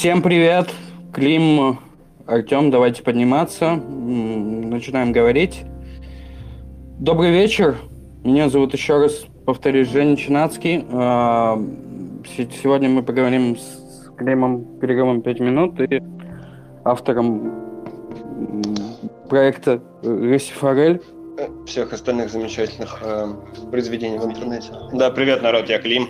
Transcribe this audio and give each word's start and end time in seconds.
Всем 0.00 0.22
привет! 0.22 0.70
Клим, 1.12 1.78
Артем, 2.26 2.70
давайте 2.70 3.02
подниматься. 3.02 3.74
Начинаем 3.74 5.12
говорить. 5.12 5.60
Добрый 6.98 7.30
вечер. 7.32 7.76
Меня 8.24 8.48
зовут 8.48 8.72
еще 8.72 8.96
раз, 8.96 9.26
повторюсь, 9.44 9.90
Женя 9.90 10.16
Чинацкий. 10.16 10.86
А, 10.90 11.62
сегодня 12.62 12.88
мы 12.88 13.02
поговорим 13.02 13.58
с 13.58 14.08
Климом 14.16 14.64
Переговым 14.78 15.20
5 15.20 15.40
минут 15.40 15.78
и 15.82 16.02
автором 16.82 17.52
проекта 19.28 19.82
Ресифорель. 20.02 21.02
Всех 21.66 21.92
остальных 21.92 22.30
замечательных 22.30 23.00
э, 23.02 23.34
произведений 23.70 24.16
в 24.16 24.24
интернете. 24.24 24.72
Да, 24.94 25.10
привет, 25.10 25.42
народ, 25.42 25.68
я 25.68 25.78
Клим. 25.78 26.08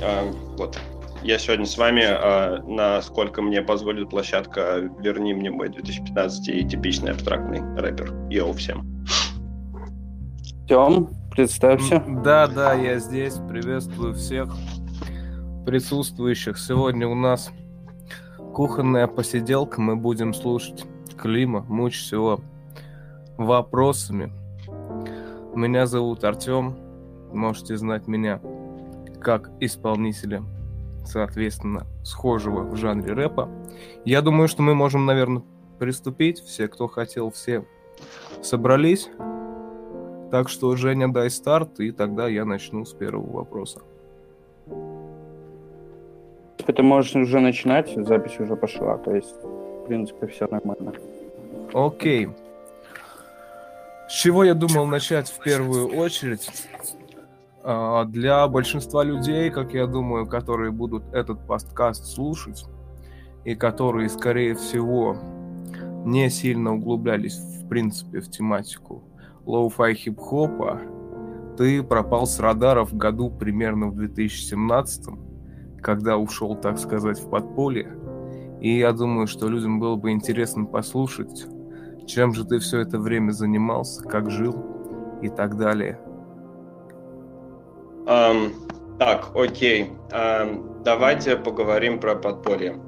Э, 0.00 0.32
вот, 0.56 0.78
я 1.22 1.38
сегодня 1.38 1.66
с 1.66 1.76
вами, 1.76 2.02
э, 2.02 2.62
насколько 2.62 3.42
мне 3.42 3.62
позволит 3.62 4.10
площадка 4.10 4.90
«Верни 5.00 5.34
мне 5.34 5.50
мой 5.50 5.68
2015» 5.68 6.52
и 6.52 6.68
типичный 6.68 7.12
абстрактный 7.12 7.60
рэпер. 7.76 8.14
Йоу, 8.30 8.52
всем. 8.52 9.04
Тем, 10.68 11.10
представься. 11.30 12.02
Да, 12.24 12.46
да, 12.46 12.74
я 12.74 12.98
здесь. 12.98 13.34
Приветствую 13.48 14.14
всех 14.14 14.54
присутствующих. 15.64 16.58
Сегодня 16.58 17.08
у 17.08 17.14
нас 17.14 17.50
кухонная 18.54 19.06
посиделка. 19.06 19.80
Мы 19.80 19.96
будем 19.96 20.34
слушать 20.34 20.84
Клима, 21.16 21.62
мучить 21.68 22.12
его 22.12 22.40
вопросами. 23.36 24.32
Меня 25.54 25.86
зовут 25.86 26.24
Артем. 26.24 26.76
Можете 27.32 27.76
знать 27.76 28.06
меня 28.06 28.40
как 29.20 29.50
исполнителя 29.60 30.42
соответственно, 31.06 31.86
схожего 32.04 32.62
в 32.62 32.76
жанре 32.76 33.12
рэпа. 33.12 33.48
Я 34.04 34.22
думаю, 34.22 34.48
что 34.48 34.62
мы 34.62 34.74
можем, 34.74 35.06
наверное, 35.06 35.42
приступить. 35.78 36.40
Все, 36.40 36.68
кто 36.68 36.86
хотел, 36.88 37.30
все 37.30 37.64
собрались. 38.42 39.08
Так 40.30 40.48
что, 40.48 40.74
Женя, 40.76 41.08
дай 41.08 41.30
старт, 41.30 41.80
и 41.80 41.92
тогда 41.92 42.28
я 42.28 42.44
начну 42.44 42.84
с 42.84 42.92
первого 42.92 43.38
вопроса. 43.38 43.80
Ты 46.66 46.82
можешь 46.82 47.14
уже 47.14 47.38
начинать, 47.38 47.94
запись 47.96 48.40
уже 48.40 48.56
пошла, 48.56 48.98
то 48.98 49.14
есть, 49.14 49.36
в 49.42 49.86
принципе, 49.86 50.26
все 50.26 50.48
нормально. 50.48 50.92
Окей. 51.72 52.28
С 54.08 54.12
чего 54.12 54.44
я 54.44 54.54
думал 54.54 54.86
начать 54.86 55.28
в 55.28 55.38
первую 55.42 55.96
очередь? 55.96 56.50
А, 57.68 58.04
для 58.04 58.46
большинства 58.46 59.02
людей, 59.02 59.50
как 59.50 59.74
я 59.74 59.88
думаю, 59.88 60.28
которые 60.28 60.70
будут 60.70 61.02
этот 61.12 61.44
подкаст 61.48 62.06
слушать, 62.06 62.64
и 63.44 63.56
которые, 63.56 64.08
скорее 64.08 64.54
всего, 64.54 65.16
не 66.04 66.30
сильно 66.30 66.74
углублялись, 66.74 67.36
в 67.36 67.68
принципе, 67.68 68.20
в 68.20 68.30
тематику 68.30 69.02
лоу-фай 69.44 69.94
хип-хопа, 69.94 70.80
ты 71.58 71.82
пропал 71.82 72.28
с 72.28 72.38
радаров 72.38 72.92
в 72.92 72.96
году 72.96 73.30
примерно 73.30 73.88
в 73.88 73.96
2017, 73.96 75.06
когда 75.80 76.18
ушел, 76.18 76.54
так 76.54 76.78
сказать, 76.78 77.18
в 77.18 77.28
подполье. 77.28 77.98
И 78.60 78.78
я 78.78 78.92
думаю, 78.92 79.26
что 79.26 79.48
людям 79.48 79.80
было 79.80 79.96
бы 79.96 80.12
интересно 80.12 80.66
послушать, 80.66 81.46
чем 82.06 82.32
же 82.32 82.44
ты 82.44 82.60
все 82.60 82.78
это 82.78 83.00
время 83.00 83.32
занимался, 83.32 84.04
как 84.04 84.30
жил 84.30 84.54
и 85.20 85.28
так 85.28 85.56
далее. 85.56 85.98
Um, 88.06 88.52
так, 88.98 89.34
окей. 89.34 89.90
Um, 90.12 90.82
давайте 90.84 91.36
поговорим 91.36 91.98
про 91.98 92.14
подполье. 92.14 92.78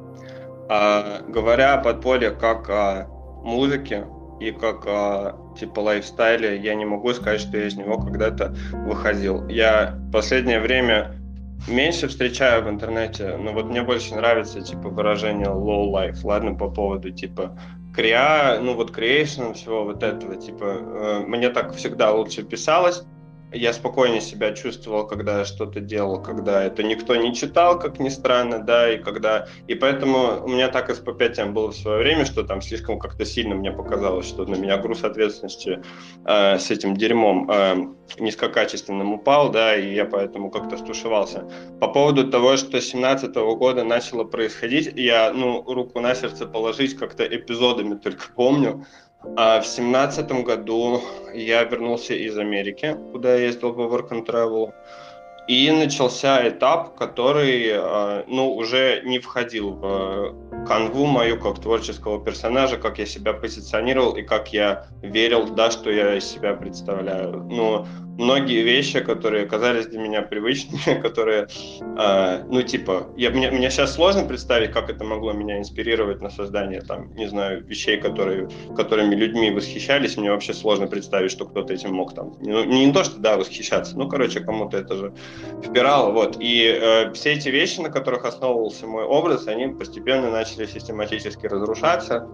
Uh, 0.68 1.28
говоря 1.30 1.74
о 1.74 1.82
подполье 1.82 2.30
как 2.30 2.70
о 2.70 3.08
музыке 3.42 4.06
и 4.38 4.52
как 4.52 4.86
о 4.86 5.54
типа 5.58 5.80
лайфстайле, 5.80 6.58
я 6.58 6.74
не 6.76 6.84
могу 6.84 7.12
сказать, 7.14 7.40
что 7.40 7.56
я 7.58 7.66
из 7.66 7.74
него 7.74 7.98
когда-то 7.98 8.54
выходил. 8.86 9.48
Я 9.48 9.96
в 9.96 10.12
последнее 10.12 10.60
время 10.60 11.16
меньше 11.66 12.06
встречаю 12.06 12.64
в 12.64 12.68
интернете, 12.68 13.36
но 13.36 13.52
вот 13.52 13.66
мне 13.66 13.82
больше 13.82 14.14
нравится 14.14 14.60
типа 14.60 14.88
выражение 14.88 15.48
low 15.48 15.90
life. 15.90 16.18
Ладно, 16.22 16.54
по 16.54 16.70
поводу 16.70 17.10
типа 17.10 17.58
креа, 17.92 18.60
ну 18.62 18.74
вот 18.74 18.96
creation 18.96 19.54
всего 19.54 19.82
вот 19.82 20.04
этого, 20.04 20.36
типа 20.36 20.64
э, 20.64 21.24
мне 21.26 21.48
так 21.48 21.74
всегда 21.74 22.12
лучше 22.12 22.44
писалось 22.44 23.02
я 23.53 23.72
спокойнее 23.72 24.20
себя 24.20 24.53
чувствовал, 24.53 25.06
когда 25.06 25.38
я 25.38 25.44
что-то 25.44 25.81
делал, 25.81 26.22
когда 26.22 26.62
это 26.62 26.82
никто 26.82 27.16
не 27.16 27.34
читал, 27.34 27.78
как 27.78 27.98
ни 27.98 28.09
странно, 28.09 28.59
да, 28.59 28.92
и 28.92 28.98
когда... 28.98 29.48
И 29.66 29.75
поэтому 29.75 30.44
у 30.44 30.48
меня 30.48 30.69
так 30.69 30.91
и 30.91 30.94
с 30.94 31.00
P5 31.00 31.53
было 31.53 31.70
в 31.70 31.76
свое 31.76 31.98
время, 31.98 32.26
что 32.26 32.42
там 32.42 32.60
слишком 32.60 32.98
как-то 32.98 33.25
сильно 33.25 33.54
мне 33.54 33.70
показалось, 33.70 34.26
что 34.26 34.44
на 34.44 34.56
меня 34.56 34.76
груз 34.76 35.03
ответственности 35.03 35.81
э, 36.26 36.58
с 36.58 36.70
этим 36.70 36.97
дерьмом 36.97 37.50
э, 37.50 37.76
низкокачественным 38.19 39.14
упал, 39.14 39.50
да, 39.50 39.76
и 39.76 39.94
я 39.94 40.04
поэтому 40.04 40.50
как-то 40.50 40.76
стушевался. 40.76 41.50
По 41.81 41.88
поводу 41.88 42.31
того, 42.31 42.56
что 42.56 42.81
17 42.81 43.34
-го 43.34 43.56
года 43.56 43.82
начало 43.84 44.25
происходить, 44.25 44.92
я, 44.94 45.32
ну, 45.32 45.62
руку 45.62 46.00
на 46.00 46.14
сердце 46.14 46.47
положить 46.47 46.97
как-то 46.97 47.25
эпизодами 47.25 47.94
только 47.94 48.26
помню, 48.34 48.84
а 49.36 49.60
в 49.60 49.66
семнадцатом 49.66 50.44
году 50.44 51.00
я 51.34 51.64
вернулся 51.64 52.14
из 52.14 52.38
Америки, 52.38 52.96
куда 53.12 53.34
я 53.34 53.46
ездил 53.46 53.72
по 53.74 53.80
Work 53.80 54.10
and 54.10 54.26
Travel. 54.26 54.72
И 55.48 55.70
начался 55.70 56.46
этап, 56.46 56.94
который 56.94 57.70
а, 57.72 58.24
ну, 58.28 58.54
уже 58.54 59.00
не 59.06 59.18
входил 59.18 59.70
в 59.70 60.66
канву 60.66 61.06
мою 61.06 61.40
как 61.40 61.58
творческого 61.58 62.22
персонажа, 62.22 62.76
как 62.76 62.98
я 62.98 63.06
себя 63.06 63.32
позиционировал 63.32 64.14
и 64.16 64.22
как 64.22 64.52
я 64.52 64.86
верил, 65.02 65.48
да, 65.48 65.70
что 65.70 65.90
я 65.90 66.16
из 66.16 66.26
себя 66.26 66.52
представляю. 66.52 67.44
Но 67.44 67.86
многие 68.18 68.62
вещи, 68.62 69.00
которые 69.00 69.44
оказались 69.44 69.86
для 69.86 70.00
меня 70.00 70.22
привычными, 70.22 71.00
которые, 71.02 71.48
э, 71.80 72.44
ну, 72.50 72.62
типа, 72.62 73.06
я, 73.16 73.30
мне, 73.30 73.50
мне 73.50 73.70
сейчас 73.70 73.94
сложно 73.94 74.24
представить, 74.24 74.72
как 74.72 74.90
это 74.90 75.04
могло 75.04 75.32
меня 75.32 75.58
инспирировать 75.58 76.20
на 76.20 76.28
создание, 76.28 76.82
там, 76.82 77.14
не 77.14 77.28
знаю, 77.28 77.64
вещей, 77.64 77.96
которые, 77.98 78.48
которыми 78.76 79.14
людьми 79.14 79.50
восхищались. 79.50 80.16
Мне 80.16 80.32
вообще 80.32 80.52
сложно 80.52 80.88
представить, 80.88 81.30
что 81.30 81.46
кто-то 81.46 81.72
этим 81.72 81.94
мог 81.94 82.14
там, 82.14 82.34
ну, 82.40 82.64
не, 82.64 82.86
не 82.86 82.92
то, 82.92 83.04
что, 83.04 83.18
да, 83.20 83.36
восхищаться, 83.36 83.96
ну, 83.96 84.08
короче, 84.08 84.40
кому-то 84.40 84.76
это 84.76 84.96
же 84.96 85.12
впирало, 85.64 86.10
вот. 86.12 86.36
И 86.40 86.64
э, 86.64 87.12
все 87.12 87.34
эти 87.34 87.48
вещи, 87.48 87.80
на 87.80 87.90
которых 87.90 88.24
основывался 88.24 88.86
мой 88.86 89.04
образ, 89.04 89.46
они 89.46 89.68
постепенно 89.68 90.30
начали 90.30 90.66
систематически 90.66 91.46
разрушаться 91.46 92.28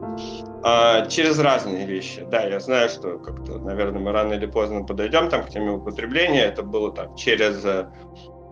э, 0.65 1.09
через 1.11 1.39
разные 1.39 1.87
вещи. 1.87 2.27
Да, 2.31 2.43
я 2.43 2.59
знаю, 2.59 2.89
что 2.89 3.19
как-то, 3.19 3.59
наверное, 3.59 4.01
мы 4.01 4.13
рано 4.13 4.33
или 4.33 4.47
поздно 4.47 4.83
подойдем 4.83 5.29
там 5.29 5.45
к 5.45 5.51
теме 5.51 5.74
употребления. 5.75 6.43
Это 6.45 6.63
было 6.63 6.93
там 6.93 7.15
через 7.17 7.65
э, 7.65 7.87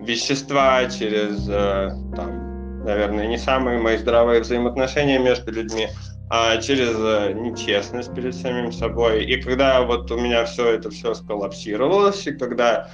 вещества, 0.00 0.84
через 0.86 1.48
э, 1.48 1.90
там, 2.14 2.84
наверное, 2.84 3.26
не 3.26 3.38
самые 3.38 3.78
мои 3.78 3.96
здравые 3.96 4.40
взаимоотношения 4.40 5.18
между 5.18 5.52
людьми, 5.52 5.88
а 6.30 6.56
через 6.58 6.94
э, 6.96 7.32
нечестность 7.34 8.14
перед 8.14 8.34
самим 8.34 8.72
собой. 8.72 9.24
И 9.24 9.40
когда 9.40 9.82
вот 9.82 10.10
у 10.10 10.18
меня 10.18 10.44
все 10.44 10.74
это 10.74 10.90
все 10.90 11.14
сколлапсировалось, 11.14 12.26
и 12.26 12.32
когда 12.32 12.88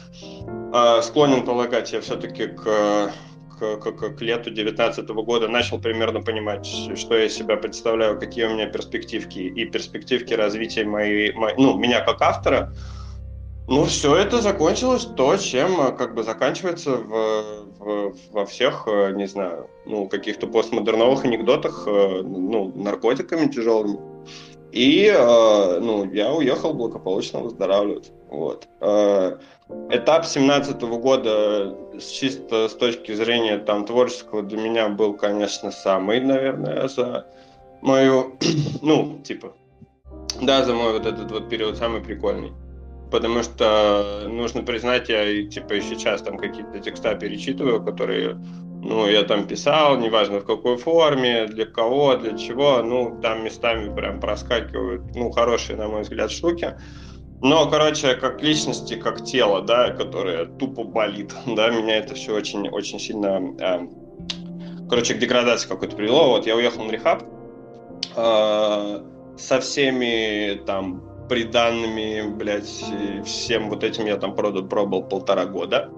э, 0.72 1.02
склонен 1.02 1.44
полагать 1.44 1.92
я 1.92 2.00
все-таки 2.00 2.46
к 2.46 3.12
к, 3.58 3.76
к, 3.76 3.92
к 3.92 4.20
лету 4.20 4.50
2019 4.50 5.08
года 5.08 5.48
начал 5.48 5.80
примерно 5.80 6.20
понимать, 6.20 6.66
что 6.66 7.16
я 7.16 7.28
себя 7.28 7.56
представляю, 7.56 8.18
какие 8.18 8.44
у 8.44 8.50
меня 8.50 8.66
перспективки 8.66 9.38
и 9.38 9.64
перспективки 9.64 10.34
развития 10.34 10.84
моей, 10.84 11.32
моей 11.32 11.56
ну, 11.58 11.76
меня 11.76 12.00
как 12.00 12.22
автора, 12.22 12.72
ну, 13.68 13.84
все 13.84 14.16
это 14.16 14.40
закончилось 14.40 15.06
то, 15.14 15.36
чем 15.36 15.78
э, 15.80 15.92
как 15.92 16.14
бы 16.14 16.22
заканчивается 16.22 16.92
в, 16.92 17.66
в, 17.78 18.14
во 18.32 18.46
всех, 18.46 18.88
э, 18.88 19.12
не 19.12 19.26
знаю, 19.26 19.68
ну, 19.84 20.08
каких-то 20.08 20.46
постмодерновых 20.46 21.26
анекдотах, 21.26 21.84
э, 21.86 22.22
ну, 22.22 22.72
наркотиками 22.74 23.46
тяжелыми. 23.46 23.98
И, 24.72 25.10
ну, 25.16 26.10
я 26.12 26.30
уехал 26.30 26.74
благополучно 26.74 27.40
выздоравливать. 27.40 28.12
Вот. 28.28 28.68
Этап 28.82 30.26
17 30.26 30.82
года 30.82 31.74
чисто 31.98 32.68
с 32.68 32.74
точки 32.74 33.12
зрения 33.14 33.56
там 33.56 33.86
творческого 33.86 34.42
для 34.42 34.58
меня 34.58 34.90
был, 34.90 35.14
конечно, 35.14 35.70
самый, 35.70 36.20
наверное, 36.20 36.86
за 36.88 37.26
мою, 37.80 38.36
ну, 38.82 39.18
типа, 39.24 39.54
да, 40.42 40.62
за 40.66 40.74
мой 40.74 40.92
вот 40.92 41.06
этот 41.06 41.30
вот 41.30 41.48
период 41.48 41.78
самый 41.78 42.02
прикольный 42.02 42.52
потому 43.10 43.42
что 43.42 44.26
нужно 44.28 44.62
признать, 44.62 45.08
я 45.08 45.46
типа 45.46 45.74
и 45.74 45.80
сейчас 45.80 46.22
там 46.22 46.38
какие-то 46.38 46.78
текста 46.80 47.14
перечитываю, 47.14 47.82
которые, 47.82 48.34
ну, 48.82 49.06
я 49.06 49.22
там 49.22 49.46
писал, 49.46 49.98
неважно 49.98 50.40
в 50.40 50.44
какой 50.44 50.76
форме, 50.76 51.46
для 51.46 51.66
кого, 51.66 52.16
для 52.16 52.36
чего, 52.36 52.82
ну, 52.82 53.18
там 53.22 53.44
местами 53.44 53.94
прям 53.94 54.20
проскакивают, 54.20 55.14
ну, 55.14 55.30
хорошие, 55.30 55.76
на 55.76 55.88
мой 55.88 56.02
взгляд, 56.02 56.30
штуки. 56.30 56.74
Но, 57.40 57.70
короче, 57.70 58.14
как 58.14 58.42
личности, 58.42 58.94
как 58.94 59.24
тело, 59.24 59.62
да, 59.62 59.90
которое 59.90 60.46
тупо 60.46 60.84
болит, 60.84 61.32
да, 61.46 61.70
меня 61.70 61.98
это 61.98 62.14
все 62.14 62.34
очень, 62.34 62.68
очень 62.68 62.98
сильно 62.98 63.54
э, 63.60 63.86
короче, 64.88 65.14
к 65.14 65.18
деградации 65.18 65.68
какой-то 65.68 65.96
привело. 65.96 66.30
Вот 66.30 66.46
я 66.46 66.56
уехал 66.56 66.84
на 66.84 66.90
рехаб 66.90 67.22
э, 68.16 69.02
со 69.36 69.60
всеми 69.60 70.60
там 70.66 71.07
приданными, 71.28 72.28
блядь, 72.34 72.84
всем 73.24 73.68
вот 73.68 73.84
этим 73.84 74.06
я 74.06 74.16
там 74.16 74.34
пробовал 74.34 75.04
полтора 75.04 75.46
года. 75.46 75.90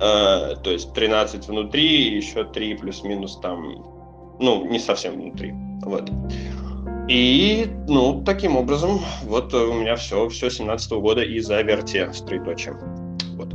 Э, 0.00 0.54
то 0.62 0.70
есть 0.70 0.94
13 0.94 1.48
внутри, 1.48 2.16
еще 2.16 2.44
3 2.44 2.76
плюс-минус 2.76 3.38
там, 3.40 3.62
ну, 4.40 4.66
не 4.66 4.78
совсем 4.78 5.20
внутри. 5.20 5.52
Вот. 5.82 6.10
И, 7.08 7.68
ну, 7.88 8.22
таким 8.24 8.56
образом, 8.56 9.00
вот 9.24 9.52
у 9.52 9.74
меня 9.74 9.96
все, 9.96 10.28
все 10.28 10.48
17 10.48 10.92
-го 10.92 11.00
года 11.00 11.22
и 11.22 11.40
за 11.40 11.60
верте 11.62 12.12
с 12.12 12.20
троеточием. 12.20 12.78
Вот. 13.36 13.52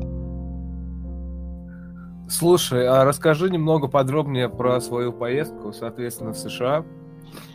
Слушай, 2.29 2.87
а 2.87 3.05
расскажи 3.05 3.49
немного 3.49 3.87
подробнее 3.87 4.49
про 4.49 4.81
свою 4.81 5.13
поездку, 5.13 5.71
соответственно, 5.73 6.33
в 6.33 6.37
США. 6.37 6.83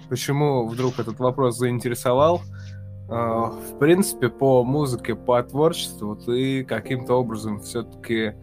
Почему 0.09 0.67
вдруг 0.67 0.99
этот 0.99 1.19
вопрос 1.21 1.59
заинтересовал? 1.59 2.41
А, 3.11 3.51
в 3.51 3.79
принципе, 3.79 4.29
по 4.29 4.63
музыке, 4.63 5.17
по 5.17 5.43
творчеству 5.43 6.15
ты 6.15 6.65
каким-то 6.65 7.15
образом 7.15 7.61
все-таки 7.61 8.35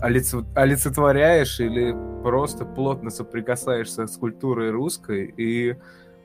олицетворяешь 0.00 1.60
или 1.60 1.96
просто 2.22 2.66
плотно 2.66 3.10
соприкасаешься 3.10 4.06
с 4.06 4.16
культурой 4.18 4.70
русской 4.70 5.32
и 5.36 5.76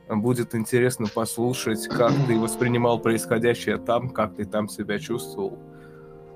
будет 0.10 0.56
интересно 0.56 1.08
послушать, 1.14 1.88
как 1.88 2.12
ты 2.28 2.38
воспринимал 2.38 3.00
происходящее 3.00 3.78
там, 3.78 4.10
как 4.10 4.36
ты 4.36 4.46
там 4.46 4.68
себя 4.68 5.00
чувствовал. 5.00 5.60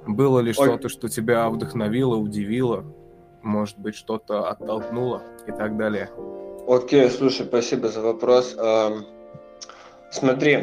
Было 0.08 0.40
ли 0.40 0.54
что-то, 0.54 0.88
что 0.90 1.10
тебя 1.10 1.50
вдохновило, 1.50 2.16
удивило, 2.16 2.86
может 3.42 3.78
быть, 3.80 3.96
что-то 3.96 4.50
оттолкнуло 4.50 5.24
и 5.48 5.52
так 5.52 5.76
далее? 5.76 6.10
Окей, 6.68 7.10
слушай, 7.10 7.46
спасибо 7.46 7.90
за 7.90 8.02
вопрос. 8.02 8.56
Смотри, 10.14 10.60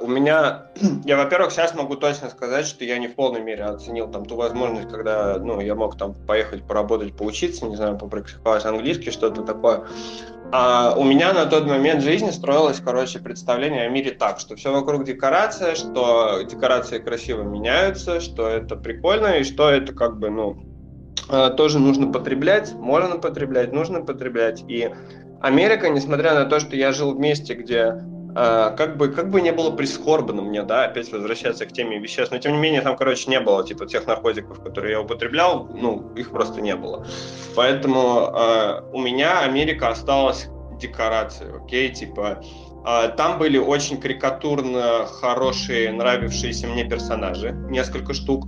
у 0.00 0.08
меня, 0.08 0.66
я, 1.04 1.16
во-первых, 1.16 1.52
сейчас 1.52 1.76
могу 1.76 1.94
точно 1.94 2.28
сказать, 2.28 2.66
что 2.66 2.84
я 2.84 2.98
не 2.98 3.06
в 3.06 3.14
полной 3.14 3.40
мере 3.40 3.62
оценил 3.62 4.10
там 4.10 4.24
ту 4.24 4.34
возможность, 4.34 4.88
когда, 4.90 5.38
ну, 5.38 5.60
я 5.60 5.76
мог 5.76 5.96
там 5.96 6.12
поехать 6.12 6.64
поработать, 6.64 7.16
поучиться, 7.16 7.66
не 7.66 7.76
знаю, 7.76 7.96
попрактиковать 7.96 8.64
английский, 8.64 9.12
что-то 9.12 9.42
такое. 9.42 9.84
А 10.50 10.92
у 10.96 11.04
меня 11.04 11.32
на 11.32 11.46
тот 11.46 11.66
момент 11.66 12.02
жизни 12.02 12.30
строилось, 12.30 12.80
короче, 12.80 13.20
представление 13.20 13.86
о 13.86 13.90
мире 13.90 14.10
так, 14.10 14.40
что 14.40 14.56
все 14.56 14.72
вокруг 14.72 15.04
декорация, 15.04 15.76
что 15.76 16.42
декорации 16.42 16.98
красиво 16.98 17.42
меняются, 17.42 18.18
что 18.18 18.48
это 18.48 18.74
прикольно 18.74 19.38
и 19.38 19.44
что 19.44 19.70
это 19.70 19.92
как 19.92 20.18
бы, 20.18 20.30
ну, 20.30 20.56
э, 21.30 21.50
тоже 21.56 21.78
нужно 21.78 22.10
потреблять, 22.10 22.72
можно 22.72 23.18
потреблять, 23.18 23.72
нужно 23.72 24.00
потреблять. 24.00 24.64
И 24.66 24.90
Америка, 25.40 25.88
несмотря 25.90 26.34
на 26.34 26.46
то, 26.46 26.58
что 26.58 26.74
я 26.74 26.90
жил 26.90 27.14
в 27.14 27.20
месте, 27.20 27.54
где 27.54 28.02
как 28.34 28.96
бы, 28.96 29.08
как 29.08 29.30
бы 29.30 29.40
не 29.40 29.52
было 29.52 29.70
прискорбно 29.70 30.42
мне, 30.42 30.62
да, 30.62 30.84
опять 30.84 31.12
возвращаться 31.12 31.66
к 31.66 31.72
теме 31.72 31.98
веществ, 31.98 32.32
но 32.32 32.38
тем 32.38 32.52
не 32.52 32.58
менее 32.58 32.80
там, 32.80 32.96
короче, 32.96 33.30
не 33.30 33.38
было, 33.38 33.64
типа, 33.64 33.86
тех 33.86 34.06
наркотиков, 34.06 34.60
которые 34.62 34.92
я 34.92 35.00
употреблял, 35.00 35.68
ну, 35.72 36.12
их 36.16 36.30
просто 36.30 36.60
не 36.60 36.74
было. 36.74 37.06
Поэтому 37.54 37.98
uh, 37.98 38.90
у 38.92 39.00
меня 39.00 39.40
Америка 39.40 39.90
осталась 39.90 40.48
декорацией, 40.80 41.52
окей, 41.56 41.90
типа, 41.90 42.42
uh, 42.84 43.14
там 43.14 43.38
были 43.38 43.58
очень 43.58 44.00
карикатурно 44.00 45.06
хорошие, 45.06 45.92
нравившиеся 45.92 46.66
мне 46.66 46.84
персонажи, 46.84 47.52
несколько 47.70 48.14
штук, 48.14 48.46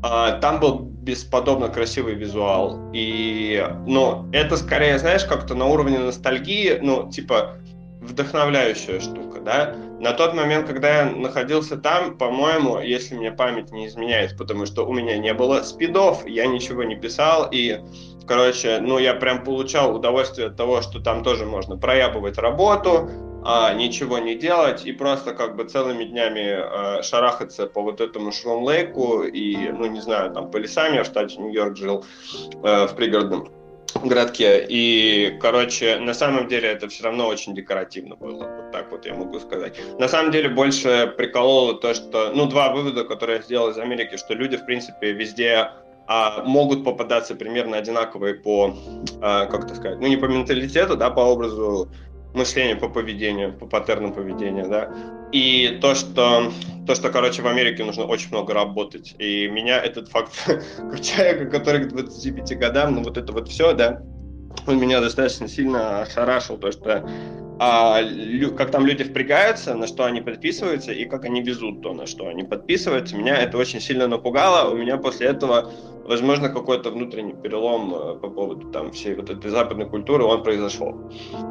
там 0.00 0.60
был 0.60 0.78
бесподобно 0.78 1.68
красивый 1.68 2.14
визуал. 2.14 2.90
И, 2.92 3.66
ну, 3.86 4.28
это 4.32 4.56
скорее, 4.56 4.98
знаешь, 4.98 5.24
как-то 5.24 5.54
на 5.54 5.66
уровне 5.66 5.98
ностальгии, 5.98 6.78
ну, 6.80 7.10
типа, 7.10 7.56
вдохновляющая 8.00 9.00
штука, 9.00 9.40
да. 9.40 9.74
На 10.00 10.12
тот 10.12 10.34
момент, 10.34 10.66
когда 10.66 10.98
я 10.98 11.04
находился 11.06 11.76
там, 11.76 12.16
по-моему, 12.16 12.78
если 12.78 13.14
мне 13.14 13.32
память 13.32 13.72
не 13.72 13.86
изменяет, 13.86 14.36
потому 14.36 14.66
что 14.66 14.86
у 14.86 14.92
меня 14.92 15.18
не 15.18 15.34
было 15.34 15.62
спидов, 15.62 16.26
я 16.26 16.46
ничего 16.46 16.84
не 16.84 16.96
писал, 16.96 17.48
и, 17.50 17.80
короче, 18.26 18.78
ну, 18.80 18.98
я 18.98 19.14
прям 19.14 19.42
получал 19.42 19.94
удовольствие 19.94 20.48
от 20.48 20.56
того, 20.56 20.82
что 20.82 21.00
там 21.00 21.24
тоже 21.24 21.46
можно 21.46 21.76
проябывать 21.76 22.38
работу, 22.38 23.10
а, 23.44 23.72
ничего 23.72 24.18
не 24.18 24.34
делать 24.34 24.84
и 24.84 24.92
просто 24.92 25.32
как 25.32 25.56
бы 25.56 25.64
целыми 25.64 26.04
днями 26.04 26.50
а, 26.50 27.02
шарахаться 27.02 27.66
по 27.66 27.82
вот 27.82 28.00
этому 28.00 28.30
Шрон-Лейку 28.30 29.24
и, 29.24 29.70
ну, 29.70 29.86
не 29.86 30.00
знаю, 30.00 30.32
там 30.32 30.50
по 30.50 30.56
лесам, 30.56 30.92
я 30.94 31.02
в 31.02 31.06
штате 31.06 31.38
Нью-Йорк 31.38 31.76
жил, 31.76 32.04
а, 32.62 32.86
в 32.86 32.94
пригородном 32.94 33.48
городке. 34.02 34.64
И, 34.68 35.38
короче, 35.40 35.98
на 35.98 36.14
самом 36.14 36.48
деле 36.48 36.68
это 36.68 36.88
все 36.88 37.04
равно 37.04 37.26
очень 37.26 37.54
декоративно 37.54 38.16
было. 38.16 38.44
Вот 38.44 38.72
так 38.72 38.90
вот 38.90 39.06
я 39.06 39.14
могу 39.14 39.38
сказать. 39.40 39.78
На 39.98 40.08
самом 40.08 40.30
деле 40.30 40.48
больше 40.48 41.12
прикололо 41.16 41.74
то, 41.74 41.94
что... 41.94 42.32
Ну, 42.34 42.46
два 42.46 42.72
вывода, 42.72 43.04
которые 43.04 43.38
я 43.38 43.42
сделал 43.42 43.70
из 43.70 43.78
Америки, 43.78 44.16
что 44.16 44.34
люди, 44.34 44.56
в 44.56 44.64
принципе, 44.66 45.12
везде 45.12 45.70
а, 46.06 46.42
могут 46.44 46.84
попадаться 46.84 47.34
примерно 47.34 47.76
одинаковые 47.76 48.34
по, 48.34 48.74
а, 49.20 49.46
как 49.46 49.66
это 49.66 49.74
сказать, 49.74 49.98
ну, 50.00 50.06
не 50.06 50.16
по 50.16 50.24
менталитету, 50.24 50.96
да, 50.96 51.10
по 51.10 51.20
образу 51.20 51.90
мышления, 52.34 52.76
по 52.76 52.88
поведению, 52.88 53.52
по 53.52 53.66
паттернам 53.66 54.12
поведения, 54.12 54.66
да. 54.66 54.92
И 55.32 55.78
то, 55.80 55.94
что, 55.94 56.52
то, 56.86 56.94
что, 56.94 57.10
короче, 57.10 57.42
в 57.42 57.46
Америке 57.46 57.84
нужно 57.84 58.04
очень 58.04 58.28
много 58.30 58.54
работать. 58.54 59.14
И 59.18 59.48
меня 59.48 59.80
этот 59.80 60.08
факт, 60.08 60.32
как 60.46 61.00
человека, 61.00 61.46
который 61.46 61.84
к 61.84 61.88
25 61.88 62.58
годам, 62.58 62.94
ну, 62.94 63.02
вот 63.02 63.18
это 63.18 63.32
вот 63.32 63.48
все, 63.48 63.72
да, 63.72 64.02
он 64.66 64.78
меня 64.78 65.00
достаточно 65.00 65.48
сильно 65.48 66.02
ошарашил, 66.02 66.56
то, 66.58 66.72
что 66.72 67.08
а, 67.60 68.00
лю, 68.00 68.54
как 68.54 68.70
там 68.70 68.86
люди 68.86 69.02
впрягаются, 69.04 69.74
на 69.74 69.86
что 69.86 70.04
они 70.04 70.20
подписываются, 70.20 70.92
и 70.92 71.04
как 71.04 71.24
они 71.24 71.42
везут 71.42 71.82
то, 71.82 71.92
на 71.92 72.06
что 72.06 72.28
они 72.28 72.44
подписываются. 72.44 73.16
Меня 73.16 73.36
это 73.36 73.58
очень 73.58 73.80
сильно 73.80 74.06
напугало. 74.06 74.70
У 74.70 74.76
меня 74.76 74.96
после 74.96 75.26
этого 75.26 75.72
возможно, 76.08 76.48
какой-то 76.48 76.90
внутренний 76.90 77.34
перелом 77.34 77.94
э, 77.94 78.18
по 78.18 78.28
поводу 78.30 78.70
там 78.70 78.90
всей 78.92 79.14
вот 79.14 79.28
этой 79.28 79.50
западной 79.50 79.86
культуры, 79.86 80.24
он 80.24 80.42
произошел. 80.42 80.96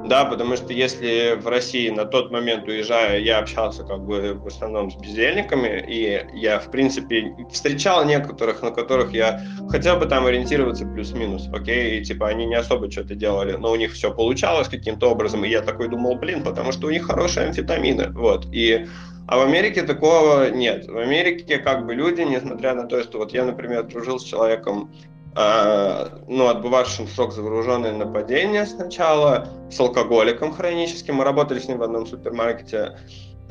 Да, 0.08 0.26
потому 0.26 0.58
что 0.58 0.74
если 0.74 1.38
в 1.40 1.48
России 1.48 1.90
на 1.90 2.06
тот 2.06 2.32
момент 2.32 2.68
уезжая, 2.68 3.20
я 3.20 3.38
общался 3.38 3.84
как 3.84 4.04
бы 4.04 4.34
в 4.34 4.48
основном 4.48 4.90
с 4.90 4.96
бездельниками, 4.96 5.86
и 5.88 6.26
я, 6.34 6.60
в 6.60 6.72
принципе, 6.72 7.36
встречал 7.52 8.04
некоторых, 8.06 8.64
на 8.64 8.72
которых 8.72 9.14
я 9.14 9.42
хотел 9.70 9.98
бы 9.98 10.08
там 10.08 10.26
ориентироваться 10.26 10.86
плюс-минус, 10.86 11.48
окей, 11.54 12.00
и 12.00 12.04
типа 12.04 12.28
они 12.28 12.48
не 12.48 12.56
особо 12.56 12.90
что-то 12.98 13.16
делали, 13.16 13.54
но 13.54 13.72
у 13.72 13.76
них 13.76 13.94
все 13.94 14.12
получалось 14.12 14.68
каким-то 14.68 15.12
образом, 15.12 15.46
и 15.46 15.50
я 15.50 15.62
такой 15.62 15.88
думал, 15.88 16.16
блин, 16.16 16.44
потому 16.44 16.72
что 16.72 16.88
у 16.88 16.90
них 16.90 17.06
хорошие 17.06 17.48
амфетамины, 17.48 18.10
вот, 18.10 18.48
и 18.52 18.88
а 19.28 19.38
в 19.38 19.42
Америке 19.42 19.84
такого 19.84 20.50
нет. 20.50 20.88
В 20.88 20.98
Америке 20.98 21.58
как 21.58 21.86
бы 21.86 21.94
люди, 21.94 22.22
несмотря 22.22 22.74
на 22.74 22.88
то, 22.88 23.04
что 23.04 23.18
вот 23.18 23.34
я, 23.34 23.44
например, 23.44 23.84
дружил 23.84 24.20
с 24.20 24.24
человеком, 24.24 24.90
э, 25.36 26.08
ну, 26.30 26.48
отбывавшим 26.48 27.10
срок 27.10 27.34
за 27.34 27.42
вооруженное 27.42 27.92
нападение 27.92 28.66
сначала, 28.66 29.50
с 29.70 29.78
алкоголиком 29.82 30.54
хроническим, 30.54 31.16
мы 31.16 31.26
работали 31.26 31.60
с 31.60 31.68
ним 31.68 31.80
в 31.80 31.84
одном 31.84 32.08
супермаркете, 32.08 32.98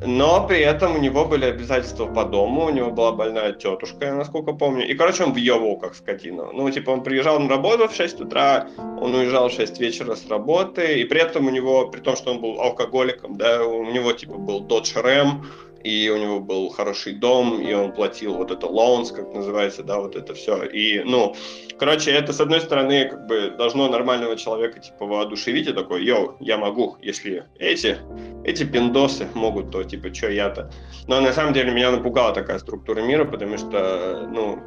но 0.04 0.46
при 0.46 0.60
этом 0.60 0.96
у 0.96 0.98
него 0.98 1.24
были 1.24 1.46
обязательства 1.46 2.06
по 2.06 2.24
дому, 2.24 2.66
у 2.66 2.70
него 2.70 2.90
была 2.90 3.12
больная 3.12 3.52
тетушка, 3.52 4.12
насколько 4.12 4.52
помню. 4.52 4.86
И, 4.86 4.94
короче, 4.94 5.24
он 5.24 5.32
въебывал 5.32 5.78
как 5.78 5.94
скотина. 5.94 6.52
Ну, 6.52 6.70
типа, 6.70 6.90
он 6.90 7.02
приезжал 7.02 7.40
на 7.40 7.48
работу 7.48 7.88
в 7.88 7.94
6 7.94 8.20
утра, 8.20 8.68
он 9.00 9.14
уезжал 9.14 9.48
в 9.48 9.52
6 9.52 9.80
вечера 9.80 10.14
с 10.14 10.28
работы, 10.28 11.00
и 11.00 11.04
при 11.04 11.20
этом 11.20 11.46
у 11.46 11.50
него, 11.50 11.88
при 11.88 12.00
том, 12.00 12.16
что 12.16 12.32
он 12.32 12.40
был 12.40 12.60
алкоголиком, 12.60 13.36
да, 13.36 13.64
у 13.64 13.84
него, 13.90 14.12
типа, 14.12 14.34
был 14.34 14.62
Dodge 14.62 15.02
Ram, 15.02 15.44
и 15.86 16.10
у 16.10 16.16
него 16.16 16.40
был 16.40 16.68
хороший 16.70 17.12
дом, 17.12 17.60
и 17.60 17.72
он 17.72 17.92
платил 17.92 18.34
вот 18.34 18.50
это 18.50 18.66
loans, 18.66 19.14
как 19.14 19.32
называется, 19.32 19.84
да, 19.84 20.00
вот 20.00 20.16
это 20.16 20.34
все. 20.34 20.64
И, 20.64 21.04
ну, 21.04 21.36
короче, 21.78 22.10
это, 22.10 22.32
с 22.32 22.40
одной 22.40 22.60
стороны, 22.60 23.08
как 23.08 23.28
бы 23.28 23.54
должно 23.56 23.88
нормального 23.88 24.36
человека, 24.36 24.80
типа, 24.80 25.06
воодушевить 25.06 25.68
и 25.68 25.72
такой, 25.72 26.04
йоу, 26.04 26.36
я 26.40 26.58
могу, 26.58 26.96
если 27.02 27.44
эти, 27.60 27.98
эти 28.42 28.64
пиндосы 28.64 29.28
могут, 29.34 29.70
то, 29.70 29.84
типа, 29.84 30.12
что 30.12 30.28
я-то. 30.28 30.72
Но 31.06 31.20
на 31.20 31.32
самом 31.32 31.52
деле 31.52 31.70
меня 31.70 31.92
напугала 31.92 32.34
такая 32.34 32.58
структура 32.58 33.00
мира, 33.00 33.24
потому 33.24 33.56
что, 33.56 34.28
ну, 34.28 34.58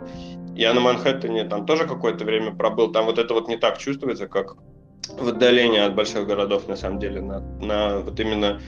я 0.56 0.74
на 0.74 0.80
Манхэттене 0.80 1.44
там 1.50 1.66
тоже 1.66 1.86
какое-то 1.86 2.24
время 2.24 2.56
пробыл, 2.56 2.94
там 2.94 3.06
вот 3.06 3.20
это 3.20 3.34
вот 3.34 3.50
не 3.50 3.58
так 3.58 3.78
чувствуется, 3.78 4.28
как 4.28 4.56
в 5.20 5.28
отдалении 5.28 5.80
от 5.80 5.96
больших 5.96 6.26
городов, 6.26 6.70
на 6.70 6.78
самом 6.78 7.00
деле, 7.00 7.20
на, 7.20 7.42
на 7.42 8.00
вот 8.00 8.18
именно 8.22 8.62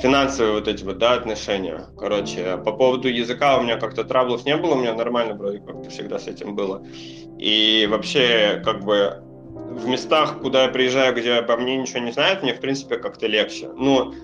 финансовые 0.00 0.54
вот 0.54 0.68
эти 0.68 0.84
вот, 0.84 0.98
да, 0.98 1.14
отношения. 1.14 1.86
Короче, 1.98 2.56
по 2.64 2.72
поводу 2.72 3.08
языка 3.08 3.58
у 3.58 3.62
меня 3.62 3.76
как-то 3.76 4.04
траблов 4.04 4.44
не 4.44 4.56
было, 4.56 4.74
у 4.74 4.78
меня 4.78 4.94
нормально 4.94 5.34
вроде 5.34 5.58
как-то 5.58 5.90
всегда 5.90 6.18
с 6.18 6.26
этим 6.26 6.54
было. 6.54 6.82
И 7.38 7.86
вообще, 7.90 8.62
как 8.64 8.84
бы, 8.84 9.22
в 9.54 9.86
местах, 9.86 10.40
куда 10.40 10.64
я 10.64 10.68
приезжаю, 10.68 11.14
где 11.14 11.34
обо 11.34 11.56
мне 11.56 11.76
ничего 11.76 12.00
не 12.00 12.12
знают, 12.12 12.42
мне, 12.42 12.54
в 12.54 12.60
принципе, 12.60 12.96
как-то 12.96 13.26
легче. 13.26 13.68
Ну, 13.76 14.14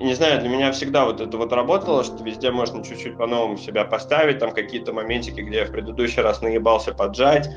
не 0.00 0.14
знаю, 0.14 0.40
для 0.40 0.48
меня 0.48 0.72
всегда 0.72 1.04
вот 1.04 1.20
это 1.20 1.36
вот 1.36 1.52
работало, 1.52 2.04
что 2.04 2.22
везде 2.24 2.50
можно 2.50 2.84
чуть-чуть 2.84 3.16
по-новому 3.16 3.56
себя 3.56 3.84
поставить, 3.84 4.38
там 4.38 4.52
какие-то 4.52 4.92
моментики, 4.92 5.40
где 5.40 5.58
я 5.58 5.64
в 5.66 5.70
предыдущий 5.70 6.22
раз 6.22 6.40
наебался 6.42 6.92
поджать, 6.92 7.48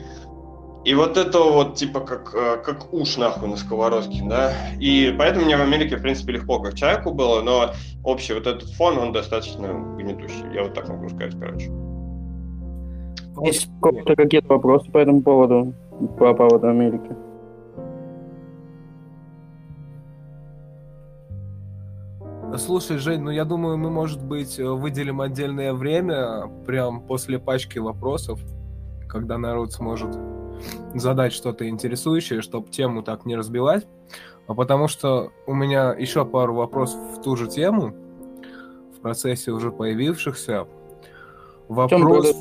И 0.86 0.94
вот 0.94 1.18
это 1.18 1.39
вот, 1.39 1.75
типа, 1.75 2.00
как, 2.00 2.32
э, 2.36 2.58
как 2.63 2.94
уж 2.94 3.18
нахуй 3.18 3.50
на 3.50 3.58
сковородке, 3.58 4.22
да. 4.24 4.54
И 4.80 5.13
поэтому 5.18 5.46
мне 5.46 5.58
в 5.58 5.62
Америке, 5.62 5.98
в 5.98 6.01
принципе, 6.04 6.34
легко 6.34 6.60
как 6.60 6.75
человеку 6.75 7.12
было, 7.12 7.42
но 7.42 7.72
общий 8.04 8.36
вот 8.36 8.46
этот 8.46 8.70
фон, 8.70 9.00
он 9.00 9.12
достаточно 9.12 9.68
гнетущий. 9.98 10.46
Я 10.54 10.62
вот 10.62 10.75
так 10.75 10.88
могу 10.88 11.10
сказать, 11.10 11.34
короче. 11.39 11.72
Есть 13.44 13.68
какие-то 14.15 14.48
вопросы 14.48 14.92
по 14.92 15.00
этому 15.00 15.24
поводу, 15.24 15.74
по 16.20 16.36
поводу 16.36 16.68
Америки? 16.68 17.15
Слушай, 22.60 23.00
Жень, 23.00 23.22
ну 23.22 23.32
я 23.32 23.44
думаю, 23.44 23.80
мы, 23.80 23.89
может 23.89 24.24
быть, 24.24 24.60
выделим 24.60 25.20
отдельное 25.20 25.74
время, 25.74 26.48
прям 26.68 27.01
после 27.01 27.39
пачки 27.39 27.80
вопросов, 27.80 28.39
когда 29.10 29.39
народ 29.39 29.74
сможет 29.74 30.15
задать 30.94 31.34
что-то 31.34 31.68
интересующее, 31.68 32.42
чтобы 32.42 32.70
тему 32.70 33.04
так 33.04 33.26
не 33.26 33.36
разбивать. 33.36 33.88
А 34.48 34.54
потому 34.54 34.88
что 34.88 35.32
у 35.48 35.54
меня 35.54 35.94
еще 35.94 36.26
пару 36.26 36.54
вопросов 36.54 37.00
в 37.18 37.22
ту 37.22 37.36
же 37.36 37.48
тему, 37.48 37.96
в 38.98 39.02
процессе 39.02 39.52
уже 39.52 39.72
появившихся. 39.72 40.68
Вопрос... 41.68 42.36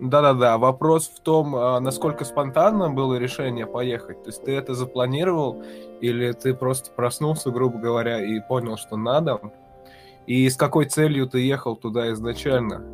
Да-да-да, 0.00 0.58
вопрос 0.58 1.08
в 1.08 1.20
том, 1.20 1.56
а, 1.56 1.80
насколько 1.80 2.24
спонтанно 2.24 2.88
было 2.88 3.16
решение 3.16 3.66
поехать. 3.66 4.22
То 4.22 4.28
есть 4.28 4.44
ты 4.44 4.52
это 4.52 4.74
запланировал, 4.74 5.62
или 6.00 6.30
ты 6.32 6.54
просто 6.54 6.92
проснулся, 6.92 7.50
грубо 7.50 7.78
говоря, 7.78 8.24
и 8.24 8.38
понял, 8.40 8.76
что 8.76 8.96
надо? 8.96 9.40
И 10.26 10.48
с 10.48 10.56
какой 10.56 10.84
целью 10.84 11.28
ты 11.28 11.40
ехал 11.40 11.74
туда 11.74 12.12
изначально? 12.12 12.84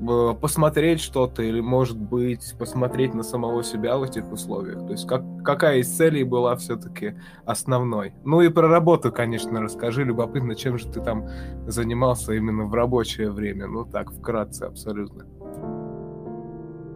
А, 0.00 0.34
посмотреть 0.34 1.00
что-то 1.00 1.42
или, 1.42 1.60
может 1.60 1.96
быть, 1.96 2.54
посмотреть 2.58 3.14
на 3.14 3.22
самого 3.22 3.62
себя 3.62 3.96
в 3.96 4.02
этих 4.02 4.30
условиях? 4.30 4.86
То 4.86 4.92
есть 4.92 5.06
как, 5.06 5.22
какая 5.44 5.78
из 5.78 5.88
целей 5.88 6.24
была 6.24 6.56
все-таки 6.56 7.14
основной? 7.44 8.14
Ну 8.24 8.40
и 8.40 8.48
про 8.48 8.68
работу, 8.68 9.12
конечно, 9.12 9.60
расскажи. 9.60 10.04
Любопытно, 10.04 10.54
чем 10.54 10.78
же 10.78 10.88
ты 10.88 11.00
там 11.00 11.28
занимался 11.66 12.32
именно 12.32 12.64
в 12.64 12.74
рабочее 12.74 13.30
время? 13.30 13.66
Ну 13.66 13.84
так, 13.84 14.12
вкратце, 14.12 14.64
абсолютно. 14.64 15.24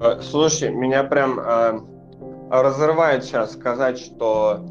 Э, 0.00 0.20
слушай, 0.20 0.70
меня 0.70 1.04
прям 1.04 1.38
э, 1.38 1.80
разрывает 2.50 3.24
сейчас 3.24 3.52
сказать, 3.52 3.98
что, 3.98 4.66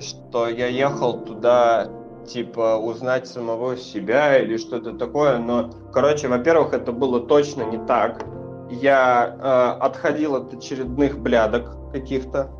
что 0.00 0.48
я 0.48 0.68
ехал 0.68 1.24
туда 1.24 1.88
типа 2.26 2.76
узнать 2.76 3.26
самого 3.26 3.76
себя 3.76 4.38
или 4.38 4.56
что-то 4.56 4.92
такое, 4.92 5.38
но, 5.38 5.70
короче, 5.92 6.28
во-первых, 6.28 6.72
это 6.72 6.92
было 6.92 7.20
точно 7.20 7.62
не 7.62 7.78
так. 7.86 8.24
Я 8.70 9.36
э, 9.38 9.84
отходил 9.84 10.36
от 10.36 10.54
очередных 10.54 11.18
блядок 11.18 11.76
каких-то, 11.92 12.50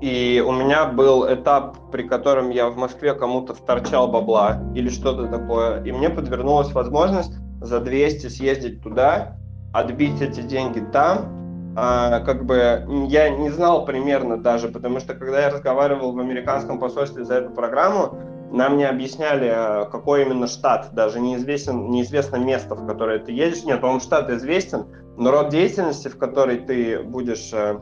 и 0.00 0.44
у 0.46 0.52
меня 0.52 0.86
был 0.86 1.26
этап, 1.32 1.90
при 1.90 2.02
котором 2.02 2.50
я 2.50 2.68
в 2.68 2.76
Москве 2.76 3.14
кому-то 3.14 3.54
вторчал 3.54 4.08
бабла 4.08 4.62
или 4.74 4.88
что-то 4.88 5.26
такое, 5.28 5.82
и 5.82 5.92
мне 5.92 6.10
подвернулась 6.10 6.72
возможность 6.72 7.32
за 7.60 7.80
200 7.80 8.28
съездить 8.28 8.82
туда, 8.82 9.38
отбить 9.72 10.20
эти 10.20 10.42
деньги 10.42 10.80
там, 10.92 11.44
а, 11.76 12.20
как 12.20 12.44
бы 12.44 12.84
я 13.08 13.30
не 13.30 13.50
знал 13.50 13.84
примерно 13.84 14.36
даже, 14.36 14.68
потому 14.68 15.00
что 15.00 15.14
когда 15.14 15.40
я 15.40 15.50
разговаривал 15.50 16.12
в 16.12 16.18
американском 16.20 16.78
посольстве 16.78 17.24
за 17.24 17.34
эту 17.34 17.50
программу, 17.50 18.16
нам 18.54 18.76
не 18.76 18.84
объясняли, 18.84 19.50
э, 19.52 19.90
какой 19.90 20.22
именно 20.22 20.46
штат, 20.46 20.90
даже 20.92 21.20
неизвестен, 21.20 21.90
неизвестно 21.90 22.36
место, 22.36 22.76
в 22.76 22.86
которое 22.86 23.18
ты 23.18 23.32
едешь. 23.32 23.64
Нет, 23.64 23.82
он 23.82 24.00
штат 24.00 24.30
известен, 24.30 24.86
но 25.16 25.32
род 25.32 25.48
деятельности, 25.48 26.06
в 26.06 26.16
которой 26.16 26.58
ты 26.58 27.00
будешь 27.00 27.52
э, 27.52 27.80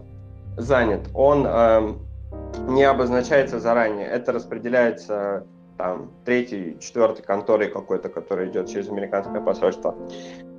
занят, 0.57 1.09
он 1.13 1.47
э, 1.47 1.95
не 2.69 2.85
обозначается 2.85 3.61
заранее. 3.61 4.07
Это 4.07 4.33
распределяется 4.33 5.47
там 5.77 6.11
третьей, 6.25 6.79
четвертой 6.81 7.23
конторой 7.23 7.69
какой-то, 7.69 8.09
которая 8.09 8.49
идет 8.49 8.69
через 8.69 8.89
американское 8.89 9.43
посольство. 9.43 9.95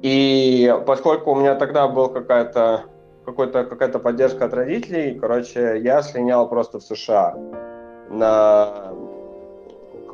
И 0.03 0.71
поскольку 0.85 1.31
у 1.31 1.35
меня 1.35 1.55
тогда 1.55 1.87
был 1.87 2.09
какая-то 2.09 2.83
какой-то, 3.25 3.63
какая-то 3.63 3.97
поддержка 3.99 4.45
от 4.45 4.53
родителей, 4.53 5.17
короче, 5.17 5.79
я 5.81 6.03
слинял 6.03 6.47
просто 6.49 6.79
в 6.79 6.83
США 6.83 7.35
на 8.09 8.93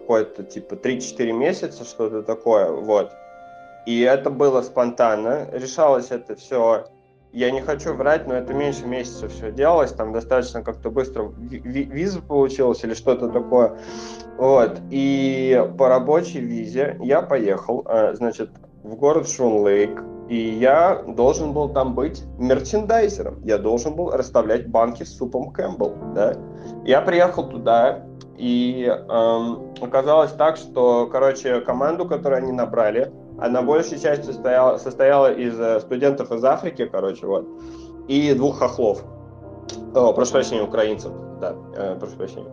какое-то 0.10 0.42
типа 0.44 0.74
3-4 0.74 1.32
месяца, 1.34 1.84
что-то 1.84 2.24
такое, 2.24 2.72
вот. 2.72 3.12
И 3.86 4.01
это 4.01 4.32
было 4.32 4.63
спонтанно, 4.63 5.48
решалось 5.51 6.10
это 6.10 6.36
все, 6.36 6.86
я 7.32 7.51
не 7.51 7.62
хочу 7.62 7.94
врать, 7.94 8.25
но 8.25 8.34
это 8.34 8.56
меньше 8.56 8.88
месяца 8.88 9.30
все 9.30 9.51
делалось, 9.51 9.92
там 9.92 10.12
достаточно 10.12 10.63
как-то 10.63 10.89
быстро 10.89 11.32
виза 11.39 12.24
получилась 12.24 12.84
или 12.84 12.96
что-то 12.96 13.30
такое, 13.30 13.78
вот. 14.39 14.80
И 14.89 15.63
по 15.78 15.89
рабочей 15.89 16.39
визе 16.39 16.98
я 17.04 17.22
поехал, 17.22 17.86
э, 17.88 18.16
значит, 18.16 18.50
в 18.82 18.96
город 18.96 19.30
Шунлейк, 19.30 20.01
и 20.28 20.38
я 20.38 21.04
должен 21.08 21.54
был 21.54 21.70
там 21.70 21.94
быть 21.94 22.24
мерчендайзером. 22.39 23.44
Я 23.44 23.58
должен 23.60 23.96
был 23.96 24.10
расставлять 24.10 24.68
банки 24.70 25.04
с 25.04 25.18
супом 25.18 25.51
Кэмпбелл, 25.51 25.96
да. 26.16 26.36
Я 26.86 27.01
приехал 27.01 27.50
туда, 27.50 28.06
и 28.39 28.86
эм, 28.86 29.74
оказалось 29.81 30.31
так, 30.31 30.55
что, 30.55 31.08
короче, 31.12 31.60
команду, 31.60 32.05
которую 32.08 32.38
они 32.38 32.53
набрали, 32.53 33.12
она 33.38 33.62
большей 33.62 34.00
частью 34.00 34.34
состояла, 34.34 34.77
состояла 34.77 35.31
из 35.31 35.60
э, 35.60 35.81
студентов 35.81 36.31
из 36.31 36.43
Африки, 36.46 36.89
короче, 36.89 37.25
вот, 37.27 37.46
и 38.08 38.34
двух 38.34 38.60
хохлов. 38.60 39.03
О, 39.93 40.13
прошу 40.13 40.31
прощения, 40.31 40.63
украинцев, 40.63 41.12
да, 41.41 41.53
э, 41.75 41.98
прошу 42.00 42.15
прощения. 42.15 42.50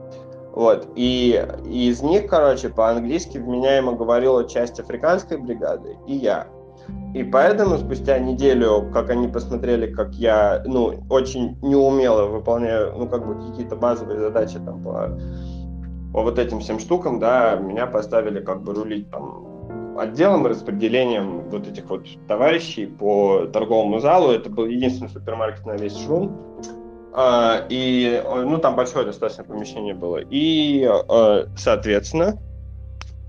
Вот, 0.52 0.88
и, 0.96 1.46
и 1.64 1.88
из 1.88 2.02
них, 2.02 2.26
короче, 2.26 2.68
по-английски 2.68 3.38
вменяемо 3.38 3.92
говорила 3.92 4.48
часть 4.48 4.80
африканской 4.80 5.36
бригады 5.36 5.96
и 6.08 6.14
я. 6.16 6.48
И 7.14 7.22
поэтому 7.22 7.78
спустя 7.78 8.18
неделю, 8.18 8.90
как 8.92 9.10
они 9.10 9.28
посмотрели, 9.28 9.92
как 9.92 10.14
я, 10.14 10.62
ну, 10.66 10.94
очень 11.10 11.58
неумело 11.62 12.26
выполняю, 12.26 12.92
ну, 12.96 13.08
как 13.08 13.26
бы 13.26 13.50
какие-то 13.50 13.76
базовые 13.76 14.18
задачи 14.18 14.58
там 14.58 14.82
по 14.82 15.10
по 16.16 16.22
вот 16.22 16.38
этим 16.38 16.60
всем 16.60 16.78
штукам, 16.78 17.18
да, 17.18 17.56
меня 17.56 17.86
поставили 17.86 18.40
как 18.40 18.62
бы 18.62 18.72
рулить 18.72 19.10
там 19.10 19.98
отделом 19.98 20.46
распределением 20.46 21.42
вот 21.50 21.68
этих 21.68 21.90
вот 21.90 22.06
товарищей 22.26 22.86
по 22.86 23.44
торговому 23.52 23.98
залу. 23.98 24.30
Это 24.30 24.48
был 24.48 24.64
единственный 24.64 25.10
супермаркет 25.10 25.66
на 25.66 25.72
весь 25.72 25.94
Шрум. 25.94 26.34
А, 27.12 27.66
и, 27.68 28.22
ну, 28.24 28.56
там 28.56 28.76
большое 28.76 29.04
достаточно 29.04 29.44
помещение 29.44 29.94
было. 29.94 30.22
И, 30.30 30.86
а, 30.86 31.48
соответственно, 31.54 32.38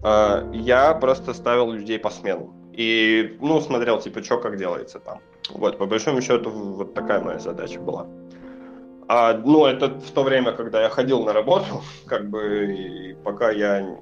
а, 0.02 0.50
я 0.54 0.94
просто 0.94 1.34
ставил 1.34 1.74
людей 1.74 2.00
по 2.00 2.10
сменам. 2.10 2.72
И, 2.72 3.38
ну, 3.42 3.60
смотрел, 3.60 4.00
типа, 4.00 4.24
что 4.24 4.38
как 4.38 4.56
делается 4.56 5.00
там. 5.00 5.20
Вот, 5.50 5.78
по 5.78 5.88
большому 5.88 6.22
счету, 6.22 6.50
вот 6.52 6.94
такая 6.94 7.20
моя 7.20 7.40
задача 7.40 7.82
была. 7.82 8.08
А, 9.08 9.34
ну, 9.34 9.66
это 9.66 9.88
в 9.88 10.12
то 10.12 10.24
время, 10.24 10.52
когда 10.52 10.82
я 10.82 10.90
ходил 10.90 11.24
на 11.24 11.34
работу, 11.34 11.82
как 12.06 12.30
бы, 12.30 12.74
и 12.74 13.14
пока 13.24 13.52
я 13.52 13.98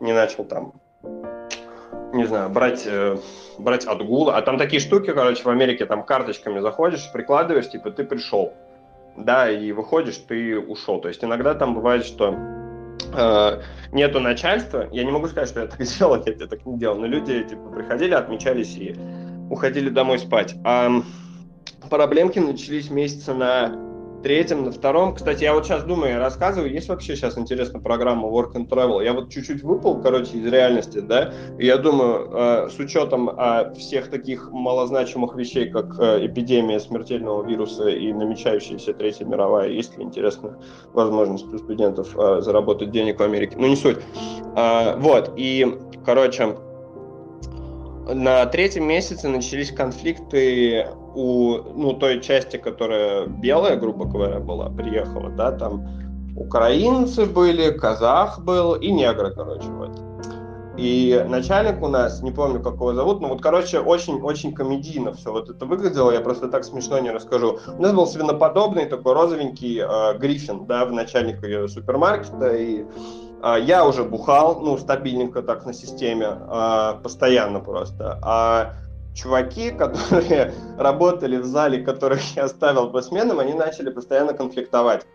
не 0.00 0.12
начал 0.12 0.44
там, 0.44 0.72
не 2.14 2.24
знаю, 2.24 2.48
брать, 2.48 2.84
э, 2.86 3.18
брать 3.58 3.84
отгул. 3.84 4.30
А 4.30 4.40
там 4.40 4.56
такие 4.56 4.80
штуки, 4.80 5.12
короче, 5.12 5.42
в 5.42 5.48
Америке 5.48 5.84
там 5.84 6.04
карточками 6.04 6.60
заходишь, 6.60 7.10
прикладываешь, 7.12 7.68
типа, 7.68 7.90
ты 7.90 8.04
пришел. 8.04 8.54
Да, 9.16 9.50
и 9.50 9.72
выходишь, 9.72 10.16
ты 10.16 10.58
ушел. 10.58 11.00
То 11.00 11.08
есть 11.08 11.22
иногда 11.22 11.54
там 11.54 11.74
бывает, 11.74 12.06
что 12.06 12.34
э, 13.14 13.60
нету 13.92 14.20
начальства. 14.20 14.88
Я 14.92 15.04
не 15.04 15.10
могу 15.10 15.26
сказать, 15.26 15.50
что 15.50 15.60
я 15.60 15.66
так 15.66 15.80
делал, 15.98 16.24
я 16.24 16.46
так 16.46 16.64
не 16.64 16.78
делал. 16.78 16.96
Но 16.98 17.06
люди, 17.06 17.42
типа, 17.42 17.68
приходили, 17.68 18.14
отмечались 18.14 18.76
и 18.76 18.96
уходили 19.50 19.90
домой 19.90 20.18
спать. 20.20 20.54
А 20.64 21.02
проблемки 21.90 22.38
начались 22.38 22.90
месяца 22.90 23.34
на 23.34 23.87
третьем, 24.22 24.64
на 24.64 24.72
втором. 24.72 25.14
Кстати, 25.14 25.44
я 25.44 25.54
вот 25.54 25.66
сейчас 25.66 25.84
думаю, 25.84 26.12
я 26.12 26.18
рассказываю, 26.18 26.72
есть 26.72 26.88
вообще 26.88 27.16
сейчас 27.16 27.38
интересная 27.38 27.80
программа 27.80 28.28
Work 28.28 28.54
and 28.54 28.68
Travel. 28.68 29.02
Я 29.04 29.12
вот 29.12 29.30
чуть-чуть 29.30 29.62
выпал, 29.62 30.00
короче, 30.00 30.38
из 30.38 30.46
реальности, 30.46 30.98
да, 30.98 31.32
и 31.58 31.66
я 31.66 31.76
думаю, 31.76 32.30
э, 32.32 32.68
с 32.70 32.78
учетом 32.78 33.30
э, 33.30 33.74
всех 33.74 34.10
таких 34.10 34.50
малозначимых 34.50 35.34
вещей, 35.36 35.70
как 35.70 35.98
э, 35.98 36.26
эпидемия 36.26 36.80
смертельного 36.80 37.46
вируса 37.46 37.88
и 37.88 38.12
намечающаяся 38.12 38.92
Третья 38.92 39.24
мировая, 39.24 39.68
есть 39.68 39.96
ли 39.96 40.04
интересная 40.04 40.56
возможность 40.92 41.52
у 41.52 41.58
студентов 41.58 42.16
э, 42.16 42.40
заработать 42.40 42.90
денег 42.90 43.20
в 43.20 43.22
Америке? 43.22 43.56
Ну, 43.58 43.66
не 43.66 43.76
суть. 43.76 43.98
Э, 44.56 44.96
вот, 44.96 45.32
и, 45.36 45.78
короче, 46.04 46.56
на 48.08 48.46
третьем 48.46 48.86
месяце 48.86 49.28
начались 49.28 49.70
конфликты 49.70 50.86
у 51.14 51.58
ну, 51.74 51.92
той 51.92 52.20
части, 52.20 52.56
которая 52.56 53.26
белая, 53.26 53.76
грубо 53.76 54.06
говоря, 54.06 54.40
была, 54.40 54.70
приехала, 54.70 55.30
да, 55.30 55.52
там 55.52 55.86
украинцы 56.36 57.26
были, 57.26 57.70
казах 57.70 58.40
был 58.40 58.74
и 58.74 58.90
негры, 58.90 59.32
короче, 59.32 59.68
вот. 59.68 60.00
И 60.76 61.24
начальник 61.28 61.82
у 61.82 61.88
нас, 61.88 62.22
не 62.22 62.30
помню, 62.30 62.60
как 62.62 62.74
его 62.74 62.94
зовут, 62.94 63.20
но 63.20 63.28
вот, 63.28 63.42
короче, 63.42 63.80
очень-очень 63.80 64.54
комедийно 64.54 65.12
все 65.12 65.32
вот 65.32 65.50
это 65.50 65.66
выглядело, 65.66 66.12
я 66.12 66.20
просто 66.20 66.46
так 66.46 66.64
смешно 66.64 67.00
не 67.00 67.10
расскажу. 67.10 67.58
У 67.76 67.82
нас 67.82 67.92
был 67.92 68.06
свиноподобный 68.06 68.86
такой 68.86 69.14
розовенький 69.14 69.80
э, 69.80 70.18
Гриффин, 70.18 70.66
да, 70.66 70.84
в 70.84 70.92
начальника 70.92 71.66
супермаркета, 71.66 72.54
и 72.54 72.84
я 73.42 73.84
уже 73.86 74.04
бухал, 74.04 74.60
ну, 74.60 74.78
стабильненько 74.78 75.42
так 75.42 75.66
на 75.66 75.72
системе, 75.72 76.26
э, 76.26 76.94
постоянно 77.02 77.60
просто. 77.60 78.18
А 78.22 78.74
чуваки, 79.14 79.70
которые 79.78 80.52
работали 80.78 81.36
в 81.36 81.44
зале, 81.44 81.84
которых 81.84 82.36
я 82.36 82.44
оставил 82.44 82.90
по 82.90 83.02
сменам, 83.02 83.40
они 83.40 83.54
начали 83.54 83.90
постоянно 83.90 84.34
конфликтовать. 84.34 85.06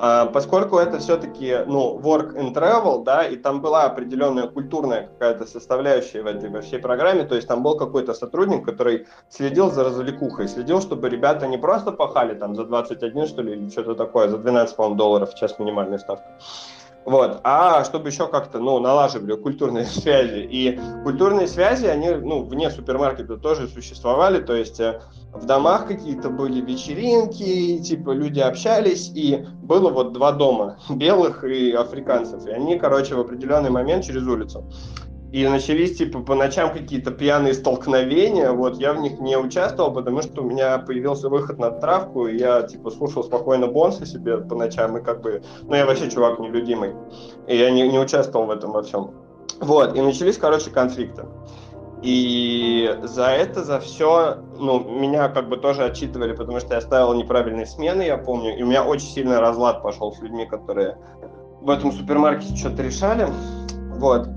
А, 0.00 0.26
поскольку 0.26 0.78
это 0.78 0.98
все-таки 0.98 1.58
ну, 1.66 1.98
work 1.98 2.36
and 2.36 2.54
travel, 2.54 3.02
да, 3.04 3.24
и 3.24 3.36
там 3.36 3.60
была 3.60 3.84
определенная 3.84 4.46
культурная 4.46 5.08
какая-то 5.08 5.46
составляющая 5.46 6.22
в 6.22 6.26
этой 6.26 6.50
во 6.50 6.60
всей 6.60 6.78
программе, 6.78 7.24
то 7.24 7.34
есть 7.34 7.48
там 7.48 7.62
был 7.62 7.76
какой-то 7.76 8.14
сотрудник, 8.14 8.64
который 8.64 9.06
следил 9.28 9.70
за 9.70 9.84
развлекухой, 9.84 10.46
следил, 10.48 10.80
чтобы 10.80 11.08
ребята 11.08 11.46
не 11.46 11.58
просто 11.58 11.90
пахали 11.90 12.34
там 12.34 12.54
за 12.54 12.64
21, 12.64 13.26
что 13.26 13.42
ли, 13.42 13.52
или 13.54 13.70
что-то 13.70 13.94
такое, 13.94 14.28
за 14.28 14.38
12, 14.38 14.76
по 14.76 14.88
долларов 14.90 15.32
в 15.32 15.34
час 15.36 15.58
минимальная 15.58 15.98
ставка, 15.98 16.26
вот. 17.04 17.40
А 17.44 17.84
чтобы 17.84 18.08
еще 18.08 18.28
как-то, 18.28 18.58
ну, 18.58 18.78
налаживали 18.78 19.34
культурные 19.34 19.84
связи. 19.86 20.46
И 20.50 20.78
культурные 21.04 21.46
связи, 21.46 21.86
они, 21.86 22.10
ну, 22.10 22.44
вне 22.44 22.70
супермаркета 22.70 23.36
тоже 23.36 23.68
существовали, 23.68 24.40
то 24.40 24.54
есть 24.54 24.78
э, 24.80 25.00
в 25.32 25.46
домах 25.46 25.88
какие-то 25.88 26.28
были 26.30 26.60
вечеринки, 26.60 27.78
типа 27.78 28.10
люди 28.10 28.40
общались, 28.40 29.10
и 29.14 29.46
было 29.62 29.90
вот 29.90 30.12
два 30.12 30.32
дома, 30.32 30.78
белых 30.90 31.44
и 31.44 31.72
африканцев. 31.72 32.46
И 32.46 32.50
они, 32.50 32.78
короче, 32.78 33.14
в 33.14 33.20
определенный 33.20 33.70
момент 33.70 34.04
через 34.04 34.26
улицу 34.26 34.70
и 35.32 35.46
начались, 35.46 35.98
типа, 35.98 36.20
по 36.20 36.34
ночам 36.34 36.72
какие-то 36.72 37.10
пьяные 37.10 37.52
столкновения, 37.52 38.50
вот, 38.50 38.76
я 38.78 38.94
в 38.94 39.00
них 39.00 39.20
не 39.20 39.36
участвовал, 39.36 39.92
потому 39.92 40.22
что 40.22 40.42
у 40.42 40.44
меня 40.44 40.78
появился 40.78 41.28
выход 41.28 41.58
на 41.58 41.70
травку, 41.70 42.26
и 42.26 42.38
я, 42.38 42.62
типа, 42.62 42.90
слушал 42.90 43.22
спокойно 43.22 43.66
Бонса 43.66 44.06
себе 44.06 44.38
по 44.38 44.54
ночам, 44.54 44.96
и 44.96 45.02
как 45.02 45.20
бы, 45.20 45.42
ну, 45.62 45.74
я 45.74 45.84
вообще 45.84 46.10
чувак 46.10 46.38
нелюдимый, 46.38 46.94
и 47.46 47.56
я 47.56 47.70
не, 47.70 47.86
не 47.88 47.98
участвовал 47.98 48.46
в 48.46 48.50
этом 48.50 48.72
во 48.72 48.82
всем. 48.82 49.10
Вот, 49.60 49.96
и 49.96 50.00
начались, 50.00 50.38
короче, 50.38 50.70
конфликты. 50.70 51.24
И 52.00 52.96
за 53.02 53.26
это, 53.26 53.64
за 53.64 53.80
все, 53.80 54.36
ну, 54.56 54.78
меня 54.88 55.28
как 55.28 55.48
бы 55.48 55.56
тоже 55.56 55.84
отчитывали, 55.84 56.32
потому 56.32 56.60
что 56.60 56.74
я 56.74 56.80
ставил 56.80 57.12
неправильные 57.12 57.66
смены, 57.66 58.02
я 58.02 58.16
помню, 58.16 58.56
и 58.56 58.62
у 58.62 58.66
меня 58.66 58.84
очень 58.84 59.08
сильный 59.08 59.40
разлад 59.40 59.82
пошел 59.82 60.12
с 60.12 60.20
людьми, 60.20 60.46
которые 60.46 60.96
в 61.60 61.68
этом 61.68 61.92
супермаркете 61.92 62.56
что-то 62.56 62.82
решали. 62.82 63.26
Вот. 63.96 64.28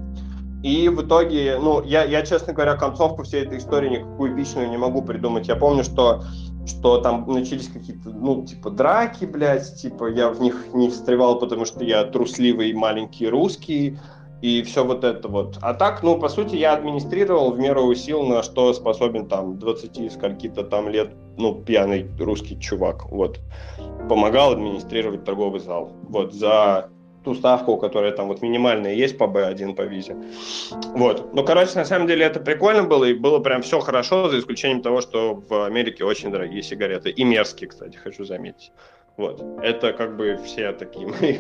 И 0.64 0.90
в 0.90 1.02
итоге, 1.02 1.58
ну, 1.60 1.82
я, 1.84 2.04
я, 2.04 2.24
честно 2.24 2.54
говоря, 2.54 2.76
концовку 2.76 3.24
всей 3.24 3.44
этой 3.44 3.58
истории 3.58 3.90
никакую 3.90 4.36
эпичную 4.36 4.70
не 4.70 4.78
могу 4.78 5.02
придумать. 5.02 5.48
Я 5.48 5.56
помню, 5.56 5.84
что, 5.84 6.24
что 6.68 7.00
там 7.00 7.26
начались 7.28 7.68
какие-то, 7.68 8.10
ну, 8.10 8.46
типа, 8.46 8.70
драки, 8.70 9.26
блядь, 9.26 9.76
типа, 9.76 10.12
я 10.12 10.30
в 10.30 10.40
них 10.40 10.68
не 10.74 10.90
встревал, 10.90 11.40
потому 11.40 11.66
что 11.66 11.84
я 11.84 12.04
трусливый 12.04 12.74
маленький 12.74 13.28
русский, 13.28 13.98
и 14.42 14.62
все 14.62 14.84
вот 14.86 15.04
это 15.04 15.28
вот. 15.28 15.58
А 15.62 15.74
так, 15.74 16.04
ну, 16.04 16.20
по 16.20 16.30
сути, 16.30 16.56
я 16.56 16.74
администрировал 16.74 17.52
в 17.52 17.60
меру 17.60 17.94
сил, 17.96 18.24
на 18.24 18.44
что 18.44 18.74
способен 18.74 19.28
там 19.28 19.58
20 19.58 20.12
скольки-то 20.14 20.64
там 20.64 20.90
лет, 20.90 21.16
ну, 21.38 21.56
пьяный 21.56 22.08
русский 22.20 22.60
чувак, 22.60 23.10
вот. 23.12 23.40
Помогал 24.10 24.52
администрировать 24.52 25.24
торговый 25.24 25.60
зал, 25.60 25.92
вот, 26.04 26.34
за 26.34 26.90
ту 27.24 27.34
ставку, 27.36 27.78
которая 27.78 28.12
там 28.12 28.28
вот 28.28 28.42
минимальная 28.42 28.94
есть 28.94 29.18
по 29.18 29.26
B1 29.26 29.76
по 29.76 29.84
визе. 29.84 30.16
Вот. 30.96 31.34
Ну, 31.34 31.44
короче, 31.44 31.76
на 31.76 31.86
самом 31.86 32.08
деле 32.08 32.26
это 32.26 32.40
прикольно 32.40 32.84
было, 32.84 33.06
и 33.06 33.14
было 33.14 33.40
прям 33.40 33.62
все 33.62 33.80
хорошо, 33.80 34.30
за 34.30 34.40
исключением 34.40 34.82
того, 34.82 35.02
что 35.02 35.36
в 35.36 35.66
Америке 35.66 36.04
очень 36.04 36.32
дорогие 36.32 36.64
сигареты. 36.64 37.10
И 37.10 37.24
мерзкие, 37.24 37.70
кстати, 37.70 37.98
хочу 37.98 38.26
заметить. 38.26 38.72
Вот. 39.18 39.44
Это 39.62 39.94
как 39.94 40.18
бы 40.18 40.40
все 40.44 40.72
такие 40.72 41.08
мои 41.08 41.38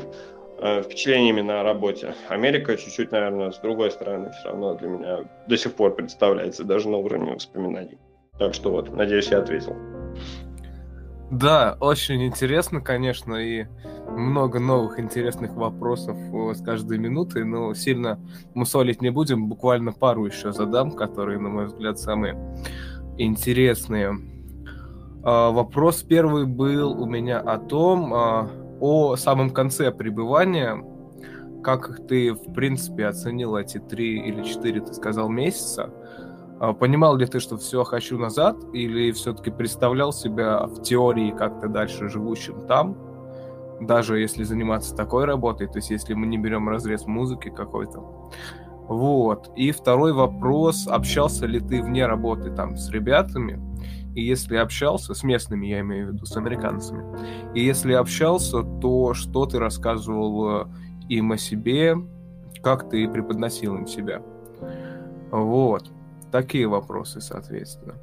э, 0.59 0.83
впечатлениями 0.83 1.41
на 1.41 1.63
работе. 1.63 2.13
Америка 2.29 2.77
чуть-чуть, 2.77 3.11
наверное, 3.11 3.51
с 3.51 3.59
другой 3.59 3.91
стороны 3.91 4.31
все 4.39 4.49
равно 4.49 4.75
для 4.75 4.87
меня 4.87 5.19
до 5.47 5.57
сих 5.57 5.73
пор 5.73 5.95
представляется 5.95 6.63
даже 6.63 6.89
на 6.89 6.97
уровне 6.97 7.33
воспоминаний. 7.33 7.97
Так 8.37 8.53
что 8.53 8.71
вот, 8.71 8.91
надеюсь, 8.91 9.27
я 9.27 9.39
ответил. 9.39 9.75
Да, 11.31 11.77
очень 11.79 12.25
интересно, 12.25 12.81
конечно, 12.81 13.35
и 13.35 13.65
много 14.09 14.59
новых 14.59 14.99
интересных 14.99 15.53
вопросов 15.53 16.17
э, 16.17 16.53
с 16.53 16.61
каждой 16.61 16.97
минутой, 16.97 17.45
но 17.45 17.73
сильно 17.73 18.19
мусолить 18.53 19.01
не 19.01 19.11
будем, 19.11 19.47
буквально 19.47 19.93
пару 19.93 20.25
еще 20.25 20.51
задам, 20.51 20.91
которые, 20.91 21.39
на 21.39 21.47
мой 21.47 21.67
взгляд, 21.67 21.97
самые 21.99 22.35
интересные. 23.17 24.17
А, 25.23 25.51
вопрос 25.51 26.03
первый 26.03 26.45
был 26.45 27.01
у 27.01 27.05
меня 27.05 27.39
о 27.39 27.57
том, 27.57 28.13
а, 28.13 28.49
о 28.81 29.15
самом 29.15 29.51
конце 29.51 29.89
пребывания, 29.89 30.83
как 31.63 32.07
ты, 32.07 32.33
в 32.33 32.51
принципе, 32.53 33.05
оценил 33.05 33.55
эти 33.55 33.77
три 33.77 34.19
или 34.19 34.43
четыре, 34.43 34.81
ты 34.81 34.93
сказал, 34.93 35.29
месяца, 35.29 35.93
понимал 36.79 37.15
ли 37.15 37.25
ты, 37.25 37.39
что 37.39 37.57
все 37.57 37.83
хочу 37.83 38.17
назад, 38.17 38.57
или 38.73 39.11
все-таки 39.11 39.49
представлял 39.49 40.13
себя 40.13 40.67
в 40.67 40.83
теории 40.83 41.31
как-то 41.31 41.67
дальше 41.67 42.07
живущим 42.07 42.67
там, 42.67 42.95
даже 43.81 44.19
если 44.19 44.43
заниматься 44.43 44.95
такой 44.95 45.25
работой, 45.25 45.67
то 45.67 45.79
есть 45.79 45.89
если 45.89 46.13
мы 46.13 46.27
не 46.27 46.37
берем 46.37 46.69
разрез 46.69 47.07
музыки 47.07 47.49
какой-то. 47.49 47.99
Вот. 48.87 49.51
И 49.55 49.71
второй 49.71 50.13
вопрос, 50.13 50.87
общался 50.87 51.45
ли 51.45 51.59
ты 51.59 51.81
вне 51.81 52.05
работы 52.05 52.51
там 52.51 52.77
с 52.77 52.89
ребятами, 52.91 53.59
и 54.13 54.21
если 54.21 54.57
общался, 54.57 55.13
с 55.13 55.23
местными, 55.23 55.67
я 55.67 55.79
имею 55.79 56.09
в 56.09 56.13
виду, 56.13 56.25
с 56.25 56.35
американцами, 56.35 57.03
и 57.55 57.63
если 57.63 57.93
общался, 57.93 58.61
то 58.61 59.13
что 59.13 59.45
ты 59.45 59.57
рассказывал 59.57 60.61
э, 60.61 60.65
им 61.09 61.31
о 61.31 61.37
себе, 61.37 61.95
как 62.61 62.89
ты 62.89 63.07
преподносил 63.07 63.77
им 63.77 63.87
себя. 63.87 64.21
Вот. 65.31 65.89
Такие 66.31 66.67
вопросы, 66.67 67.19
соответственно. 67.19 67.95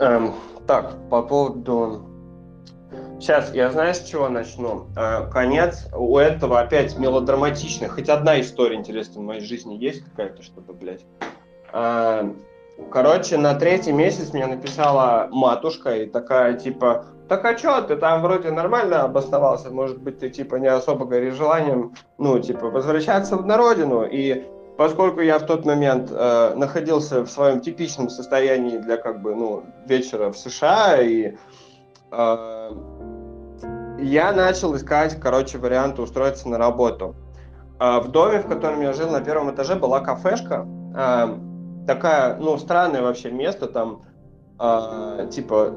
Эм, 0.00 0.32
так, 0.66 0.94
по 1.08 1.22
поводу... 1.22 2.08
Сейчас, 3.20 3.54
я 3.54 3.70
знаю, 3.70 3.94
с 3.94 4.02
чего 4.02 4.28
начну. 4.28 4.86
Э, 4.96 5.30
конец 5.30 5.88
у 5.96 6.18
этого 6.18 6.60
опять 6.60 6.98
мелодраматичный. 6.98 7.88
Хоть 7.88 8.08
одна 8.08 8.40
история 8.40 8.76
интересная 8.76 9.22
в 9.22 9.26
моей 9.26 9.40
жизни 9.40 9.74
есть 9.74 10.04
какая-то, 10.04 10.42
чтобы, 10.42 10.72
блядь. 10.74 11.06
Э, 11.72 12.32
короче, 12.90 13.38
на 13.38 13.54
третий 13.54 13.92
месяц 13.92 14.32
мне 14.32 14.46
написала 14.46 15.28
матушка 15.30 15.96
и 15.96 16.06
такая, 16.06 16.54
типа, 16.54 17.06
так 17.28 17.44
а 17.44 17.56
что, 17.56 17.80
ты 17.82 17.96
там 17.96 18.20
вроде 18.20 18.50
нормально 18.50 19.04
обосновался, 19.04 19.70
может 19.70 20.02
быть, 20.02 20.18
ты, 20.18 20.28
типа, 20.28 20.56
не 20.56 20.66
особо 20.66 21.06
горишь 21.06 21.34
желанием, 21.34 21.94
ну, 22.18 22.38
типа, 22.40 22.68
возвращаться 22.68 23.36
на 23.36 23.56
родину, 23.56 24.04
и 24.04 24.44
поскольку 24.76 25.20
я 25.20 25.38
в 25.38 25.46
тот 25.46 25.64
момент 25.64 26.10
э, 26.10 26.54
находился 26.54 27.22
в 27.22 27.30
своем 27.30 27.60
типичном 27.60 28.08
состоянии 28.08 28.78
для 28.78 28.96
как 28.96 29.22
бы 29.22 29.34
ну 29.34 29.64
вечера 29.86 30.30
в 30.30 30.38
США 30.38 31.00
и 31.00 31.34
э, 32.10 32.70
я 33.98 34.32
начал 34.32 34.74
искать, 34.76 35.20
короче, 35.20 35.58
варианты 35.58 36.02
устроиться 36.02 36.48
на 36.48 36.58
работу. 36.58 37.14
Э, 37.78 38.00
в 38.00 38.08
доме, 38.08 38.40
в 38.40 38.48
котором 38.48 38.80
я 38.80 38.92
жил 38.92 39.10
на 39.10 39.20
первом 39.20 39.54
этаже, 39.54 39.76
была 39.76 40.00
кафешка, 40.00 40.66
э, 40.96 41.86
такая, 41.86 42.36
ну 42.36 42.58
странное 42.58 43.02
вообще 43.02 43.30
место 43.30 43.66
там, 43.66 44.02
э, 44.58 45.28
типа 45.30 45.72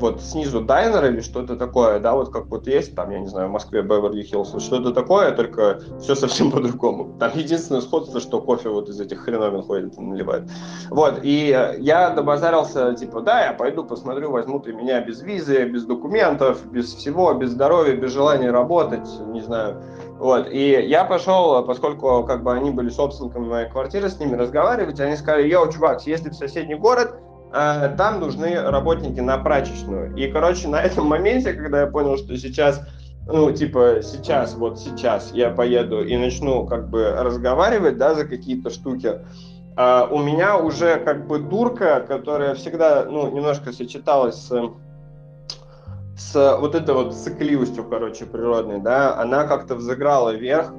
вот 0.00 0.20
снизу 0.22 0.60
дайнер 0.60 1.04
или 1.06 1.20
что-то 1.20 1.56
такое, 1.56 1.98
да, 2.00 2.14
вот 2.14 2.32
как 2.32 2.46
вот 2.46 2.66
есть, 2.66 2.94
там, 2.94 3.10
я 3.10 3.20
не 3.20 3.26
знаю, 3.26 3.48
в 3.48 3.52
Москве 3.52 3.82
Беверли 3.82 4.22
Хиллз, 4.22 4.52
вот 4.52 4.62
что-то 4.62 4.92
такое, 4.92 5.32
только 5.32 5.80
все 6.00 6.14
совсем 6.14 6.50
по-другому. 6.52 7.16
Там 7.18 7.32
единственное 7.34 7.80
сходство, 7.80 8.20
что 8.20 8.40
кофе 8.40 8.68
вот 8.68 8.88
из 8.88 9.00
этих 9.00 9.20
хреновин 9.20 9.62
ходит 9.62 9.98
и 9.98 10.00
наливает. 10.00 10.48
Вот, 10.90 11.20
и 11.22 11.48
я 11.78 12.10
добазарился, 12.10 12.94
типа, 12.94 13.20
да, 13.20 13.46
я 13.46 13.52
пойду 13.52 13.84
посмотрю, 13.84 14.30
возьмут 14.30 14.66
ли 14.66 14.72
меня 14.72 15.00
без 15.00 15.22
визы, 15.22 15.64
без 15.64 15.84
документов, 15.84 16.64
без 16.70 16.94
всего, 16.94 17.34
без 17.34 17.50
здоровья, 17.50 17.94
без 17.96 18.12
желания 18.12 18.50
работать, 18.50 19.08
не 19.28 19.40
знаю. 19.40 19.82
Вот, 20.18 20.48
и 20.50 20.70
я 20.70 21.04
пошел, 21.04 21.64
поскольку 21.64 22.24
как 22.24 22.42
бы 22.42 22.52
они 22.52 22.70
были 22.70 22.88
собственниками 22.88 23.46
моей 23.46 23.70
квартиры, 23.70 24.08
с 24.08 24.18
ними 24.18 24.34
разговаривать, 24.34 24.98
они 25.00 25.16
сказали, 25.16 25.48
йоу, 25.48 25.70
чувак, 25.70 26.00
съезди 26.00 26.30
в 26.30 26.34
соседний 26.34 26.74
город, 26.74 27.14
Э, 27.52 27.94
там 27.96 28.20
нужны 28.20 28.60
работники 28.60 29.20
на 29.20 29.38
прачечную. 29.38 30.14
И, 30.16 30.30
короче, 30.30 30.68
на 30.68 30.82
этом 30.82 31.06
моменте, 31.06 31.52
когда 31.52 31.82
я 31.82 31.86
понял, 31.86 32.16
что 32.16 32.36
сейчас, 32.36 32.86
ну, 33.26 33.50
типа, 33.52 34.00
сейчас, 34.02 34.54
вот 34.54 34.78
сейчас 34.78 35.32
я 35.32 35.50
поеду 35.50 36.04
и 36.04 36.16
начну, 36.16 36.66
как 36.66 36.90
бы, 36.90 37.10
разговаривать, 37.10 37.96
да, 37.96 38.14
за 38.14 38.26
какие-то 38.26 38.70
штуки, 38.70 39.20
а 39.76 40.08
у 40.10 40.18
меня 40.18 40.58
уже, 40.58 40.96
как 40.96 41.26
бы, 41.26 41.38
дурка, 41.38 42.04
которая 42.06 42.54
всегда, 42.54 43.04
ну, 43.04 43.30
немножко 43.30 43.72
сочеталась 43.72 44.36
с 44.36 44.52
с 46.18 46.56
вот 46.58 46.74
этой 46.74 46.94
вот 46.96 47.14
сыкливостью, 47.14 47.84
короче, 47.84 48.26
природной, 48.26 48.80
да, 48.80 49.16
она 49.16 49.46
как-то 49.46 49.76
взыграла 49.76 50.34
вверх, 50.34 50.72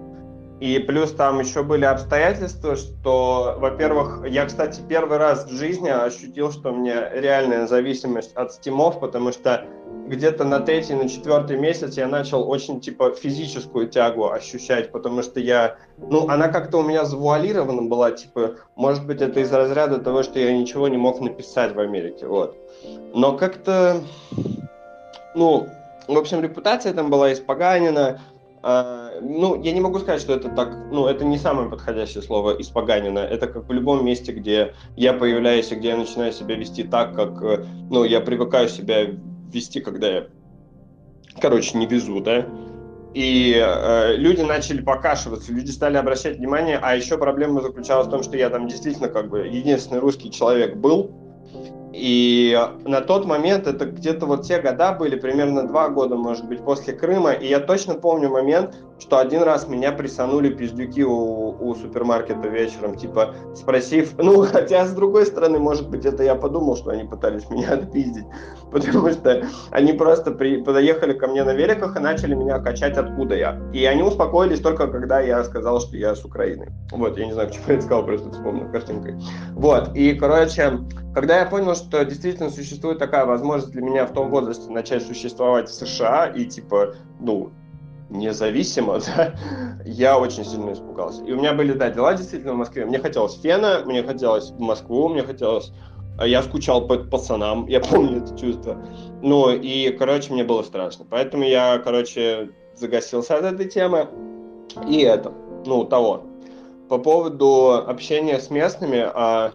И 0.60 0.78
плюс 0.80 1.13
там 1.13 1.39
еще 1.39 1.63
были 1.63 1.86
обстоятельства, 1.86 2.76
что, 2.76 3.56
во-первых, 3.60 4.26
я, 4.28 4.45
кстати, 4.45 4.82
первый 4.88 5.17
раз 5.17 5.45
в 5.45 5.58
жизни 5.58 5.88
ощутил, 5.88 6.52
что 6.52 6.72
у 6.72 6.76
меня 6.76 7.10
реальная 7.13 7.65
зависимость 7.65 8.34
от 8.36 8.52
стимов, 8.52 9.00
потому 9.00 9.32
что 9.32 9.65
где-то 10.10 10.43
на 10.43 10.60
третий, 10.60 10.95
на 10.95 11.08
четвертый 11.08 11.58
месяц 11.58 11.95
я 11.95 12.08
начал 12.08 12.50
очень, 12.50 12.82
типа, 12.82 13.12
физическую 13.12 13.88
тягу 13.88 14.32
ощущать, 14.32 14.91
потому 14.91 15.22
что 15.22 15.39
я, 15.39 15.78
ну, 15.98 16.28
она 16.28 16.50
как-то 16.50 16.80
у 16.80 16.84
меня 16.84 17.06
завуалирована 17.06 17.84
была, 17.84 18.12
типа, 18.12 18.56
может 18.76 19.06
быть, 19.06 19.22
это 19.22 19.39
из 19.39 19.54
разряда 19.54 20.00
того, 20.00 20.24
что 20.24 20.39
я 20.39 20.52
ничего 20.52 20.89
не 20.89 20.98
мог 20.98 21.22
написать 21.22 21.74
в 21.74 21.80
Америке, 21.80 22.28
вот. 22.28 22.58
Но 23.13 23.38
как-то, 23.38 24.02
ну, 25.36 25.67
в 26.08 26.17
общем, 26.17 26.41
репутация 26.41 26.93
там 26.93 27.10
была 27.10 27.32
испоганена, 27.32 28.19
а, 28.62 29.12
ну, 29.22 29.62
я 29.62 29.72
не 29.72 29.80
могу 29.80 30.00
сказать, 30.00 30.22
что 30.22 30.34
это 30.34 30.50
так, 30.50 30.76
ну, 30.91 31.08
это 31.08 31.24
не 31.24 31.38
самое 31.38 31.69
подходящее 31.69 32.22
слово 32.22 32.60
испоганено. 32.60 33.19
Это 33.19 33.48
как 33.48 33.67
в 33.67 33.72
любом 33.72 34.06
месте, 34.06 34.34
где 34.34 34.74
я 34.98 35.13
появляюсь 35.13 35.72
и 35.72 35.76
где 35.76 35.89
я 35.89 35.98
начинаю 35.98 36.34
себя 36.34 36.56
вести 36.56 36.84
так, 36.84 37.15
как, 37.15 37.41
э, 37.41 37.65
ну, 37.89 38.04
я 38.04 38.19
привыкаю 38.19 38.67
себя 38.67 39.08
вести, 39.52 39.80
когда 39.80 40.08
я, 40.08 40.28
короче, 41.41 41.78
не 41.78 41.86
везу, 41.86 42.19
да. 42.19 42.45
И 43.13 43.56
э, 43.56 44.15
люди 44.17 44.41
начали 44.41 44.82
покашиваться, 44.82 45.54
люди 45.54 45.72
стали 45.72 45.98
обращать 45.98 46.38
внимание, 46.38 46.80
а 46.82 46.95
еще 46.95 47.17
проблема 47.17 47.62
заключалась 47.62 48.08
в 48.08 48.12
том, 48.12 48.24
что 48.24 48.38
я 48.38 48.50
там 48.50 48.67
действительно 48.67 49.08
как 49.08 49.30
бы 49.30 49.48
единственный 49.48 50.00
русский 50.00 50.32
человек 50.32 50.76
был, 50.76 51.12
и 51.91 52.58
на 52.86 53.02
тот 53.02 53.25
момент, 53.25 53.65
это 53.67 53.86
где-то 53.86 54.25
вот 54.25 54.43
те 54.43 54.62
года 54.62 54.93
были, 54.93 55.15
примерно 55.15 55.67
два 55.67 55.89
года, 55.89 56.15
может 56.15 56.45
быть, 56.47 56.63
после 56.63 56.93
Крыма, 56.93 57.32
и 57.32 57.47
я 57.47 57.60
точно 57.60 57.95
помню 57.95 58.30
момент, 58.30 58.75
что 58.99 59.17
один 59.17 59.43
раз 59.43 59.67
меня 59.67 59.91
присанули 59.91 60.49
пиздюки 60.49 61.04
у, 61.04 61.56
у 61.60 61.75
супермаркета 61.75 62.47
вечером, 62.47 62.95
типа, 62.95 63.34
спросив, 63.56 64.13
ну, 64.17 64.45
хотя, 64.45 64.86
с 64.86 64.93
другой 64.93 65.25
стороны, 65.25 65.58
может 65.58 65.89
быть, 65.89 66.06
это 66.06 66.23
я 66.23 66.36
подумал, 66.36 66.75
что 66.75 66.91
они 66.91 67.06
пытались 67.06 67.49
меня 67.49 67.69
отпиздить, 67.73 68.25
потому 68.71 69.10
что 69.10 69.43
они 69.71 69.93
просто 69.93 70.32
при, 70.32 70.62
подоехали 70.62 71.13
ко 71.13 71.28
мне 71.28 71.43
на 71.43 71.54
великах 71.54 71.95
и 71.95 71.99
начали 71.99 72.36
меня 72.36 72.60
качать, 72.60 72.97
откуда 72.97 73.36
я. 73.36 73.60
И 73.73 73.86
они 73.86 74.04
успокоились 74.04 74.60
только, 74.60 74.88
когда 74.88 75.21
я 75.21 75.43
сказал, 75.43 75.80
что 75.80 75.97
я 75.97 76.13
с 76.13 76.23
Украины. 76.23 76.67
Вот, 76.91 77.17
я 77.17 77.25
не 77.25 77.34
знаю, 77.34 77.47
почему 77.47 77.65
я 77.69 77.73
это 77.75 77.84
сказал, 77.84 78.06
просто 78.06 78.32
вспомнил 78.32 78.69
картинкой. 78.71 79.15
Вот, 79.54 79.95
и, 79.95 80.13
короче, 80.13 80.80
когда 81.13 81.39
я 81.39 81.45
понял, 81.45 81.75
что 81.79 82.03
действительно 82.05 82.49
существует 82.49 82.99
такая 82.99 83.25
возможность 83.25 83.71
для 83.71 83.81
меня 83.81 84.05
в 84.05 84.13
том 84.13 84.29
возрасте 84.29 84.69
начать 84.69 85.03
существовать 85.03 85.69
в 85.69 85.73
США 85.73 86.27
и, 86.27 86.45
типа, 86.45 86.95
ну, 87.19 87.51
независимо, 88.09 88.99
да, 89.17 89.35
я 89.85 90.17
очень 90.17 90.45
сильно 90.45 90.73
испугался. 90.73 91.23
И 91.23 91.31
у 91.31 91.37
меня 91.37 91.53
были, 91.53 91.73
да, 91.73 91.89
дела 91.89 92.13
действительно 92.13 92.53
в 92.53 92.57
Москве. 92.57 92.85
Мне 92.85 92.99
хотелось 92.99 93.39
фена, 93.39 93.83
мне 93.85 94.03
хотелось 94.03 94.51
Москву, 94.57 95.09
мне 95.09 95.23
хотелось... 95.23 95.71
А 96.17 96.27
я 96.27 96.43
скучал 96.43 96.85
по 96.85 96.97
пацанам, 96.97 97.65
я 97.67 97.79
помню 97.91 98.23
это 98.23 98.37
чувство. 98.37 98.77
Ну, 99.21 99.51
и, 99.51 99.89
короче, 99.91 100.33
мне 100.33 100.43
было 100.43 100.63
страшно. 100.63 101.05
Поэтому 101.09 101.45
я, 101.45 101.79
короче, 101.79 102.49
загасился 102.75 103.37
от 103.37 103.45
этой 103.45 103.69
темы. 103.69 104.07
И 104.87 105.01
это, 105.01 105.31
ну, 105.65 105.85
того. 105.85 106.23
По 106.89 106.97
поводу 106.97 107.73
общения 107.87 108.39
с 108.39 108.49
местными, 108.49 108.99
а 109.13 109.53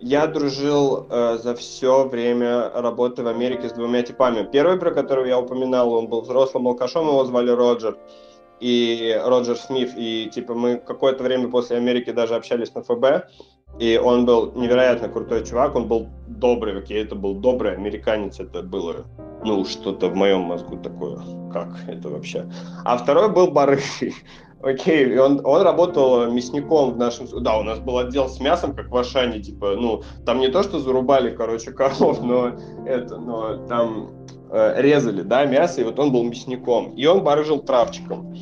я 0.00 0.26
дружил 0.26 1.06
э, 1.10 1.38
за 1.42 1.54
все 1.54 2.08
время 2.08 2.70
работы 2.70 3.22
в 3.22 3.28
Америке 3.28 3.68
с 3.68 3.72
двумя 3.72 4.02
типами. 4.02 4.48
Первый, 4.50 4.78
про 4.78 4.90
которого 4.90 5.26
я 5.26 5.38
упоминал, 5.38 5.92
он 5.92 6.06
был 6.06 6.22
взрослым 6.22 6.68
алкашом, 6.68 7.08
его 7.08 7.24
звали 7.24 7.50
Роджер. 7.50 7.96
И 8.60 9.20
Роджер 9.24 9.56
Смит. 9.56 9.92
И 9.96 10.30
типа 10.32 10.54
мы 10.54 10.76
какое-то 10.76 11.24
время 11.24 11.48
после 11.48 11.76
Америки 11.76 12.10
даже 12.10 12.34
общались 12.34 12.74
на 12.74 12.82
ФБ. 12.82 13.28
И 13.78 13.96
он 13.96 14.24
был 14.24 14.52
невероятно 14.52 15.08
крутой 15.08 15.44
чувак, 15.44 15.76
он 15.76 15.86
был 15.86 16.08
добрый, 16.26 16.76
окей, 16.78 17.04
это 17.04 17.14
был 17.14 17.34
добрый 17.34 17.74
американец, 17.74 18.40
это 18.40 18.62
было, 18.62 19.04
ну, 19.44 19.64
что-то 19.64 20.08
в 20.08 20.16
моем 20.16 20.40
мозгу 20.40 20.78
такое, 20.78 21.18
как 21.52 21.68
это 21.86 22.08
вообще. 22.08 22.50
А 22.84 22.96
второй 22.96 23.28
был 23.28 23.52
барышей. 23.52 24.14
Окей, 24.62 25.14
и 25.14 25.18
он, 25.18 25.40
он 25.44 25.62
работал 25.62 26.30
мясником 26.30 26.92
в 26.94 26.96
нашем... 26.96 27.26
Да, 27.42 27.58
у 27.58 27.62
нас 27.62 27.78
был 27.78 27.98
отдел 27.98 28.28
с 28.28 28.40
мясом, 28.40 28.74
как 28.74 28.90
в 28.90 28.96
Ашане, 28.96 29.40
типа, 29.40 29.76
ну, 29.76 30.02
там 30.26 30.40
не 30.40 30.48
то, 30.48 30.64
что 30.64 30.80
зарубали, 30.80 31.30
короче, 31.30 31.70
коров, 31.70 32.20
но 32.22 32.52
это, 32.84 33.18
но 33.18 33.66
там 33.68 34.10
э, 34.50 34.82
резали, 34.82 35.22
да, 35.22 35.46
мясо, 35.46 35.80
и 35.80 35.84
вот 35.84 35.98
он 36.00 36.10
был 36.10 36.24
мясником. 36.24 36.92
И 36.96 37.06
он 37.06 37.22
барыжил 37.22 37.60
травчиком. 37.60 38.34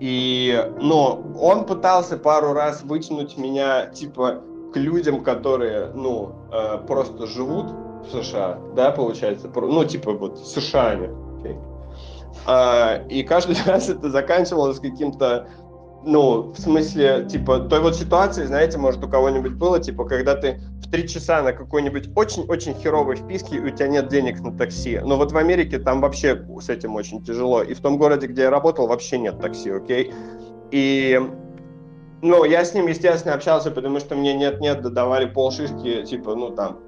И, 0.00 0.68
но 0.80 1.22
он 1.38 1.64
пытался 1.64 2.16
пару 2.16 2.54
раз 2.54 2.82
вытянуть 2.82 3.38
меня, 3.38 3.86
типа, 3.86 4.42
к 4.74 4.76
людям, 4.76 5.22
которые, 5.22 5.92
ну, 5.94 6.32
э, 6.50 6.78
просто 6.88 7.28
живут 7.28 7.66
в 8.04 8.10
США, 8.10 8.58
да, 8.74 8.90
получается, 8.90 9.48
ну, 9.54 9.84
типа, 9.84 10.12
вот, 10.12 10.40
США, 10.40 10.96
okay. 10.96 11.71
А, 12.46 13.02
и 13.08 13.22
каждый 13.22 13.56
раз 13.66 13.88
это 13.88 14.10
заканчивалось 14.10 14.78
каким-то 14.78 15.48
ну, 16.04 16.52
в 16.52 16.58
смысле, 16.58 17.26
типа, 17.30 17.60
той 17.60 17.80
вот 17.80 17.96
ситуации, 17.96 18.44
знаете, 18.44 18.78
может, 18.78 19.02
у 19.04 19.08
кого-нибудь 19.08 19.52
было, 19.52 19.78
типа, 19.78 20.04
когда 20.04 20.34
ты 20.34 20.60
в 20.80 20.90
три 20.90 21.08
часа 21.08 21.42
на 21.42 21.52
какой-нибудь 21.52 22.10
очень-очень 22.16 22.74
херовой 22.74 23.16
вписке, 23.16 23.56
и 23.56 23.60
у 23.60 23.70
тебя 23.70 23.88
нет 23.88 24.08
денег 24.08 24.40
на 24.40 24.56
такси. 24.56 24.98
Но 24.98 25.16
вот 25.16 25.32
в 25.32 25.36
Америке 25.36 25.78
там 25.78 26.00
вообще 26.00 26.44
с 26.60 26.68
этим 26.68 26.96
очень 26.96 27.22
тяжело. 27.22 27.62
И 27.62 27.74
в 27.74 27.80
том 27.80 27.98
городе, 27.98 28.26
где 28.26 28.42
я 28.42 28.50
работал, 28.50 28.88
вообще 28.88 29.18
нет 29.18 29.40
такси, 29.40 29.70
окей? 29.70 30.12
И, 30.72 31.20
ну, 32.20 32.44
я 32.44 32.64
с 32.64 32.74
ним, 32.74 32.88
естественно, 32.88 33.34
общался, 33.34 33.70
потому 33.70 34.00
что 34.00 34.16
мне 34.16 34.34
нет-нет, 34.34 34.82
додавали 34.82 35.26
полшишки, 35.26 36.02
типа, 36.02 36.34
ну, 36.34 36.50
там, 36.50 36.78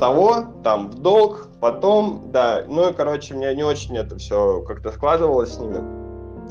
того, 0.00 0.46
там, 0.64 0.88
в 0.88 0.94
долг, 1.00 1.48
потом, 1.60 2.30
да, 2.32 2.64
ну 2.66 2.90
и, 2.90 2.92
короче, 2.92 3.34
мне 3.34 3.54
не 3.54 3.62
очень 3.62 3.96
это 3.96 4.16
все 4.16 4.62
как-то 4.62 4.90
складывалось 4.90 5.54
с 5.54 5.58
ними, 5.58 5.84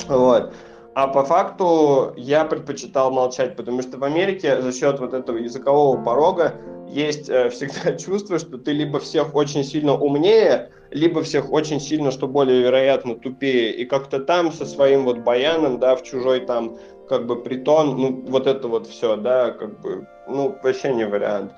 вот. 0.07 0.53
А 0.95 1.07
по 1.07 1.23
факту 1.23 2.13
я 2.17 2.45
предпочитал 2.45 3.11
молчать, 3.11 3.55
потому 3.55 3.81
что 3.81 3.97
в 3.97 4.03
Америке 4.03 4.61
за 4.61 4.71
счет 4.73 4.99
вот 4.99 5.13
этого 5.13 5.37
языкового 5.37 6.01
порога 6.03 6.55
есть 6.89 7.29
э, 7.29 7.49
всегда 7.49 7.93
чувство, 7.97 8.39
что 8.39 8.57
ты 8.57 8.71
либо 8.71 8.99
всех 8.99 9.35
очень 9.35 9.63
сильно 9.63 9.93
умнее, 9.93 10.71
либо 10.91 11.21
всех 11.21 11.51
очень 11.51 11.79
сильно, 11.79 12.11
что 12.11 12.27
более 12.27 12.63
вероятно, 12.63 13.15
тупее. 13.15 13.71
И 13.73 13.85
как-то 13.85 14.19
там 14.19 14.51
со 14.51 14.65
своим 14.65 15.05
вот 15.05 15.19
баяном, 15.19 15.79
да, 15.79 15.95
в 15.95 16.03
чужой 16.03 16.41
там 16.41 16.77
как 17.07 17.25
бы 17.25 17.41
притон, 17.41 17.97
ну, 17.97 18.23
вот 18.27 18.47
это 18.47 18.67
вот 18.67 18.87
все, 18.87 19.15
да, 19.15 19.51
как 19.51 19.79
бы, 19.81 20.07
ну, 20.27 20.55
вообще 20.63 20.93
не 20.93 21.05
вариант. 21.05 21.53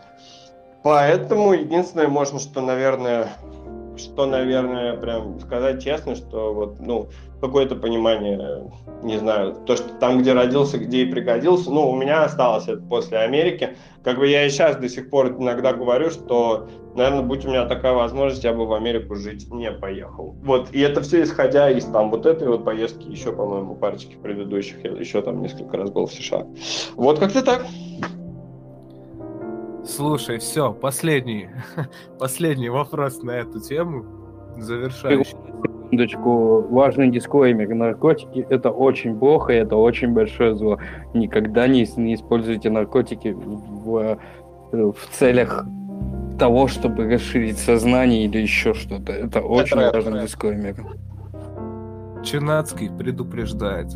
Поэтому 0.83 1.53
единственное, 1.53 2.07
можно, 2.07 2.39
что, 2.39 2.61
наверное, 2.61 3.29
что, 3.97 4.25
наверное, 4.25 4.95
прям 4.97 5.39
сказать 5.39 5.83
честно, 5.83 6.15
что 6.15 6.53
вот, 6.53 6.79
ну, 6.79 7.09
какое-то 7.39 7.75
понимание, 7.75 8.71
не 9.03 9.17
знаю, 9.17 9.55
то, 9.65 9.75
что 9.75 9.89
там, 9.99 10.19
где 10.19 10.33
родился, 10.33 10.77
где 10.77 11.03
и 11.03 11.11
пригодился, 11.11 11.71
ну, 11.71 11.89
у 11.89 11.95
меня 11.95 12.23
осталось 12.23 12.67
это 12.67 12.81
после 12.81 13.19
Америки. 13.19 13.75
Как 14.03 14.17
бы 14.17 14.27
я 14.27 14.45
и 14.45 14.49
сейчас 14.49 14.77
до 14.77 14.89
сих 14.89 15.09
пор 15.09 15.35
иногда 15.39 15.73
говорю, 15.73 16.09
что, 16.09 16.67
наверное, 16.95 17.23
будь 17.23 17.45
у 17.45 17.49
меня 17.49 17.65
такая 17.65 17.93
возможность, 17.93 18.43
я 18.43 18.53
бы 18.53 18.65
в 18.65 18.73
Америку 18.73 19.15
жить 19.15 19.51
не 19.51 19.71
поехал. 19.71 20.35
Вот, 20.43 20.69
и 20.71 20.79
это 20.79 21.01
все 21.01 21.23
исходя 21.23 21.69
из 21.69 21.85
там 21.85 22.09
вот 22.11 22.25
этой 22.25 22.47
вот 22.47 22.63
поездки, 22.63 23.07
еще, 23.07 23.31
по-моему, 23.31 23.75
парочки 23.75 24.15
предыдущих, 24.15 24.83
я 24.83 24.91
еще 24.91 25.21
там 25.21 25.41
несколько 25.41 25.77
раз 25.77 25.89
был 25.91 26.05
в 26.05 26.13
США. 26.13 26.47
Вот 26.95 27.19
как-то 27.19 27.43
так. 27.43 27.65
Слушай, 29.83 30.37
все, 30.37 30.73
последний, 30.73 31.49
последний 32.19 32.69
вопрос 32.69 33.23
на 33.23 33.31
эту 33.31 33.59
тему, 33.59 34.05
завершающий. 34.57 35.35
Секундочку, 35.85 36.61
важный 36.69 37.09
дисклеймер. 37.09 37.73
Наркотики– 37.73 38.45
это 38.49 38.69
очень 38.69 39.17
плохо, 39.17 39.53
это 39.53 39.75
очень 39.75 40.13
большое 40.13 40.55
зло. 40.55 40.77
Никогда 41.13 41.67
не, 41.67 41.85
не 41.97 42.15
используйте 42.15 42.69
наркотики 42.69 43.35
в, 43.35 44.17
в 44.71 44.95
целях 45.11 45.65
того, 46.39 46.67
чтобы 46.67 47.11
расширить 47.11 47.57
сознание 47.57 48.25
или 48.25 48.37
еще 48.37 48.73
что-то. 48.73 49.11
Это, 49.11 49.39
это 49.39 49.41
очень 49.41 49.79
это 49.79 49.97
важный 49.97 50.19
это. 50.19 50.27
дисклеймер. 50.27 50.75
Чинацкий 52.23 52.89
предупреждает. 52.89 53.87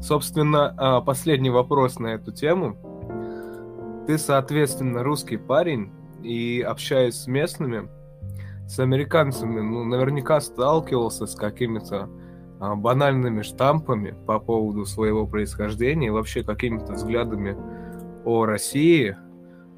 Собственно, 0.00 1.02
последний 1.04 1.50
вопрос 1.50 1.98
на 1.98 2.14
эту 2.14 2.32
тему– 2.32 2.76
ты, 4.06 4.18
соответственно, 4.18 5.02
русский 5.02 5.36
парень, 5.36 5.90
и 6.22 6.64
общаясь 6.66 7.14
с 7.14 7.26
местными, 7.26 7.88
с 8.66 8.78
американцами, 8.80 9.60
ну, 9.60 9.84
наверняка 9.84 10.40
сталкивался 10.40 11.26
с 11.26 11.34
какими-то 11.34 12.08
а, 12.58 12.74
банальными 12.74 13.42
штампами 13.42 14.14
по 14.26 14.40
поводу 14.40 14.86
своего 14.86 15.26
происхождения 15.26 16.10
вообще 16.10 16.42
какими-то 16.42 16.94
взглядами 16.94 17.56
о 18.24 18.44
России. 18.44 19.16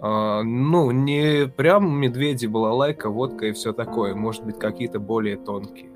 А, 0.00 0.42
ну, 0.42 0.90
не 0.90 1.48
прям 1.48 2.00
медведи, 2.00 2.46
была 2.46 2.72
лайка, 2.72 3.10
водка 3.10 3.46
и 3.46 3.52
все 3.52 3.72
такое, 3.72 4.14
может 4.14 4.44
быть, 4.44 4.58
какие-то 4.58 5.00
более 5.00 5.36
тонкие. 5.36 5.90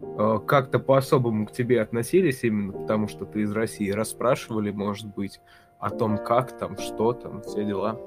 э, 0.00 0.40
как-то 0.46 0.78
по-особому 0.78 1.46
к 1.46 1.52
тебе 1.52 1.80
относились 1.80 2.44
именно 2.44 2.72
потому, 2.72 3.08
что 3.08 3.24
ты 3.24 3.42
из 3.42 3.52
России? 3.52 3.90
Расспрашивали, 3.90 4.70
может 4.70 5.14
быть, 5.14 5.40
о 5.84 5.90
том, 5.90 6.16
как 6.16 6.52
там, 6.52 6.78
что 6.78 7.12
там, 7.12 7.42
все 7.42 7.62
дела? 7.62 7.98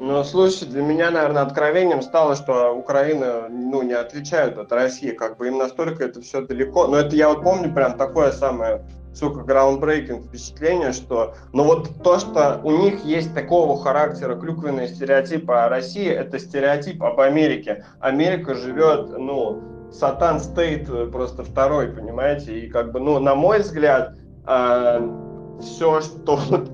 Ну, 0.00 0.24
слушай, 0.24 0.66
для 0.66 0.82
меня, 0.82 1.10
наверное, 1.10 1.42
откровением 1.42 2.00
стало, 2.00 2.34
что 2.34 2.72
Украина, 2.72 3.48
ну, 3.50 3.82
не 3.82 3.92
отличают 3.92 4.56
от 4.56 4.72
России, 4.72 5.10
как 5.10 5.36
бы 5.36 5.48
им 5.48 5.58
настолько 5.58 6.04
это 6.04 6.22
все 6.22 6.40
далеко. 6.40 6.86
Но 6.86 6.96
это 6.96 7.14
я 7.14 7.28
вот 7.28 7.42
помню 7.42 7.74
прям 7.74 7.98
такое 7.98 8.32
самое, 8.32 8.86
сука, 9.12 9.42
граундбрейкинг 9.42 10.24
впечатление, 10.24 10.92
что, 10.92 11.34
ну, 11.52 11.64
вот 11.64 12.02
то, 12.02 12.18
что 12.18 12.58
у 12.64 12.70
них 12.70 13.04
есть 13.04 13.34
такого 13.34 13.78
характера 13.78 14.34
клюквенные 14.34 14.88
стереотипы 14.88 15.52
о 15.52 15.68
России, 15.68 16.08
это 16.08 16.38
стереотип 16.38 17.02
об 17.02 17.20
Америке. 17.20 17.84
Америка 18.00 18.54
живет, 18.54 19.10
ну, 19.18 19.60
сатан 19.92 20.40
стейт 20.40 20.88
просто 21.12 21.44
второй, 21.44 21.88
понимаете? 21.88 22.60
И 22.60 22.70
как 22.70 22.92
бы, 22.92 23.00
ну, 23.00 23.18
на 23.18 23.34
мой 23.34 23.60
взгляд, 23.60 24.16
э, 24.46 25.27
все, 25.60 26.00
что 26.00 26.36
вот 26.36 26.70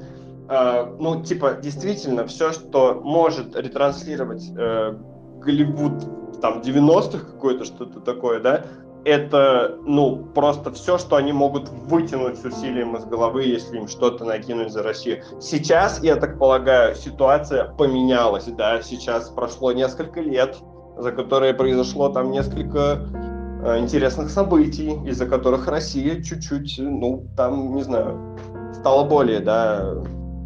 Э, 0.49 0.94
ну, 0.99 1.23
типа, 1.23 1.59
действительно, 1.62 2.27
все, 2.27 2.53
что 2.53 3.01
может 3.03 3.57
ретранслировать 3.57 4.51
э, 4.57 4.94
Голливуд 5.40 6.40
там 6.40 6.61
90-х 6.61 7.25
какое-то 7.33 7.64
что-то 7.64 8.01
такое, 8.01 8.40
да, 8.40 8.64
это, 9.07 9.79
ну, 9.85 10.16
просто 10.35 10.70
все, 10.73 10.99
что 10.99 11.16
они 11.16 11.33
могут 11.33 11.68
вытянуть 11.68 12.38
с 12.38 12.44
усилием 12.44 12.97
из 12.97 13.05
головы, 13.05 13.44
если 13.44 13.77
им 13.77 13.88
что-то 13.88 14.25
накинуть 14.25 14.73
за 14.73 14.83
Россию. 14.83 15.23
Сейчас, 15.40 16.03
я 16.03 16.16
так 16.16 16.38
полагаю, 16.38 16.94
ситуация 16.94 17.64
поменялась, 17.64 18.44
да, 18.44 18.83
сейчас 18.83 19.29
прошло 19.29 19.73
несколько 19.73 20.20
лет, 20.20 20.57
за 20.97 21.12
которые 21.12 21.55
произошло 21.55 22.09
там 22.11 22.31
несколько 22.31 23.01
э, 23.62 23.79
интересных 23.79 24.31
событий, 24.31 24.99
из-за 25.07 25.27
которых 25.27 25.68
Россия 25.68 26.23
чуть-чуть, 26.23 26.77
ну, 26.79 27.27
там, 27.37 27.75
не 27.75 27.83
знаю, 27.83 28.37
стала 28.85 29.03
более, 29.03 29.40
да, 29.40 29.94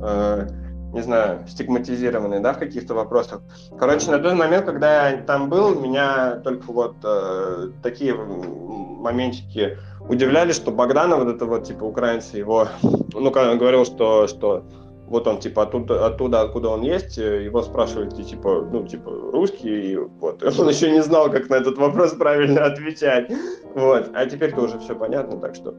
э, 0.01 0.47
не 0.93 1.03
знаю, 1.03 1.41
стигматизированные, 1.49 2.39
да, 2.39 2.53
в 2.53 2.59
каких-то 2.61 2.95
вопросах. 2.95 3.41
Короче, 3.77 4.13
на 4.13 4.21
тот 4.21 4.35
момент, 4.35 4.65
когда 4.65 5.09
я 5.09 5.17
там 5.23 5.49
был, 5.49 5.75
меня 5.75 6.37
только 6.45 6.71
вот 6.71 6.95
э, 7.03 7.71
такие 7.83 8.15
моментики 8.15 9.77
удивляли, 10.09 10.53
что 10.53 10.71
Богдана, 10.71 11.17
вот 11.17 11.27
это 11.27 11.47
вот, 11.47 11.65
типа, 11.65 11.83
украинцы 11.83 12.37
его, 12.37 12.69
ну, 13.13 13.33
когда 13.33 13.51
он 13.51 13.59
говорил, 13.59 13.85
что, 13.85 14.29
что 14.29 14.63
вот 15.09 15.27
он, 15.27 15.41
типа, 15.41 15.65
оттуда, 15.65 16.07
оттуда, 16.07 16.43
откуда 16.43 16.69
он 16.69 16.83
есть, 16.83 17.17
его 17.17 17.63
спрашивают, 17.63 18.15
типа, 18.15 18.69
ну, 18.73 18.87
типа, 18.87 19.11
русский, 19.33 19.93
и 19.93 19.97
вот. 19.97 20.45
Он 20.45 20.69
еще 20.69 20.93
не 20.93 21.03
знал, 21.03 21.29
как 21.29 21.49
на 21.49 21.57
этот 21.57 21.77
вопрос 21.77 22.13
правильно 22.13 22.67
отвечать. 22.67 23.33
Вот. 23.75 24.11
А 24.15 24.27
теперь-то 24.27 24.61
уже 24.61 24.79
все 24.79 24.95
понятно, 24.95 25.41
так 25.41 25.57
что... 25.57 25.75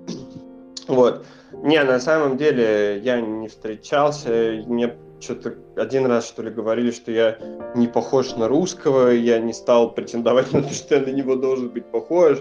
Вот. 0.90 1.26
Не, 1.54 1.84
на 1.84 2.00
самом 2.00 2.38
деле 2.38 3.00
я 3.00 3.22
не 3.22 3.48
встречался. 3.48 4.64
Мне 4.68 4.96
что-то 5.20 5.54
один 5.76 6.06
раз, 6.08 6.28
что 6.28 6.42
ли, 6.42 6.50
говорили, 6.50 6.92
что 6.92 7.12
я 7.12 7.38
не 7.76 7.88
похож 7.88 8.36
на 8.36 8.48
русского, 8.48 9.10
я 9.10 9.40
не 9.40 9.54
стал 9.54 9.94
претендовать 9.94 10.52
на 10.54 10.64
то, 10.64 10.70
что 10.70 10.96
я 10.96 11.02
на 11.02 11.12
него 11.12 11.36
должен 11.36 11.70
быть 11.70 11.86
похож. 11.86 12.40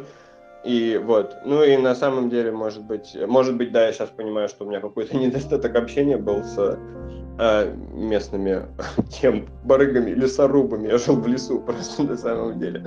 И 0.65 1.01
вот, 1.03 1.37
ну 1.45 1.63
и 1.63 1.77
на 1.77 1.95
самом 1.95 2.31
деле, 2.31 2.51
может 2.51 2.85
быть, 2.85 3.17
может 3.27 3.57
быть, 3.57 3.71
да, 3.71 3.87
я 3.87 3.93
сейчас 3.93 4.09
понимаю, 4.09 4.49
что 4.49 4.65
у 4.65 4.69
меня 4.69 4.81
какой-то 4.81 5.17
недостаток 5.17 5.77
общения 5.77 6.17
был 6.17 6.43
с 6.43 6.79
э, 7.39 7.75
местными 7.93 8.63
тем 9.21 9.47
барыгами, 9.65 10.11
лесорубами. 10.11 10.89
Я 10.89 10.99
жил 10.99 11.17
в 11.17 11.27
лесу 11.27 11.61
просто 11.61 12.03
на 12.03 12.17
самом 12.17 12.59
деле. 12.59 12.85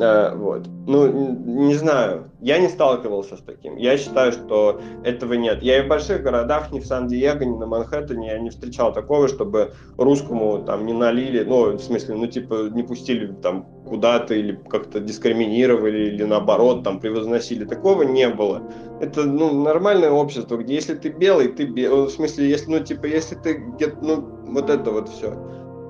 Э, 0.00 0.34
вот. 0.34 0.66
Ну, 0.86 1.08
не 1.44 1.74
знаю, 1.74 2.30
я 2.40 2.58
не 2.58 2.68
сталкивался 2.68 3.36
с 3.36 3.40
таким. 3.40 3.76
Я 3.76 3.98
считаю, 3.98 4.32
что 4.32 4.80
этого 5.04 5.34
нет. 5.34 5.62
Я 5.62 5.78
и 5.78 5.84
в 5.84 5.88
больших 5.88 6.22
городах, 6.22 6.70
ни 6.70 6.78
в 6.78 6.86
Сан-Диего, 6.86 7.42
ни 7.42 7.56
на 7.56 7.66
Манхэттене, 7.66 8.28
я 8.28 8.38
не 8.38 8.50
встречал 8.50 8.92
такого, 8.92 9.26
чтобы 9.26 9.72
русскому 9.96 10.62
там 10.64 10.86
не 10.86 10.92
налили, 10.92 11.42
ну, 11.42 11.72
в 11.72 11.80
смысле, 11.80 12.14
ну, 12.14 12.26
типа, 12.26 12.70
не 12.72 12.82
пустили 12.84 13.26
там 13.42 13.66
куда-то 13.88 14.34
или 14.34 14.60
как-то 14.68 15.00
дискриминировали 15.00 16.08
или 16.08 16.22
наоборот 16.22 16.84
там 16.84 17.00
превозносили. 17.00 17.64
Такого 17.64 18.02
не 18.02 18.28
было. 18.28 18.62
Это, 19.00 19.24
ну, 19.24 19.52
нормальное 19.52 20.10
общество, 20.10 20.58
где 20.58 20.74
если 20.74 20.94
ты 20.94 21.08
белый, 21.08 21.48
ты 21.48 21.64
белый. 21.64 22.06
В 22.06 22.10
смысле, 22.10 22.48
если, 22.48 22.70
ну, 22.70 22.80
типа, 22.80 23.06
если 23.06 23.34
ты 23.34 23.64
ну, 24.00 24.28
вот 24.46 24.70
это 24.70 24.90
вот 24.90 25.08
все. 25.08 25.36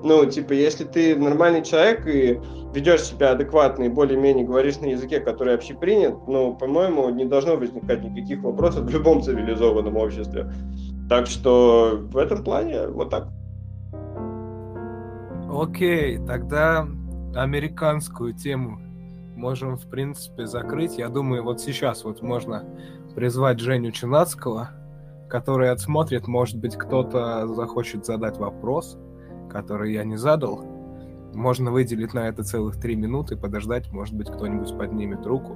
Ну, 0.03 0.25
типа, 0.25 0.53
если 0.53 0.85
ты 0.85 1.15
нормальный 1.15 1.63
человек 1.63 2.07
и 2.07 2.39
ведешь 2.73 3.03
себя 3.03 3.31
адекватно 3.31 3.83
и 3.83 3.89
более-менее 3.89 4.45
говоришь 4.45 4.79
на 4.79 4.85
языке, 4.85 5.19
который 5.19 5.55
общепринят, 5.55 6.15
ну, 6.27 6.55
по-моему, 6.55 7.09
не 7.09 7.25
должно 7.25 7.57
возникать 7.57 8.03
никаких 8.03 8.41
вопросов 8.41 8.85
в 8.85 8.89
любом 8.89 9.21
цивилизованном 9.21 9.97
обществе. 9.97 10.51
Так 11.09 11.27
что 11.27 11.99
в 11.99 12.17
этом 12.17 12.43
плане 12.43 12.87
вот 12.87 13.09
так. 13.09 13.27
Окей, 15.51 16.19
тогда 16.25 16.87
американскую 17.35 18.33
тему 18.33 18.79
можем, 19.35 19.77
в 19.77 19.89
принципе, 19.89 20.45
закрыть. 20.45 20.97
Я 20.97 21.09
думаю, 21.09 21.43
вот 21.43 21.59
сейчас 21.59 22.03
вот 22.03 22.21
можно 22.21 22.63
призвать 23.15 23.59
Женю 23.59 23.91
Чинацкого, 23.91 24.69
который 25.27 25.71
отсмотрит, 25.71 26.27
может 26.27 26.57
быть, 26.57 26.75
кто-то 26.75 27.47
захочет 27.47 28.05
задать 28.05 28.37
вопрос 28.37 28.97
который 29.49 29.93
я 29.93 30.03
не 30.03 30.17
задал, 30.17 30.63
можно 31.33 31.71
выделить 31.71 32.13
на 32.13 32.27
это 32.27 32.43
целых 32.43 32.79
три 32.79 32.95
минуты, 32.95 33.35
подождать, 33.35 33.91
может 33.91 34.15
быть, 34.15 34.29
кто-нибудь 34.29 34.77
поднимет 34.77 35.25
руку. 35.25 35.55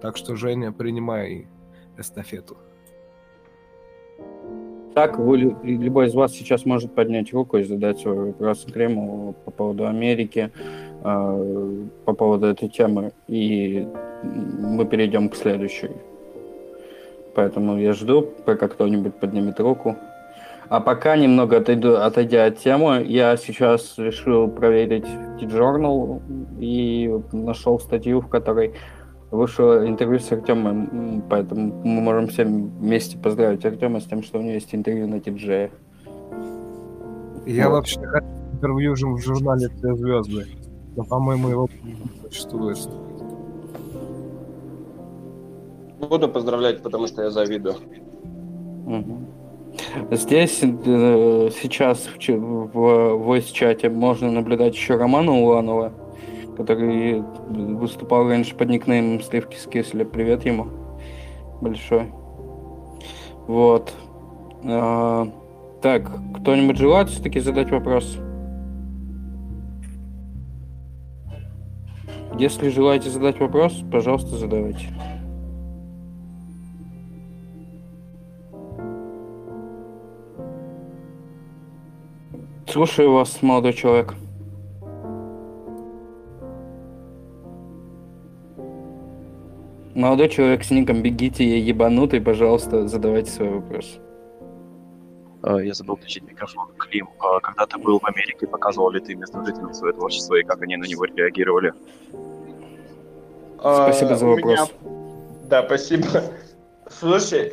Так 0.00 0.16
что, 0.16 0.36
Женя, 0.36 0.72
принимай 0.72 1.48
эстафету. 1.96 2.56
Так, 4.94 5.18
вы, 5.18 5.56
любой 5.62 6.08
из 6.08 6.14
вас 6.14 6.32
сейчас 6.32 6.64
может 6.66 6.94
поднять 6.94 7.32
руку 7.32 7.58
и 7.58 7.62
задать 7.62 8.00
свой 8.00 8.26
вопрос 8.26 8.64
Крему 8.64 9.34
по 9.44 9.50
поводу 9.50 9.86
Америки, 9.86 10.50
э, 11.04 11.84
по 12.04 12.12
поводу 12.14 12.46
этой 12.46 12.68
темы, 12.68 13.12
и 13.28 13.86
мы 14.22 14.84
перейдем 14.86 15.28
к 15.28 15.36
следующей. 15.36 15.90
Поэтому 17.34 17.78
я 17.78 17.92
жду, 17.92 18.22
пока 18.44 18.66
кто-нибудь 18.66 19.14
поднимет 19.14 19.60
руку. 19.60 19.96
А 20.68 20.80
пока 20.80 21.16
немного 21.16 21.56
отойду, 21.56 21.96
отойдя 21.96 22.44
от 22.44 22.58
темы, 22.58 23.02
я 23.06 23.36
сейчас 23.38 23.94
решил 23.96 24.48
проверить 24.48 25.06
T-Journal 25.40 26.20
и 26.60 27.10
нашел 27.32 27.80
статью, 27.80 28.20
в 28.20 28.28
которой 28.28 28.74
вышло 29.30 29.86
интервью 29.86 30.18
с 30.18 30.30
Артемом, 30.30 31.22
поэтому 31.28 31.72
мы 31.84 32.00
можем 32.00 32.28
всем 32.28 32.68
вместе 32.78 33.18
поздравить 33.18 33.64
Артема 33.64 34.00
с 34.00 34.04
тем, 34.04 34.22
что 34.22 34.38
у 34.38 34.42
него 34.42 34.52
есть 34.52 34.74
интервью 34.74 35.06
на 35.06 35.16
TJ. 35.16 35.70
Я 37.46 37.68
вот. 37.68 37.76
вообще 37.76 38.00
интервью 38.52 38.94
же 38.94 39.06
в 39.06 39.18
журнале 39.18 39.68
«Все 39.68 39.94
звезды», 39.94 40.46
но, 40.96 41.04
по-моему, 41.04 41.48
его 41.48 41.68
существует. 42.28 42.78
Буду 45.98 46.28
поздравлять, 46.28 46.82
потому 46.82 47.06
что 47.06 47.22
я 47.22 47.30
завидую. 47.30 47.76
Угу. 48.86 49.27
Здесь 50.10 50.60
э, 50.62 51.50
сейчас 51.60 52.06
в, 52.06 52.28
в 52.28 52.76
voice-чате 53.28 53.88
можно 53.90 54.30
наблюдать 54.30 54.74
еще 54.74 54.96
Романа 54.96 55.32
Уланова, 55.32 55.92
который 56.56 57.22
выступал 57.48 58.28
раньше 58.28 58.54
под 58.54 58.68
никнеймом 58.68 59.20
Сливки 59.22 59.56
с 59.56 59.66
Кисля. 59.66 60.04
Привет 60.04 60.44
ему 60.44 60.68
большой. 61.60 62.12
Вот. 63.46 63.92
А, 64.64 65.28
так, 65.82 66.10
кто-нибудь 66.40 66.76
желает 66.76 67.08
все-таки 67.08 67.40
задать 67.40 67.70
вопрос? 67.70 68.18
Если 72.38 72.68
желаете 72.68 73.10
задать 73.10 73.40
вопрос, 73.40 73.82
пожалуйста, 73.90 74.36
задавайте. 74.36 74.86
Слушаю 82.70 83.12
вас, 83.12 83.40
молодой 83.40 83.72
человек. 83.72 84.14
Молодой 89.94 90.28
человек 90.28 90.62
с 90.62 90.70
ником 90.70 91.02
«Бегите, 91.02 91.44
я 91.44 91.56
ебанутый», 91.56 92.20
пожалуйста, 92.20 92.86
задавайте 92.86 93.30
свой 93.30 93.48
вопрос. 93.48 93.98
А, 95.42 95.56
я 95.58 95.72
забыл 95.72 95.96
включить 95.96 96.24
микрофон. 96.24 96.68
Клим, 96.76 97.08
а 97.20 97.40
когда 97.40 97.64
ты 97.64 97.78
был 97.78 97.98
в 97.98 98.04
Америке, 98.04 98.46
показывал 98.46 98.90
ли 98.90 99.00
ты 99.00 99.14
местным 99.14 99.46
жителям 99.46 99.72
свое 99.72 99.94
творчество 99.94 100.34
и 100.34 100.42
как 100.42 100.60
они 100.60 100.76
на 100.76 100.84
него 100.84 101.06
реагировали? 101.06 101.72
Спасибо 103.58 104.14
за 104.14 104.26
вопрос. 104.26 104.44
Меня... 104.44 104.66
Да, 105.48 105.64
спасибо. 105.64 106.06
Слушай, 106.90 107.52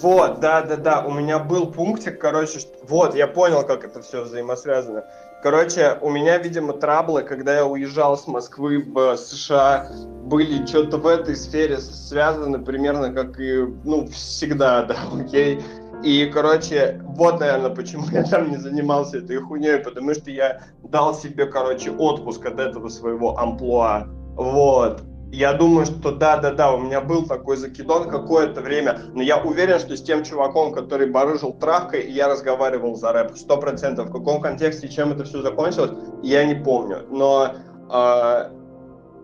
Вот, 0.00 0.40
да, 0.40 0.62
да, 0.62 0.76
да. 0.76 1.04
У 1.04 1.10
меня 1.12 1.38
был 1.38 1.70
пунктик, 1.70 2.18
короче, 2.20 2.60
что... 2.60 2.72
вот, 2.84 3.14
я 3.14 3.26
понял, 3.26 3.62
как 3.62 3.84
это 3.84 4.02
все 4.02 4.22
взаимосвязано. 4.22 5.04
Короче, 5.42 5.98
у 6.00 6.08
меня, 6.08 6.38
видимо, 6.38 6.72
траблы, 6.72 7.22
когда 7.22 7.56
я 7.56 7.66
уезжал 7.66 8.16
с 8.16 8.28
Москвы 8.28 8.78
в 8.78 9.16
США, 9.16 9.88
были 10.24 10.64
что-то 10.64 10.98
в 10.98 11.06
этой 11.06 11.34
сфере 11.34 11.78
связаны 11.78 12.60
примерно 12.60 13.12
как 13.12 13.40
и, 13.40 13.66
ну, 13.84 14.06
всегда, 14.06 14.82
да, 14.86 14.96
окей. 15.12 15.60
И, 16.04 16.30
короче, 16.32 17.00
вот, 17.02 17.40
наверное, 17.40 17.70
почему 17.70 18.06
я 18.12 18.24
там 18.24 18.50
не 18.50 18.56
занимался 18.56 19.18
этой 19.18 19.38
хуйней, 19.38 19.78
потому 19.78 20.14
что 20.14 20.30
я 20.30 20.62
дал 20.84 21.14
себе, 21.14 21.46
короче, 21.46 21.90
отпуск 21.90 22.44
от 22.46 22.58
этого 22.58 22.88
своего 22.88 23.38
амплуа. 23.38 24.06
Вот. 24.36 25.02
Я 25.32 25.54
думаю, 25.54 25.86
что 25.86 26.12
да-да-да, 26.12 26.74
у 26.74 26.78
меня 26.78 27.00
был 27.00 27.24
такой 27.24 27.56
закидон 27.56 28.10
какое-то 28.10 28.60
время, 28.60 28.98
но 29.14 29.22
я 29.22 29.38
уверен, 29.38 29.78
что 29.78 29.96
с 29.96 30.02
тем 30.02 30.24
чуваком, 30.24 30.74
который 30.74 31.10
барыжил 31.10 31.54
травкой, 31.54 32.10
я 32.10 32.28
разговаривал 32.28 32.96
за 32.96 33.12
рэп, 33.12 33.38
сто 33.38 33.56
процентов. 33.56 34.10
В 34.10 34.12
каком 34.12 34.42
контексте, 34.42 34.90
чем 34.90 35.10
это 35.10 35.24
все 35.24 35.40
закончилось, 35.40 35.92
я 36.22 36.44
не 36.44 36.54
помню. 36.54 37.06
Но 37.08 37.54
э, 37.90 38.50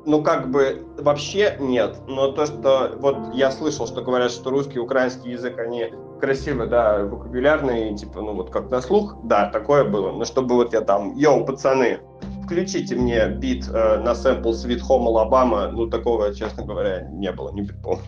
ну, 0.06 0.22
как 0.22 0.50
бы, 0.50 0.86
вообще 0.96 1.58
нет. 1.60 1.98
Но 2.06 2.32
то, 2.32 2.46
что, 2.46 2.96
вот 2.98 3.34
я 3.34 3.50
слышал, 3.50 3.86
что 3.86 4.00
говорят, 4.00 4.30
что 4.30 4.48
русский 4.48 4.78
украинский 4.78 5.32
язык, 5.32 5.58
они 5.58 5.92
красивые, 6.22 6.70
да, 6.70 7.04
вокабулярные, 7.04 7.94
типа, 7.94 8.22
ну, 8.22 8.32
вот 8.32 8.50
как 8.50 8.70
на 8.70 8.80
слух, 8.80 9.16
да, 9.24 9.50
такое 9.50 9.84
было. 9.84 10.12
Но 10.12 10.24
чтобы 10.24 10.54
вот 10.54 10.72
я 10.72 10.80
там, 10.80 11.14
йоу, 11.16 11.44
пацаны, 11.44 12.00
включите 12.48 12.96
мне 12.96 13.28
бит 13.28 13.68
э, 13.68 13.98
на 13.98 14.14
сэмпл 14.14 14.52
Sweet 14.52 14.80
Home 14.88 15.06
Alabama, 15.06 15.70
ну, 15.70 15.86
такого, 15.86 16.34
честно 16.34 16.64
говоря, 16.64 17.06
не 17.12 17.30
было, 17.30 17.52
не 17.52 17.62
припомню. 17.62 18.04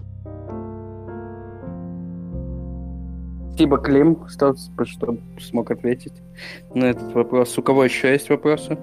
Спасибо, 3.53 3.77
Клим, 3.77 4.27
что, 4.29 4.55
что 4.85 5.19
смог 5.39 5.71
ответить 5.71 6.15
на 6.75 6.85
этот 6.85 7.13
вопрос. 7.13 7.59
У 7.59 7.63
кого 7.63 7.85
еще 7.85 8.11
есть 8.11 8.31
вопросы? 8.31 8.79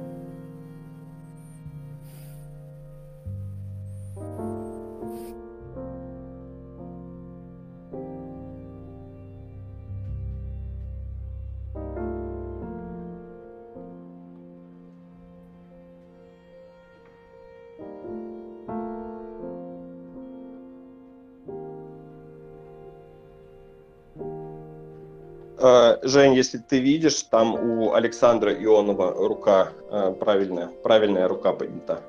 Жень, 25.59 26.35
если 26.35 26.59
ты 26.59 26.79
видишь, 26.79 27.23
там 27.23 27.55
у 27.55 27.93
Александра 27.93 28.53
Ионова 28.53 29.11
рука 29.27 29.69
э, 29.89 30.13
правильная, 30.19 30.67
правильная 30.83 31.27
рука 31.27 31.53
поднята. 31.53 32.01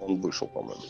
Он 0.00 0.20
вышел, 0.20 0.48
по-моему. 0.48 0.82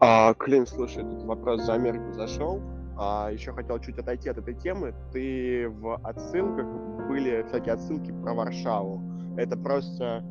А, 0.00 0.34
Клим, 0.34 0.66
слушай, 0.66 1.02
тут 1.02 1.22
вопрос 1.24 1.62
за 1.62 1.74
Америку 1.74 2.12
зашел. 2.12 2.60
А, 2.98 3.30
еще 3.32 3.52
хотел 3.52 3.78
чуть 3.80 3.98
отойти 3.98 4.28
от 4.28 4.38
этой 4.38 4.54
темы. 4.54 4.94
Ты 5.12 5.68
в 5.68 5.98
отсылках 6.04 6.66
были 7.08 7.44
всякие 7.48 7.74
отсылки 7.74 8.12
про 8.22 8.34
Варшаву. 8.34 9.00
Это 9.36 9.56
просто 9.56 10.22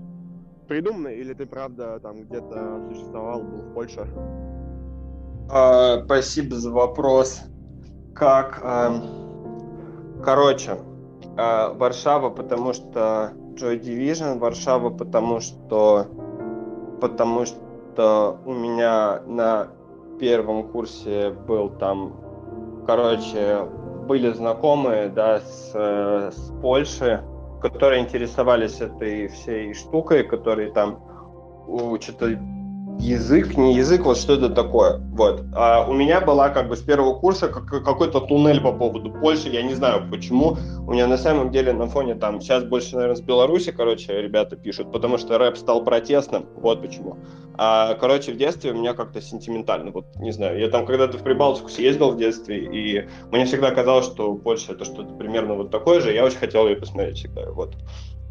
придумано 0.67 1.09
или 1.09 1.33
ты 1.33 1.45
правда 1.45 1.99
там 1.99 2.23
где-то 2.23 2.87
существовал, 2.87 3.41
был 3.41 3.61
в 3.61 3.73
Польше? 3.73 4.07
А, 5.49 6.03
спасибо 6.05 6.55
за 6.55 6.71
вопрос 6.71 7.41
как, 8.13 8.61
э, 8.63 8.89
короче, 10.23 10.77
э, 11.37 11.73
Варшава, 11.73 12.29
потому 12.29 12.73
что 12.73 13.33
Joy 13.55 13.79
Division, 13.81 14.39
Варшава, 14.39 14.89
потому 14.89 15.39
что, 15.39 16.07
потому 16.99 17.45
что 17.45 18.39
у 18.45 18.53
меня 18.53 19.21
на 19.27 19.67
первом 20.19 20.69
курсе 20.69 21.31
был 21.47 21.69
там, 21.69 22.13
короче, 22.85 23.65
были 24.07 24.31
знакомые, 24.31 25.09
да, 25.09 25.39
с, 25.39 25.73
с 25.73 26.51
Польши, 26.61 27.23
которые 27.61 28.01
интересовались 28.01 28.81
этой 28.81 29.27
всей 29.27 29.73
штукой, 29.73 30.23
которые 30.23 30.71
там 30.71 30.99
что-то 31.99 32.37
язык, 32.99 33.57
не 33.57 33.75
язык, 33.75 34.05
вот 34.05 34.17
что 34.17 34.33
это 34.33 34.49
такое. 34.49 34.99
Вот. 35.13 35.43
А 35.53 35.85
у 35.87 35.93
меня 35.93 36.21
была 36.21 36.49
как 36.49 36.67
бы 36.69 36.75
с 36.75 36.81
первого 36.81 37.15
курса 37.19 37.47
какой-то 37.47 38.21
туннель 38.21 38.61
по 38.61 38.71
поводу 38.71 39.11
Польши, 39.11 39.49
я 39.49 39.61
не 39.63 39.73
знаю 39.73 40.07
почему. 40.09 40.57
У 40.87 40.91
меня 40.91 41.07
на 41.07 41.17
самом 41.17 41.51
деле 41.51 41.73
на 41.73 41.87
фоне 41.87 42.15
там, 42.15 42.41
сейчас 42.41 42.63
больше, 42.63 42.95
наверное, 42.95 43.15
с 43.15 43.21
Беларуси, 43.21 43.71
короче, 43.71 44.21
ребята 44.21 44.55
пишут, 44.55 44.91
потому 44.91 45.17
что 45.17 45.37
рэп 45.37 45.57
стал 45.57 45.83
протестным, 45.83 46.45
вот 46.55 46.81
почему. 46.81 47.17
А, 47.55 47.95
короче, 47.95 48.31
в 48.31 48.37
детстве 48.37 48.71
у 48.71 48.75
меня 48.75 48.93
как-то 48.93 49.21
сентиментально, 49.21 49.91
вот, 49.91 50.05
не 50.15 50.31
знаю, 50.31 50.59
я 50.59 50.69
там 50.69 50.85
когда-то 50.85 51.17
в 51.17 51.23
Прибалтику 51.23 51.69
съездил 51.69 52.11
в 52.11 52.17
детстве, 52.17 52.57
и 52.57 53.07
мне 53.31 53.45
всегда 53.45 53.71
казалось, 53.71 54.05
что 54.05 54.33
Польша 54.35 54.73
это 54.73 54.85
что-то 54.85 55.13
примерно 55.15 55.55
вот 55.55 55.69
такое 55.69 56.01
же, 56.01 56.13
я 56.13 56.25
очень 56.25 56.37
хотел 56.37 56.67
ее 56.67 56.75
посмотреть 56.75 57.17
всегда, 57.17 57.51
вот. 57.51 57.75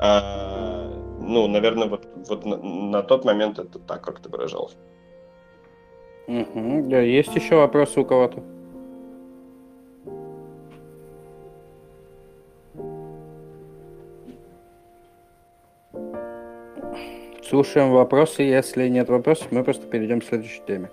А, 0.03 0.89
ну, 1.21 1.47
наверное, 1.47 1.87
вот, 1.87 2.09
вот 2.29 2.47
на, 2.47 2.57
на 2.57 3.03
тот 3.03 3.25
момент 3.27 3.59
это 3.59 3.79
так 3.79 4.03
как-то 4.03 4.31
выражалось. 4.31 4.77
Угу, 6.27 6.85
да, 6.89 7.01
есть 7.01 7.35
еще 7.35 7.57
вопросы 7.57 8.01
у 8.01 8.05
кого-то? 8.07 8.43
Слушаем 17.43 17.91
вопросы. 17.91 18.43
Если 18.43 18.89
нет 18.89 19.09
вопросов, 19.09 19.49
мы 19.51 19.65
просто 19.65 19.87
перейдем 19.87 20.21
к 20.21 20.25
следующей 20.25 20.63
теме. 20.67 20.89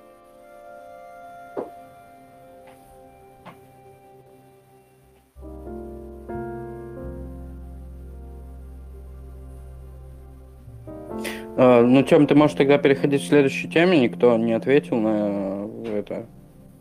Ну, 11.57 12.03
Тем, 12.03 12.27
ты 12.27 12.35
можешь 12.35 12.55
тогда 12.55 12.77
переходить 12.77 13.23
к 13.23 13.27
следующей 13.27 13.67
теме, 13.67 13.99
никто 13.99 14.37
не 14.37 14.53
ответил 14.53 14.97
на 14.97 15.67
это. 15.85 16.27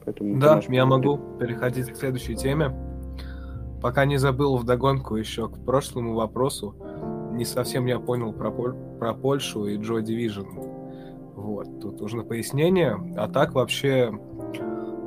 Поэтому 0.04 0.38
да, 0.38 0.60
я 0.68 0.86
могу 0.86 1.18
переходить 1.40 1.90
к 1.90 1.96
следующей 1.96 2.36
теме. 2.36 2.72
Пока 3.82 4.04
не 4.04 4.16
забыл 4.16 4.56
вдогонку 4.56 5.16
еще 5.16 5.48
к 5.48 5.58
прошлому 5.64 6.14
вопросу, 6.14 6.74
не 7.32 7.44
совсем 7.44 7.86
я 7.86 7.98
понял 7.98 8.32
про, 8.32 8.50
про 8.50 9.14
Польшу 9.14 9.66
и 9.66 9.78
Joy 9.78 10.02
Division. 10.02 10.46
Вот, 11.34 11.80
тут 11.80 12.00
нужно 12.00 12.22
пояснение. 12.22 12.98
А 13.16 13.28
так 13.28 13.52
вообще 13.52 14.12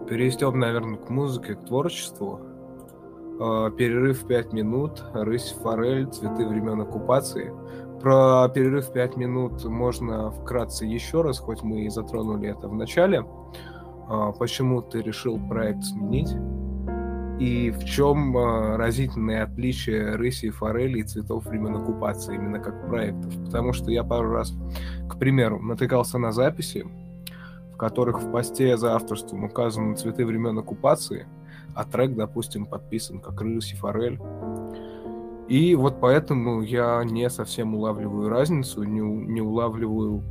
перейдем, 0.08 0.60
наверное, 0.60 0.98
к 0.98 1.10
музыке, 1.10 1.56
к 1.56 1.66
творчеству. 1.66 2.40
Э, 3.40 3.72
перерыв 3.76 4.28
5 4.28 4.54
минут, 4.54 5.04
рысь, 5.14 5.56
форель, 5.62 6.08
цветы 6.08 6.46
времен 6.46 6.82
оккупации. 6.82 7.54
Про 8.02 8.48
перерыв 8.48 8.92
5 8.94 9.18
минут 9.18 9.66
можно 9.66 10.32
вкратце 10.32 10.86
еще 10.86 11.22
раз, 11.22 11.40
хоть 11.40 11.64
мы 11.64 11.82
и 11.82 11.90
затронули 11.90 12.50
это 12.50 12.70
в 12.70 12.74
начале. 12.74 13.26
А, 14.08 14.32
почему 14.32 14.82
ты 14.82 15.02
решил 15.02 15.38
проект 15.38 15.84
сменить? 15.84 16.34
И 17.40 17.72
в 17.72 17.84
чем 17.84 18.38
а, 18.38 18.78
разительное 18.78 19.44
отличие 19.44 20.16
рыси 20.16 20.48
и 20.48 20.50
форели 20.50 21.00
и 21.00 21.04
цветов 21.04 21.46
времен 21.46 21.76
оккупации, 21.76 22.36
именно 22.36 22.60
как 22.60 22.88
проектов? 22.88 23.34
Потому 23.46 23.74
что 23.74 23.92
я 23.92 24.04
пару 24.06 24.32
раз, 24.32 24.54
к 25.10 25.18
примеру, 25.18 25.60
натыкался 25.60 26.18
на 26.18 26.32
записи, 26.32 26.88
в 27.74 27.78
которых 27.78 28.22
в 28.22 28.32
посте 28.32 28.78
за 28.78 28.96
авторством 28.96 29.44
указаны 29.44 29.96
цветы 29.96 30.26
времен 30.26 30.58
оккупации, 30.58 31.28
а 31.76 31.84
трек, 31.84 32.16
допустим, 32.16 32.66
подписан 32.66 33.20
как 33.20 33.42
рысь 33.42 33.74
и 33.74 33.76
форель. 33.76 34.20
И 35.50 35.74
вот 35.74 36.00
поэтому 36.00 36.62
я 36.62 37.04
не 37.04 37.28
совсем 37.30 37.74
улавливаю 37.74 38.30
разницу, 38.30 38.84
не, 38.84 39.02
не 39.02 39.42
улавливаю, 39.42 40.24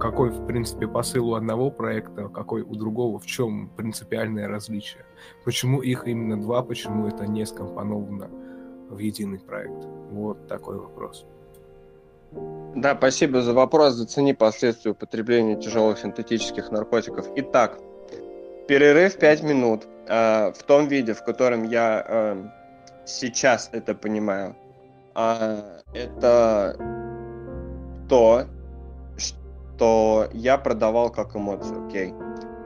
какой, 0.00 0.30
в 0.30 0.46
принципе, 0.46 0.88
посыл 0.88 1.30
у 1.30 1.34
одного 1.34 1.70
проекта, 1.70 2.28
какой 2.28 2.62
у 2.62 2.74
другого, 2.74 3.20
в 3.20 3.26
чем 3.26 3.70
принципиальное 3.76 4.48
различие. 4.48 5.04
Почему 5.44 5.80
их 5.80 6.08
именно 6.08 6.40
два, 6.40 6.62
почему 6.62 7.06
это 7.06 7.26
не 7.26 7.46
скомпоновано 7.46 8.28
в 8.90 8.98
единый 8.98 9.38
проект. 9.38 9.86
Вот 10.10 10.48
такой 10.48 10.78
вопрос. 10.78 11.24
Да, 12.74 12.96
спасибо 12.96 13.42
за 13.42 13.52
вопрос. 13.52 13.94
Зацени 13.94 14.32
последствия 14.32 14.92
употребления 14.92 15.54
тяжелых 15.54 15.98
синтетических 15.98 16.72
наркотиков. 16.72 17.26
Итак, 17.36 17.78
перерыв 18.66 19.18
5 19.18 19.42
минут. 19.44 19.86
Э, 20.08 20.52
в 20.52 20.62
том 20.64 20.88
виде, 20.88 21.12
в 21.14 21.24
котором 21.24 21.64
я 21.64 22.04
э, 22.06 22.44
сейчас 23.04 23.70
это 23.72 23.94
понимаю, 23.94 24.56
а, 25.14 25.80
это 25.94 26.76
то, 28.08 28.44
что 29.16 30.28
я 30.32 30.58
продавал 30.58 31.10
как 31.10 31.36
эмоцию, 31.36 31.86
окей? 31.86 32.12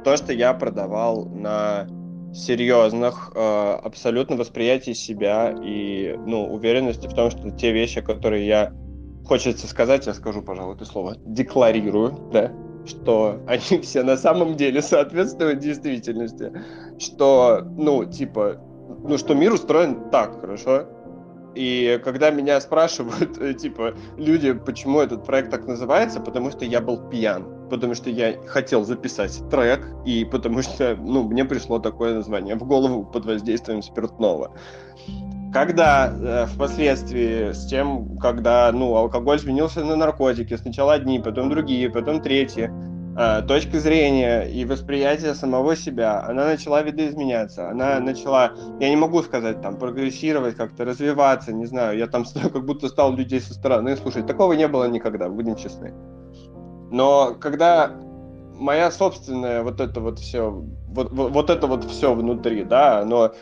то, 0.06 0.16
что 0.16 0.32
я 0.32 0.54
продавал 0.54 1.24
на 1.24 1.88
серьезных, 2.32 3.32
э, 3.34 3.78
абсолютно 3.82 4.36
восприятии 4.36 4.92
себя 4.92 5.52
и, 5.60 6.14
ну, 6.24 6.46
уверенности 6.46 7.08
в 7.08 7.12
том, 7.12 7.28
что 7.28 7.50
те 7.50 7.72
вещи, 7.72 8.00
которые 8.00 8.46
я, 8.46 8.72
хочется 9.24 9.66
сказать, 9.66 10.06
я 10.06 10.14
скажу, 10.14 10.42
пожалуй, 10.42 10.76
это 10.76 10.84
слово, 10.84 11.16
декларирую, 11.26 12.30
да, 12.32 12.52
что 12.86 13.40
они 13.48 13.82
все 13.82 14.04
на 14.04 14.16
самом 14.16 14.54
деле 14.54 14.80
соответствуют 14.80 15.58
действительности, 15.58 16.52
что, 17.00 17.62
ну, 17.76 18.04
типа, 18.04 18.60
ну, 19.02 19.18
что 19.18 19.34
мир 19.34 19.52
устроен 19.52 20.10
так, 20.10 20.40
хорошо, 20.40 20.86
и 21.56 21.98
когда 22.04 22.30
меня 22.30 22.60
спрашивают, 22.60 23.38
э, 23.40 23.54
типа, 23.54 23.94
люди, 24.18 24.52
почему 24.52 25.00
этот 25.00 25.24
проект 25.24 25.50
так 25.50 25.66
называется, 25.66 26.20
потому 26.20 26.50
что 26.50 26.66
я 26.66 26.82
был 26.82 26.98
пьян, 27.08 27.46
потому 27.70 27.94
что 27.94 28.10
я 28.10 28.34
хотел 28.46 28.84
записать 28.84 29.42
трек, 29.50 29.88
и 30.04 30.26
потому 30.26 30.60
что, 30.60 30.96
ну, 30.96 31.22
мне 31.24 31.46
пришло 31.46 31.78
такое 31.78 32.14
название 32.14 32.56
в 32.56 32.64
голову 32.64 33.04
под 33.04 33.24
воздействием 33.24 33.82
спиртного. 33.82 34.52
Когда 35.50 36.12
э, 36.12 36.46
впоследствии 36.46 37.52
с 37.52 37.66
тем, 37.66 38.18
когда, 38.18 38.70
ну, 38.72 38.94
алкоголь 38.94 39.38
сменился 39.38 39.82
на 39.82 39.96
наркотики, 39.96 40.54
сначала 40.56 40.92
одни, 40.92 41.20
потом 41.20 41.48
другие, 41.48 41.88
потом 41.88 42.20
третьи, 42.20 42.70
точка 43.48 43.80
зрения 43.80 44.42
и 44.42 44.64
восприятие 44.64 45.34
самого 45.34 45.74
себя, 45.74 46.22
она 46.26 46.44
начала 46.44 46.82
видоизменяться, 46.82 47.70
она 47.70 47.98
начала, 47.98 48.52
я 48.78 48.90
не 48.90 48.96
могу 48.96 49.22
сказать, 49.22 49.62
там, 49.62 49.78
прогрессировать, 49.78 50.56
как-то 50.56 50.84
развиваться, 50.84 51.52
не 51.52 51.66
знаю, 51.66 51.96
я 51.96 52.06
там 52.06 52.24
как 52.52 52.64
будто 52.64 52.88
стал 52.88 53.14
людей 53.14 53.40
со 53.40 53.54
стороны 53.54 53.96
слушать, 53.96 54.26
такого 54.26 54.52
не 54.52 54.68
было 54.68 54.84
никогда, 54.88 55.28
будем 55.28 55.56
честны. 55.56 55.94
Но 56.90 57.34
когда 57.40 57.90
моя 58.58 58.90
собственная 58.90 59.62
вот 59.62 59.80
это 59.80 60.00
вот 60.00 60.18
все, 60.18 60.50
вот, 60.50 61.10
вот, 61.12 61.32
вот 61.32 61.50
это 61.50 61.66
вот 61.66 61.84
все 61.84 62.14
внутри, 62.14 62.64
да, 62.64 63.00
оно 63.00 63.32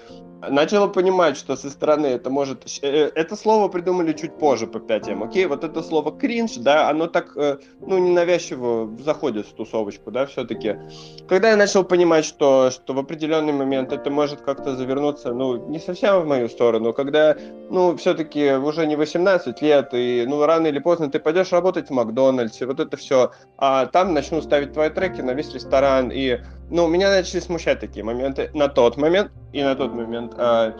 начала 0.50 0.88
понимать, 0.88 1.36
что 1.36 1.56
со 1.56 1.70
стороны 1.70 2.06
это 2.06 2.30
может... 2.30 2.64
Э, 2.82 3.10
это 3.14 3.36
слово 3.36 3.68
придумали 3.68 4.12
чуть 4.12 4.38
позже 4.38 4.66
по 4.66 4.80
5 4.80 5.08
окей? 5.22 5.46
Вот 5.46 5.64
это 5.64 5.82
слово 5.82 6.12
кринж, 6.12 6.56
да, 6.56 6.88
оно 6.88 7.06
так, 7.06 7.36
э, 7.36 7.58
ну, 7.80 7.98
ненавязчиво 7.98 8.90
заходит 9.02 9.46
в 9.46 9.52
тусовочку, 9.54 10.10
да, 10.10 10.26
все-таки. 10.26 10.76
Когда 11.28 11.50
я 11.50 11.56
начал 11.56 11.84
понимать, 11.84 12.24
что, 12.24 12.70
что 12.70 12.94
в 12.94 12.98
определенный 12.98 13.52
момент 13.52 13.92
это 13.92 14.10
может 14.10 14.40
как-то 14.40 14.76
завернуться, 14.76 15.32
ну, 15.32 15.68
не 15.68 15.78
совсем 15.78 16.20
в 16.20 16.26
мою 16.26 16.48
сторону, 16.48 16.92
когда, 16.92 17.36
ну, 17.70 17.96
все-таки 17.96 18.52
уже 18.52 18.86
не 18.86 18.96
18 18.96 19.62
лет, 19.62 19.88
и, 19.92 20.24
ну, 20.26 20.44
рано 20.44 20.68
или 20.68 20.78
поздно 20.78 21.10
ты 21.10 21.18
пойдешь 21.18 21.52
работать 21.52 21.88
в 21.88 21.92
Макдональдсе, 21.92 22.66
вот 22.66 22.80
это 22.80 22.96
все, 22.96 23.32
а 23.58 23.86
там 23.86 24.14
начнут 24.14 24.44
ставить 24.44 24.72
твои 24.72 24.90
треки 24.90 25.20
на 25.20 25.32
весь 25.32 25.52
ресторан, 25.52 26.10
и 26.10 26.38
ну, 26.70 26.88
меня 26.88 27.10
начали 27.10 27.40
смущать 27.40 27.80
такие 27.80 28.04
моменты 28.04 28.50
на 28.54 28.68
тот 28.68 28.96
момент 28.96 29.30
и 29.52 29.62
на 29.62 29.74
тот 29.74 29.92
момент. 29.92 30.33
Э, 30.36 30.72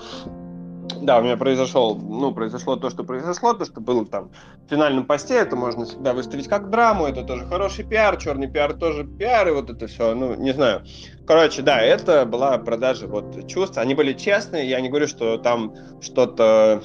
да, 1.00 1.18
у 1.18 1.22
меня 1.22 1.36
произошел, 1.36 1.96
ну, 1.96 2.32
произошло 2.32 2.76
то, 2.76 2.90
что 2.90 3.05
произошло, 3.05 3.55
то, 3.55 3.64
что 3.64 3.80
было 3.80 4.05
там 4.05 4.30
в 4.66 4.70
финальном 4.70 5.05
посте, 5.05 5.34
это 5.34 5.57
можно 5.57 5.84
всегда 5.84 6.12
выставить 6.12 6.48
как 6.48 6.70
драму, 6.70 7.07
это 7.07 7.22
тоже 7.22 7.46
хороший 7.46 7.84
пиар, 7.84 8.16
черный 8.16 8.48
пиар 8.48 8.74
тоже 8.74 9.05
пиар, 9.05 9.48
и 9.48 9.52
вот 9.52 9.70
это 9.70 9.86
все, 9.86 10.14
ну, 10.14 10.34
не 10.34 10.52
знаю. 10.52 10.82
Короче, 11.26 11.62
да, 11.62 11.80
это 11.80 12.26
была 12.26 12.59
продажа 12.59 13.07
вот 13.07 13.46
чувств, 13.48 13.78
они 13.78 13.94
были 13.94 14.12
честные, 14.12 14.68
я 14.68 14.80
не 14.80 14.88
говорю, 14.88 15.07
что 15.07 15.38
там 15.38 15.74
что-то 16.00 16.82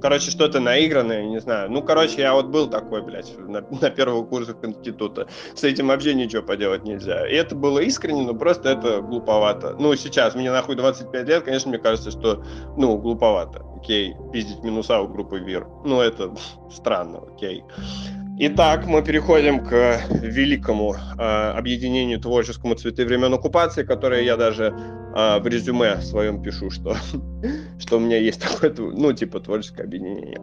короче, 0.00 0.30
что-то 0.30 0.60
наигранное, 0.60 1.24
не 1.24 1.40
знаю. 1.40 1.70
Ну, 1.70 1.82
короче, 1.82 2.20
я 2.20 2.34
вот 2.34 2.46
был 2.46 2.68
такой, 2.68 3.02
блядь, 3.02 3.36
на, 3.38 3.64
на 3.80 3.90
первых 3.90 4.28
курсах 4.28 4.56
института. 4.62 5.28
С 5.54 5.64
этим 5.64 5.88
вообще 5.88 6.14
ничего 6.14 6.42
поделать 6.42 6.84
нельзя. 6.84 7.26
И 7.28 7.34
это 7.34 7.54
было 7.54 7.78
искренне, 7.80 8.22
но 8.22 8.34
просто 8.34 8.70
это 8.70 9.00
глуповато. 9.00 9.76
Ну, 9.78 9.94
сейчас, 9.96 10.34
мне 10.34 10.50
нахуй 10.50 10.76
25 10.76 11.28
лет, 11.28 11.44
конечно, 11.44 11.68
мне 11.70 11.78
кажется, 11.78 12.10
что, 12.10 12.44
ну, 12.76 12.96
глуповато. 12.98 13.64
Окей, 13.76 14.14
пиздить 14.32 14.62
минуса 14.62 15.00
у 15.00 15.08
группы 15.08 15.38
ВИР. 15.38 15.66
Ну, 15.84 16.00
это 16.00 16.34
странно, 16.70 17.22
окей. 17.34 17.64
Итак, 18.42 18.86
мы 18.86 19.02
переходим 19.02 19.62
к 19.62 20.00
великому 20.22 20.94
э, 20.94 21.50
объединению 21.58 22.18
творческому 22.18 22.74
«Цветы 22.74 23.04
времен 23.04 23.34
оккупации», 23.34 23.82
которое 23.82 24.22
я 24.22 24.38
даже 24.38 24.74
э, 25.14 25.40
в 25.40 25.46
резюме 25.46 26.00
своем 26.00 26.42
пишу, 26.42 26.70
что, 26.70 26.96
что 27.78 27.98
у 27.98 28.00
меня 28.00 28.16
есть 28.16 28.40
такое, 28.40 28.74
ну, 28.78 29.12
типа, 29.12 29.40
творческое 29.40 29.82
объединение. 29.82 30.40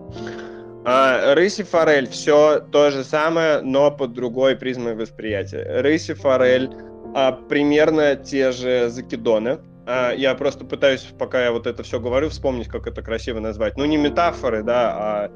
А, 0.85 1.33
Рыси 1.33 1.63
Форель, 1.63 2.07
все 2.07 2.59
то 2.71 2.91
же 2.91 3.03
самое, 3.03 3.61
но 3.61 3.89
под 3.89 4.13
другой 4.13 4.55
призмой 4.55 4.93
восприятия. 4.93 5.81
Рыси 5.81 6.13
Форель, 6.13 6.69
а, 7.15 7.31
примерно 7.31 8.15
те 8.15 8.51
же 8.51 8.89
закидоны. 8.89 9.57
А, 9.87 10.11
я 10.11 10.35
просто 10.35 10.65
пытаюсь, 10.65 11.07
пока 11.17 11.45
я 11.45 11.51
вот 11.53 11.65
это 11.65 11.81
все 11.81 11.99
говорю, 11.99 12.27
вспомнить, 12.29 12.67
как 12.67 12.87
это 12.87 13.01
красиво 13.01 13.39
назвать. 13.39 13.77
Ну, 13.77 13.85
не 13.85 13.95
метафоры, 13.95 14.61
да, 14.61 14.91
а 14.97 15.31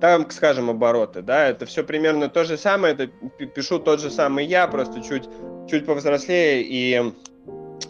там, 0.00 0.30
скажем, 0.30 0.70
обороты, 0.70 1.20
да, 1.20 1.48
это 1.48 1.66
все 1.66 1.84
примерно 1.84 2.30
то 2.30 2.44
же 2.44 2.56
самое, 2.56 2.94
это 2.94 3.08
пишу 3.46 3.78
тот 3.78 4.00
же 4.00 4.10
самый 4.10 4.46
я, 4.46 4.66
просто 4.68 5.02
чуть, 5.02 5.28
чуть 5.68 5.84
повзрослее, 5.84 6.62
и 6.62 7.12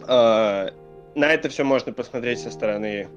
э, 0.07 0.69
на 1.15 1.25
это 1.33 1.47
все 1.49 1.63
можно 1.63 1.93
посмотреть 1.93 2.39
со 2.39 2.51
стороны 2.51 3.07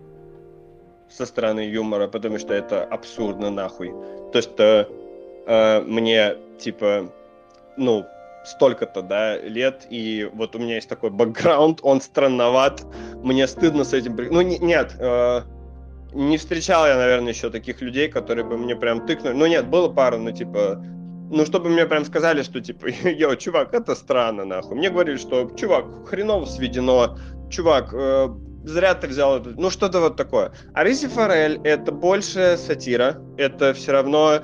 со 1.10 1.26
стороны 1.26 1.60
юмора, 1.60 2.06
потому 2.06 2.38
что 2.38 2.54
это 2.54 2.84
абсурдно 2.84 3.50
нахуй. 3.50 3.92
То, 4.32 4.42
что 4.42 4.88
э, 5.46 5.80
мне, 5.80 6.36
типа, 6.58 7.10
ну, 7.76 8.04
столько-то, 8.48 9.02
да, 9.02 9.38
лет, 9.38 9.86
и 9.90 10.28
вот 10.32 10.56
у 10.56 10.58
меня 10.58 10.76
есть 10.76 10.88
такой 10.88 11.10
бэкграунд, 11.10 11.80
он 11.82 12.00
странноват, 12.00 12.84
мне 13.22 13.46
стыдно 13.46 13.84
с 13.84 13.92
этим... 13.92 14.16
Ну, 14.16 14.40
не, 14.40 14.58
нет, 14.58 14.96
э, 14.98 15.42
не 16.12 16.38
встречал 16.38 16.86
я, 16.86 16.96
наверное, 16.96 17.32
еще 17.32 17.50
таких 17.50 17.80
людей, 17.80 18.08
которые 18.08 18.44
бы 18.44 18.56
мне 18.56 18.74
прям 18.74 19.06
тыкнули. 19.06 19.34
Ну 19.34 19.46
нет, 19.46 19.68
было 19.68 19.88
пару, 19.88 20.18
ну 20.18 20.32
типа, 20.32 20.82
ну 21.30 21.44
чтобы 21.44 21.68
мне 21.68 21.86
прям 21.86 22.04
сказали, 22.04 22.42
что 22.42 22.60
типа, 22.60 22.86
йо, 23.04 23.34
чувак, 23.36 23.74
это 23.74 23.94
странно, 23.94 24.44
нахуй. 24.44 24.76
Мне 24.76 24.90
говорили, 24.90 25.16
что, 25.16 25.50
чувак, 25.56 26.08
хреново 26.08 26.46
сведено, 26.46 27.18
чувак, 27.50 27.92
э, 27.92 28.28
зря 28.64 28.94
ты 28.94 29.06
взял 29.06 29.38
это, 29.38 29.50
ну 29.50 29.70
что-то 29.70 30.00
вот 30.00 30.16
такое. 30.16 30.52
А 30.74 30.84
Риси 30.84 31.08
Форель 31.08 31.60
это 31.64 31.92
больше 31.92 32.56
сатира, 32.56 33.18
это 33.36 33.74
все 33.74 33.92
равно 33.92 34.40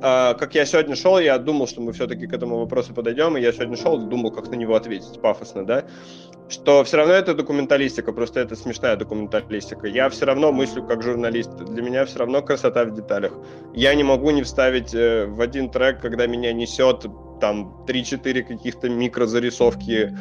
Uh, 0.00 0.38
как 0.38 0.54
я 0.54 0.64
сегодня 0.64 0.94
шел, 0.94 1.18
я 1.18 1.38
думал, 1.38 1.66
что 1.66 1.80
мы 1.80 1.92
все-таки 1.92 2.28
к 2.28 2.32
этому 2.32 2.60
вопросу 2.60 2.94
подойдем, 2.94 3.36
и 3.36 3.40
я 3.40 3.52
сегодня 3.52 3.76
шел, 3.76 3.98
думал, 3.98 4.30
как 4.30 4.48
на 4.48 4.54
него 4.54 4.76
ответить 4.76 5.20
пафосно, 5.20 5.66
да 5.66 5.86
что 6.48 6.82
все 6.84 6.96
равно 6.96 7.14
это 7.14 7.34
документалистика, 7.34 8.12
просто 8.12 8.40
это 8.40 8.56
смешная 8.56 8.96
документалистика. 8.96 9.86
Я 9.86 10.08
все 10.08 10.24
равно 10.24 10.52
мыслю 10.52 10.82
как 10.82 11.02
журналист. 11.02 11.54
Для 11.56 11.82
меня 11.82 12.04
все 12.06 12.20
равно 12.20 12.42
красота 12.42 12.84
в 12.84 12.94
деталях. 12.94 13.32
Я 13.74 13.94
не 13.94 14.02
могу 14.02 14.30
не 14.30 14.42
вставить 14.42 14.94
э, 14.94 15.26
в 15.26 15.40
один 15.40 15.70
трек, 15.70 16.00
когда 16.00 16.26
меня 16.26 16.52
несет 16.52 17.06
там 17.40 17.84
3-4 17.86 18.42
каких-то 18.42 18.88
микрозарисовки 18.88 20.16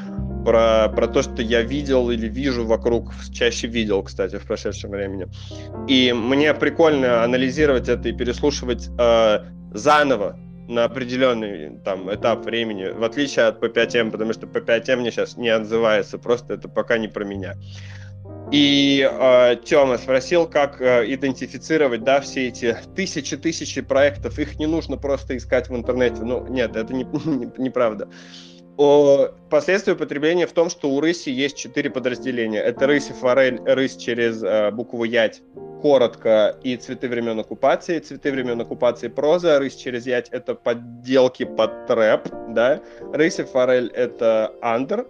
про, 0.46 0.90
про 0.90 1.08
то, 1.08 1.22
что 1.22 1.42
я 1.42 1.62
видел 1.62 2.10
или 2.10 2.28
вижу 2.28 2.66
вокруг, 2.66 3.14
чаще 3.34 3.68
видел, 3.68 4.04
кстати, 4.04 4.38
в 4.38 4.46
прошедшем 4.46 4.92
времени. 4.92 5.28
И 5.88 6.14
мне 6.14 6.54
прикольно 6.54 7.24
анализировать 7.24 7.90
это 7.90 8.10
и 8.10 8.14
переслушивать 8.14 8.90
э, 9.00 9.40
заново 9.74 10.40
на 10.68 10.84
определенный 10.84 11.80
там 11.80 12.14
этап 12.14 12.46
времени, 12.46 12.90
в 12.90 13.04
отличие 13.04 13.46
от 13.46 13.64
P5M, 13.64 14.12
потому 14.12 14.34
что 14.34 14.48
P5M 14.48 14.98
мне 14.98 15.12
сейчас 15.12 15.38
не 15.38 15.50
отзывается, 15.50 16.18
просто 16.18 16.54
это 16.54 16.68
пока 16.68 16.98
не 16.98 17.08
про 17.08 17.24
меня. 17.24 17.56
И 18.52 19.08
э, 19.10 19.56
Тёма 19.66 19.98
спросил, 19.98 20.48
как 20.48 20.82
э, 20.82 21.04
идентифицировать, 21.14 22.04
да, 22.04 22.22
все 22.22 22.48
эти 22.48 22.78
тысячи-тысячи 22.96 23.82
проектов. 23.82 24.40
Их 24.40 24.58
не 24.58 24.68
нужно 24.68 24.96
просто 24.96 25.36
искать 25.36 25.70
в 25.70 25.76
интернете. 25.76 26.24
Ну, 26.24 26.48
нет, 26.48 26.76
это 26.76 26.94
не, 26.94 27.04
не, 27.26 27.52
неправда. 27.58 28.08
О, 28.78 29.30
последствия 29.50 29.94
употребления 29.94 30.46
в 30.46 30.52
том, 30.52 30.70
что 30.70 30.90
у 30.92 31.02
рыси 31.02 31.30
есть 31.30 31.58
четыре 31.58 31.90
подразделения. 31.90 32.60
Это 32.60 32.88
рыси 32.88 33.12
форель, 33.12 33.60
рысь 33.66 33.98
через 33.98 34.42
э, 34.44 34.72
букву 34.72 35.04
ять, 35.04 35.42
коротко, 35.82 36.56
и 36.64 36.78
цветы 36.78 37.10
времен 37.10 37.40
оккупации. 37.40 38.00
Цветы 38.00 38.32
времен 38.32 38.62
оккупации 38.62 39.08
проза, 39.08 39.60
рысь 39.60 39.76
через 39.76 40.06
ять— 40.06 40.30
это 40.32 40.56
подделки 40.56 41.44
под 41.44 41.88
трэп, 41.88 42.30
да. 42.50 42.80
Рысь 43.14 43.40
и 43.40 43.44
форель— 43.44 43.92
это 43.96 44.54
андер, 44.62 45.06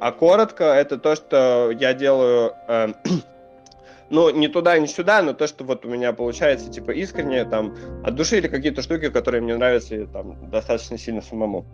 а 0.00 0.12
коротко— 0.12 0.64
это 0.64 0.98
то, 0.98 1.14
что 1.14 1.70
я 1.70 1.92
делаю... 1.94 2.54
Э, 2.66 2.88
ну, 4.10 4.30
не 4.30 4.48
туда, 4.48 4.78
не 4.78 4.86
сюда, 4.86 5.22
но 5.22 5.34
то, 5.34 5.46
что 5.46 5.64
вот 5.64 5.84
у 5.84 5.88
меня 5.88 6.12
получается, 6.12 6.70
типа, 6.70 6.92
искренне, 6.92 7.44
там, 7.44 7.76
от 8.02 8.14
души 8.14 8.38
или 8.38 8.48
какие-то 8.48 8.82
штуки, 8.82 9.10
которые 9.10 9.42
мне 9.42 9.56
нравятся, 9.56 9.96
и, 9.96 10.06
там, 10.06 10.50
достаточно 10.50 10.96
сильно 10.96 11.20
самому. 11.20 11.66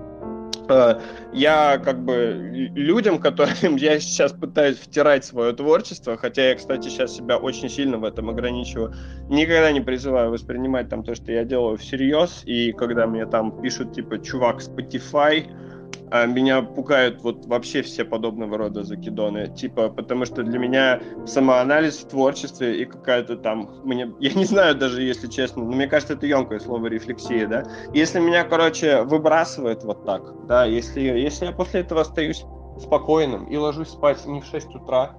Э, 0.68 1.00
я 1.32 1.78
как 1.78 2.04
бы 2.04 2.50
людям, 2.74 3.18
которым 3.20 3.76
я 3.76 4.00
сейчас 4.00 4.32
пытаюсь 4.32 4.78
втирать 4.78 5.24
свое 5.24 5.52
творчество, 5.52 6.16
хотя 6.16 6.50
я, 6.50 6.54
кстати, 6.56 6.88
сейчас 6.88 7.14
себя 7.14 7.36
очень 7.36 7.68
сильно 7.68 7.98
в 7.98 8.04
этом 8.04 8.28
ограничиваю, 8.28 8.92
никогда 9.28 9.70
не 9.72 9.80
призываю 9.80 10.30
воспринимать 10.30 10.88
там 10.88 11.04
то, 11.04 11.14
что 11.14 11.32
я 11.32 11.44
делаю 11.44 11.76
всерьез, 11.76 12.42
и 12.44 12.72
когда 12.72 13.06
мне 13.06 13.26
там 13.26 13.62
пишут, 13.62 13.94
типа, 13.94 14.18
чувак, 14.18 14.60
Spotify, 14.60 15.46
а 16.10 16.26
меня 16.26 16.62
пугают 16.62 17.22
вот 17.22 17.46
вообще 17.46 17.82
все 17.82 18.04
подобного 18.04 18.58
рода 18.58 18.84
закидоны. 18.84 19.48
Типа, 19.54 19.88
потому 19.88 20.24
что 20.24 20.42
для 20.42 20.58
меня 20.58 21.00
самоанализ 21.26 21.98
в 21.98 22.08
творчестве 22.08 22.82
и 22.82 22.84
какая-то 22.84 23.36
там... 23.36 23.70
Мне, 23.84 24.12
я 24.20 24.32
не 24.32 24.44
знаю 24.44 24.76
даже, 24.76 25.02
если 25.02 25.28
честно, 25.28 25.64
но 25.64 25.72
мне 25.72 25.86
кажется, 25.86 26.14
это 26.14 26.26
емкое 26.26 26.58
слово 26.58 26.86
рефлексия, 26.86 27.46
да? 27.46 27.64
Если 27.92 28.20
меня, 28.20 28.44
короче, 28.44 29.02
выбрасывает 29.02 29.84
вот 29.84 30.04
так, 30.04 30.46
да, 30.46 30.64
если, 30.64 31.00
если 31.00 31.46
я 31.46 31.52
после 31.52 31.80
этого 31.80 32.02
остаюсь 32.02 32.44
спокойным 32.80 33.46
и 33.46 33.56
ложусь 33.56 33.88
спать 33.88 34.24
не 34.26 34.40
в 34.40 34.44
6 34.44 34.74
утра, 34.74 35.12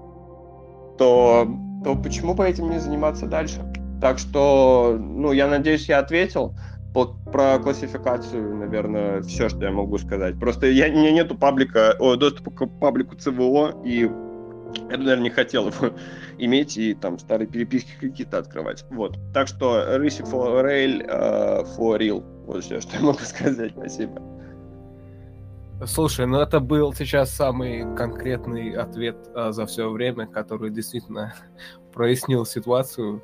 то, 0.97 1.47
то 1.83 1.95
почему 1.95 2.33
бы 2.33 2.47
этим 2.47 2.69
не 2.69 2.79
заниматься 2.79 3.25
дальше? 3.25 3.61
Так 3.99 4.19
что, 4.19 4.95
ну, 4.99 5.31
я 5.31 5.47
надеюсь, 5.47 5.89
я 5.89 5.99
ответил 5.99 6.53
про 7.05 7.59
классификацию, 7.59 8.55
наверное, 8.55 9.21
все, 9.21 9.49
что 9.49 9.63
я 9.63 9.71
могу 9.71 9.97
сказать. 9.97 10.39
Просто 10.39 10.67
я, 10.67 10.87
у 10.87 10.91
меня 10.91 11.11
нету 11.11 11.35
паблика, 11.35 11.95
о, 11.99 12.15
доступа 12.15 12.51
к 12.51 12.67
паблику 12.79 13.15
ЦВО, 13.15 13.81
и 13.85 14.01
я 14.01 14.09
бы, 14.97 14.97
наверное, 14.97 15.23
не 15.23 15.29
хотел 15.29 15.67
его 15.67 15.91
иметь 16.37 16.77
и 16.77 16.93
там 16.93 17.19
старые 17.19 17.47
переписки 17.47 17.91
какие-то 17.99 18.37
открывать. 18.37 18.85
Вот. 18.89 19.17
Так 19.33 19.47
что 19.47 19.97
рыси 19.97 20.21
for 20.21 20.63
rail, 20.63 21.05
uh, 21.07 21.67
for 21.77 21.99
real. 21.99 22.23
Вот 22.45 22.63
все, 22.63 22.81
что 22.81 22.95
я 22.97 23.03
могу 23.03 23.19
сказать. 23.21 23.71
Спасибо. 23.71 24.21
Слушай, 25.85 26.25
ну 26.25 26.39
это 26.39 26.59
был 26.59 26.91
сейчас 26.93 27.29
самый 27.29 27.95
конкретный 27.95 28.71
ответ 28.71 29.15
а, 29.35 29.51
за 29.51 29.67
все 29.67 29.91
время, 29.91 30.25
который 30.25 30.71
действительно 30.71 31.35
прояснил 31.93 32.47
ситуацию, 32.47 33.21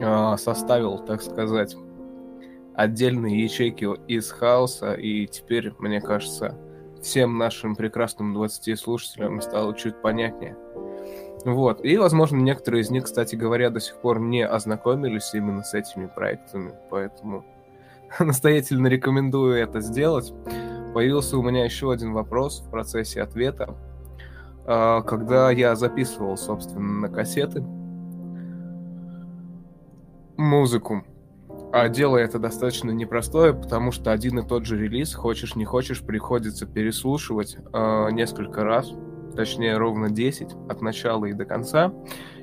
а, 0.00 0.38
составил, 0.38 0.98
так 0.98 1.20
сказать, 1.20 1.76
отдельные 2.76 3.42
ячейки 3.42 3.88
из 4.06 4.30
хаоса, 4.30 4.92
и 4.92 5.26
теперь, 5.26 5.72
мне 5.78 6.00
кажется, 6.00 6.54
всем 7.02 7.38
нашим 7.38 7.74
прекрасным 7.74 8.34
20 8.34 8.78
слушателям 8.78 9.40
стало 9.40 9.74
чуть 9.74 10.00
понятнее. 10.02 10.56
Вот. 11.44 11.84
И, 11.84 11.96
возможно, 11.96 12.36
некоторые 12.36 12.82
из 12.82 12.90
них, 12.90 13.04
кстати 13.04 13.34
говоря, 13.34 13.70
до 13.70 13.80
сих 13.80 13.96
пор 13.96 14.20
не 14.20 14.46
ознакомились 14.46 15.32
именно 15.32 15.62
с 15.62 15.72
этими 15.74 16.06
проектами, 16.06 16.74
поэтому 16.90 17.44
настоятельно 18.20 18.88
рекомендую 18.88 19.54
это 19.54 19.80
сделать. 19.80 20.32
Появился 20.92 21.38
у 21.38 21.42
меня 21.42 21.64
еще 21.64 21.92
один 21.92 22.12
вопрос 22.12 22.60
в 22.60 22.70
процессе 22.70 23.22
ответа. 23.22 23.74
А, 24.66 25.00
когда 25.02 25.50
я 25.50 25.76
записывал, 25.76 26.36
собственно, 26.36 27.00
на 27.00 27.08
кассеты 27.08 27.62
музыку, 30.36 31.04
а 31.72 31.88
дело 31.88 32.16
это 32.16 32.38
достаточно 32.38 32.90
непростое, 32.90 33.52
потому 33.52 33.92
что 33.92 34.12
один 34.12 34.38
и 34.38 34.46
тот 34.46 34.64
же 34.64 34.78
релиз, 34.78 35.14
хочешь 35.14 35.56
не 35.56 35.64
хочешь, 35.64 36.02
приходится 36.02 36.66
переслушивать 36.66 37.56
э, 37.72 38.10
несколько 38.12 38.64
раз, 38.64 38.92
точнее 39.34 39.76
ровно 39.76 40.10
10 40.10 40.48
от 40.68 40.80
начала 40.80 41.26
и 41.26 41.32
до 41.32 41.44
конца. 41.44 41.92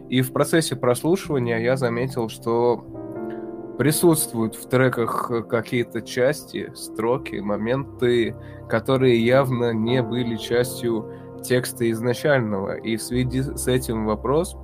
И 0.10 0.22
в 0.22 0.34
процессе 0.34 0.76
прослушивания 0.76 1.60
я 1.60 1.78
заметил, 1.78 2.30
что 2.30 2.86
присутствуют 3.78 4.56
в 4.56 4.70
треках 4.70 5.32
какие-то 5.50 6.02
части, 6.02 6.72
строки, 6.76 7.38
моменты, 7.38 8.36
которые 8.70 9.26
явно 9.26 9.74
не 9.74 10.04
были 10.04 10.36
частью 10.36 11.12
текста 11.44 11.90
изначального. 11.90 12.76
И 12.76 12.98
в 12.98 13.02
связи 13.02 13.42
с 13.42 13.68
этим 13.68 14.06
вопрос, 14.06 14.56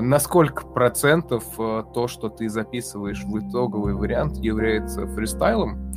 на 0.00 0.18
сколько 0.18 0.66
процентов 0.66 1.44
а, 1.58 1.82
то, 1.82 2.08
что 2.08 2.28
ты 2.28 2.48
записываешь 2.48 3.22
в 3.24 3.38
итоговый 3.38 3.94
вариант, 3.94 4.38
является 4.38 5.06
фристайлом, 5.06 5.92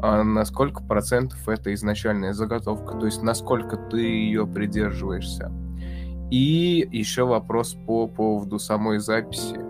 а 0.00 0.22
на 0.24 0.44
процентов 0.88 1.48
это 1.48 1.72
изначальная 1.74 2.32
заготовка, 2.32 2.96
то 2.98 3.06
есть 3.06 3.22
насколько 3.22 3.76
ты 3.76 4.00
ее 4.00 4.46
придерживаешься. 4.46 5.52
И 6.30 6.88
еще 6.90 7.24
вопрос 7.24 7.76
по 7.86 8.08
поводу 8.08 8.58
самой 8.58 8.98
записи. 8.98 9.60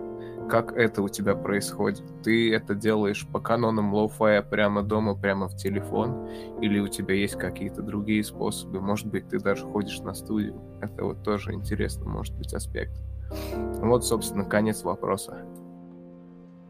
Как 0.49 0.73
это 0.73 1.01
у 1.01 1.09
тебя 1.09 1.35
происходит? 1.35 2.03
Ты 2.23 2.53
это 2.53 2.73
делаешь 2.73 3.27
по 3.27 3.39
канонам 3.39 3.93
лоу-фая 3.93 4.41
прямо 4.41 4.81
дома, 4.81 5.15
прямо 5.15 5.47
в 5.47 5.55
телефон? 5.55 6.29
Или 6.61 6.79
у 6.79 6.87
тебя 6.87 7.15
есть 7.15 7.35
какие-то 7.35 7.81
другие 7.81 8.23
способы? 8.23 8.79
Может 8.79 9.07
быть, 9.07 9.27
ты 9.27 9.39
даже 9.39 9.65
ходишь 9.65 9.99
на 9.99 10.13
студию? 10.13 10.61
Это 10.81 11.03
вот 11.03 11.23
тоже 11.23 11.53
интересно, 11.53 12.05
может 12.05 12.35
быть, 12.37 12.53
аспект. 12.53 12.93
Вот, 13.81 14.05
собственно, 14.05 14.45
конец 14.45 14.83
вопроса. 14.83 15.45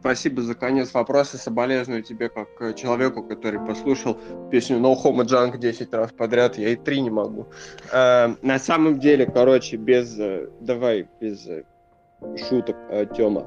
Спасибо 0.04 0.42
за 0.42 0.54
конец 0.54 0.92
вопроса. 0.92 1.38
Соболезную 1.38 2.02
тебе 2.02 2.28
как 2.28 2.48
э, 2.60 2.74
человеку, 2.74 3.22
который 3.22 3.58
послушал 3.58 4.18
песню 4.50 4.76
No 4.76 4.94
Homo 5.02 5.24
Junk 5.24 5.56
10 5.56 5.94
раз 5.94 6.12
подряд. 6.12 6.58
Я 6.58 6.68
и 6.68 6.76
три 6.76 7.00
не 7.00 7.08
могу. 7.08 7.46
Э, 7.90 8.34
на 8.42 8.58
самом 8.58 9.00
деле, 9.00 9.24
короче, 9.24 9.78
без... 9.78 10.18
Э, 10.18 10.50
давай, 10.60 11.08
без 11.20 11.46
э, 11.46 11.64
шуток, 12.36 12.76
э, 12.90 13.06
Тёма. 13.16 13.46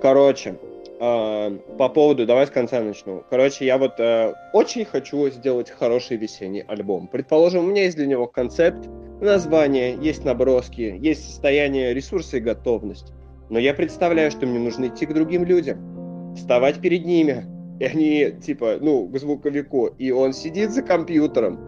Короче, 0.00 0.58
э, 1.00 1.50
по 1.76 1.90
поводу... 1.90 2.24
Давай 2.24 2.46
с 2.46 2.50
конца 2.50 2.80
начну. 2.80 3.22
Короче, 3.28 3.66
я 3.66 3.76
вот 3.76 4.00
э, 4.00 4.32
очень 4.54 4.86
хочу 4.86 5.28
сделать 5.28 5.68
хороший 5.68 6.16
весенний 6.16 6.64
альбом. 6.66 7.08
Предположим, 7.08 7.62
у 7.62 7.66
меня 7.66 7.82
есть 7.82 7.96
для 7.96 8.06
него 8.06 8.26
концепт, 8.26 8.88
название, 9.24 9.96
есть 10.00 10.24
наброски, 10.24 10.98
есть 11.00 11.26
состояние 11.26 11.94
ресурса 11.94 12.36
и 12.36 12.40
готовность. 12.40 13.12
Но 13.50 13.58
я 13.58 13.74
представляю, 13.74 14.30
что 14.30 14.46
мне 14.46 14.58
нужно 14.58 14.88
идти 14.88 15.06
к 15.06 15.14
другим 15.14 15.44
людям, 15.44 16.34
вставать 16.36 16.80
перед 16.80 17.04
ними, 17.04 17.46
и 17.80 17.84
они, 17.84 18.32
типа, 18.40 18.78
ну, 18.80 19.08
к 19.08 19.18
звуковику, 19.18 19.86
и 19.86 20.10
он 20.10 20.32
сидит 20.32 20.70
за 20.70 20.82
компьютером, 20.82 21.58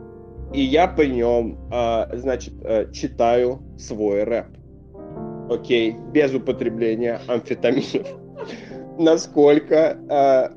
и 0.53 0.61
я 0.61 0.87
по 0.87 1.03
нем, 1.03 1.59
а, 1.71 2.09
значит, 2.15 2.55
а, 2.65 2.91
читаю 2.93 3.61
свой 3.79 4.25
рэп. 4.25 4.47
Окей, 5.51 5.97
без 6.13 6.35
употребления 6.35 7.21
амфетаминов. 7.27 8.07
Насколько 8.99 9.99
а, 10.09 10.53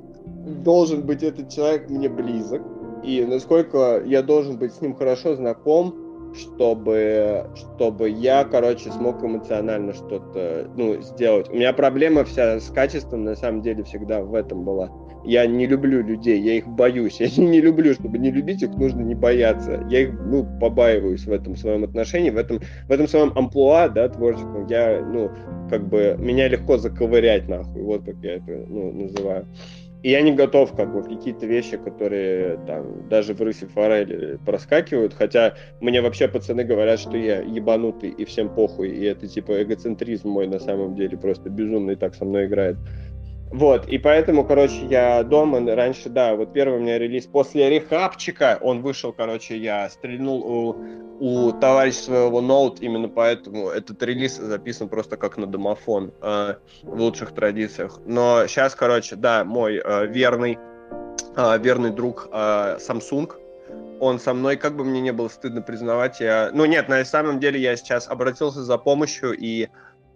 должен 0.64 1.06
быть 1.06 1.24
этот 1.24 1.50
человек 1.50 1.90
мне 1.90 2.10
близок, 2.10 2.62
и 3.04 3.26
насколько 3.26 4.02
я 4.06 4.22
должен 4.22 4.58
быть 4.58 4.74
с 4.74 4.82
ним 4.82 4.96
хорошо 4.96 5.36
знаком, 5.36 5.96
чтобы, 6.36 7.48
чтобы 7.56 8.10
я, 8.10 8.44
короче, 8.44 8.92
смог 8.92 9.24
эмоционально 9.24 9.94
что-то, 9.94 10.70
ну, 10.76 11.02
сделать. 11.02 11.50
У 11.50 11.56
меня 11.56 11.74
проблема 11.74 12.24
вся 12.24 12.60
с 12.60 12.70
качеством, 12.70 13.24
на 13.24 13.36
самом 13.36 13.62
деле, 13.62 13.84
всегда 13.84 14.22
в 14.22 14.34
этом 14.36 14.64
была. 14.64 14.90
Я 15.26 15.46
не 15.48 15.68
люблю 15.68 16.02
людей, 16.02 16.40
я 16.40 16.54
их 16.54 16.68
боюсь. 16.68 17.20
Я 17.20 17.28
не 17.44 17.60
люблю, 17.60 17.94
чтобы 17.94 18.18
не 18.18 18.32
любить 18.32 18.64
их, 18.64 18.70
нужно 18.76 19.02
не 19.02 19.16
бояться. 19.16 19.86
Я 19.90 20.02
их, 20.02 20.14
ну, 20.26 20.48
побаиваюсь 20.60 21.26
в 21.26 21.32
этом 21.32 21.56
своем 21.56 21.84
отношении, 21.84 22.30
в 22.30 22.38
этом, 22.38 22.60
в 22.60 22.92
этом 22.92 23.08
своем 23.08 23.34
амплуа, 23.36 23.90
да, 23.90 24.08
творческом. 24.08 24.68
Я, 24.68 25.02
ну, 25.06 25.30
как 25.70 25.88
бы, 25.88 26.16
меня 26.18 26.48
легко 26.48 26.78
заковырять, 26.78 27.50
нахуй, 27.50 27.82
вот 27.82 28.06
как 28.06 28.16
я 28.24 28.36
это, 28.36 28.66
ну, 28.68 28.92
называю. 28.92 29.46
И 30.02 30.12
я 30.12 30.22
не 30.22 30.32
готов 30.32 30.76
как 30.76 30.94
бы 30.94 31.04
какие-то 31.04 31.46
вещи, 31.46 31.76
которые 31.76 32.58
там 32.66 33.10
даже 33.10 33.34
в 33.34 33.42
Рысе 33.42 33.68
Форели 33.68 34.40
проскакивают, 34.46 35.14
хотя 35.14 35.56
мне 35.82 36.02
вообще 36.02 36.30
пацаны 36.30 36.64
говорят, 36.64 37.02
что 37.02 37.18
я 37.18 37.42
ебанутый 37.42 38.10
и 38.10 38.24
всем 38.24 38.54
похуй, 38.54 38.90
и 38.90 39.04
это 39.04 39.28
типа 39.28 39.62
эгоцентризм 39.62 40.30
мой 40.30 40.48
на 40.48 40.60
самом 40.60 40.96
деле 40.96 41.18
просто 41.18 41.50
безумный 41.50 41.96
так 41.96 42.16
со 42.16 42.24
мной 42.24 42.46
играет. 42.46 42.78
Вот, 43.52 43.88
и 43.88 43.98
поэтому, 43.98 44.46
короче, 44.46 44.86
я 44.86 45.24
дома 45.24 45.60
раньше, 45.76 46.10
да, 46.10 46.36
вот 46.36 46.54
первый 46.54 46.78
у 46.78 46.82
меня 46.82 47.00
релиз 47.00 47.26
после 47.26 47.68
рехапчика, 47.70 48.60
он 48.62 48.84
вышел, 48.84 49.12
короче, 49.12 49.58
я 49.58 49.90
стрельнул 49.90 50.44
у, 50.44 50.76
у 51.20 51.52
товарища 51.54 52.04
своего 52.04 52.42
ноут, 52.42 52.80
именно 52.80 53.10
поэтому 53.10 53.70
этот 53.70 54.04
релиз 54.04 54.38
записан 54.38 54.88
просто 54.88 55.18
как 55.18 55.38
на 55.38 55.48
домофон 55.48 56.14
э, 56.22 56.56
в 56.84 57.00
лучших 57.00 57.34
традициях. 57.34 58.00
Но 58.06 58.46
сейчас, 58.46 58.76
короче, 58.76 59.16
да, 59.16 59.44
мой 59.44 59.82
э, 59.84 60.06
верный, 60.06 60.60
э, 61.36 61.58
верный 61.58 61.90
друг 61.90 62.30
э, 62.32 62.78
Samsung, 62.78 63.32
он 64.00 64.20
со 64.20 64.34
мной, 64.34 64.58
как 64.58 64.76
бы 64.76 64.86
мне 64.86 65.02
не 65.02 65.12
было 65.12 65.28
стыдно 65.28 65.62
признавать, 65.64 66.20
я... 66.20 66.52
Ну 66.54 66.66
нет, 66.66 66.88
на 66.88 67.04
самом 67.04 67.40
деле 67.40 67.60
я 67.60 67.76
сейчас 67.76 68.08
обратился 68.08 68.64
за 68.64 68.78
помощью 68.78 69.36
и 69.36 69.70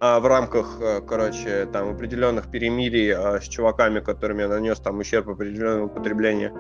в 0.04 0.28
рамках, 0.28 0.80
э, 0.82 0.99
короче, 0.99 1.66
там 1.72 1.91
определенных 1.91 2.51
перемирий 2.51 3.14
а, 3.14 3.39
с 3.39 3.47
чуваками, 3.47 4.01
которыми 4.01 4.41
я 4.41 4.49
нанес 4.49 4.78
там 4.78 4.99
ущерб 4.99 5.30
определенного 5.30 5.88
потребления. 5.88 6.51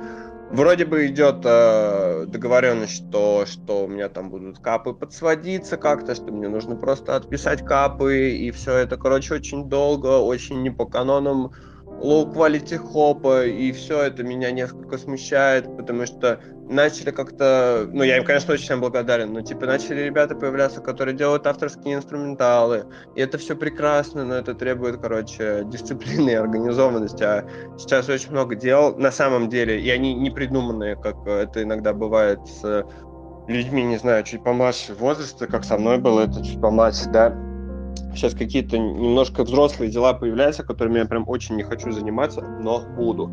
Вроде 0.49 0.85
бы 0.85 1.07
идет 1.07 1.41
э, 1.43 2.23
договоренность, 2.27 2.93
что, 2.93 3.45
что 3.45 3.83
у 3.83 3.87
меня 3.89 4.07
там 4.07 4.29
будут 4.29 4.59
капы 4.59 4.93
подсводиться 4.93 5.75
как-то, 5.75 6.15
что 6.15 6.31
мне 6.31 6.47
нужно 6.47 6.77
просто 6.77 7.17
отписать 7.17 7.65
капы, 7.65 8.29
и 8.29 8.49
все 8.51 8.77
это, 8.77 8.95
короче, 8.95 9.33
очень 9.33 9.67
долго, 9.67 10.19
очень 10.19 10.61
не 10.61 10.69
по 10.69 10.85
канонам 10.85 11.51
low 12.01 12.31
quality 12.33 12.77
хопа, 12.77 13.45
и 13.45 13.71
все 13.71 14.03
это 14.03 14.23
меня 14.23 14.51
несколько 14.51 14.97
смущает, 14.97 15.65
потому 15.77 16.05
что 16.05 16.39
начали 16.69 17.11
как-то, 17.11 17.87
ну, 17.91 18.03
я 18.03 18.17
им, 18.17 18.25
конечно, 18.25 18.53
очень 18.53 18.77
благодарен, 18.77 19.33
но, 19.33 19.41
типа, 19.41 19.65
начали 19.65 20.01
ребята 20.01 20.35
появляться, 20.35 20.81
которые 20.81 21.15
делают 21.15 21.45
авторские 21.47 21.95
инструменталы, 21.95 22.85
и 23.15 23.21
это 23.21 23.37
все 23.37 23.55
прекрасно, 23.55 24.25
но 24.25 24.35
это 24.35 24.53
требует, 24.53 24.99
короче, 24.99 25.63
дисциплины 25.65 26.31
и 26.31 26.35
организованности, 26.35 27.23
а 27.23 27.45
сейчас 27.77 28.09
очень 28.09 28.31
много 28.31 28.55
дел, 28.55 28.95
на 28.97 29.11
самом 29.11 29.49
деле, 29.49 29.79
и 29.79 29.89
они 29.89 30.13
не 30.13 30.29
придуманные, 30.29 30.95
как 30.95 31.25
это 31.27 31.63
иногда 31.63 31.93
бывает 31.93 32.39
с 32.47 32.85
людьми, 33.47 33.83
не 33.83 33.97
знаю, 33.97 34.23
чуть 34.23 34.43
помладше 34.43 34.93
возраста, 34.93 35.47
как 35.47 35.63
со 35.63 35.77
мной 35.77 35.97
было, 35.97 36.21
это 36.21 36.43
чуть 36.43 36.61
помладше, 36.61 37.09
да, 37.09 37.35
сейчас 38.15 38.33
какие-то 38.33 38.77
немножко 38.77 39.43
взрослые 39.43 39.91
дела 39.91 40.13
появляются, 40.13 40.63
которыми 40.63 40.99
я 40.99 41.05
прям 41.05 41.27
очень 41.27 41.55
не 41.55 41.63
хочу 41.63 41.91
заниматься, 41.91 42.41
но 42.41 42.81
буду. 42.95 43.31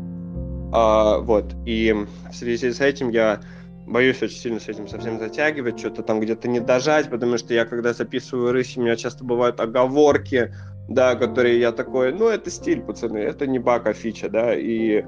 А, 0.73 1.19
вот, 1.19 1.53
и 1.65 1.93
в 2.31 2.35
связи 2.35 2.71
с 2.71 2.79
этим 2.79 3.09
я 3.09 3.41
боюсь 3.85 4.21
очень 4.21 4.37
сильно 4.37 4.59
с 4.59 4.67
этим 4.67 4.87
совсем 4.87 5.19
затягивать, 5.19 5.79
что-то 5.79 6.03
там 6.03 6.19
где-то 6.19 6.47
не 6.47 6.59
дожать, 6.59 7.09
потому 7.09 7.37
что 7.37 7.53
я, 7.53 7.65
когда 7.65 7.93
записываю 7.93 8.53
рыси, 8.53 8.79
у 8.79 8.83
меня 8.83 8.95
часто 8.95 9.23
бывают 9.23 9.59
оговорки, 9.59 10.53
да, 10.87 11.15
которые 11.15 11.59
я 11.59 11.71
такой, 11.71 12.13
ну, 12.13 12.27
это 12.27 12.49
стиль, 12.49 12.81
пацаны, 12.81 13.17
это 13.17 13.47
не 13.47 13.59
баг, 13.59 13.87
а 13.87 13.93
фича, 13.93 14.29
да, 14.29 14.55
и 14.55 15.03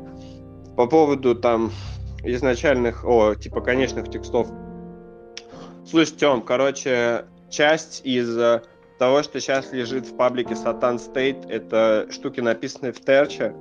по 0.75 0.87
поводу 0.87 1.35
там 1.35 1.71
изначальных, 2.23 3.05
о, 3.05 3.35
типа, 3.35 3.61
конечных 3.61 4.09
текстов. 4.09 4.47
Слушай, 5.85 6.15
Тём, 6.17 6.41
короче, 6.41 7.25
часть 7.49 8.01
из 8.05 8.37
того, 9.03 9.21
что 9.21 9.41
сейчас 9.41 9.73
лежит 9.73 10.05
в 10.05 10.15
паблике 10.15 10.53
Satan 10.53 10.95
State, 10.95 11.49
это 11.49 12.07
штуки, 12.09 12.39
написанные 12.39 12.93
в 12.93 13.01
Терче, 13.01 13.53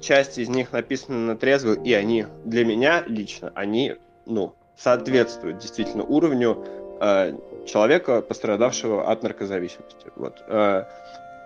часть 0.00 0.38
из 0.38 0.48
них 0.48 0.72
написана 0.72 1.18
на 1.18 1.36
трезвую, 1.36 1.80
и 1.84 1.92
они 1.92 2.26
для 2.44 2.64
меня 2.64 3.04
лично, 3.06 3.52
они, 3.54 3.94
ну, 4.26 4.56
соответствуют 4.76 5.58
действительно 5.58 6.02
уровню 6.02 6.66
э, 7.00 7.38
человека, 7.64 8.22
пострадавшего 8.22 9.08
от 9.08 9.22
наркозависимости. 9.22 10.10
Вот. 10.16 10.42
Э, 10.48 10.86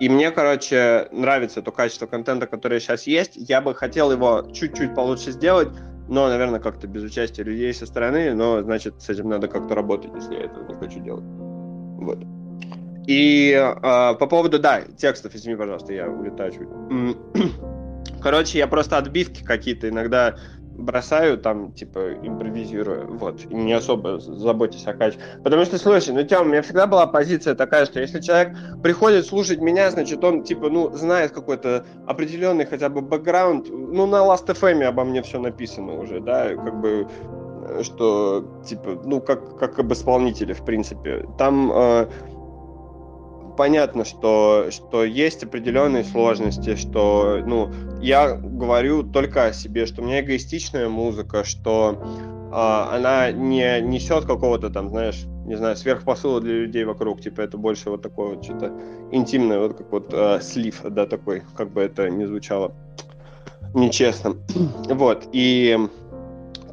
и 0.00 0.08
мне, 0.08 0.30
короче, 0.30 1.08
нравится 1.10 1.60
то 1.60 1.72
качество 1.72 2.06
контента, 2.06 2.46
которое 2.46 2.80
сейчас 2.80 3.06
есть. 3.06 3.32
Я 3.34 3.60
бы 3.60 3.74
хотел 3.74 4.10
его 4.12 4.50
чуть-чуть 4.50 4.94
получше 4.94 5.32
сделать, 5.32 5.68
но, 6.08 6.26
наверное, 6.28 6.60
как-то 6.60 6.86
без 6.86 7.02
участия 7.02 7.42
людей 7.42 7.74
со 7.74 7.84
стороны, 7.84 8.32
но, 8.32 8.62
значит, 8.62 8.94
с 9.02 9.10
этим 9.10 9.28
надо 9.28 9.46
как-то 9.48 9.74
работать, 9.74 10.12
если 10.14 10.36
я 10.36 10.44
этого 10.44 10.66
не 10.66 10.74
хочу 10.74 11.00
делать. 11.00 11.24
Вот. 11.98 12.35
И 13.06 13.52
э, 13.52 14.14
по 14.14 14.26
поводу, 14.26 14.58
да, 14.58 14.82
текстов, 14.96 15.34
извини, 15.34 15.56
пожалуйста, 15.56 15.92
я 15.92 16.08
улетаю 16.08 16.52
чуть. 16.52 17.52
Короче, 18.22 18.58
я 18.58 18.66
просто 18.66 18.98
отбивки 18.98 19.44
какие-то 19.44 19.88
иногда 19.88 20.36
бросаю, 20.76 21.38
там, 21.38 21.72
типа, 21.72 22.14
импровизирую, 22.22 23.16
вот, 23.16 23.40
и 23.48 23.54
не 23.54 23.72
особо 23.72 24.18
заботьтесь 24.20 24.86
о 24.86 24.94
качестве. 24.94 25.24
Потому 25.42 25.64
что, 25.64 25.78
слушай, 25.78 26.12
ну, 26.12 26.22
Тём, 26.22 26.46
у 26.46 26.50
меня 26.50 26.62
всегда 26.62 26.86
была 26.86 27.06
позиция 27.06 27.54
такая, 27.54 27.86
что 27.86 28.00
если 28.00 28.20
человек 28.20 28.56
приходит 28.82 29.26
слушать 29.26 29.60
меня, 29.60 29.90
значит, 29.90 30.22
он, 30.22 30.42
типа, 30.42 30.68
ну, 30.68 30.94
знает 30.94 31.32
какой-то 31.32 31.86
определенный 32.06 32.66
хотя 32.66 32.88
бы 32.88 33.00
бэкграунд, 33.00 33.68
ну, 33.70 34.06
на 34.06 34.16
Last.fm 34.16 34.82
обо 34.84 35.04
мне 35.04 35.22
все 35.22 35.40
написано 35.40 35.98
уже, 35.98 36.20
да, 36.20 36.54
как 36.54 36.80
бы, 36.80 37.08
что, 37.82 38.46
типа, 38.66 39.00
ну, 39.04 39.20
как, 39.20 39.58
как 39.58 39.78
об 39.78 39.92
исполнителе, 39.92 40.54
в 40.54 40.64
принципе. 40.64 41.26
Там 41.38 41.72
э, 41.72 42.06
понятно, 43.56 44.04
что, 44.04 44.66
что 44.70 45.04
есть 45.04 45.42
определенные 45.42 46.04
сложности, 46.04 46.76
что, 46.76 47.42
ну, 47.44 47.70
я 48.00 48.34
говорю 48.34 49.02
только 49.02 49.46
о 49.46 49.52
себе, 49.52 49.86
что 49.86 50.02
у 50.02 50.04
меня 50.04 50.20
эгоистичная 50.20 50.88
музыка, 50.88 51.44
что 51.44 52.02
а, 52.52 52.94
она 52.94 53.32
не 53.32 53.80
несет 53.80 54.24
какого-то 54.24 54.70
там, 54.70 54.90
знаешь, 54.90 55.24
не 55.46 55.56
знаю, 55.56 55.76
сверхпосыла 55.76 56.40
для 56.40 56.54
людей 56.54 56.84
вокруг, 56.84 57.20
типа 57.20 57.40
это 57.40 57.56
больше 57.56 57.90
вот 57.90 58.02
такое 58.02 58.34
вот 58.34 58.44
что-то 58.44 58.72
интимное, 59.12 59.58
вот 59.58 59.76
как 59.76 59.90
вот 59.92 60.10
а, 60.12 60.40
слив, 60.40 60.80
да, 60.82 61.06
такой, 61.06 61.42
как 61.56 61.70
бы 61.70 61.82
это 61.82 62.08
ни 62.10 62.24
звучало 62.24 62.72
нечестно. 63.74 64.36
вот, 64.88 65.28
и 65.32 65.78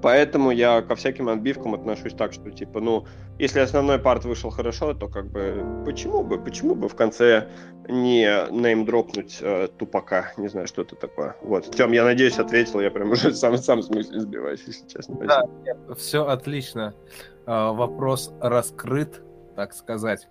Поэтому 0.03 0.51
я 0.51 0.81
ко 0.81 0.95
всяким 0.95 1.29
отбивкам 1.29 1.73
отношусь 1.75 2.13
так, 2.13 2.33
что 2.33 2.51
типа, 2.51 2.81
ну, 2.81 3.05
если 3.39 3.59
основной 3.59 3.99
парт 3.99 4.25
вышел 4.25 4.49
хорошо, 4.49 4.93
то 4.93 5.07
как 5.07 5.31
бы 5.31 5.83
почему 5.85 6.23
бы, 6.23 6.37
почему 6.39 6.75
бы 6.75 6.87
в 6.87 6.95
конце 6.95 7.49
не 7.87 8.25
неймдропнуть 8.51 9.39
э, 9.41 9.67
тупака, 9.77 10.31
не 10.37 10.47
знаю, 10.47 10.67
что 10.67 10.83
это 10.83 10.95
такое. 10.95 11.35
Вот, 11.41 11.69
Тем, 11.75 11.91
я 11.91 12.03
надеюсь, 12.03 12.37
ответил, 12.37 12.79
я 12.79 12.91
прям 12.91 13.11
уже 13.11 13.33
сам 13.35 13.57
сам 13.57 13.79
в 13.79 13.83
смысле 13.83 14.19
сбиваюсь, 14.19 14.63
если 14.67 14.87
честно. 14.87 15.15
Да, 15.25 15.43
нет, 15.65 15.77
все 15.97 16.25
отлично. 16.25 16.93
Э, 17.45 17.71
вопрос 17.71 18.31
раскрыт, 18.39 19.21
так 19.55 19.73
сказать. 19.73 20.27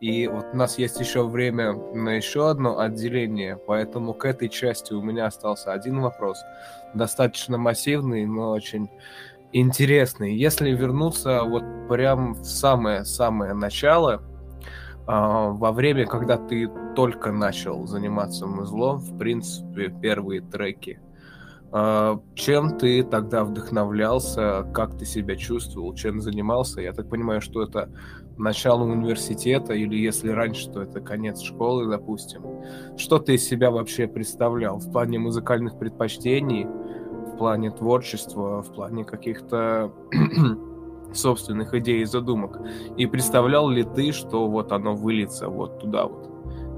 И 0.00 0.26
вот 0.26 0.46
у 0.52 0.56
нас 0.56 0.78
есть 0.78 0.98
еще 0.98 1.24
время 1.24 1.74
на 1.74 2.16
еще 2.16 2.50
одно 2.50 2.80
отделение, 2.80 3.56
поэтому 3.56 4.14
к 4.14 4.24
этой 4.24 4.48
части 4.48 4.92
у 4.92 5.00
меня 5.00 5.26
остался 5.26 5.72
один 5.72 6.00
вопрос, 6.00 6.42
достаточно 6.92 7.56
массивный, 7.56 8.26
но 8.26 8.50
очень 8.50 8.90
интересный. 9.52 10.34
Если 10.34 10.70
вернуться 10.70 11.42
вот 11.44 11.64
прям 11.88 12.34
в 12.34 12.44
самое-самое 12.44 13.54
начало, 13.54 14.22
а, 15.06 15.50
во 15.50 15.72
время, 15.72 16.06
когда 16.06 16.36
ты 16.36 16.70
только 16.94 17.32
начал 17.32 17.86
заниматься 17.86 18.46
музлом, 18.46 18.98
в 18.98 19.18
принципе, 19.18 19.88
первые 19.88 20.40
треки, 20.40 21.00
а, 21.72 22.20
чем 22.34 22.78
ты 22.78 23.02
тогда 23.02 23.44
вдохновлялся, 23.44 24.70
как 24.74 24.96
ты 24.98 25.04
себя 25.04 25.36
чувствовал, 25.36 25.94
чем 25.94 26.20
занимался? 26.20 26.80
Я 26.80 26.92
так 26.92 27.08
понимаю, 27.08 27.40
что 27.40 27.62
это 27.62 27.90
начало 28.36 28.84
университета, 28.84 29.72
или 29.72 29.96
если 29.96 30.28
раньше, 30.30 30.70
то 30.70 30.82
это 30.82 31.00
конец 31.00 31.40
школы, 31.40 31.88
допустим. 31.88 32.42
Что 32.96 33.18
ты 33.18 33.34
из 33.34 33.44
себя 33.46 33.70
вообще 33.70 34.06
представлял 34.06 34.78
в 34.78 34.92
плане 34.92 35.18
музыкальных 35.18 35.78
предпочтений, 35.78 36.66
плане 37.42 37.72
творчества, 37.72 38.62
в 38.62 38.72
плане 38.72 39.04
каких-то 39.04 39.90
собственных 41.12 41.74
идей 41.74 42.02
и 42.02 42.04
задумок? 42.04 42.60
И 42.96 43.06
представлял 43.06 43.68
ли 43.68 43.82
ты, 43.82 44.12
что 44.12 44.48
вот 44.48 44.70
оно 44.70 44.94
выльется 44.94 45.48
вот 45.48 45.80
туда 45.80 46.06
вот, 46.06 46.30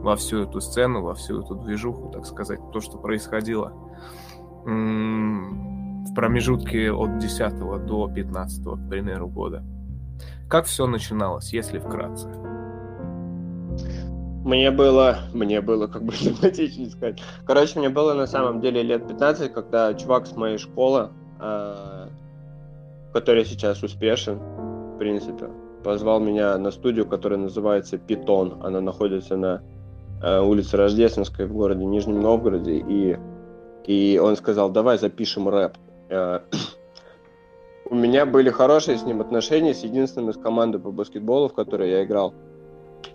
во 0.02 0.16
всю 0.16 0.38
эту 0.38 0.62
сцену, 0.62 1.02
во 1.02 1.12
всю 1.12 1.42
эту 1.42 1.54
движуху, 1.54 2.08
так 2.08 2.24
сказать, 2.24 2.60
то, 2.72 2.80
что 2.80 2.96
происходило 2.96 3.74
в 4.64 6.14
промежутке 6.14 6.90
от 6.90 7.18
10 7.18 7.58
до 7.84 8.08
15, 8.08 8.64
к 8.64 8.88
примеру, 8.88 9.28
года? 9.28 9.62
Как 10.48 10.64
все 10.64 10.86
начиналось, 10.86 11.52
если 11.52 11.78
вкратце? 11.78 12.43
Мне 14.44 14.70
было, 14.70 15.20
мне 15.32 15.62
было, 15.62 15.86
как 15.86 16.02
бы 16.02 16.12
симпатичнее 16.14 16.90
сказать. 16.90 17.22
Короче, 17.46 17.78
мне 17.78 17.88
было 17.88 18.12
на 18.12 18.26
самом 18.26 18.60
деле 18.60 18.82
лет 18.82 19.08
15, 19.08 19.52
когда 19.52 19.94
чувак 19.94 20.26
с 20.26 20.36
моей 20.36 20.58
школы, 20.58 21.08
э, 21.40 22.08
который 23.14 23.46
сейчас 23.46 23.82
успешен, 23.82 24.38
в 24.38 24.98
принципе, 24.98 25.48
позвал 25.82 26.20
меня 26.20 26.58
на 26.58 26.70
студию, 26.70 27.06
которая 27.06 27.38
называется 27.38 27.96
Питон. 27.96 28.58
Она 28.62 28.82
находится 28.82 29.36
на 29.38 29.62
э, 30.22 30.40
улице 30.40 30.76
Рождественской 30.76 31.46
в 31.46 31.54
городе 31.54 31.86
Нижнем 31.86 32.20
Новгороде. 32.20 32.84
И, 32.86 33.18
и 33.86 34.18
он 34.18 34.36
сказал, 34.36 34.68
давай 34.68 34.98
запишем 34.98 35.48
рэп. 35.48 35.72
Э, 36.10 36.40
у 37.88 37.94
меня 37.94 38.26
были 38.26 38.50
хорошие 38.50 38.98
с 38.98 39.04
ним 39.04 39.22
отношения 39.22 39.72
с 39.72 39.84
единственным 39.84 40.28
из 40.28 40.36
команды 40.36 40.78
по 40.78 40.90
баскетболу, 40.90 41.48
в 41.48 41.54
которой 41.54 41.90
я 41.90 42.04
играл. 42.04 42.34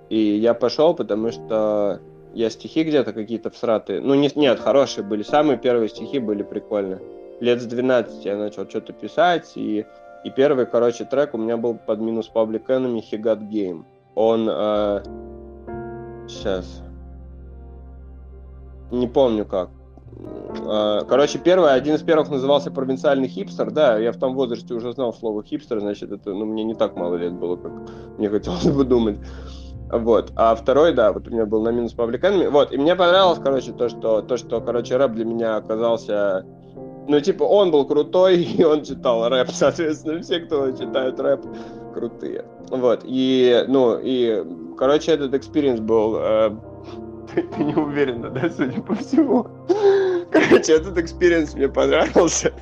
И 0.10 0.18
я 0.18 0.54
пошел, 0.54 0.94
потому 0.94 1.32
что 1.32 2.02
я 2.34 2.50
стихи 2.50 2.84
где-то 2.84 3.14
какие-то 3.14 3.50
всратые. 3.50 4.02
Ну, 4.02 4.16
не, 4.16 4.30
нет, 4.36 4.60
хорошие 4.60 5.04
были. 5.04 5.24
Самые 5.24 5.58
первые 5.58 5.90
стихи 5.90 6.20
были 6.20 6.44
прикольные. 6.44 7.00
Лет 7.40 7.62
с 7.62 7.66
12 7.66 8.26
я 8.26 8.38
начал 8.38 8.68
что-то 8.68 8.92
писать, 8.92 9.54
и, 9.56 9.86
и 10.24 10.30
первый, 10.32 10.66
короче, 10.66 11.06
трек 11.06 11.34
у 11.34 11.38
меня 11.38 11.58
был 11.58 11.76
под 11.76 12.00
минус 12.00 12.30
Public 12.34 12.66
Enemy 12.68 13.04
He 13.12 13.22
Got 13.22 13.50
Game. 13.50 13.86
Он... 14.16 14.50
Э, 14.50 15.04
сейчас. 16.28 16.84
Не 18.92 19.08
помню 19.08 19.46
как. 19.46 19.70
А, 20.66 21.06
короче, 21.06 21.40
первый, 21.40 21.74
один 21.74 21.96
из 21.96 22.02
первых 22.02 22.30
назывался 22.30 22.72
провинциальный 22.72 23.28
хипстер. 23.28 23.72
Да, 23.72 23.98
я 23.98 24.12
в 24.12 24.18
том 24.18 24.36
возрасте 24.36 24.74
уже 24.74 24.92
знал 24.92 25.14
слово 25.14 25.44
хипстер, 25.44 25.80
значит, 25.80 26.12
это, 26.12 26.34
ну, 26.34 26.46
мне 26.46 26.64
не 26.64 26.74
так 26.74 26.96
мало 26.96 27.16
лет 27.16 27.34
было, 27.34 27.56
как 27.56 27.72
мне 28.18 28.30
хотелось 28.30 28.68
бы 28.68 28.84
думать. 28.84 29.20
Вот. 29.92 30.32
А 30.36 30.56
второй, 30.56 30.94
да, 30.94 31.12
вот 31.12 31.28
у 31.28 31.32
меня 31.32 31.46
был 31.46 31.64
на 31.64 31.70
минус 31.70 31.94
пабликанами. 31.94 32.48
Вот. 32.48 32.72
И 32.72 32.78
мне 32.78 32.96
понравилось, 32.96 33.40
короче, 33.44 33.72
то, 33.72 33.90
что, 33.90 34.22
то, 34.22 34.38
что, 34.38 34.62
короче, 34.62 34.98
рэп 34.98 35.14
для 35.14 35.26
меня 35.26 35.56
оказался... 35.58 36.46
Ну, 37.08 37.20
типа, 37.20 37.44
он 37.44 37.72
был 37.72 37.86
крутой, 37.86 38.44
и 38.58 38.64
он 38.64 38.84
читал 38.84 39.28
рэп, 39.28 39.50
соответственно, 39.54 40.22
все, 40.22 40.40
кто 40.42 40.72
читают 40.72 41.20
рэп, 41.20 41.42
крутые. 41.94 42.46
Вот. 42.70 43.02
И, 43.04 43.66
ну, 43.68 43.98
и, 44.00 44.44
короче, 44.78 45.14
этот 45.14 45.34
experience 45.34 45.80
был... 45.80 46.18
Э, 46.18 46.52
ты, 47.34 47.42
ты 47.44 47.64
не 47.64 47.76
уверена, 47.76 48.30
да, 48.30 48.50
судя 48.50 48.82
по 48.82 48.94
всему? 48.96 49.48
Короче, 50.32 50.74
этот 50.74 50.98
experience 51.00 51.56
мне 51.56 51.68
понравился. 51.68 52.54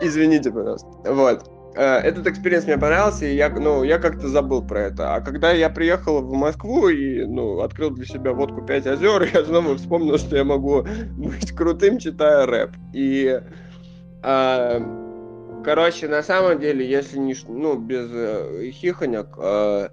Извините, 0.00 0.52
пожалуйста. 0.52 0.88
Вот. 1.04 1.55
Э, 1.76 1.98
этот 1.98 2.26
experience 2.26 2.64
мне 2.64 2.78
понравился, 2.78 3.26
и 3.26 3.34
я, 3.34 3.50
ну, 3.50 3.82
я 3.82 3.98
как-то 3.98 4.28
забыл 4.28 4.66
про 4.66 4.84
это. 4.84 5.14
А 5.14 5.20
когда 5.20 5.52
я 5.52 5.68
приехал 5.68 6.22
в 6.22 6.32
Москву 6.32 6.88
и, 6.88 7.24
ну, 7.24 7.60
открыл 7.60 7.90
для 7.90 8.06
себя 8.06 8.32
водку 8.32 8.62
«Пять 8.62 8.86
озер», 8.86 9.22
я 9.34 9.44
снова 9.44 9.76
вспомнил, 9.76 10.16
что 10.16 10.36
я 10.36 10.44
могу 10.44 10.86
быть 11.16 11.52
крутым, 11.52 11.98
читая 11.98 12.46
рэп. 12.46 12.70
И, 12.94 13.40
э, 14.22 14.80
короче, 15.64 16.08
на 16.08 16.22
самом 16.22 16.60
деле, 16.60 16.88
если 16.88 17.18
не, 17.18 17.34
ну, 17.46 17.78
без 17.78 18.08
э, 18.10 18.70
хихонек, 18.72 19.28
э, 19.36 19.88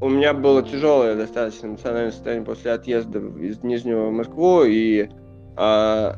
у 0.00 0.08
меня 0.08 0.32
было 0.34 0.62
тяжелое 0.62 1.16
достаточно 1.16 1.66
эмоциональное 1.66 2.12
состояние 2.12 2.46
после 2.46 2.70
отъезда 2.70 3.18
из 3.18 3.60
Нижнего 3.64 4.06
в 4.06 4.12
Москву, 4.12 4.62
и 4.62 5.08
э, 5.56 6.12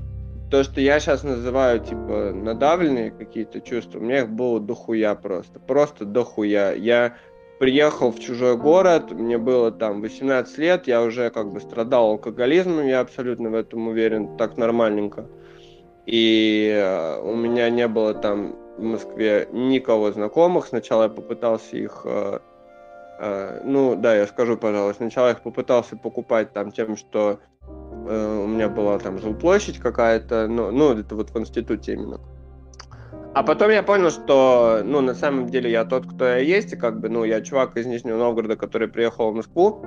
то, 0.50 0.64
что 0.64 0.80
я 0.80 0.98
сейчас 0.98 1.22
называю, 1.22 1.80
типа, 1.80 2.32
надавленные 2.34 3.10
какие-то 3.12 3.60
чувства, 3.60 3.98
у 3.98 4.02
меня 4.02 4.20
их 4.20 4.30
было 4.30 4.60
дохуя 4.60 5.14
просто. 5.14 5.60
Просто 5.60 6.04
дохуя. 6.04 6.74
Я 6.74 7.16
приехал 7.60 8.10
в 8.10 8.18
чужой 8.18 8.56
город, 8.56 9.12
мне 9.12 9.38
было 9.38 9.70
там 9.70 10.00
18 10.00 10.58
лет, 10.58 10.86
я 10.88 11.02
уже 11.02 11.30
как 11.30 11.52
бы 11.52 11.60
страдал 11.60 12.10
алкоголизмом, 12.12 12.86
я 12.86 13.00
абсолютно 13.00 13.50
в 13.50 13.54
этом 13.54 13.88
уверен, 13.88 14.36
так 14.36 14.56
нормальненько. 14.56 15.26
И 16.06 16.72
э, 16.74 17.20
у 17.20 17.36
меня 17.36 17.70
не 17.70 17.86
было 17.86 18.14
там 18.14 18.56
в 18.76 18.82
Москве 18.82 19.46
никого 19.52 20.10
знакомых. 20.10 20.66
Сначала 20.66 21.04
я 21.04 21.08
попытался 21.10 21.76
их 21.76 22.00
э, 22.04 22.40
э, 23.20 23.60
ну 23.64 23.94
да, 23.94 24.16
я 24.16 24.26
скажу, 24.26 24.56
пожалуй, 24.56 24.94
сначала 24.94 25.26
я 25.26 25.32
их 25.32 25.42
попытался 25.42 25.96
покупать 25.96 26.52
там 26.52 26.72
тем, 26.72 26.96
что 26.96 27.38
у 28.06 28.46
меня 28.46 28.68
была 28.68 28.98
там 28.98 29.18
жилплощадь 29.18 29.78
какая-то, 29.78 30.46
ну, 30.48 30.70
ну, 30.70 30.92
это 30.92 31.14
вот 31.14 31.30
в 31.30 31.38
институте 31.38 31.94
именно. 31.94 32.20
А 33.32 33.42
потом 33.44 33.70
я 33.70 33.82
понял, 33.82 34.10
что, 34.10 34.80
ну, 34.84 35.00
на 35.00 35.14
самом 35.14 35.46
деле 35.46 35.70
я 35.70 35.84
тот, 35.84 36.06
кто 36.06 36.24
я 36.24 36.38
есть, 36.38 36.72
и 36.72 36.76
как 36.76 37.00
бы, 37.00 37.08
ну, 37.08 37.24
я 37.24 37.40
чувак 37.40 37.76
из 37.76 37.86
Нижнего 37.86 38.18
Новгорода, 38.18 38.56
который 38.56 38.88
приехал 38.88 39.30
в 39.30 39.34
Москву, 39.36 39.84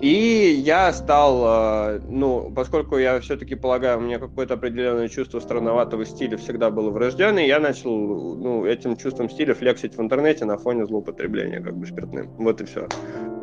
и 0.00 0.62
я 0.64 0.92
стал, 0.92 1.96
э, 1.96 2.00
ну, 2.08 2.52
поскольку 2.54 2.98
я 2.98 3.18
все-таки 3.18 3.56
полагаю, 3.56 3.98
у 3.98 4.00
меня 4.00 4.20
какое-то 4.20 4.54
определенное 4.54 5.08
чувство 5.08 5.40
странноватого 5.40 6.04
стиля 6.04 6.36
всегда 6.36 6.70
было 6.70 6.90
врожденное, 6.90 7.46
я 7.46 7.58
начал, 7.58 8.36
ну, 8.36 8.64
этим 8.64 8.96
чувством 8.96 9.28
стиля 9.28 9.54
флексить 9.54 9.96
в 9.96 10.00
интернете 10.00 10.44
на 10.44 10.56
фоне 10.56 10.86
злоупотребления, 10.86 11.60
как 11.60 11.76
бы, 11.76 11.84
спиртным. 11.84 12.28
Вот 12.38 12.60
и 12.60 12.64
все. 12.64 12.86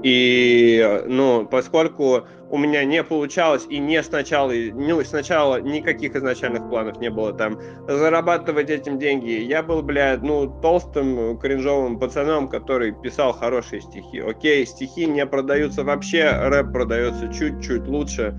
И, 0.02 1.04
ну, 1.08 1.46
поскольку 1.46 2.26
у 2.56 2.58
меня 2.58 2.86
не 2.86 3.04
получалось 3.04 3.66
и 3.70 3.80
не 3.80 4.02
сначала, 4.02 4.54
ну, 4.54 5.04
сначала 5.04 5.60
никаких 5.60 6.16
изначальных 6.16 6.70
планов 6.70 7.02
не 7.02 7.10
было 7.10 7.34
там 7.34 7.60
зарабатывать 7.86 8.70
этим 8.70 8.98
деньги. 8.98 9.32
Я 9.32 9.62
был, 9.62 9.84
блядь, 9.84 10.22
ну, 10.22 10.48
толстым, 10.62 11.38
кринжовым 11.38 12.00
пацаном, 12.00 12.48
который 12.48 12.94
писал 12.94 13.34
хорошие 13.34 13.82
стихи. 13.82 14.20
Окей, 14.20 14.66
стихи 14.66 15.06
не 15.06 15.26
продаются 15.26 15.84
вообще, 15.84 16.32
рэп 16.32 16.72
продается 16.72 17.28
чуть-чуть 17.28 17.88
лучше. 17.88 18.34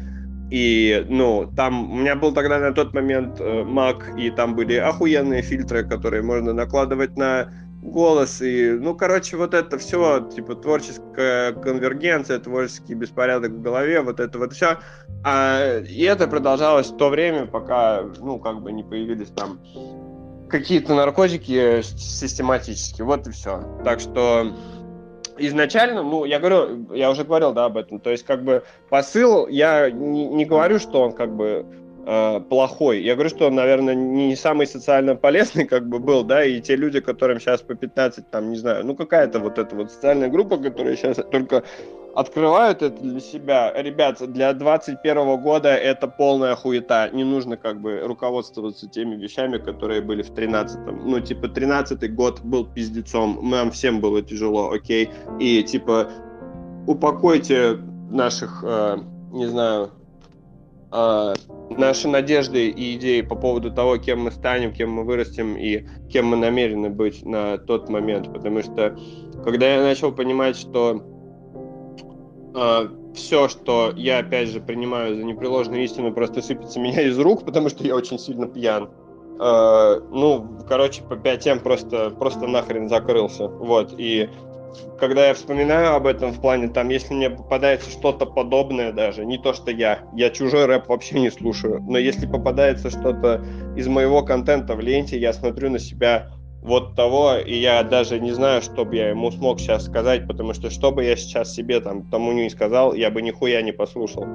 И, 0.51 1.05
ну, 1.11 1.53
там 1.55 1.93
у 1.93 1.97
меня 1.97 2.17
был 2.17 2.33
тогда 2.33 2.59
на 2.59 2.73
тот 2.73 2.95
момент 2.95 3.39
э, 3.39 3.65
Mac, 3.65 4.19
и 4.19 4.31
там 4.31 4.55
были 4.55 4.77
охуенные 4.77 5.43
фильтры, 5.43 5.87
которые 5.87 6.23
можно 6.23 6.55
накладывать 6.55 7.19
на 7.19 7.53
голос 7.87 8.43
и, 8.43 8.73
ну, 8.73 8.95
короче, 8.95 9.37
вот 9.37 9.55
это 9.55 9.79
все, 9.79 10.29
типа, 10.35 10.55
творческая 10.57 11.53
конвергенция, 11.53 12.39
творческий 12.39 12.95
беспорядок 12.95 13.53
в 13.53 13.63
голове, 13.63 14.01
вот 14.01 14.21
это 14.21 14.39
вот 14.39 14.53
все. 14.53 14.79
А, 15.25 15.79
и 15.81 16.03
это 16.03 16.27
продолжалось 16.29 16.89
в 16.89 16.97
то 16.97 17.09
время, 17.09 17.47
пока, 17.47 18.03
ну, 18.19 18.39
как 18.39 18.61
бы 18.61 18.73
не 18.73 18.83
появились 18.83 19.31
там 19.31 19.61
какие-то 20.49 20.95
наркотики 20.95 21.83
систематически, 21.83 23.03
вот 23.03 23.27
и 23.27 23.31
все. 23.31 23.63
Так 23.85 24.01
что 24.01 24.53
изначально, 25.39 26.03
ну, 26.03 26.25
я 26.25 26.39
говорю, 26.39 26.93
я 26.95 27.11
уже 27.11 27.25
говорил, 27.25 27.53
да, 27.53 27.67
об 27.67 27.77
этом, 27.77 28.01
то 28.01 28.11
есть, 28.11 28.25
как 28.25 28.45
бы, 28.45 28.63
посыл, 28.89 29.47
я 29.49 29.91
не, 29.91 30.27
не 30.27 30.45
говорю, 30.45 30.79
что 30.79 31.03
он, 31.03 31.13
как 31.13 31.35
бы, 31.35 31.67
э, 32.07 32.41
плохой. 32.41 33.03
Я 33.03 33.15
говорю, 33.15 33.31
что 33.31 33.49
он, 33.49 33.55
наверное, 33.57 33.95
не 33.95 34.37
самый 34.37 34.67
социально 34.67 35.17
полезный 35.17 35.65
как 35.67 35.89
бы 35.89 35.99
был, 35.99 36.25
да, 36.25 36.45
и 36.45 36.61
те 36.61 36.77
люди, 36.77 37.01
которым 37.01 37.41
сейчас 37.41 37.63
по 37.63 37.75
15, 37.75 38.31
там, 38.31 38.51
не 38.51 38.57
знаю, 38.57 38.87
ну 38.87 38.95
какая-то 38.95 39.41
вот 39.41 39.59
эта 39.59 39.75
вот 39.75 39.91
социальная 39.91 40.29
группа, 40.29 40.57
которая 40.57 40.97
сейчас 40.97 41.17
только 41.31 41.65
открывают 42.17 42.83
это 42.83 43.03
для 43.03 43.21
себя. 43.21 43.73
Ребят, 43.77 44.23
для 44.33 44.53
21 44.55 45.41
года 45.43 45.69
это 45.69 46.09
полная 46.09 46.57
хуета. 46.57 47.11
Не 47.13 47.25
нужно 47.25 47.57
как 47.57 47.81
бы 47.81 48.01
руководствоваться 48.01 48.89
теми 48.89 49.17
вещами, 49.17 49.59
которые 49.59 50.01
были 50.01 50.23
в 50.23 50.31
13-м. 50.31 51.09
Ну, 51.09 51.21
типа, 51.21 51.47
13-й 51.47 52.09
год 52.09 52.41
был 52.41 52.67
пиздецом. 52.67 53.51
Нам 53.51 53.71
всем 53.71 54.01
было 54.01 54.23
тяжело, 54.23 54.71
окей? 54.71 55.11
И, 55.39 55.63
типа, 55.63 56.09
упокойте 56.87 57.79
наших, 58.11 58.65
э, 58.67 58.97
не 59.33 59.47
знаю, 59.47 59.91
э, 60.97 61.35
наши 61.77 62.09
надежды 62.09 62.69
и 62.69 62.97
идеи 62.97 63.21
по 63.21 63.37
поводу 63.37 63.71
того, 63.71 63.99
кем 63.99 64.23
мы 64.23 64.31
станем, 64.31 64.73
кем 64.73 64.91
мы 64.91 65.05
вырастем 65.05 65.57
и 65.57 65.87
кем 66.09 66.27
мы 66.27 66.37
намерены 66.37 66.91
быть 66.91 67.25
на 67.25 67.59
тот 67.59 67.89
момент. 67.89 68.33
Потому 68.33 68.63
что 68.63 68.97
когда 69.45 69.75
я 69.75 69.83
начал 69.83 70.13
понимать, 70.13 70.57
что 70.57 71.03
э, 72.55 72.89
все, 73.15 73.49
что 73.49 73.93
я 73.97 74.19
опять 74.19 74.49
же 74.49 74.61
принимаю 74.61 75.17
за 75.17 75.25
непреложную 75.25 75.85
истину, 75.85 76.13
просто 76.13 76.43
сыпется 76.43 76.81
меня 76.81 77.03
из 77.03 77.19
рук, 77.19 77.45
потому 77.45 77.69
что 77.69 77.85
я 77.85 77.95
очень 77.95 78.19
сильно 78.19 78.47
пьян. 78.47 78.89
Э, 79.39 80.01
ну, 80.11 80.47
короче, 80.69 81.03
по 81.03 81.17
5 81.17 81.63
просто, 81.63 82.11
просто 82.11 82.47
нахрен 82.47 82.89
закрылся. 82.89 83.49
Вот. 83.49 83.95
И 83.99 84.31
когда 84.99 85.29
я 85.29 85.35
вспоминаю 85.35 85.95
об 85.95 86.07
этом 86.07 86.33
в 86.33 86.41
плане, 86.41 86.69
там, 86.69 86.89
если 86.89 87.15
мне 87.15 87.31
попадается 87.31 87.91
что-то 87.91 88.27
подобное 88.27 88.93
даже, 88.93 89.25
не 89.25 89.39
то, 89.39 89.53
что 89.53 89.71
я, 89.71 90.01
я 90.15 90.31
чужой 90.31 90.67
рэп 90.67 90.89
вообще 90.89 91.21
не 91.21 91.31
слушаю, 91.31 91.83
но 91.83 91.99
если 91.99 92.27
попадается 92.27 92.91
что-то 92.91 93.45
из 93.77 93.87
моего 93.89 94.23
контента 94.23 94.75
в 94.75 94.81
ленте, 94.81 95.19
я 95.19 95.33
смотрю 95.33 95.71
на 95.71 95.79
себя 95.79 96.31
вот 96.63 96.97
того, 96.97 97.37
и 97.37 97.55
я 97.55 97.83
даже 97.83 98.19
не 98.19 98.33
знаю, 98.33 98.63
что 98.63 98.85
бы 98.85 98.97
я 98.97 99.11
ему 99.11 99.31
смог 99.31 99.61
сейчас 99.61 99.85
сказать, 99.85 100.27
потому 100.27 100.53
что 100.55 100.71
что 100.71 100.91
бы 100.91 101.05
я 101.05 101.17
сейчас 101.17 101.55
себе 101.55 101.81
там 101.81 102.09
тому 102.11 102.33
не 102.33 102.51
сказал, 102.51 102.95
я 102.95 103.11
бы 103.11 103.23
нихуя 103.23 103.63
не 103.63 103.73
послушал. 103.73 104.27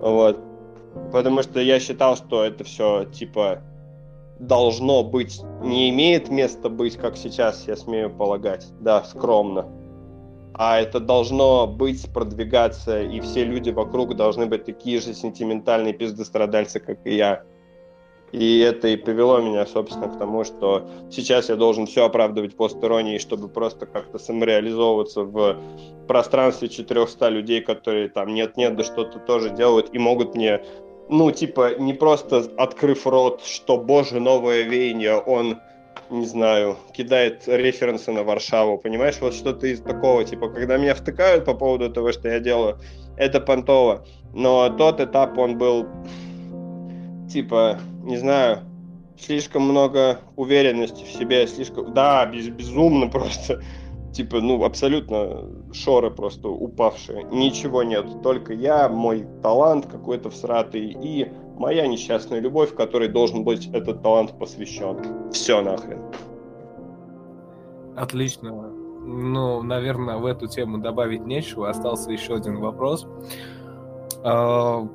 Вот. 0.00 0.38
Потому 1.12 1.42
что 1.42 1.60
я 1.60 1.80
считал, 1.80 2.16
что 2.16 2.44
это 2.44 2.64
все, 2.64 3.04
типа, 3.04 3.62
должно 4.40 5.04
быть, 5.04 5.40
не 5.62 5.88
имеет 5.90 6.28
места 6.28 6.68
быть, 6.68 6.96
как 6.96 7.16
сейчас, 7.16 7.66
я 7.66 7.76
смею 7.76 8.10
полагать. 8.10 8.66
Да, 8.80 9.04
скромно 9.04 9.66
а 10.62 10.78
это 10.78 11.00
должно 11.00 11.66
быть, 11.66 12.12
продвигаться, 12.12 13.00
и 13.00 13.18
все 13.20 13.44
люди 13.44 13.70
вокруг 13.70 14.14
должны 14.14 14.44
быть 14.44 14.66
такие 14.66 15.00
же 15.00 15.14
сентиментальные 15.14 15.94
пиздострадальцы, 15.94 16.80
как 16.80 16.98
и 17.06 17.16
я. 17.16 17.44
И 18.32 18.58
это 18.58 18.88
и 18.88 18.96
привело 18.96 19.40
меня, 19.40 19.64
собственно, 19.64 20.08
к 20.08 20.18
тому, 20.18 20.44
что 20.44 20.86
сейчас 21.10 21.48
я 21.48 21.56
должен 21.56 21.86
все 21.86 22.04
оправдывать 22.04 22.58
постеронией, 22.58 23.18
чтобы 23.18 23.48
просто 23.48 23.86
как-то 23.86 24.18
самореализовываться 24.18 25.22
в 25.22 25.56
пространстве 26.06 26.68
400 26.68 27.30
людей, 27.30 27.62
которые 27.62 28.10
там 28.10 28.34
нет-нет, 28.34 28.76
да 28.76 28.84
что-то 28.84 29.18
тоже 29.18 29.48
делают 29.48 29.88
и 29.94 29.98
могут 29.98 30.34
мне, 30.34 30.62
ну, 31.08 31.30
типа, 31.30 31.76
не 31.78 31.94
просто 31.94 32.44
открыв 32.58 33.06
рот, 33.06 33.40
что, 33.46 33.78
боже, 33.78 34.20
новое 34.20 34.64
веяние, 34.64 35.16
он 35.16 35.56
не 36.10 36.26
знаю, 36.26 36.76
кидает 36.92 37.44
референсы 37.46 38.10
на 38.10 38.24
Варшаву, 38.24 38.78
понимаешь, 38.78 39.18
вот 39.20 39.34
что-то 39.34 39.66
из 39.66 39.80
такого, 39.80 40.24
типа, 40.24 40.48
когда 40.48 40.76
меня 40.76 40.94
втыкают 40.94 41.44
по 41.44 41.54
поводу 41.54 41.90
того, 41.90 42.12
что 42.12 42.28
я 42.28 42.40
делаю, 42.40 42.78
это 43.16 43.40
понтово. 43.40 44.04
Но 44.34 44.68
тот 44.70 45.00
этап, 45.00 45.38
он 45.38 45.56
был, 45.56 45.86
типа, 47.30 47.78
не 48.02 48.16
знаю, 48.16 48.60
слишком 49.18 49.62
много 49.62 50.20
уверенности 50.36 51.04
в 51.04 51.12
себе, 51.12 51.46
слишком, 51.46 51.94
да, 51.94 52.26
без, 52.26 52.48
безумно 52.48 53.08
просто, 53.08 53.62
типа, 54.12 54.40
ну, 54.40 54.64
абсолютно 54.64 55.44
шоры 55.72 56.10
просто 56.10 56.48
упавшие, 56.48 57.24
ничего 57.30 57.84
нет, 57.84 58.06
только 58.22 58.52
я, 58.52 58.88
мой 58.88 59.26
талант 59.42 59.86
какой-то 59.86 60.30
всратый 60.30 60.96
и 61.02 61.30
моя 61.60 61.86
несчастная 61.86 62.40
любовь, 62.40 62.74
которой 62.74 63.08
должен 63.08 63.44
быть 63.44 63.68
этот 63.72 64.02
талант 64.02 64.32
посвящен. 64.38 65.30
Все 65.30 65.60
нахрен. 65.60 66.00
Отлично. 67.96 68.50
Ну, 68.50 69.62
наверное, 69.62 70.16
в 70.16 70.24
эту 70.24 70.46
тему 70.48 70.78
добавить 70.78 71.26
нечего. 71.26 71.68
Остался 71.68 72.10
еще 72.10 72.36
один 72.36 72.60
вопрос. 72.60 73.06
А, 74.24 74.88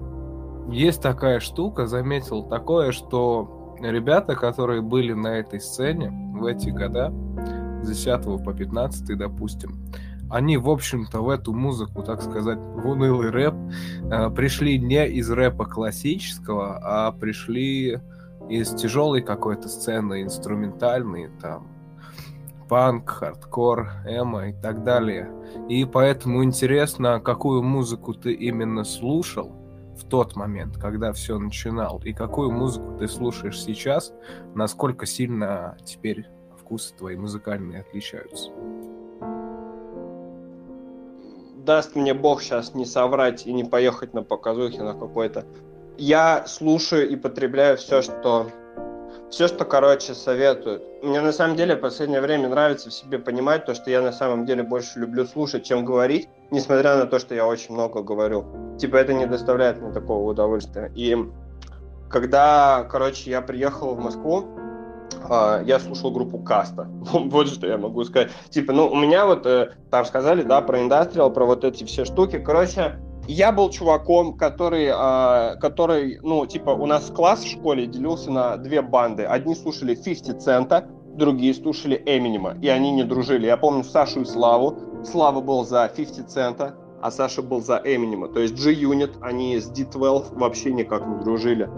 есть 0.72 1.04
такая 1.04 1.40
штука, 1.40 1.86
заметил 1.86 2.44
такое, 2.44 2.92
что 2.92 3.78
ребята, 3.80 4.36
которые 4.36 4.82
были 4.82 5.14
на 5.14 5.38
этой 5.38 5.60
сцене 5.60 6.12
в 6.34 6.46
эти 6.46 6.72
года, 6.72 7.14
с 7.84 7.88
10 7.88 8.44
по 8.44 8.54
15, 8.54 9.16
допустим, 9.16 9.76
они, 10.30 10.58
в 10.58 10.70
общем-то, 10.70 11.22
в 11.22 11.30
эту 11.30 11.54
музыку, 11.54 12.04
так 12.04 12.22
сказать, 12.22 12.58
в 12.58 12.88
унылый 12.88 13.30
рэп, 13.30 13.56
э, 14.12 14.30
пришли 14.32 14.80
не 14.80 15.08
из 15.08 15.30
рэпа 15.30 15.66
классического, 15.66 16.80
а 16.82 17.12
пришли 17.12 18.00
из 18.50 18.74
тяжелой 18.74 19.22
какой-то 19.22 19.70
сцены, 19.70 20.24
инструментальной, 20.24 21.30
там, 21.42 21.68
панк, 22.68 23.10
хардкор, 23.10 23.90
эмо 24.06 24.50
и 24.50 24.54
так 24.54 24.84
далее. 24.84 25.32
И 25.70 25.86
поэтому 25.86 26.44
интересно, 26.44 27.20
какую 27.20 27.62
музыку 27.64 28.14
ты 28.14 28.34
именно 28.34 28.84
слушал 28.84 29.52
в 29.98 30.04
тот 30.06 30.36
момент, 30.36 30.78
когда 30.78 31.14
все 31.14 31.40
начинал, 31.40 32.02
и 32.04 32.14
какую 32.14 32.52
музыку 32.52 32.98
ты 32.98 33.08
слушаешь 33.08 33.62
сейчас, 33.62 34.14
насколько 34.54 35.06
сильно 35.06 35.78
теперь 35.86 36.28
вкусы 36.60 36.96
твои 36.96 37.16
музыкальные 37.16 37.82
отличаются. 37.82 38.52
Даст 41.66 41.96
мне 41.96 42.14
бог 42.14 42.44
сейчас 42.44 42.76
не 42.76 42.86
соврать 42.86 43.48
и 43.48 43.52
не 43.52 43.64
поехать 43.64 44.14
на 44.14 44.22
показухи 44.22 44.78
на 44.78 44.94
какой-то. 44.94 45.46
Я 45.98 46.46
слушаю 46.46 47.10
и 47.10 47.16
потребляю 47.16 47.76
все, 47.78 48.04
что 48.04 48.52
все, 49.32 49.48
что, 49.48 49.66
короче, 49.66 50.14
советуют. 50.14 50.84
Мне 51.02 51.22
на 51.22 51.32
самом 51.32 51.56
деле 51.56 51.76
в 51.76 51.80
последнее 51.80 52.22
время 52.22 52.50
нравится 52.50 52.92
в 52.92 52.94
себе 52.94 53.18
понимать 53.18 53.66
то, 53.66 53.74
что 53.74 53.90
я 53.90 54.04
на 54.04 54.12
самом 54.12 54.46
деле 54.46 54.62
больше 54.62 55.00
люблю 55.00 55.26
слушать, 55.26 55.64
чем 55.64 55.86
говорить, 55.86 56.30
несмотря 56.52 56.98
на 56.98 57.08
то, 57.08 57.18
что 57.18 57.34
я 57.34 57.48
очень 57.48 57.74
много 57.74 58.04
говорю. 58.04 58.46
Типа 58.78 58.98
это 58.98 59.14
не 59.14 59.26
доставляет 59.26 59.82
мне 59.82 59.92
такого 59.92 60.30
удовольствия. 60.30 60.92
И 60.96 61.18
когда, 62.12 62.88
короче, 62.92 63.32
я 63.32 63.42
приехал 63.42 63.96
в 63.96 64.00
Москву, 64.00 64.46
я 65.66 65.80
слушал 65.80 66.12
группу 66.12 66.38
Каста. 66.40 66.88
вот 67.14 67.48
что 67.48 67.68
я 67.68 67.78
могу 67.78 68.04
сказать. 68.04 68.32
Типа, 68.50 68.74
ну, 68.74 68.88
у 68.88 68.96
меня 68.96 69.26
вот, 69.26 69.46
э, 69.46 69.72
там 69.90 70.06
сказали, 70.06 70.44
да, 70.44 70.62
про 70.62 70.82
индастриал, 70.82 71.32
про 71.32 71.46
вот 71.46 71.64
эти 71.64 71.84
все 71.84 72.06
штуки. 72.06 72.38
Короче, 72.38 73.00
я 73.28 73.52
был 73.52 73.70
чуваком, 73.70 74.38
который, 74.38 74.86
э, 74.86 75.56
который, 75.60 76.20
ну, 76.22 76.46
типа, 76.46 76.70
у 76.72 76.86
нас 76.86 77.10
класс 77.10 77.44
в 77.44 77.50
школе 77.50 77.88
делился 77.88 78.32
на 78.32 78.58
две 78.58 78.82
банды. 78.82 79.24
Одни 79.24 79.56
слушали 79.56 79.96
50 79.96 80.42
Цента, 80.42 80.88
другие 81.16 81.54
слушали 81.54 82.02
Эминема, 82.06 82.56
и 82.62 82.68
они 82.68 82.92
не 82.92 83.04
дружили. 83.04 83.48
Я 83.48 83.58
помню 83.58 83.84
Сашу 83.84 84.22
и 84.22 84.26
Славу. 84.26 84.78
Слава 85.04 85.42
был 85.42 85.66
за 85.66 85.90
50 85.96 86.30
Цента, 86.30 86.76
а 87.02 87.12
Саша 87.12 87.42
был 87.42 87.62
за 87.62 87.82
Эминема. 87.84 88.28
То 88.28 88.40
есть 88.40 88.56
G-Unit, 88.56 89.18
они 89.22 89.58
с 89.60 89.70
D12 89.70 90.38
вообще 90.38 90.72
никак 90.72 91.06
не 91.06 91.24
дружили. 91.24 91.70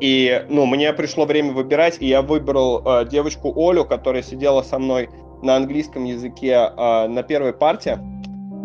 И, 0.00 0.44
ну, 0.48 0.66
мне 0.66 0.92
пришло 0.92 1.26
время 1.26 1.52
выбирать, 1.52 1.98
и 2.00 2.06
я 2.06 2.22
выбрал 2.22 2.82
э, 2.84 3.08
девочку 3.08 3.52
Олю, 3.56 3.84
которая 3.84 4.22
сидела 4.22 4.62
со 4.62 4.78
мной 4.78 5.10
на 5.42 5.56
английском 5.56 6.04
языке 6.04 6.52
э, 6.52 7.06
на 7.08 7.22
первой 7.22 7.52
партии, 7.52 7.98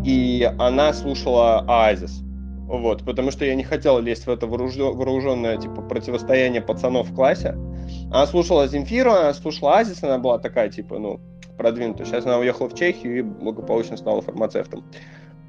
и 0.06 0.50
она 0.60 0.94
слушала 0.94 1.66
Оазис. 1.68 2.22
Вот, 2.68 3.04
потому 3.06 3.30
что 3.30 3.46
я 3.46 3.54
не 3.54 3.64
хотел 3.64 4.00
лезть 4.00 4.26
в 4.26 4.30
это 4.30 4.48
вооруженное, 4.48 5.58
типа, 5.58 5.82
противостояние 5.84 6.62
пацанов 6.62 7.10
в 7.10 7.16
классе. 7.16 7.56
Она 8.06 8.26
слушала 8.26 8.68
Земфиру, 8.68 9.12
она 9.12 9.34
слушала 9.34 9.78
Азис, 9.78 10.04
она 10.04 10.18
была 10.18 10.40
такая, 10.40 10.70
типа, 10.70 10.98
ну, 10.98 11.20
продвинутая. 11.58 12.08
Сейчас 12.08 12.26
она 12.26 12.40
уехала 12.40 12.68
в 12.68 12.74
Чехию 12.74 13.20
и 13.20 13.22
благополучно 13.22 13.98
стала 13.98 14.22
фармацевтом. 14.22 14.84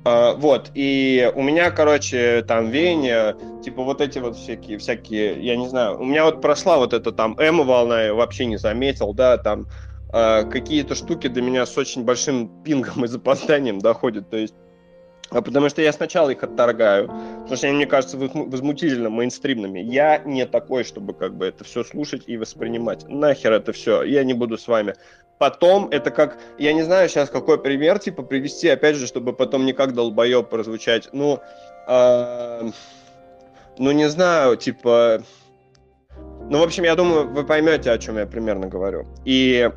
А, 0.09 0.35
вот, 0.35 0.71
и 0.75 1.33
у 1.35 1.43
меня, 1.43 1.73
короче, 1.73 2.45
там 2.47 2.71
веяния, 2.71 3.37
типа 3.65 3.83
вот 3.83 4.01
эти 4.01 4.21
вот 4.21 4.37
всякие, 4.37 4.79
всякие, 4.79 5.45
я 5.45 5.57
не 5.57 5.69
знаю, 5.69 6.01
у 6.01 6.05
меня 6.05 6.25
вот 6.27 6.41
прошла 6.41 6.79
вот 6.79 6.93
эта 6.93 7.11
там 7.11 7.35
эмо-волна, 7.41 8.05
я 8.05 8.15
вообще 8.15 8.47
не 8.47 8.57
заметил, 8.57 9.15
да, 9.15 9.37
там 9.37 9.67
э, 10.13 10.45
какие-то 10.45 10.95
штуки 10.95 11.27
до 11.27 11.43
меня 11.43 11.67
с 11.67 11.77
очень 11.77 12.05
большим 12.05 12.63
пингом 12.63 13.05
и 13.05 13.09
запозданием 13.09 13.81
доходят, 13.81 14.31
то 14.31 14.37
есть 14.37 14.55
а 15.31 15.43
потому 15.43 15.69
что 15.69 15.83
я 15.83 15.93
сначала 15.93 16.31
их 16.31 16.45
отторгаю, 16.45 17.09
потому 17.09 17.57
что 17.57 17.67
они 17.67 17.77
мне 17.77 17.87
кажутся 17.87 18.17
возмутительно 18.17 19.11
мейнстримными. 19.11 19.81
Я 19.81 20.19
не 20.19 20.47
такой, 20.47 20.85
чтобы 20.85 21.15
как 21.15 21.37
бы 21.37 21.47
это 21.47 21.65
все 21.65 21.83
слушать 21.83 22.23
и 22.29 22.37
воспринимать. 22.37 23.09
Нахер 23.09 23.53
это 23.53 23.73
все, 23.73 24.05
я 24.05 24.23
не 24.23 24.35
буду 24.35 24.57
с 24.57 24.69
вами. 24.69 24.95
Потом 25.39 25.89
это 25.91 26.11
как, 26.11 26.39
я 26.59 26.73
не 26.73 26.83
знаю 26.83 27.09
сейчас 27.09 27.29
какой 27.29 27.59
пример, 27.59 27.99
типа 27.99 28.23
привести, 28.23 28.69
опять 28.69 28.97
же, 28.97 29.07
чтобы 29.07 29.33
потом 29.33 29.67
не 29.67 29.73
как 29.73 29.93
долбоеб 29.93 30.49
прозвучать. 30.49 31.11
Ну, 31.13 31.41
э, 31.87 32.71
ну 33.79 33.91
не 33.91 34.09
знаю, 34.09 34.57
типа, 34.57 35.23
ну 36.51 36.59
в 36.59 36.63
общем, 36.63 36.85
я 36.85 36.95
думаю, 36.95 37.29
вы 37.29 37.45
поймете, 37.45 37.91
о 37.91 37.99
чем 37.99 38.17
я 38.17 38.27
примерно 38.27 38.67
говорю. 38.67 39.07
И 39.27 39.71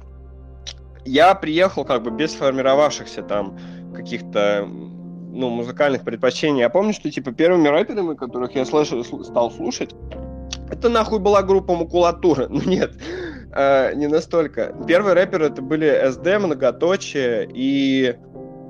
я 1.06 1.36
приехал 1.36 1.84
как 1.84 2.04
бы 2.04 2.12
без 2.12 2.32
сформировавшихся 2.32 3.22
там 3.24 3.58
каких-то 3.94 4.66
ну, 4.66 5.50
музыкальных 5.50 6.04
предпочтений. 6.04 6.62
Я 6.62 6.70
помню, 6.70 6.94
что, 6.94 7.12
типа, 7.12 7.32
первыми 7.32 7.68
рэперами, 7.68 8.16
которых 8.16 8.56
я 8.56 8.66
слышал, 8.66 9.04
стал 9.04 9.52
слушать, 9.52 9.94
это 10.72 10.90
нахуй 10.90 11.20
была 11.20 11.42
группа 11.44 11.76
Макулатура. 11.76 12.48
Ну, 12.50 12.62
нет, 12.66 12.92
э, 13.54 13.94
не 13.96 14.08
настолько. 14.08 14.76
Первые 14.88 15.14
рэперы 15.14 15.48
это 15.48 15.62
были 15.62 15.88
SD, 16.10 16.40
Многоточие 16.40 17.50
и 17.54 18.16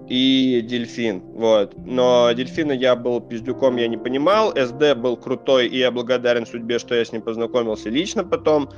и 0.09 0.61
Дельфин, 0.67 1.21
вот. 1.35 1.75
Но 1.85 2.31
Дельфина 2.31 2.71
я 2.71 2.95
был 2.95 3.21
пиздюком, 3.21 3.77
я 3.77 3.87
не 3.87 3.97
понимал. 3.97 4.51
СД 4.55 4.95
был 4.95 5.15
крутой, 5.15 5.67
и 5.67 5.77
я 5.77 5.91
благодарен 5.91 6.47
судьбе, 6.47 6.79
что 6.79 6.95
я 6.95 7.05
с 7.05 7.11
ним 7.11 7.21
познакомился 7.21 7.89
лично 7.89 8.23
потом. 8.23 8.69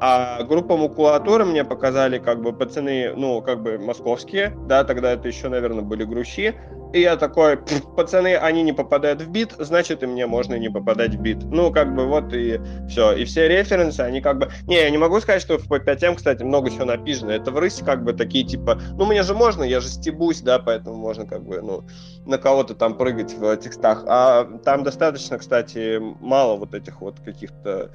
А 0.00 0.42
группа 0.44 0.76
Макулатура 0.76 1.44
мне 1.44 1.64
показали 1.64 2.18
как 2.18 2.40
бы 2.40 2.52
пацаны, 2.52 3.12
ну, 3.16 3.42
как 3.42 3.62
бы 3.62 3.78
московские, 3.78 4.56
да, 4.68 4.84
тогда 4.84 5.12
это 5.12 5.26
еще, 5.26 5.48
наверное, 5.48 5.82
были 5.82 6.04
грущи. 6.04 6.54
И 6.92 7.00
я 7.00 7.16
такой, 7.16 7.58
пацаны, 7.96 8.36
они 8.36 8.62
не 8.62 8.72
попадают 8.72 9.20
в 9.20 9.28
бит, 9.30 9.54
значит, 9.58 10.02
и 10.02 10.06
мне 10.06 10.26
можно 10.26 10.54
не 10.54 10.70
попадать 10.70 11.14
в 11.14 11.20
бит. 11.20 11.38
Ну, 11.44 11.70
как 11.70 11.94
бы 11.94 12.06
вот 12.06 12.32
и 12.32 12.60
все. 12.88 13.12
И 13.12 13.24
все 13.24 13.48
референсы, 13.48 14.00
они 14.00 14.20
как 14.20 14.38
бы... 14.38 14.50
Не, 14.66 14.76
я 14.76 14.88
не 14.88 14.98
могу 14.98 15.20
сказать, 15.20 15.42
что 15.42 15.58
в 15.58 15.70
P5M, 15.70 16.14
кстати, 16.14 16.42
много 16.44 16.70
всего 16.70 16.86
написано. 16.86 17.32
Это 17.32 17.50
в 17.50 17.58
рысе 17.58 17.84
как 17.84 18.04
бы 18.04 18.14
такие, 18.14 18.44
типа, 18.44 18.80
ну, 18.96 19.04
мне 19.04 19.22
же 19.22 19.34
можно, 19.34 19.64
я 19.64 19.80
же 19.80 19.88
стебусь, 19.88 20.40
да, 20.40 20.58
поэтому 20.58 20.96
можно 20.96 21.26
как 21.26 21.42
бы, 21.42 21.60
ну, 21.60 21.84
на 22.24 22.38
кого-то 22.38 22.74
там 22.74 22.96
прыгать 22.96 23.34
в 23.34 23.56
текстах. 23.56 24.04
А 24.06 24.44
там 24.64 24.82
достаточно, 24.82 25.38
кстати, 25.38 26.00
мало 26.20 26.56
вот 26.56 26.72
этих 26.72 27.02
вот 27.02 27.16
каких-то 27.20 27.90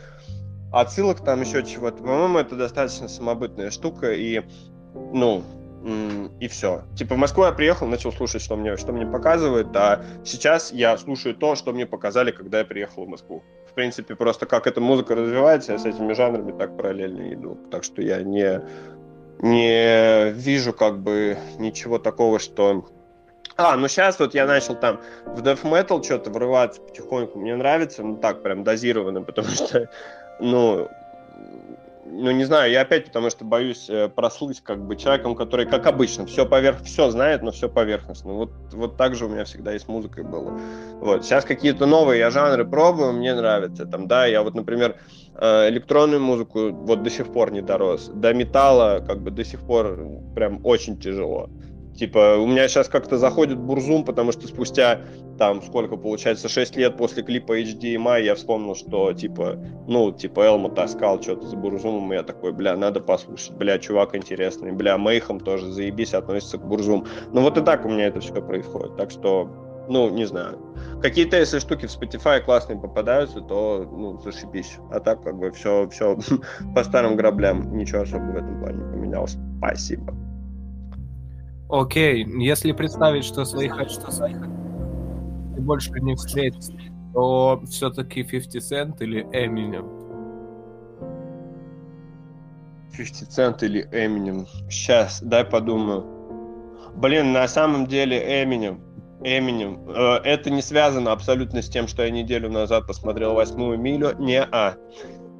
отсылок, 0.74 1.24
там 1.24 1.41
еще 1.41 1.63
чего-то. 1.63 1.97
По-моему, 1.97 2.39
это 2.39 2.55
достаточно 2.55 3.07
самобытная 3.07 3.71
штука, 3.71 4.11
и, 4.11 4.41
ну, 5.13 5.43
и 6.39 6.47
все. 6.47 6.84
Типа 6.95 7.15
в 7.15 7.17
Москву 7.17 7.43
я 7.43 7.51
приехал, 7.51 7.88
начал 7.88 8.11
слушать, 8.11 8.41
что 8.41 8.55
мне, 8.55 8.78
что 8.78 8.93
мне 8.93 9.05
показывают, 9.05 9.76
а 9.76 10.03
сейчас 10.24 10.71
я 10.71 10.97
слушаю 10.97 11.36
то, 11.36 11.55
что 11.55 11.74
мне 11.74 11.86
показали, 11.86 12.32
когда 12.32 12.59
я 12.59 12.65
приехал 12.65 13.05
в 13.05 13.09
Москву. 13.09 13.43
В 13.69 13.74
принципе, 13.74 14.15
просто 14.15 14.45
как 14.45 14.65
эта 14.65 14.80
музыка 14.80 15.15
развивается, 15.15 15.74
я 15.74 15.80
с 15.80 15.86
этими 15.86 16.13
жанрами 16.13 16.57
так 16.57 16.78
параллельно 16.78 17.34
иду. 17.34 17.57
Так 17.69 17.84
что 17.84 18.01
я 18.01 18.21
не, 18.21 18.61
не 19.39 20.32
вижу 20.32 20.74
как 20.74 20.99
бы 20.99 21.38
ничего 21.57 21.99
такого, 21.99 22.39
что... 22.39 22.86
А, 23.55 23.76
ну 23.76 23.88
сейчас 23.88 24.19
вот 24.19 24.34
я 24.34 24.47
начал 24.47 24.76
там 24.76 25.01
в 25.26 25.41
death 25.41 25.63
metal 25.63 26.01
что-то 26.01 26.32
врываться 26.32 26.82
потихоньку. 26.82 27.39
Мне 27.39 27.55
нравится, 27.55 28.03
ну 28.03 28.15
так, 28.17 28.41
прям 28.41 28.63
дозированно, 28.63 29.21
потому 29.24 29.49
что, 29.49 29.89
ну, 30.39 30.89
ну, 32.05 32.31
не 32.31 32.43
знаю, 32.43 32.71
я 32.71 32.81
опять 32.81 33.05
потому 33.05 33.29
что 33.29 33.45
боюсь 33.45 33.89
э, 33.89 34.09
прослыть 34.09 34.61
как 34.61 34.86
бы 34.86 34.95
человеком, 34.95 35.36
который, 35.36 35.65
как 35.65 35.88
обычно, 35.88 36.25
все 36.25 36.45
поверх, 36.45 36.81
все 36.84 37.09
знает, 37.09 37.41
но 37.41 37.51
все 37.51 37.69
поверхностно. 37.69 38.34
Вот, 38.34 38.51
вот 38.71 38.97
так 38.97 39.15
же 39.15 39.25
у 39.25 39.29
меня 39.29 39.45
всегда 39.45 39.73
и 39.73 39.79
с 39.79 39.88
музыкой 39.88 40.23
было. 40.23 40.59
Вот. 40.99 41.25
Сейчас 41.25 41.45
какие-то 41.45 41.86
новые 41.86 42.19
я 42.19 42.29
жанры 42.29 42.65
пробую, 42.65 43.13
мне 43.13 43.34
нравится. 43.34 43.86
Там, 43.86 44.07
да, 44.07 44.25
я 44.25 44.43
вот, 44.43 44.53
например, 44.53 44.97
э, 45.36 45.69
электронную 45.69 46.21
музыку 46.21 46.71
вот 46.71 47.03
до 47.03 47.09
сих 47.09 47.31
пор 47.31 47.51
не 47.51 47.61
дорос. 47.61 48.11
До 48.13 48.34
металла 48.34 49.03
как 49.05 49.21
бы 49.21 49.31
до 49.31 49.43
сих 49.43 49.61
пор 49.61 49.97
прям 50.36 50.59
очень 50.63 50.99
тяжело. 50.99 51.49
Типа, 51.95 52.37
у 52.37 52.47
меня 52.47 52.67
сейчас 52.67 52.87
как-то 52.89 53.17
заходит 53.17 53.59
Бурзум, 53.59 54.03
потому 54.03 54.31
что 54.31 54.47
спустя, 54.47 55.01
там, 55.37 55.61
сколько 55.61 55.95
получается, 55.95 56.49
6 56.49 56.75
лет 56.75 56.97
после 56.97 57.21
клипа 57.23 57.59
HDMI 57.61 58.23
я 58.23 58.35
вспомнил, 58.35 58.75
что, 58.75 59.13
типа, 59.13 59.59
ну, 59.87 60.11
типа, 60.11 60.41
Элма 60.41 60.69
таскал 60.69 61.21
что-то 61.21 61.47
за 61.47 61.55
Бурзумом, 61.55 62.11
и 62.11 62.15
я 62.15 62.23
такой, 62.23 62.51
бля, 62.51 62.75
надо 62.75 62.99
послушать, 62.99 63.55
бля, 63.57 63.77
чувак 63.77 64.15
интересный, 64.15 64.71
бля, 64.71 64.97
Мейхом 64.97 65.39
тоже, 65.39 65.71
заебись, 65.71 66.13
относится 66.13 66.57
к 66.57 66.67
Бурзум. 66.67 67.05
Ну, 67.31 67.41
вот 67.41 67.57
и 67.57 67.61
так 67.61 67.85
у 67.85 67.89
меня 67.89 68.07
это 68.07 68.21
все 68.21 68.33
происходит, 68.41 68.97
так 68.97 69.11
что, 69.11 69.49
ну, 69.87 70.09
не 70.09 70.25
знаю. 70.25 70.59
Какие-то, 71.01 71.37
если 71.37 71.59
штуки 71.59 71.85
в 71.85 71.95
Spotify 71.95 72.39
классные 72.39 72.79
попадаются, 72.79 73.41
то, 73.41 73.87
ну, 73.91 74.17
зашибись. 74.17 74.77
А 74.91 74.99
так, 74.99 75.21
как 75.23 75.37
бы, 75.37 75.51
все, 75.51 75.87
все 75.89 76.17
по 76.75 76.83
старым 76.83 77.15
граблям, 77.17 77.77
ничего 77.77 78.01
особо 78.01 78.23
в 78.23 78.35
этом 78.35 78.59
плане 78.59 78.77
не 78.77 78.91
поменялось. 78.91 79.37
Спасибо. 79.59 80.32
Окей, 81.74 82.24
если 82.38 82.71
представить, 82.71 83.26
что 83.26 83.45
своих 83.45 83.74
что 83.89 84.11
своих 84.11 84.39
ты 85.55 85.61
больше 85.61 85.89
не 86.01 86.13
встретишь, 86.13 86.67
то 87.15 87.63
все-таки 87.67 88.21
50 88.21 88.61
Cent 88.61 88.97
или 88.99 89.26
Eminem? 89.32 89.89
50 92.95 93.30
Cent 93.30 93.65
или 93.65 93.89
Eminem? 93.91 94.45
Сейчас, 94.69 95.19
дай 95.24 95.43
подумаю. 95.43 96.05
Блин, 96.95 97.34
на 97.34 97.47
самом 97.47 97.88
деле 97.88 98.43
Эминем. 98.43 98.80
Эминем. 99.24 99.89
Э, 99.89 100.17
это 100.24 100.51
не 100.51 100.61
связано 100.61 101.11
абсолютно 101.11 101.63
с 101.63 101.69
тем, 101.69 101.88
что 101.88 102.03
я 102.03 102.11
неделю 102.11 102.51
назад 102.51 102.86
посмотрел 102.86 103.34
восьмую 103.34 103.80
милю. 103.80 104.15
Не 104.19 104.43
а. 104.43 104.76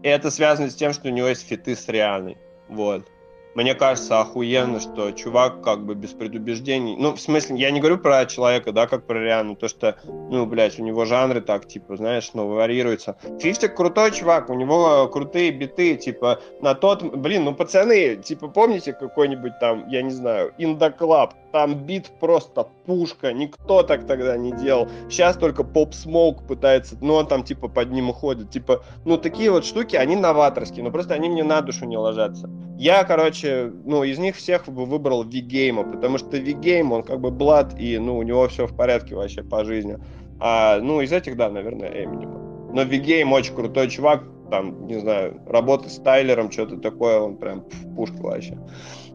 Это 0.02 0.32
связано 0.32 0.72
с 0.72 0.76
тем, 0.76 0.94
что 0.94 1.10
у 1.10 1.12
него 1.12 1.28
есть 1.28 1.48
фиты 1.48 1.76
с 1.76 1.88
Рианой. 1.88 2.40
Вот 2.70 3.08
мне 3.56 3.76
кажется 3.76 4.20
охуенно, 4.20 4.80
что 4.80 5.12
чувак 5.12 5.62
как 5.62 5.86
бы 5.86 5.96
без 5.96 6.12
предубеждений, 6.12 6.96
ну, 6.98 7.14
в 7.14 7.22
смысле, 7.22 7.58
я 7.58 7.72
не 7.72 7.80
говорю 7.80 7.98
про 7.98 8.26
человека, 8.26 8.72
да, 8.72 8.88
как 8.88 9.06
про 9.06 9.20
Риану, 9.20 9.56
то, 9.56 9.68
что, 9.68 9.96
ну, 10.04 10.46
блядь, 10.46 10.80
у 10.80 10.84
него 10.84 11.06
жанры 11.06 11.42
так, 11.42 11.68
типа, 11.68 11.98
знаешь, 11.98 12.32
ну, 12.34 12.48
варьируются. 12.48 13.18
Фифтик 13.40 13.76
крутой 13.76 14.12
чувак, 14.12 14.50
у 14.50 14.54
него 14.54 15.08
крутые 15.08 15.52
биты, 15.52 15.96
типа, 15.96 16.40
на 16.62 16.74
тот, 16.74 17.04
блин, 17.04 17.44
ну, 17.44 17.54
пацаны, 17.54 18.16
типа, 18.18 18.48
помните 18.48 18.94
какой-нибудь 18.94 19.60
там, 19.60 19.88
я 19.88 20.02
не 20.02 20.12
знаю, 20.12 20.54
Club, 20.58 21.32
там 21.52 21.76
бит 21.86 22.10
просто 22.20 22.68
пушка, 22.86 23.32
никто 23.32 23.84
так 23.84 24.08
тогда 24.08 24.36
не 24.38 24.52
делал. 24.52 24.88
Сейчас 25.10 25.38
только 25.38 25.64
Pop 25.64 25.94
Smoke 25.94 26.48
пытается, 26.48 26.98
ну, 27.02 27.14
он 27.14 27.28
там, 27.28 27.44
типа, 27.44 27.68
под 27.68 27.92
ним 27.92 28.10
уходит, 28.10 28.50
типа, 28.50 28.84
ну, 29.06 29.18
такие 29.18 29.52
вот 29.52 29.66
штуки, 29.66 29.96
они 29.96 30.16
новаторские, 30.16 30.84
но 30.84 30.92
просто 30.92 31.14
они 31.14 31.30
мне 31.30 31.44
на 31.44 31.62
душу 31.62 31.86
не 31.86 31.98
ложатся. 31.98 32.50
Я, 32.78 33.04
короче, 33.04 33.72
ну, 33.86 34.04
из 34.04 34.18
них 34.18 34.36
всех 34.36 34.68
бы 34.68 34.86
выбрал 34.86 35.24
The 35.24 35.44
Game 35.44 35.70
а, 35.70 35.84
потому 35.84 36.18
что 36.18 36.38
The 36.38 36.58
Game, 36.58 36.92
он 36.92 37.04
как 37.04 37.20
бы 37.20 37.30
blood, 37.30 37.80
и, 37.80 37.98
ну, 38.00 38.18
у 38.18 38.24
него 38.24 38.48
все 38.48 38.66
в 38.66 38.76
порядке 38.76 39.16
вообще 39.16 39.44
по 39.44 39.64
жизни. 39.64 40.00
А, 40.40 40.80
ну, 40.80 41.02
из 41.02 41.12
этих, 41.12 41.38
да, 41.38 41.50
наверное, 41.50 42.04
Эминема. 42.04 42.40
Но 42.74 42.84
The 42.84 43.04
Game 43.04 43.32
очень 43.32 43.54
крутой 43.54 43.90
чувак, 43.90 44.24
там, 44.50 44.88
не 44.88 45.00
знаю, 45.00 45.40
работа 45.48 45.88
с 45.88 45.98
Тайлером, 45.98 46.52
что-то 46.52 46.78
такое, 46.78 47.20
он 47.20 47.38
прям 47.38 47.64
пушка 47.96 48.22
вообще. 48.22 48.58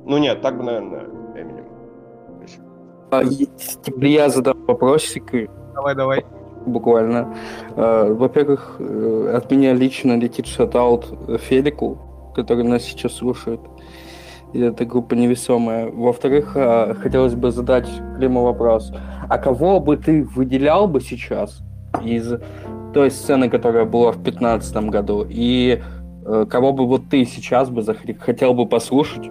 Ну, 0.05 0.19
нет, 0.19 0.41
так 0.41 0.57
бы, 0.57 0.63
наверное, 0.63 1.07
Эминем. 1.35 1.65
А, 3.11 3.23
если 3.23 4.09
я 4.09 4.29
задам 4.29 4.65
вопросик. 4.67 5.33
Давай, 5.75 5.95
давай. 5.95 6.25
Буквально. 6.65 7.37
А, 7.77 8.13
во-первых, 8.13 8.77
э, 8.79 9.35
от 9.37 9.51
меня 9.51 9.73
лично 9.75 10.17
летит 10.17 10.47
шатаут 10.47 11.07
Фелику, 11.41 11.99
который 12.39 12.65
нас 12.65 12.85
сейчас 12.85 13.15
слушает. 13.15 13.61
И 14.53 14.61
эта 14.61 14.85
группа 14.85 15.15
невесомая. 15.15 15.91
Во-вторых, 15.91 16.53
а, 16.55 16.95
хотелось 16.95 17.35
бы 17.35 17.51
задать 17.51 17.89
Климу 18.17 18.43
вопрос. 18.43 18.93
А 19.29 19.39
кого 19.39 19.81
бы 19.81 19.97
ты 19.97 20.23
выделял 20.23 20.87
бы 20.87 21.01
сейчас 21.01 21.61
из 22.03 22.35
той 22.95 23.11
сцены, 23.11 23.51
которая 23.51 23.85
была 23.85 24.13
в 24.13 24.23
2015 24.23 24.77
году? 24.91 25.27
И 25.29 25.83
э, 26.25 26.47
кого 26.49 26.73
бы 26.73 26.87
вот 26.87 27.09
ты 27.11 27.25
сейчас 27.25 27.69
бы 27.69 27.83
хотел 28.21 28.55
бы 28.55 28.67
послушать, 28.67 29.31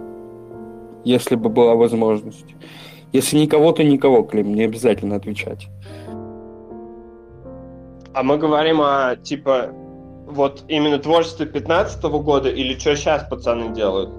если 1.04 1.34
бы 1.36 1.48
была 1.48 1.74
возможность? 1.74 2.54
Если 3.12 3.38
никого, 3.38 3.72
то 3.72 3.82
никого, 3.82 4.22
Клим, 4.22 4.54
не 4.54 4.64
обязательно 4.64 5.16
отвечать. 5.16 5.68
А 8.12 8.22
мы 8.22 8.36
говорим 8.36 8.80
о, 8.80 9.16
типа, 9.16 9.70
вот 10.28 10.64
именно 10.68 10.98
творчество 10.98 11.46
15 11.46 12.02
года 12.04 12.50
или 12.50 12.78
что 12.78 12.94
сейчас 12.96 13.26
пацаны 13.28 13.74
делают? 13.74 14.10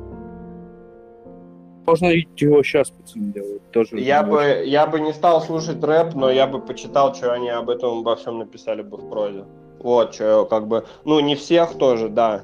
Можно 1.85 2.07
его 2.07 2.63
сейчас 2.63 2.91
пацаны 2.91 3.33
делают. 3.33 3.71
Тоже 3.71 3.99
я 3.99 4.23
бы, 4.23 4.63
я 4.65 4.85
бы 4.85 4.99
не 4.99 5.13
стал 5.13 5.41
слушать 5.41 5.83
рэп, 5.83 6.13
но 6.13 6.29
я 6.29 6.45
бы 6.47 6.59
почитал, 6.59 7.15
что 7.15 7.33
они 7.33 7.49
об 7.49 7.69
этом 7.69 7.99
обо 7.99 8.15
всем 8.15 8.39
написали 8.39 8.81
бы 8.81 8.97
в 8.97 9.09
прозе. 9.09 9.45
Вот, 9.79 10.13
что 10.13 10.45
как 10.45 10.67
бы, 10.67 10.85
ну, 11.05 11.19
не 11.19 11.35
всех 11.35 11.77
тоже, 11.77 12.09
да. 12.09 12.43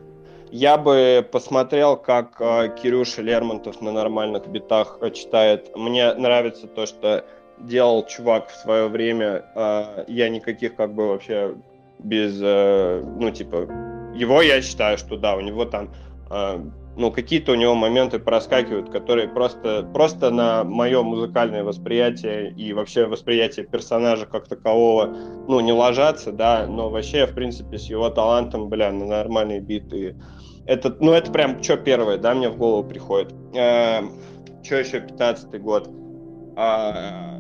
Я 0.52 0.78
бы 0.78 1.28
посмотрел, 1.32 1.98
как 1.98 2.40
э, 2.40 2.70
Кирюша 2.82 3.22
Лермонтов 3.22 3.82
на 3.82 3.92
нормальных 3.92 4.48
битах 4.48 5.00
э, 5.02 5.12
читает. 5.12 5.76
Мне 5.76 6.14
нравится 6.14 6.68
то, 6.68 6.86
что 6.86 7.26
делал 7.60 8.06
чувак 8.06 8.50
в 8.50 8.56
свое 8.56 8.88
время. 8.88 9.46
Э, 9.54 10.06
я 10.08 10.30
никаких 10.30 10.76
как 10.76 10.94
бы 10.94 11.08
вообще 11.10 11.56
без, 12.00 12.40
э, 12.42 13.04
ну, 13.20 13.32
типа, 13.32 13.68
его 14.16 14.42
я 14.42 14.62
считаю, 14.62 14.98
что 14.98 15.18
да, 15.18 15.36
у 15.36 15.42
него 15.42 15.66
там, 15.66 15.92
э, 16.30 16.60
ну, 16.98 17.12
какие-то 17.12 17.52
у 17.52 17.56
него 17.56 17.76
моменты 17.76 18.20
проскакивают, 18.20 18.90
которые 18.90 19.28
просто, 19.28 19.84
просто 19.94 20.30
на 20.30 20.64
мое 20.64 21.02
музыкальное 21.04 21.64
восприятие 21.64 22.52
и 22.52 22.74
вообще 22.74 23.06
восприятие 23.06 23.66
персонажа 23.66 24.26
как 24.26 24.48
такового, 24.48 25.14
ну, 25.48 25.60
не 25.60 25.74
ложатся, 25.74 26.32
да, 26.32 26.66
но 26.68 26.90
вообще, 26.90 27.26
в 27.26 27.34
принципе, 27.34 27.78
с 27.78 27.86
его 27.90 28.10
талантом, 28.10 28.70
бля, 28.70 28.92
на 28.92 29.06
нормальные 29.06 29.60
биты. 29.60 30.16
Это, 30.66 30.96
ну, 31.00 31.12
это 31.12 31.32
прям 31.32 31.62
что 31.62 31.78
первое, 31.78 32.18
да, 32.18 32.34
мне 32.34 32.50
в 32.50 32.58
голову 32.58 32.88
приходит. 32.88 33.34
Что 33.52 34.76
еще 34.78 35.00
15 35.00 35.62
год? 35.62 35.90
А, 36.56 37.35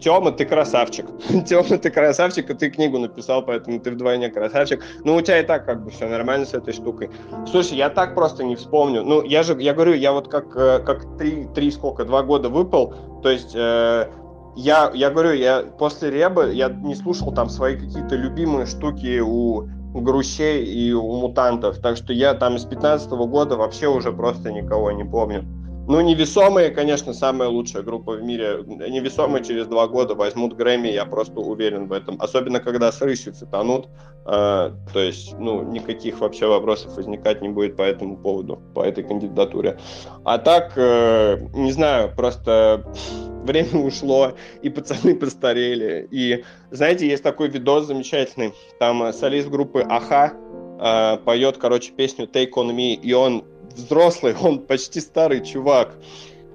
Тёма, 0.00 0.32
ты 0.32 0.44
красавчик. 0.44 1.06
Тёма, 1.46 1.78
ты 1.78 1.90
красавчик, 1.90 2.50
и 2.50 2.54
ты 2.54 2.70
книгу 2.70 2.98
написал, 2.98 3.42
поэтому 3.42 3.80
ты 3.80 3.90
вдвойне 3.90 4.30
красавчик. 4.30 4.82
Ну, 5.04 5.16
у 5.16 5.20
тебя 5.20 5.40
и 5.40 5.42
так 5.44 5.66
как 5.66 5.84
бы 5.84 5.90
все 5.90 6.08
нормально 6.08 6.46
с 6.46 6.54
этой 6.54 6.72
штукой. 6.72 7.10
Слушай, 7.50 7.78
я 7.78 7.90
так 7.90 8.14
просто 8.14 8.44
не 8.44 8.56
вспомню. 8.56 9.02
Ну, 9.02 9.22
я 9.22 9.42
же, 9.42 9.60
я 9.60 9.74
говорю, 9.74 9.94
я 9.94 10.12
вот 10.12 10.28
как, 10.28 10.56
э, 10.56 10.80
как 10.80 11.18
три, 11.18 11.46
три 11.54 11.70
сколько, 11.70 12.04
два 12.04 12.22
года 12.22 12.48
выпал, 12.48 12.94
то 13.22 13.30
есть... 13.30 13.54
Э, 13.54 14.08
я, 14.56 14.92
я 14.94 15.10
говорю, 15.10 15.32
я 15.32 15.62
после 15.62 16.12
Ребы, 16.12 16.52
я 16.54 16.68
не 16.68 16.94
слушал 16.94 17.32
там 17.32 17.48
свои 17.48 17.74
какие-то 17.76 18.14
любимые 18.14 18.66
штуки 18.66 19.18
у 19.18 19.66
грущей 20.00 20.64
и 20.64 20.92
у 20.92 21.16
мутантов. 21.16 21.78
Так 21.78 21.96
что 21.96 22.12
я 22.12 22.34
там 22.34 22.58
с 22.58 22.64
15 22.64 23.10
года 23.10 23.56
вообще 23.56 23.88
уже 23.88 24.12
просто 24.12 24.52
никого 24.52 24.90
не 24.92 25.04
помню. 25.04 25.44
Ну, 25.86 26.00
невесомые, 26.00 26.70
конечно, 26.70 27.12
самая 27.12 27.50
лучшая 27.50 27.82
группа 27.82 28.12
в 28.12 28.22
мире. 28.22 28.64
Невесомые 28.66 29.44
через 29.44 29.66
два 29.66 29.86
года 29.86 30.14
возьмут 30.14 30.54
Грэмми, 30.54 30.88
я 30.88 31.04
просто 31.04 31.40
уверен 31.40 31.88
в 31.88 31.92
этом. 31.92 32.16
Особенно, 32.20 32.60
когда 32.60 32.90
с 32.90 33.02
рысью 33.02 33.34
цитанут. 33.34 33.88
Э, 34.26 34.70
то 34.94 34.98
есть, 34.98 35.38
ну, 35.38 35.62
никаких 35.62 36.20
вообще 36.20 36.46
вопросов 36.46 36.96
возникать 36.96 37.42
не 37.42 37.50
будет 37.50 37.76
по 37.76 37.82
этому 37.82 38.16
поводу, 38.16 38.62
по 38.74 38.80
этой 38.80 39.04
кандидатуре. 39.04 39.78
А 40.24 40.38
так, 40.38 40.72
э, 40.76 41.38
не 41.52 41.72
знаю, 41.72 42.14
просто 42.16 42.90
время 43.44 43.84
ушло, 43.84 44.32
и 44.62 44.70
пацаны 44.70 45.14
постарели. 45.14 46.08
И, 46.10 46.44
знаете, 46.70 47.06
есть 47.06 47.22
такой 47.22 47.50
видос 47.50 47.86
замечательный. 47.86 48.54
Там 48.78 49.12
солист 49.12 49.48
группы 49.50 49.84
Аха 49.86 50.32
э, 50.80 51.18
поет, 51.26 51.58
короче, 51.58 51.92
песню 51.92 52.26
Take 52.26 52.52
On 52.56 52.74
Me, 52.74 52.94
и 52.94 53.12
он 53.12 53.44
взрослый, 53.74 54.34
он 54.42 54.60
почти 54.60 55.00
старый 55.00 55.44
чувак. 55.44 55.94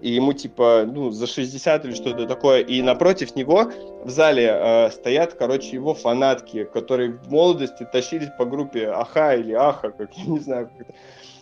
И 0.02 0.12
ему 0.12 0.32
типа, 0.32 0.86
ну, 0.88 1.12
за 1.12 1.28
60 1.28 1.86
или 1.86 1.94
что-то 1.94 2.26
такое. 2.26 2.62
И 2.62 2.82
напротив 2.82 3.36
него 3.36 3.70
в 4.06 4.10
зале 4.10 4.50
э, 4.50 4.92
стоят, 4.92 5.34
короче, 5.34 5.72
его 5.72 5.94
фанатки, 5.94 6.64
которые 6.64 7.12
в 7.12 7.30
молодости 7.30 7.86
тащились 7.92 8.30
по 8.38 8.46
группе 8.46 8.88
Аха 8.88 9.36
или 9.36 9.52
Аха, 9.54 9.92
как 9.92 10.14
я 10.18 10.26
не 10.26 10.40
знаю, 10.40 10.70
как 10.70 10.88
это. 10.88 10.98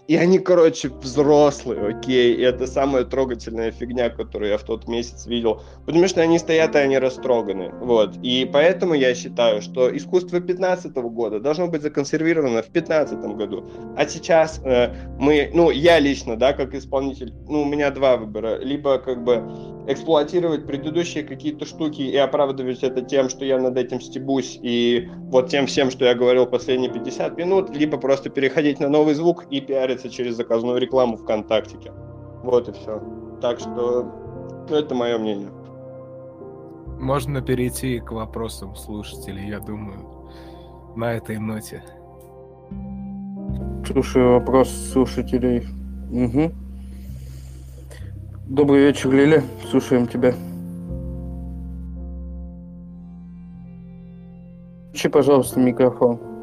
И 0.08 0.16
они, 0.16 0.40
короче, 0.40 0.90
взрослые, 0.90 1.90
окей. 1.90 2.34
И 2.34 2.42
это 2.42 2.66
самая 2.66 3.04
трогательная 3.04 3.72
фигня, 3.72 4.10
которую 4.10 4.52
я 4.52 4.58
в 4.58 4.64
тот 4.64 4.88
месяц 4.88 5.28
видел. 5.28 5.62
Потому 5.86 6.08
что 6.08 6.22
они 6.22 6.40
стоят, 6.40 6.76
и 6.76 6.80
они 6.80 6.98
растроганы. 6.98 7.72
Вот. 7.82 8.16
И 8.24 8.50
поэтому 8.52 8.94
я 8.94 9.14
считаю, 9.14 9.62
что 9.62 9.96
искусство 9.96 10.40
15 10.40 10.96
года 10.96 11.42
должно 11.42 11.68
быть 11.68 11.82
законсервировано 11.82 12.62
в 12.62 12.68
15 12.68 13.20
году. 13.36 13.66
А 13.98 14.08
сейчас 14.08 14.62
э, 14.64 14.94
мы, 15.20 15.52
ну, 15.54 15.72
я 15.72 16.00
лично, 16.00 16.38
да, 16.38 16.54
как 16.54 16.74
исполнитель, 16.74 17.34
ну, 17.50 17.64
у 17.64 17.66
меня 17.66 17.92
два 17.92 18.16
выбора. 18.16 18.60
Либо, 18.60 19.00
как 19.00 19.26
бы, 19.26 19.44
эксплуатировать 19.88 20.68
предыдущие 20.68 21.24
какие-то 21.24 21.66
штуки 21.66 22.02
и 22.02 22.16
оправдывать 22.18 22.84
это 22.84 23.02
тем, 23.02 23.30
что 23.30 23.46
я 23.46 23.58
над 23.58 23.78
этим 23.78 24.02
стебусь, 24.02 24.60
и 24.62 25.08
вот 25.32 25.50
тем 25.50 25.66
всем, 25.66 25.90
что 25.90 26.06
я 26.06 26.14
говорил 26.14 26.46
последние 26.46 26.92
50 26.92 27.38
минут, 27.38 27.76
либо 27.76 27.98
просто 27.98 28.30
переходить 28.30 28.80
на 28.80 28.90
новый 28.90 29.14
звук 29.16 29.46
и 29.50 29.62
пиариться 29.98 30.10
через 30.10 30.36
заказную 30.36 30.80
рекламу 30.80 31.18
ВКонтактике. 31.18 31.92
Вот 32.44 32.70
и 32.70 32.72
все. 32.72 33.02
Так 33.42 33.60
что 33.60 34.12
ну, 34.70 34.76
это 34.76 34.96
мое 34.96 35.18
мнение. 35.18 35.50
Можно 37.00 37.42
перейти 37.42 38.00
к 38.00 38.12
вопросам 38.12 38.76
слушателей, 38.76 39.50
я 39.50 39.60
думаю, 39.60 40.32
на 40.96 41.14
этой 41.14 41.38
ноте. 41.38 41.84
Слушаю 43.86 44.34
вопрос 44.40 44.70
слушателей. 44.70 45.68
Угу. 46.12 46.52
Добрый 48.48 48.86
вечер, 48.86 49.12
Лили. 49.12 49.44
Слушаем 49.70 50.08
тебя. 50.08 50.34
Включи, 54.90 55.10
пожалуйста, 55.10 55.60
микрофон. 55.60 56.37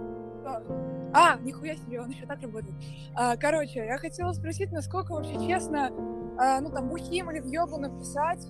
А, 1.15 1.39
нихуя 1.39 1.77
себе, 1.77 2.01
он 2.01 2.11
еще 2.11 2.27
так 2.27 2.43
работает. 2.43 2.75
А, 3.15 3.37
короче, 3.37 3.87
я 3.87 3.99
хотела 3.99 4.33
спросить, 4.33 4.73
насколько 4.73 5.12
вообще 5.12 5.35
честно, 5.47 5.91
а, 6.37 6.61
ну 6.61 6.71
там, 6.71 6.89
бухим 6.89 7.31
или 7.31 7.39
в 7.39 7.47
йогу 7.47 7.79
написать 7.79 8.45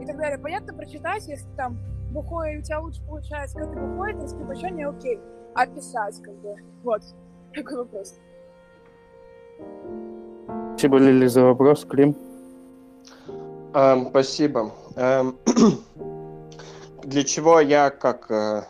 и 0.00 0.06
так 0.06 0.16
далее. 0.16 0.38
Понятно 0.38 0.74
прочитать, 0.74 1.26
если 1.26 1.48
там 1.56 1.76
бухой 2.12 2.58
у 2.58 2.62
тебя 2.62 2.78
лучше 2.80 3.02
получается, 3.04 3.58
когда 3.58 3.74
ты 3.74 3.80
бухой, 3.80 4.14
то 4.14 4.22
если 4.22 4.36
вообще 4.36 4.70
не 4.70 4.84
окей. 4.84 5.18
А 5.54 5.66
писать, 5.66 6.22
как 6.22 6.34
бы, 6.36 6.54
вот, 6.84 7.02
такой 7.52 7.78
вопрос. 7.78 8.14
Спасибо, 10.70 10.98
Лили, 10.98 11.26
за 11.26 11.42
вопрос. 11.42 11.84
Клим? 11.84 12.16
Эм, 13.74 14.06
спасибо. 14.10 14.72
Эм, 14.94 15.36
для 17.02 17.24
чего 17.24 17.58
я 17.58 17.90
как, 17.90 18.30
э, 18.30 18.62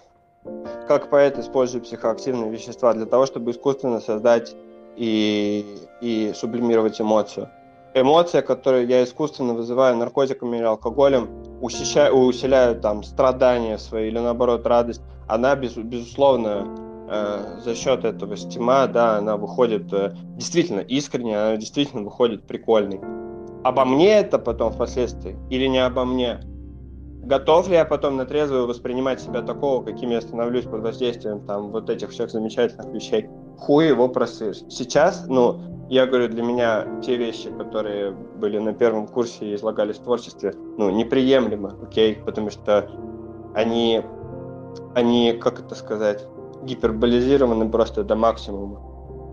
как 0.86 1.10
поэт 1.10 1.38
использую 1.38 1.82
психоактивные 1.82 2.50
вещества? 2.50 2.92
Для 2.94 3.06
того, 3.06 3.26
чтобы 3.26 3.50
искусственно 3.50 4.00
создать 4.00 4.54
и, 4.96 5.64
и 6.00 6.32
сублимировать 6.34 7.00
эмоцию. 7.00 7.48
Эмоция, 7.94 8.42
которую 8.42 8.86
я 8.86 9.02
искусственно 9.02 9.54
вызываю 9.54 9.96
наркотиками 9.96 10.58
или 10.58 10.64
алкоголем, 10.64 11.28
усищаю, 11.60 12.14
усиляю 12.14 12.80
там 12.80 13.02
страдания 13.02 13.78
свои 13.78 14.08
или 14.08 14.18
наоборот 14.18 14.66
радость, 14.66 15.02
она 15.26 15.56
без, 15.56 15.74
безусловно 15.74 16.66
э, 17.10 17.60
за 17.64 17.74
счет 17.74 18.04
этого 18.04 18.36
стима, 18.36 18.86
да, 18.86 19.16
она 19.16 19.36
выходит 19.36 19.92
э, 19.92 20.12
действительно 20.36 20.80
искренне, 20.80 21.38
она 21.38 21.56
действительно 21.56 22.02
выходит 22.02 22.46
прикольной. 22.46 23.00
Обо 23.64 23.84
мне 23.84 24.18
это 24.18 24.38
потом 24.38 24.72
впоследствии 24.72 25.36
или 25.50 25.66
не 25.66 25.78
обо 25.78 26.04
мне? 26.04 26.40
Готов 27.28 27.68
ли 27.68 27.74
я 27.74 27.84
потом 27.84 28.16
на 28.16 28.24
трезвую 28.24 28.66
воспринимать 28.66 29.20
себя 29.20 29.42
такого, 29.42 29.84
каким 29.84 30.08
я 30.08 30.22
становлюсь 30.22 30.64
под 30.64 30.80
воздействием 30.80 31.40
там 31.40 31.70
вот 31.72 31.90
этих 31.90 32.08
всех 32.08 32.30
замечательных 32.30 32.86
вещей? 32.86 33.28
Хуй 33.58 33.88
его 33.88 34.08
просышь. 34.08 34.62
Сейчас, 34.70 35.26
ну, 35.28 35.60
я 35.90 36.06
говорю, 36.06 36.28
для 36.28 36.42
меня 36.42 36.86
те 37.02 37.18
вещи, 37.18 37.50
которые 37.50 38.12
были 38.12 38.56
на 38.58 38.72
первом 38.72 39.06
курсе 39.06 39.44
и 39.44 39.54
излагались 39.56 39.96
в 39.96 40.04
творчестве, 40.04 40.54
ну, 40.78 40.88
неприемлемы, 40.88 41.74
окей, 41.82 42.14
потому 42.14 42.48
что 42.48 42.90
они, 43.54 44.00
они, 44.94 45.34
как 45.34 45.60
это 45.60 45.74
сказать, 45.74 46.24
гиперболизированы 46.62 47.68
просто 47.68 48.04
до 48.04 48.16
максимума. 48.16 48.80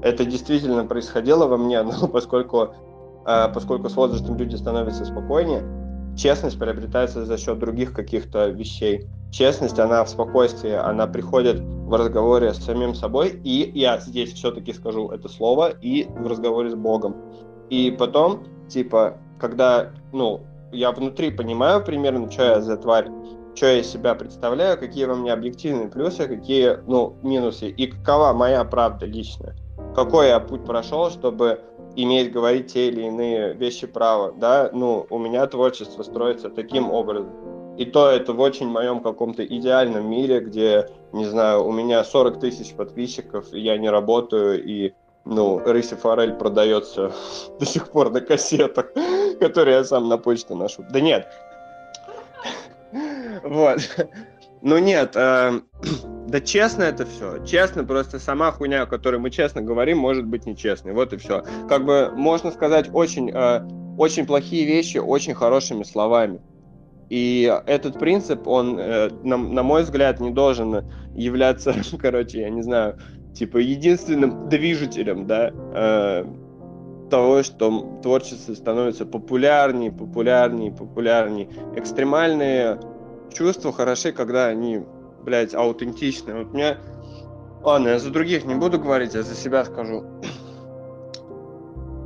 Это 0.04 0.26
действительно 0.26 0.84
происходило 0.84 1.48
во 1.48 1.56
мне, 1.56 1.82
но 1.84 2.10
поскольку, 2.10 2.74
э, 3.26 3.48
поскольку 3.54 3.88
с 3.88 3.96
возрастом 3.96 4.36
люди 4.36 4.58
становятся 4.58 5.06
спокойнее, 5.06 5.85
честность 6.16 6.58
приобретается 6.58 7.26
за 7.26 7.38
счет 7.38 7.60
других 7.60 7.94
каких-то 7.94 8.48
вещей. 8.48 9.08
Честность, 9.32 9.80
она 9.80 10.04
в 10.04 10.10
спокойствии, 10.10 10.72
она 10.72 11.08
приходит 11.08 11.60
в 11.60 11.94
разговоре 11.94 12.54
с 12.54 12.64
самим 12.64 12.96
собой, 12.96 13.40
и 13.44 13.72
я 13.78 14.00
здесь 14.00 14.34
все-таки 14.34 14.74
скажу 14.74 15.10
это 15.10 15.28
слово, 15.28 15.70
и 15.82 16.06
в 16.06 16.28
разговоре 16.28 16.72
с 16.72 16.76
Богом. 16.76 17.16
И 17.70 17.96
потом, 17.98 18.46
типа, 18.70 19.18
когда, 19.40 19.92
ну, 20.14 20.42
я 20.72 20.92
внутри 20.92 21.32
понимаю 21.32 21.84
примерно, 21.84 22.32
что 22.32 22.44
я 22.44 22.62
за 22.62 22.78
тварь, 22.78 23.10
что 23.56 23.68
я 23.68 23.80
из 23.80 23.88
себя 23.88 24.16
представляю, 24.16 24.78
какие 24.78 25.06
во 25.06 25.16
мне 25.16 25.34
объективные 25.34 25.88
плюсы, 25.88 26.28
какие, 26.28 26.80
ну, 26.88 27.16
минусы, 27.24 27.70
и 27.70 27.88
какова 27.88 28.34
моя 28.34 28.64
правда 28.64 29.06
личная. 29.06 29.56
Какой 29.96 30.28
я 30.28 30.40
путь 30.40 30.66
прошел, 30.66 31.10
чтобы 31.10 31.62
иметь, 31.96 32.32
говорить 32.32 32.74
те 32.74 32.90
или 32.90 33.04
иные 33.04 33.54
вещи 33.54 33.88
права, 33.88 34.32
да, 34.32 34.70
ну, 34.74 35.06
у 35.10 35.18
меня 35.18 35.46
творчество 35.48 36.04
строится 36.04 36.50
таким 36.50 36.92
образом. 36.92 37.30
И 37.78 37.86
то 37.86 38.10
это 38.10 38.34
в 38.34 38.40
очень 38.40 38.68
моем 38.68 39.02
каком-то 39.02 39.46
идеальном 39.46 40.10
мире, 40.10 40.40
где, 40.40 40.90
не 41.12 41.26
знаю, 41.26 41.66
у 41.66 41.72
меня 41.72 42.04
40 42.04 42.40
тысяч 42.40 42.74
подписчиков, 42.74 43.54
и 43.54 43.60
я 43.60 43.78
не 43.78 43.90
работаю, 43.90 44.64
и, 44.64 44.94
ну, 45.26 45.60
Рыси 45.60 45.96
Форель 45.96 46.34
продается 46.34 47.12
до 47.60 47.66
сих 47.66 47.90
пор 47.90 48.12
на 48.12 48.22
кассетах, 48.22 48.94
которые 49.40 49.78
я 49.78 49.84
сам 49.84 50.08
на 50.08 50.18
почту 50.18 50.56
ношу. 50.56 50.86
Да 50.92 51.00
нет. 51.00 51.28
Вот. 53.44 53.80
Ну 54.62 54.78
нет, 54.80 55.16
э, 55.16 55.60
да 56.28 56.42
честно 56.42 56.84
это 56.84 57.06
все. 57.06 57.44
Честно, 57.46 57.84
просто 57.84 58.20
сама 58.20 58.52
хуйня, 58.52 58.84
о 58.84 58.86
которой 58.86 59.18
мы 59.18 59.30
честно 59.30 59.62
говорим, 59.62 60.00
может 60.00 60.26
быть 60.26 60.46
нечестной. 60.46 60.94
Вот 60.94 61.14
и 61.14 61.18
все. 61.18 61.44
Как 61.70 61.86
бы 61.86 62.12
можно 62.16 62.52
сказать 62.52 62.90
очень, 62.92 63.32
э, 63.32 63.68
очень 63.98 64.26
плохие 64.26 64.66
вещи 64.66 64.98
очень 64.98 65.36
хорошими 65.36 65.84
словами. 65.84 66.42
И 67.10 67.54
этот 67.68 68.00
принцип, 68.00 68.48
он, 68.48 68.80
э, 68.80 69.10
на, 69.24 69.38
на 69.38 69.64
мой 69.64 69.84
взгляд, 69.84 70.20
не 70.20 70.32
должен 70.32 70.84
являться, 71.14 71.76
короче, 72.00 72.42
я 72.42 72.50
не 72.50 72.64
знаю, 72.64 72.98
типа 73.36 73.58
единственным 73.58 74.50
движителем, 74.50 75.28
да, 75.28 75.52
э, 75.54 76.26
того, 77.10 77.44
что 77.44 78.00
творчество 78.02 78.54
становится 78.56 79.06
популярнее, 79.06 79.92
популярнее, 79.92 80.72
популярнее. 80.72 81.50
Экстремальные 81.76 82.80
чувства 83.32 83.72
хороши, 83.72 84.12
когда 84.12 84.48
они, 84.48 84.82
блядь, 85.26 85.54
аутентичны. 85.54 86.36
Вот 86.36 86.54
мне... 86.54 86.78
Ладно, 87.62 87.90
я 87.90 88.00
за 88.00 88.12
других 88.12 88.46
не 88.46 88.56
буду 88.56 88.80
говорить, 88.80 89.16
я 89.16 89.24
за 89.24 89.36
себя 89.36 89.66
скажу. 89.66 90.06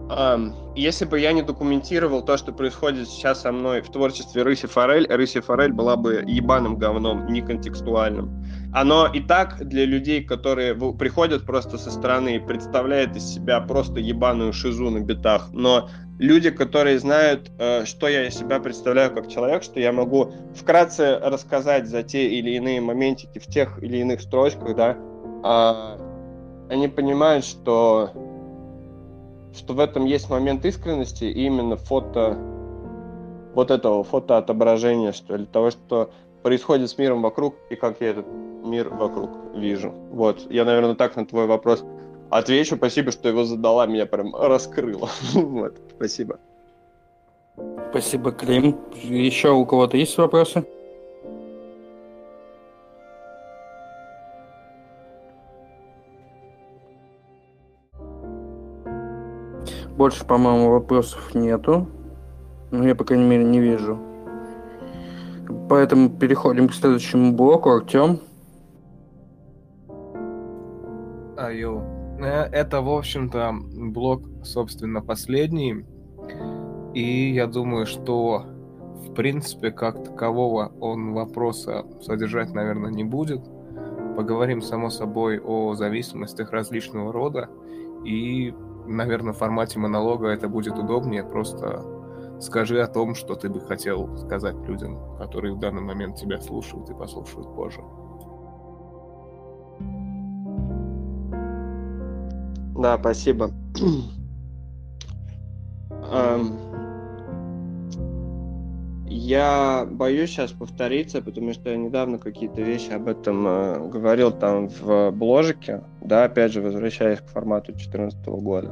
Um, 0.09 0.55
если 0.75 1.05
бы 1.05 1.19
я 1.19 1.33
не 1.33 1.43
документировал 1.43 2.23
то, 2.23 2.35
что 2.35 2.51
происходит 2.51 3.07
сейчас 3.07 3.41
со 3.41 3.51
мной 3.51 3.81
в 3.81 3.91
творчестве 3.91 4.41
Рыси 4.41 4.65
Форель, 4.65 5.05
Рыси 5.07 5.39
Форель 5.39 5.71
была 5.71 5.97
бы 5.97 6.23
ебаным 6.25 6.77
говном, 6.77 7.27
не 7.27 7.41
контекстуальным. 7.41 8.43
Оно 8.73 9.05
и 9.05 9.19
так 9.19 9.63
для 9.67 9.85
людей, 9.85 10.23
которые 10.23 10.73
приходят 10.93 11.45
просто 11.45 11.77
со 11.77 11.91
стороны, 11.91 12.39
представляет 12.39 13.15
из 13.15 13.23
себя 13.23 13.61
просто 13.61 13.99
ебаную 13.99 14.51
шизу 14.51 14.89
на 14.89 14.99
битах. 14.99 15.49
Но 15.53 15.89
люди, 16.19 16.51
которые 16.51 16.99
знают, 16.99 17.49
э, 17.57 17.85
что 17.85 18.07
я 18.07 18.27
из 18.27 18.35
себя 18.35 18.59
представляю 18.59 19.11
как 19.11 19.27
человек, 19.27 19.63
что 19.63 19.79
я 19.79 19.91
могу 19.91 20.31
вкратце 20.53 21.17
рассказать 21.17 21.87
за 21.87 22.03
те 22.03 22.27
или 22.27 22.51
иные 22.51 22.81
моментики 22.81 23.39
в 23.39 23.47
тех 23.47 23.81
или 23.81 23.97
иных 23.97 24.21
строчках, 24.21 24.75
да, 24.75 24.97
а, 25.43 25.97
они 26.69 26.87
понимают, 26.87 27.45
что 27.45 28.11
что 29.55 29.73
в 29.73 29.79
этом 29.79 30.05
есть 30.05 30.29
момент 30.29 30.63
искренности 30.63 31.23
и 31.23 31.45
именно 31.45 31.75
фото 31.75 32.37
вот 33.55 33.71
этого 33.71 34.03
фотоотображения, 34.03 35.11
что 35.11 35.37
ли, 35.37 35.45
того, 35.45 35.71
что 35.71 36.11
происходит 36.43 36.89
с 36.89 36.97
миром 36.97 37.23
вокруг 37.23 37.55
и 37.69 37.75
как 37.75 37.99
я 37.99 38.09
этот 38.09 38.27
мир 38.63 38.89
вокруг 38.89 39.31
вижу. 39.55 39.91
Вот, 40.11 40.51
я, 40.51 40.65
наверное, 40.65 40.95
так 40.95 41.15
на 41.15 41.25
твой 41.25 41.47
вопрос 41.47 41.83
отвечу. 42.29 42.75
Спасибо, 42.75 43.11
что 43.11 43.29
его 43.29 43.43
задала, 43.43 43.85
меня 43.85 44.05
прям 44.05 44.35
раскрыло. 44.35 45.09
вот, 45.33 45.77
спасибо. 45.95 46.39
Спасибо, 47.89 48.31
Клим. 48.31 48.77
Еще 48.93 49.51
у 49.51 49.65
кого-то 49.65 49.97
есть 49.97 50.17
вопросы? 50.17 50.65
Больше, 59.97 60.23
по-моему, 60.25 60.71
вопросов 60.71 61.35
нету. 61.35 61.89
Ну, 62.71 62.87
я, 62.87 62.95
по 62.95 63.03
крайней 63.03 63.25
мере, 63.25 63.43
не 63.43 63.59
вижу. 63.59 63.99
Поэтому 65.67 66.09
переходим 66.09 66.69
к 66.69 66.73
следующему 66.73 67.33
блоку. 67.33 67.71
Артем. 67.71 68.21
Айо. 71.35 71.98
Э, 72.19 72.43
это, 72.51 72.81
в 72.81 72.89
общем-то, 72.89 73.53
блок, 73.73 74.23
собственно, 74.43 75.01
последний. 75.01 75.85
И 76.93 77.33
я 77.33 77.47
думаю, 77.47 77.85
что, 77.85 78.45
в 79.07 79.13
принципе, 79.13 79.71
как 79.71 80.03
такового 80.03 80.71
он 80.79 81.13
вопроса 81.13 81.85
содержать, 82.01 82.51
наверное, 82.53 82.91
не 82.91 83.03
будет. 83.03 83.41
Поговорим, 84.17 84.61
само 84.61 84.89
собой, 84.89 85.39
о 85.39 85.75
зависимостях 85.75 86.51
различного 86.51 87.13
рода 87.13 87.49
и 88.05 88.53
наверное, 88.89 89.33
в 89.33 89.37
формате 89.37 89.79
монолога 89.79 90.27
это 90.27 90.49
будет 90.49 90.77
удобнее. 90.77 91.23
Просто 91.23 91.83
скажи 92.39 92.81
о 92.81 92.87
том, 92.87 93.15
что 93.15 93.35
ты 93.35 93.49
бы 93.49 93.59
хотел 93.61 94.17
сказать 94.17 94.55
людям, 94.67 95.17
которые 95.17 95.53
в 95.53 95.59
данный 95.59 95.81
момент 95.81 96.17
тебя 96.17 96.41
слушают 96.41 96.89
и 96.89 96.93
послушают 96.93 97.53
позже. 97.55 97.81
Да, 102.79 102.97
спасибо. 102.97 103.51
Я 109.05 109.85
боюсь 109.89 110.29
сейчас 110.29 110.51
повториться, 110.51 111.21
потому 111.21 111.53
что 111.53 111.69
я 111.69 111.77
недавно 111.77 112.19
какие-то 112.19 112.61
вещи 112.61 112.91
об 112.91 113.07
этом 113.07 113.45
э, 113.47 113.89
говорил 113.89 114.31
там 114.31 114.69
в 114.69 115.11
бложике, 115.11 115.83
да, 116.01 116.23
опять 116.23 116.53
же, 116.53 116.61
возвращаясь 116.61 117.19
к 117.19 117.27
формату 117.27 117.73
2014 117.73 118.25
года. 118.27 118.71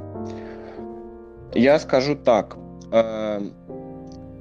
Я 1.53 1.77
скажу 1.79 2.15
так. 2.15 2.55
Э, 2.91 3.41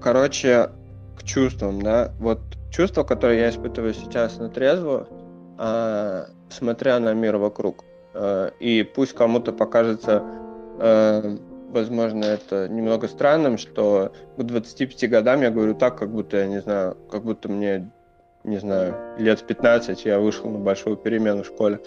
короче, 0.01 0.71
к 1.19 1.25
чувствам, 1.25 1.83
да, 1.83 2.13
вот 2.21 2.41
чувства, 2.71 3.03
которые 3.03 3.41
я 3.41 3.51
испытываю 3.51 3.93
сейчас 3.93 4.39
на 4.39 4.49
трезво, 4.49 5.09
э, 5.59 6.27
смотря 6.51 7.01
на 7.01 7.15
мир 7.15 7.37
вокруг. 7.37 7.86
Э, 8.17 8.51
и 8.59 8.83
пусть 8.83 9.13
кому-то 9.13 9.53
покажется 9.53 10.23
э, 10.79 11.37
возможно, 11.71 12.25
это 12.25 12.69
немного 12.69 13.09
странным, 13.09 13.59
что 13.59 14.13
к 14.37 14.43
25 14.43 15.11
годам 15.11 15.43
я 15.43 15.51
говорю 15.51 15.75
так, 15.75 15.99
как 15.99 16.11
будто, 16.11 16.39
я 16.39 16.47
не 16.47 16.61
знаю, 16.61 16.97
как 17.11 17.23
будто 17.23 17.49
мне, 17.49 17.91
не 18.45 18.59
знаю, 18.59 18.97
лет 19.19 19.47
15 19.47 20.05
я 20.05 20.19
вышел 20.19 20.49
на 20.49 20.59
большую 20.59 20.97
перемену 20.97 21.43
в 21.43 21.47
школе. 21.47 21.81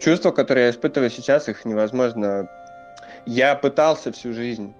Чувства, 0.00 0.30
которые 0.30 0.66
я 0.66 0.70
испытываю 0.70 1.10
сейчас, 1.10 1.48
их 1.48 1.64
невозможно... 1.64 2.48
Я 3.24 3.54
пытался 3.54 4.10
всю 4.10 4.32
жизнь 4.32 4.74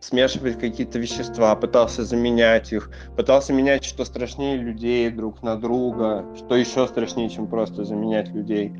смешивать 0.00 0.58
какие-то 0.58 0.98
вещества, 0.98 1.56
пытался 1.56 2.04
заменять 2.04 2.72
их, 2.72 2.90
пытался 3.16 3.52
менять, 3.52 3.84
что 3.84 4.04
страшнее 4.04 4.56
людей 4.56 5.10
друг 5.10 5.42
на 5.42 5.56
друга, 5.56 6.24
что 6.36 6.56
еще 6.56 6.86
страшнее, 6.86 7.30
чем 7.30 7.46
просто 7.46 7.84
заменять 7.84 8.28
людей. 8.28 8.72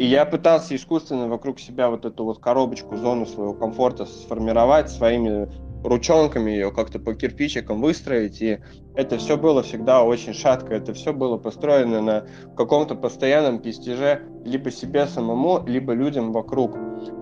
И 0.00 0.06
я 0.06 0.24
пытался 0.24 0.74
искусственно 0.74 1.28
вокруг 1.28 1.60
себя 1.60 1.90
вот 1.90 2.06
эту 2.06 2.24
вот 2.24 2.38
коробочку, 2.38 2.96
зону 2.96 3.26
своего 3.26 3.52
комфорта 3.52 4.06
сформировать 4.06 4.88
своими 4.88 5.46
ручонками 5.84 6.52
ее 6.52 6.72
как-то 6.72 6.98
по 6.98 7.12
кирпичикам 7.12 7.82
выстроить, 7.82 8.40
и 8.40 8.60
это 8.94 9.18
все 9.18 9.36
было 9.36 9.62
всегда 9.62 10.02
очень 10.02 10.32
шатко, 10.32 10.72
это 10.72 10.94
все 10.94 11.12
было 11.12 11.36
построено 11.36 12.00
на 12.00 12.26
каком-то 12.56 12.94
постоянном 12.94 13.58
пестеже 13.58 14.22
либо 14.42 14.70
себе 14.70 15.06
самому, 15.06 15.62
либо 15.66 15.92
людям 15.92 16.32
вокруг. 16.32 16.78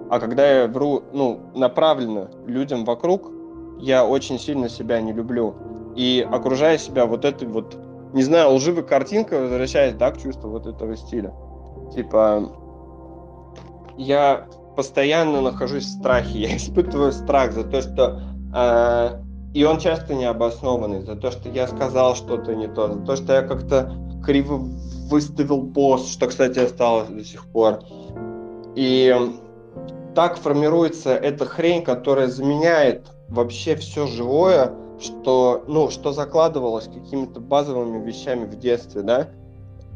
А 0.09 0.21
когда 0.21 0.49
я 0.49 0.69
вру, 0.69 1.03
ну, 1.13 1.51
направленно 1.57 2.31
людям 2.47 2.85
вокруг, 2.85 3.33
я 3.81 4.07
очень 4.07 4.39
сильно 4.39 4.69
себя 4.69 5.01
не 5.01 5.13
люблю. 5.13 5.57
И 5.97 6.25
окружая 6.31 6.79
себя 6.79 7.07
вот 7.07 7.25
этой 7.25 7.49
вот, 7.49 7.77
не 8.13 8.23
знаю, 8.23 8.53
лживой 8.53 8.85
картинкой, 8.85 9.41
возвращаясь, 9.41 9.95
да, 9.95 10.13
к 10.13 10.23
чувству 10.23 10.49
вот 10.51 10.69
этого 10.69 10.97
стиля. 10.97 11.35
Типа, 11.93 12.53
я 13.99 14.47
постоянно 14.77 15.41
нахожусь 15.41 15.85
в 15.85 15.99
страхе, 15.99 16.39
я 16.39 16.57
испытываю 16.57 17.13
страх 17.13 17.53
за 17.53 17.65
то, 17.65 17.83
что 17.83 18.21
э, 18.55 19.23
и 19.55 19.65
он 19.65 19.79
часто 19.79 20.15
необоснованный, 20.15 21.03
за 21.03 21.17
то, 21.17 21.31
что 21.31 21.49
я 21.49 21.67
сказал 21.67 22.15
что-то 22.15 22.55
не 22.55 22.69
то, 22.69 22.93
за 22.93 23.01
то, 23.01 23.17
что 23.17 23.33
я 23.35 23.43
как-то 23.43 23.93
криво 24.25 24.57
выставил 25.09 25.67
пост, 25.73 26.11
что, 26.11 26.27
кстати, 26.27 26.59
осталось 26.59 27.09
до 27.09 27.25
сих 27.25 27.47
пор. 27.47 27.81
И 28.77 29.15
так 30.15 30.37
формируется 30.37 31.11
эта 31.11 31.47
хрень, 31.47 31.83
которая 31.83 32.29
заменяет 32.29 33.09
вообще 33.29 33.75
все 33.77 34.07
живое, 34.07 34.73
что, 35.01 35.65
ну, 35.67 35.91
что 35.91 36.13
закладывалось 36.13 36.87
какими-то 36.87 37.41
базовыми 37.41 38.05
вещами 38.05 38.45
в 38.45 38.59
детстве, 38.59 39.03
да, 39.03 39.29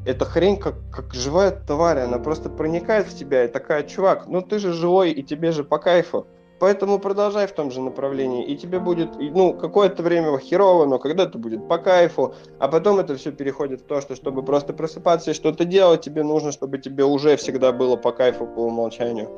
эта 0.05 0.25
хрень 0.25 0.57
как, 0.57 0.75
как 0.91 1.15
живая 1.15 1.51
тварь, 1.51 2.01
она 2.01 2.19
просто 2.19 2.51
проникает 2.51 3.07
в 3.07 3.17
тебя 3.17 3.45
и 3.45 3.49
такая, 3.49 3.85
чувак, 3.85 4.27
ну 4.27 4.43
ты 4.43 4.59
же 4.59 4.73
живой 4.73 5.13
и 5.13 5.23
тебе 5.23 5.53
же 5.53 5.65
по 5.65 5.79
кайфу. 5.79 6.27
Поэтому 6.59 7.01
продолжай 7.01 7.49
в 7.49 7.53
том 7.53 7.73
же 7.73 7.81
направлении, 7.81 8.47
и 8.47 8.57
тебе 8.57 8.79
будет, 8.79 9.17
ну, 9.19 9.53
какое-то 9.53 10.05
время 10.05 10.39
херово, 10.39 10.87
но 10.87 11.01
когда-то 11.01 11.37
будет 11.37 11.67
по 11.67 11.77
кайфу, 11.77 12.37
а 12.61 12.69
потом 12.69 13.01
это 13.01 13.17
все 13.17 13.33
переходит 13.33 13.81
в 13.81 13.85
то, 13.85 14.01
что 14.01 14.15
чтобы 14.15 14.45
просто 14.45 14.73
просыпаться 14.73 15.33
и 15.33 15.35
что-то 15.35 15.65
делать, 15.65 16.03
тебе 16.03 16.23
нужно, 16.23 16.53
чтобы 16.53 16.79
тебе 16.79 17.05
уже 17.05 17.37
всегда 17.37 17.73
было 17.73 17.97
по 17.97 18.13
кайфу 18.13 18.47
по 18.47 18.61
умолчанию. 18.61 19.29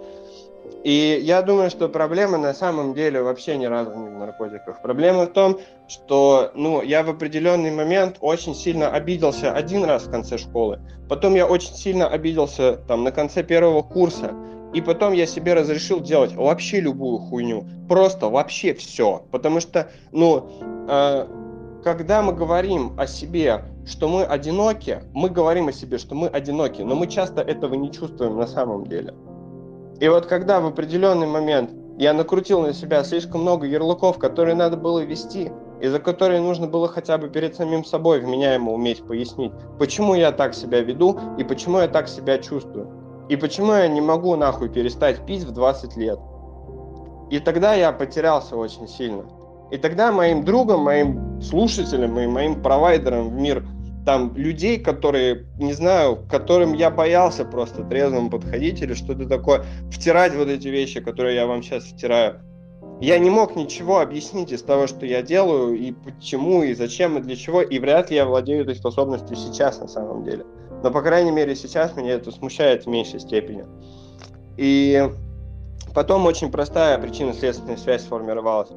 И 0.84 1.18
я 1.22 1.40
думаю, 1.40 1.70
что 1.70 1.88
проблема 1.88 2.36
на 2.36 2.52
самом 2.52 2.92
деле 2.92 3.22
вообще 3.22 3.56
ни 3.56 3.64
разу 3.64 3.94
не 3.94 4.10
в 4.10 4.18
наркотиках. 4.18 4.82
Проблема 4.82 5.24
в 5.24 5.32
том, 5.32 5.58
что 5.88 6.50
ну, 6.54 6.82
я 6.82 7.02
в 7.02 7.08
определенный 7.08 7.70
момент 7.70 8.18
очень 8.20 8.54
сильно 8.54 8.90
обиделся 8.90 9.50
один 9.50 9.84
раз 9.84 10.02
в 10.02 10.10
конце 10.10 10.36
школы. 10.36 10.80
Потом 11.08 11.34
я 11.36 11.46
очень 11.46 11.72
сильно 11.72 12.06
обиделся 12.06 12.76
там 12.86 13.02
на 13.02 13.12
конце 13.12 13.42
первого 13.42 13.80
курса. 13.80 14.34
И 14.74 14.82
потом 14.82 15.14
я 15.14 15.24
себе 15.24 15.54
разрешил 15.54 16.00
делать 16.00 16.34
вообще 16.34 16.80
любую 16.80 17.16
хуйню. 17.18 17.64
Просто 17.88 18.28
вообще 18.28 18.74
все. 18.74 19.24
Потому 19.30 19.60
что, 19.60 19.88
ну, 20.12 20.50
э, 20.86 21.26
когда 21.82 22.20
мы 22.20 22.34
говорим 22.34 22.92
о 22.98 23.06
себе, 23.06 23.64
что 23.86 24.06
мы 24.08 24.24
одиноки, 24.24 25.00
мы 25.14 25.30
говорим 25.30 25.68
о 25.68 25.72
себе, 25.72 25.96
что 25.96 26.14
мы 26.14 26.28
одиноки, 26.28 26.82
но 26.82 26.94
мы 26.94 27.06
часто 27.06 27.40
этого 27.40 27.74
не 27.74 27.90
чувствуем 27.90 28.36
на 28.36 28.46
самом 28.46 28.86
деле. 28.86 29.14
И 30.00 30.08
вот 30.08 30.26
когда 30.26 30.60
в 30.60 30.66
определенный 30.66 31.26
момент 31.26 31.70
я 31.98 32.12
накрутил 32.12 32.62
на 32.62 32.72
себя 32.72 33.04
слишком 33.04 33.42
много 33.42 33.66
ярлыков, 33.66 34.18
которые 34.18 34.54
надо 34.54 34.76
было 34.76 35.00
вести, 35.00 35.52
и 35.80 35.88
за 35.88 35.98
которые 35.98 36.40
нужно 36.40 36.66
было 36.66 36.88
хотя 36.88 37.18
бы 37.18 37.28
перед 37.28 37.54
самим 37.54 37.84
собой 37.84 38.20
вменяемо 38.20 38.72
уметь 38.72 39.04
пояснить, 39.06 39.52
почему 39.78 40.14
я 40.14 40.32
так 40.32 40.54
себя 40.54 40.80
веду 40.80 41.18
и 41.38 41.44
почему 41.44 41.78
я 41.78 41.88
так 41.88 42.08
себя 42.08 42.38
чувствую. 42.38 42.88
И 43.28 43.36
почему 43.36 43.72
я 43.72 43.88
не 43.88 44.00
могу 44.00 44.36
нахуй 44.36 44.68
перестать 44.68 45.24
пить 45.24 45.44
в 45.44 45.52
20 45.52 45.96
лет. 45.96 46.18
И 47.30 47.38
тогда 47.38 47.74
я 47.74 47.92
потерялся 47.92 48.56
очень 48.56 48.86
сильно. 48.86 49.24
И 49.70 49.78
тогда 49.78 50.12
моим 50.12 50.44
другом, 50.44 50.80
моим 50.80 51.40
слушателем 51.40 52.18
и 52.18 52.26
моим 52.26 52.62
провайдером 52.62 53.30
в 53.30 53.32
мир 53.32 53.64
там 54.04 54.34
людей, 54.36 54.78
которые, 54.78 55.46
не 55.58 55.72
знаю, 55.72 56.18
которым 56.30 56.74
я 56.74 56.90
боялся 56.90 57.44
просто 57.44 57.84
трезвым 57.84 58.30
подходить 58.30 58.82
или 58.82 58.94
что-то 58.94 59.26
такое, 59.26 59.64
втирать 59.90 60.34
вот 60.34 60.48
эти 60.48 60.68
вещи, 60.68 61.00
которые 61.00 61.36
я 61.36 61.46
вам 61.46 61.62
сейчас 61.62 61.84
втираю. 61.84 62.40
Я 63.00 63.18
не 63.18 63.30
мог 63.30 63.56
ничего 63.56 64.00
объяснить 64.00 64.52
из 64.52 64.62
того, 64.62 64.86
что 64.86 65.04
я 65.04 65.22
делаю, 65.22 65.76
и 65.76 65.92
почему, 65.92 66.62
и 66.62 66.74
зачем, 66.74 67.18
и 67.18 67.22
для 67.22 67.34
чего, 67.34 67.60
и 67.62 67.78
вряд 67.78 68.10
ли 68.10 68.16
я 68.16 68.24
владею 68.24 68.62
этой 68.62 68.76
способностью 68.76 69.36
сейчас 69.36 69.80
на 69.80 69.88
самом 69.88 70.24
деле. 70.24 70.44
Но, 70.82 70.90
по 70.90 71.02
крайней 71.02 71.32
мере, 71.32 71.56
сейчас 71.56 71.96
меня 71.96 72.12
это 72.12 72.30
смущает 72.30 72.84
в 72.84 72.88
меньшей 72.88 73.18
степени. 73.18 73.64
И 74.56 75.02
потом 75.94 76.26
очень 76.26 76.52
простая 76.52 76.98
причинно-следственная 76.98 77.78
связь 77.78 78.02
сформировалась. 78.02 78.70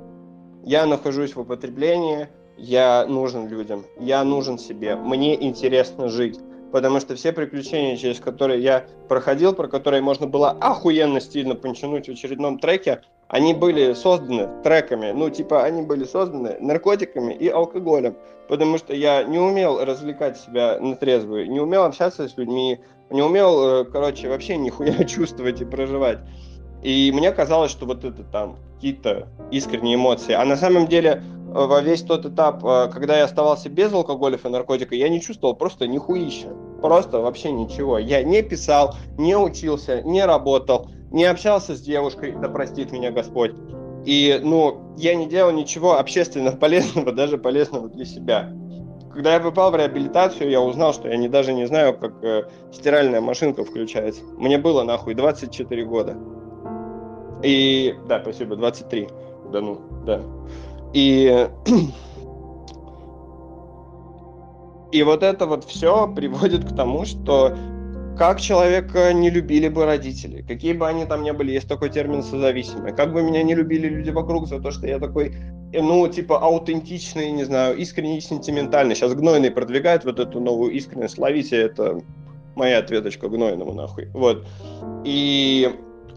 Я 0.63 0.85
нахожусь 0.85 1.35
в 1.35 1.41
употреблении, 1.41 2.27
я 2.57 3.05
нужен 3.07 3.47
людям, 3.47 3.85
я 3.99 4.23
нужен 4.23 4.57
себе, 4.57 4.95
мне 4.95 5.41
интересно 5.41 6.09
жить. 6.09 6.39
Потому 6.71 6.99
что 6.99 7.15
все 7.15 7.31
приключения, 7.31 7.95
через 7.95 8.19
которые 8.19 8.61
я 8.61 8.85
проходил, 9.07 9.53
про 9.53 9.67
которые 9.69 10.01
можно 10.01 10.27
было 10.27 10.51
охуенно 10.51 11.21
стильно 11.21 11.55
пончануть 11.55 12.07
в 12.07 12.11
очередном 12.11 12.59
треке, 12.59 13.01
они 13.29 13.53
были 13.53 13.93
созданы 13.93 14.49
треками, 14.63 15.11
ну, 15.11 15.29
типа, 15.29 15.63
они 15.63 15.81
были 15.81 16.03
созданы 16.03 16.57
наркотиками 16.59 17.33
и 17.33 17.47
алкоголем, 17.47 18.17
потому 18.49 18.77
что 18.77 18.93
я 18.93 19.23
не 19.23 19.39
умел 19.39 19.83
развлекать 19.83 20.37
себя 20.37 20.77
на 20.79 20.95
трезвую, 20.95 21.49
не 21.49 21.59
умел 21.59 21.83
общаться 21.83 22.27
с 22.27 22.37
людьми, 22.37 22.79
не 23.09 23.21
умел, 23.21 23.81
э, 23.81 23.85
короче, 23.85 24.29
вообще 24.29 24.57
нихуя 24.57 25.03
чувствовать 25.05 25.61
и 25.61 25.65
проживать. 25.65 26.19
И 26.83 27.11
мне 27.13 27.31
казалось, 27.31 27.71
что 27.71 27.85
вот 27.85 28.03
это 28.03 28.23
там 28.23 28.57
какие-то 28.75 29.27
искренние 29.51 29.95
эмоции. 29.95 30.33
А 30.33 30.45
на 30.45 30.55
самом 30.55 30.87
деле 30.87 31.23
во 31.65 31.81
весь 31.81 32.03
тот 32.03 32.25
этап, 32.25 32.63
э, 32.63 32.89
когда 32.93 33.17
я 33.17 33.23
оставался 33.23 33.69
без 33.69 33.91
алкоголя 33.91 34.37
и 34.37 34.47
наркотика, 34.47 34.93
я 34.95 35.09
не 35.09 35.21
чувствовал 35.21 35.55
просто 35.55 35.87
нихуища. 35.87 36.49
Просто 36.81 37.19
вообще 37.19 37.51
ничего. 37.51 37.97
Я 37.97 38.23
не 38.23 38.43
писал, 38.43 38.95
не 39.17 39.35
учился, 39.35 40.03
не 40.03 40.23
работал, 40.23 40.89
не 41.11 41.25
общался 41.25 41.75
с 41.75 41.81
девушкой, 41.81 42.35
да 42.39 42.49
простит 42.49 42.91
меня 42.91 43.11
Господь. 43.11 43.53
И, 44.05 44.39
ну, 44.43 44.93
я 44.97 45.15
не 45.15 45.25
делал 45.25 45.51
ничего 45.51 45.97
общественно 45.97 46.51
полезного, 46.61 47.11
даже 47.11 47.37
полезного 47.37 47.89
для 47.89 48.05
себя. 48.05 48.53
Когда 49.11 49.33
я 49.33 49.39
попал 49.39 49.71
в 49.71 49.75
реабилитацию, 49.75 50.51
я 50.51 50.61
узнал, 50.61 50.93
что 50.93 51.07
я 51.07 51.17
не, 51.17 51.27
даже 51.27 51.51
не 51.53 51.65
знаю, 51.65 51.97
как 51.97 52.23
э, 52.23 52.43
стиральная 52.71 53.19
машинка 53.19 53.65
включается. 53.65 54.21
Мне 54.37 54.59
было 54.59 54.83
нахуй 54.83 55.15
24 55.15 55.85
года. 55.85 56.15
И, 57.41 57.95
да, 58.07 58.21
спасибо, 58.21 58.55
23. 58.55 59.07
Да 59.51 59.61
ну, 59.61 59.81
да. 60.05 60.21
И, 60.93 61.49
и 64.91 65.03
вот 65.03 65.23
это 65.23 65.45
вот 65.45 65.65
все 65.65 66.11
приводит 66.13 66.65
к 66.65 66.75
тому, 66.75 67.05
что 67.05 67.55
как 68.17 68.41
человека 68.41 69.13
не 69.13 69.29
любили 69.29 69.67
бы 69.67 69.85
родители, 69.85 70.41
какие 70.41 70.73
бы 70.73 70.87
они 70.87 71.05
там 71.05 71.23
ни 71.23 71.31
были, 71.31 71.51
есть 71.51 71.67
такой 71.67 71.89
термин 71.89 72.23
созависимый, 72.23 72.93
как 72.93 73.13
бы 73.13 73.21
меня 73.21 73.43
не 73.43 73.53
любили 73.53 73.87
люди 73.87 74.09
вокруг 74.09 74.47
за 74.47 74.59
то, 74.59 74.71
что 74.71 74.87
я 74.87 74.97
такой, 74.97 75.35
э, 75.71 75.81
ну, 75.81 76.07
типа, 76.07 76.39
аутентичный, 76.39 77.31
не 77.31 77.43
знаю, 77.43 77.77
искренний, 77.77 78.19
сентиментальный. 78.19 78.95
Сейчас 78.95 79.13
Гнойный 79.13 79.51
продвигает 79.51 80.03
вот 80.03 80.19
эту 80.19 80.39
новую 80.39 80.71
искренность, 80.71 81.19
ловите, 81.19 81.57
это 81.57 82.01
моя 82.55 82.79
ответочка 82.79 83.29
Гнойному, 83.29 83.73
нахуй. 83.73 84.07
Вот. 84.13 84.47
И 85.05 85.69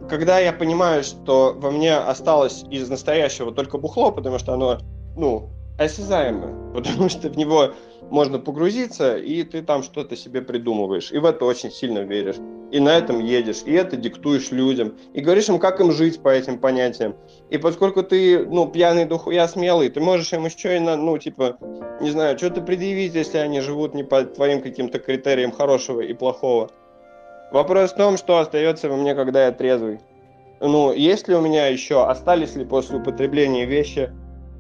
когда 0.09 0.39
я 0.39 0.53
понимаю, 0.53 1.05
что 1.05 1.55
во 1.57 1.71
мне 1.71 1.97
осталось 1.97 2.65
из 2.71 2.89
настоящего 2.89 3.53
только 3.53 3.79
бухло, 3.79 4.11
потому 4.11 4.39
что 4.39 4.55
оно, 4.55 4.79
ну, 5.17 5.51
осязаемо, 5.79 6.73
потому 6.75 7.09
что 7.09 7.29
в 7.29 7.37
него 7.37 7.73
можно 8.11 8.39
погрузиться, 8.39 9.17
и 9.17 9.43
ты 9.45 9.63
там 9.63 9.83
что-то 9.83 10.17
себе 10.17 10.43
придумываешь, 10.43 11.13
и 11.13 11.19
в 11.19 11.25
это 11.25 11.45
очень 11.45 11.71
сильно 11.71 12.01
веришь, 12.01 12.37
и 12.73 12.81
на 12.81 12.97
этом 12.97 13.25
едешь, 13.25 13.63
и 13.65 13.73
это 13.73 13.97
диктуешь 13.97 14.51
людям, 14.51 14.95
и 15.13 15.21
говоришь 15.21 15.49
им, 15.49 15.59
как 15.59 15.81
им 15.81 15.93
жить 15.93 16.21
по 16.21 16.29
этим 16.29 16.59
понятиям. 16.59 17.17
И 17.51 17.59
поскольку 17.59 18.03
ты, 18.03 18.45
ну, 18.47 18.67
пьяный 18.67 19.05
духуя 19.05 19.47
смелый, 19.49 19.91
ты 19.91 20.01
можешь 20.01 20.33
им 20.33 20.45
еще 20.45 20.77
и, 20.77 20.81
на, 20.81 20.97
ну, 20.97 21.19
типа, 21.19 21.59
не 22.01 22.11
знаю, 22.11 22.37
что-то 22.39 22.63
предъявить, 22.63 23.15
если 23.15 23.39
они 23.39 23.61
живут 23.61 23.95
не 23.95 24.03
по 24.03 24.25
твоим 24.25 24.63
каким-то 24.63 24.99
критериям 24.99 25.53
хорошего 25.53 26.01
и 26.01 26.13
плохого. 26.13 26.71
Вопрос 27.53 27.93
в 27.93 27.97
том, 27.97 28.17
что 28.17 28.39
остается 28.39 28.89
во 28.89 28.97
мне, 28.97 29.15
когда 29.15 29.47
я 29.47 29.53
трезвый. 29.53 30.01
Ну, 30.61 30.93
есть 30.93 31.27
ли 31.29 31.35
у 31.35 31.41
меня 31.41 31.67
еще, 31.67 32.07
остались 32.07 32.55
ли 32.55 32.65
после 32.65 32.99
употребления 32.99 33.65
вещи, 33.65 34.13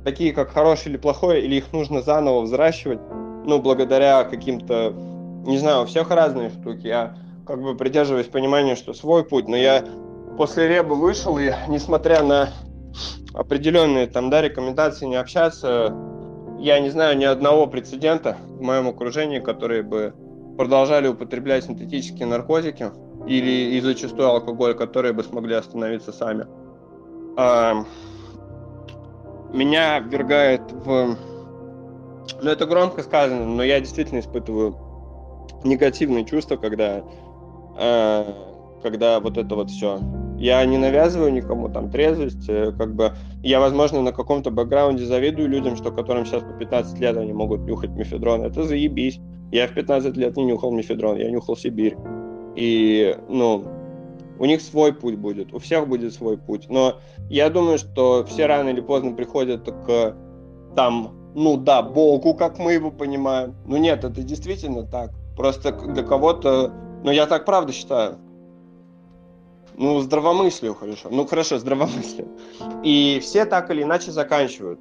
такие 0.04 0.32
как 0.32 0.50
хорошее 0.50 0.90
или 0.90 0.96
плохое, 0.96 1.44
или 1.44 1.56
их 1.56 1.72
нужно 1.72 2.02
заново 2.02 2.40
взращивать, 2.40 3.00
ну, 3.44 3.60
благодаря 3.60 4.24
каким-то, 4.24 4.94
не 5.46 5.58
знаю, 5.58 5.82
у 5.82 5.86
всех 5.86 6.10
разные 6.10 6.50
штуки. 6.50 6.86
Я 6.86 7.16
как 7.46 7.62
бы 7.62 7.76
придерживаюсь 7.76 8.26
понимания, 8.26 8.76
что 8.76 8.94
свой 8.94 9.24
путь, 9.24 9.46
но 9.46 9.56
я 9.56 9.84
после 10.36 10.68
реба 10.68 10.94
вышел, 10.94 11.38
и 11.38 11.52
несмотря 11.68 12.22
на 12.22 12.48
определенные 13.34 14.06
там, 14.06 14.30
да, 14.30 14.42
рекомендации 14.42 15.06
не 15.06 15.16
общаться. 15.16 15.94
Я 16.58 16.78
не 16.80 16.90
знаю 16.90 17.16
ни 17.16 17.24
одного 17.24 17.66
прецедента 17.66 18.36
в 18.48 18.60
моем 18.60 18.88
окружении, 18.88 19.38
которые 19.38 19.82
бы 19.82 20.14
продолжали 20.56 21.08
употреблять 21.08 21.64
синтетические 21.64 22.26
наркотики 22.26 22.90
или 23.26 23.76
и 23.76 23.80
зачастую 23.80 24.28
алкоголь, 24.28 24.74
которые 24.74 25.12
бы 25.12 25.22
смогли 25.22 25.54
остановиться 25.54 26.12
сами. 26.12 26.46
А, 27.36 27.84
меня 29.52 29.98
ввергает 30.00 30.62
в... 30.72 31.16
Ну, 32.42 32.50
это 32.50 32.66
громко 32.66 33.02
сказано, 33.02 33.44
но 33.44 33.62
я 33.62 33.80
действительно 33.80 34.20
испытываю 34.20 34.76
негативные 35.64 36.24
чувства, 36.24 36.56
когда, 36.56 37.02
э, 37.78 38.24
когда 38.82 39.20
вот 39.20 39.36
это 39.36 39.54
вот 39.54 39.70
все. 39.70 40.00
Я 40.40 40.64
не 40.64 40.78
навязываю 40.78 41.30
никому 41.30 41.68
там 41.68 41.90
трезвость, 41.90 42.48
э, 42.48 42.72
как 42.72 42.94
бы 42.94 43.12
я, 43.42 43.60
возможно, 43.60 44.00
на 44.00 44.10
каком-то 44.10 44.50
бэкграунде 44.50 45.04
завидую 45.04 45.50
людям, 45.50 45.76
что 45.76 45.92
которым 45.92 46.24
сейчас 46.24 46.42
по 46.42 46.54
15 46.54 46.98
лет 46.98 47.16
они 47.18 47.34
могут 47.34 47.60
нюхать 47.60 47.90
мефедрон. 47.90 48.42
Это 48.42 48.64
заебись. 48.64 49.20
Я 49.52 49.66
в 49.66 49.74
15 49.74 50.16
лет 50.16 50.38
не 50.38 50.44
нюхал 50.44 50.72
мефедрон, 50.72 51.18
я 51.18 51.30
нюхал 51.30 51.56
Сибирь. 51.56 51.94
И, 52.56 53.14
ну, 53.28 53.64
у 54.38 54.46
них 54.46 54.62
свой 54.62 54.94
путь 54.94 55.16
будет, 55.16 55.52
у 55.52 55.58
всех 55.58 55.86
будет 55.86 56.14
свой 56.14 56.38
путь. 56.38 56.70
Но 56.70 56.94
я 57.28 57.50
думаю, 57.50 57.76
что 57.76 58.24
все 58.24 58.46
рано 58.46 58.70
или 58.70 58.80
поздно 58.80 59.12
приходят 59.12 59.70
к 59.70 60.16
там, 60.74 61.12
ну 61.34 61.58
да, 61.58 61.82
Богу, 61.82 62.32
как 62.32 62.58
мы 62.58 62.72
его 62.72 62.90
понимаем. 62.90 63.54
Ну 63.66 63.76
нет, 63.76 64.04
это 64.04 64.22
действительно 64.22 64.84
так. 64.84 65.10
Просто 65.36 65.72
для 65.72 66.02
кого-то, 66.02 66.72
ну 67.04 67.10
я 67.10 67.26
так 67.26 67.44
правда 67.44 67.74
считаю. 67.74 68.16
Ну, 69.80 69.98
здравомыслию 70.00 70.74
хорошо. 70.74 71.08
Ну, 71.10 71.26
хорошо, 71.26 71.56
здравомыслие. 71.56 72.28
И 72.84 73.18
все 73.22 73.46
так 73.46 73.70
или 73.70 73.82
иначе 73.82 74.10
заканчивают. 74.10 74.78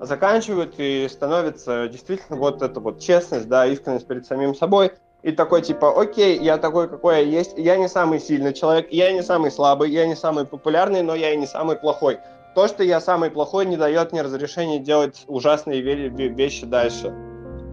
Заканчивают 0.00 0.74
и 0.78 1.06
становится 1.08 1.86
действительно 1.86 2.36
вот 2.36 2.62
эта 2.62 2.80
вот 2.80 2.98
честность, 2.98 3.48
да, 3.48 3.64
искренность 3.64 4.08
перед 4.08 4.26
самим 4.26 4.56
собой. 4.56 4.90
И 5.22 5.30
такой 5.30 5.62
типа, 5.62 6.00
окей, 6.02 6.36
я 6.40 6.58
такой, 6.58 6.88
какой 6.88 7.18
я 7.18 7.40
есть. 7.40 7.54
Я 7.56 7.76
не 7.76 7.88
самый 7.88 8.18
сильный 8.18 8.52
человек, 8.52 8.88
я 8.90 9.12
не 9.12 9.22
самый 9.22 9.52
слабый, 9.52 9.92
я 9.92 10.04
не 10.04 10.16
самый 10.16 10.46
популярный, 10.46 11.02
но 11.02 11.14
я 11.14 11.32
и 11.32 11.36
не 11.36 11.46
самый 11.46 11.76
плохой. 11.76 12.18
То, 12.56 12.66
что 12.66 12.82
я 12.82 13.00
самый 13.00 13.30
плохой, 13.30 13.66
не 13.66 13.76
дает 13.76 14.10
мне 14.10 14.22
разрешения 14.22 14.80
делать 14.80 15.22
ужасные 15.28 15.80
вещи 15.80 16.66
дальше. 16.66 17.14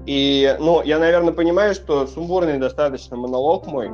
И, 0.05 0.55
ну, 0.59 0.83
я, 0.83 0.99
наверное, 0.99 1.33
понимаю, 1.33 1.73
что 1.73 2.05
сумбурный 2.05 2.59
достаточно 2.59 3.17
монолог 3.17 3.65
мой, 3.65 3.89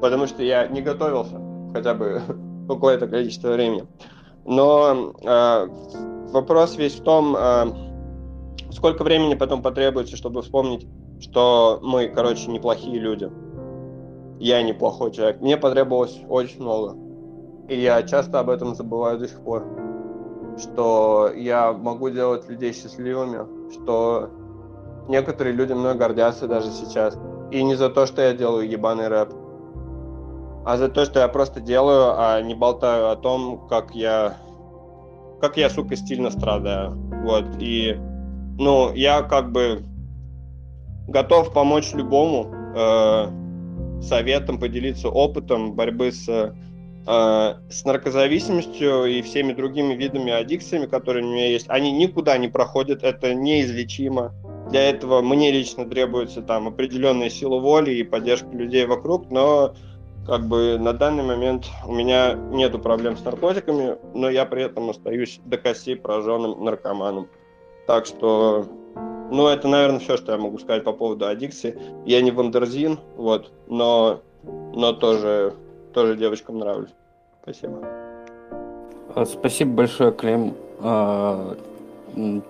потому 0.00 0.28
что 0.28 0.44
я 0.44 0.68
не 0.68 0.82
готовился 0.82 1.49
хотя 1.72 1.94
бы 1.94 2.22
какое-то 2.68 3.06
количество 3.06 3.52
времени. 3.52 3.86
Но 4.44 5.12
э, 5.22 5.66
вопрос 6.32 6.76
весь 6.76 6.94
в 6.94 7.02
том, 7.02 7.36
э, 7.36 7.66
сколько 8.72 9.04
времени 9.04 9.34
потом 9.34 9.62
потребуется, 9.62 10.16
чтобы 10.16 10.42
вспомнить, 10.42 10.86
что 11.20 11.78
мы, 11.82 12.08
короче, 12.08 12.50
неплохие 12.50 12.98
люди. 12.98 13.30
Я 14.38 14.62
неплохой 14.62 15.12
человек. 15.12 15.40
Мне 15.40 15.56
потребовалось 15.56 16.18
очень 16.28 16.62
много. 16.62 16.96
И 17.68 17.78
я 17.78 18.02
часто 18.02 18.40
об 18.40 18.48
этом 18.48 18.74
забываю 18.74 19.18
до 19.18 19.28
сих 19.28 19.40
пор. 19.42 19.66
Что 20.58 21.30
я 21.34 21.72
могу 21.72 22.08
делать 22.10 22.48
людей 22.48 22.72
счастливыми, 22.72 23.70
что 23.72 24.30
некоторые 25.08 25.54
люди 25.54 25.74
мной 25.74 25.94
гордятся 25.94 26.48
даже 26.48 26.70
сейчас. 26.70 27.18
И 27.50 27.62
не 27.62 27.74
за 27.74 27.90
то, 27.90 28.06
что 28.06 28.22
я 28.22 28.32
делаю 28.32 28.68
ебаный 28.68 29.08
рэп, 29.08 29.32
а 30.64 30.76
за 30.76 30.88
то, 30.88 31.04
что 31.04 31.20
я 31.20 31.28
просто 31.28 31.60
делаю, 31.60 32.14
а 32.18 32.40
не 32.42 32.54
болтаю 32.54 33.10
о 33.10 33.16
том, 33.16 33.66
как 33.68 33.94
я, 33.94 34.36
как 35.40 35.56
я, 35.56 35.70
сука, 35.70 35.96
стильно 35.96 36.30
страдаю. 36.30 36.92
Вот, 37.24 37.44
и, 37.58 37.96
ну, 38.58 38.92
я 38.94 39.22
как 39.22 39.52
бы 39.52 39.82
готов 41.08 41.52
помочь 41.52 41.92
любому 41.92 42.52
э, 42.76 44.02
советом, 44.02 44.58
поделиться 44.58 45.08
опытом 45.08 45.74
борьбы 45.74 46.12
с, 46.12 46.28
э, 46.28 47.54
с 47.70 47.84
наркозависимостью 47.84 49.06
и 49.06 49.22
всеми 49.22 49.52
другими 49.52 49.94
видами 49.94 50.32
аддикциями, 50.32 50.86
которые 50.86 51.24
у 51.24 51.28
меня 51.28 51.48
есть. 51.48 51.66
Они 51.68 51.90
никуда 51.90 52.38
не 52.38 52.48
проходят, 52.48 53.02
это 53.02 53.34
неизлечимо. 53.34 54.32
Для 54.70 54.88
этого 54.88 55.20
мне 55.20 55.50
лично 55.50 55.84
требуется 55.84 56.42
там 56.42 56.68
определенная 56.68 57.28
сила 57.28 57.58
воли 57.58 57.92
и 57.92 58.04
поддержка 58.04 58.50
людей 58.52 58.86
вокруг, 58.86 59.30
но 59.30 59.74
как 60.30 60.46
бы 60.46 60.78
на 60.78 60.92
данный 60.92 61.24
момент 61.24 61.66
у 61.84 61.92
меня 61.92 62.34
нету 62.34 62.78
проблем 62.78 63.16
с 63.16 63.24
наркотиками, 63.24 63.96
но 64.14 64.30
я 64.30 64.46
при 64.46 64.62
этом 64.62 64.88
остаюсь 64.88 65.40
до 65.44 65.58
костей 65.58 65.96
пораженным 65.96 66.62
наркоманом. 66.64 67.26
Так 67.88 68.06
что, 68.06 68.64
ну, 69.32 69.48
это, 69.48 69.66
наверное, 69.66 69.98
все, 69.98 70.16
что 70.16 70.30
я 70.30 70.38
могу 70.38 70.60
сказать 70.60 70.84
по 70.84 70.92
поводу 70.92 71.26
аддикции. 71.26 71.76
Я 72.06 72.22
не 72.22 72.30
вандерзин, 72.30 73.00
вот, 73.16 73.50
но, 73.66 74.20
но 74.44 74.92
тоже, 74.92 75.52
тоже 75.92 76.16
девочкам 76.16 76.60
нравлюсь. 76.60 76.94
Спасибо. 77.42 77.80
А, 79.16 79.24
спасибо 79.24 79.72
большое, 79.72 80.12
Клим. 80.12 80.54
А, 80.78 81.56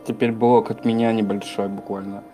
теперь 0.05 0.33
блок 0.33 0.71
от 0.71 0.85
меня 0.85 1.15
небольшой 1.15 1.69
буквально. 1.69 2.25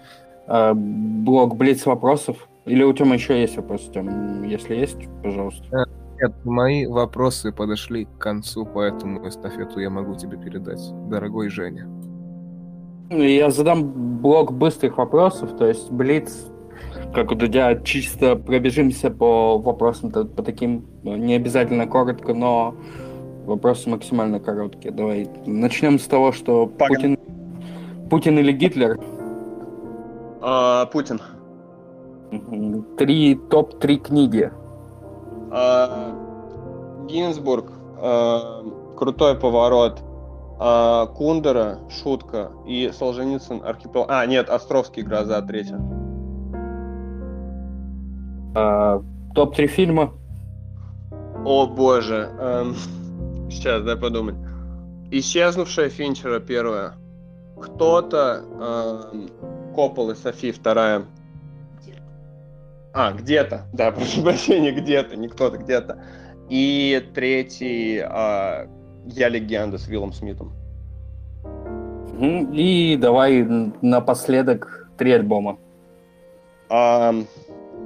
А, 0.48 0.72
блок 0.74 1.54
Блиц 1.54 1.86
вопросов. 1.86 2.48
Или 2.66 2.82
у 2.82 2.92
Тёмы 2.92 3.14
еще 3.14 3.40
есть 3.40 3.56
вопрос, 3.56 3.88
Тём? 3.94 4.42
Если 4.42 4.74
есть, 4.74 4.98
пожалуйста. 5.22 5.64
Э, 5.72 5.84
нет, 6.20 6.32
мои 6.44 6.86
вопросы 6.86 7.52
подошли 7.52 8.06
к 8.06 8.18
концу, 8.18 8.66
поэтому 8.66 9.28
эстафету 9.28 9.80
я 9.80 9.88
могу 9.88 10.16
тебе 10.16 10.36
передать, 10.36 10.80
дорогой 11.08 11.48
Женя. 11.48 11.88
Я 13.10 13.50
задам 13.50 14.20
блок 14.20 14.52
быстрых 14.52 14.98
вопросов, 14.98 15.56
то 15.56 15.66
есть 15.66 15.92
Блиц, 15.92 16.48
как 17.14 17.30
у 17.30 17.36
Дудя, 17.36 17.76
чисто 17.84 18.34
пробежимся 18.34 19.10
по 19.10 19.58
вопросам 19.58 20.10
по 20.10 20.42
таким, 20.42 20.86
не 21.04 21.34
обязательно 21.34 21.86
коротко, 21.86 22.34
но 22.34 22.74
вопросы 23.44 23.88
максимально 23.88 24.40
короткие. 24.40 24.92
Давай 24.92 25.28
начнем 25.46 26.00
с 26.00 26.06
того, 26.06 26.32
что 26.32 26.66
Путин, 26.66 27.16
Путин 28.10 28.38
или 28.40 28.50
Гитлер? 28.50 28.98
А, 30.40 30.86
Путин. 30.86 31.20
Три 32.98 33.34
топ-3 33.34 33.96
книги. 33.96 34.52
А, 35.50 36.14
Гинзбург. 37.08 37.72
А, 37.98 38.64
крутой 38.96 39.36
поворот. 39.36 40.00
А, 40.58 41.06
Кундера, 41.06 41.78
шутка. 41.90 42.50
И 42.66 42.90
Солженицын, 42.92 43.62
архипелаг. 43.64 44.10
А, 44.10 44.26
нет, 44.26 44.48
Островский, 44.48 45.02
гроза, 45.02 45.40
третья. 45.42 45.80
А, 48.54 49.02
топ-3 49.34 49.66
фильма. 49.66 50.12
О 51.44 51.66
боже. 51.66 52.30
Эм, 52.40 52.74
сейчас, 53.50 53.82
дай 53.82 53.96
подумать. 53.96 54.34
Исчезнувшая 55.10 55.88
Финчера 55.90 56.40
первая. 56.40 56.94
Кто-то 57.60 58.42
эм, 59.12 59.30
Копполы 59.74 60.16
Софи 60.16 60.50
вторая. 60.50 61.04
А, 62.98 63.12
где-то, 63.12 63.66
да, 63.74 63.90
прошу 63.92 64.22
прощения, 64.22 64.72
где-то, 64.72 65.16
не 65.16 65.28
кто-то, 65.28 65.58
где-то. 65.58 66.02
И 66.48 67.06
третий 67.14 68.00
а, 68.02 68.66
«Я 69.04 69.28
легенда» 69.28 69.76
с 69.76 69.86
Виллом 69.86 70.14
Смитом. 70.14 70.54
И 72.18 72.96
давай 72.98 73.42
напоследок 73.82 74.88
три 74.96 75.12
альбома. 75.12 75.58
А, 76.70 77.14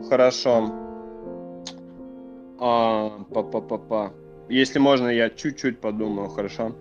хорошо. 0.08 0.70
А, 2.60 3.10
па-па-па-па. 3.34 4.12
Если 4.48 4.78
можно, 4.78 5.08
я 5.08 5.28
чуть-чуть 5.28 5.80
подумаю, 5.80 6.28
хорошо? 6.28 6.72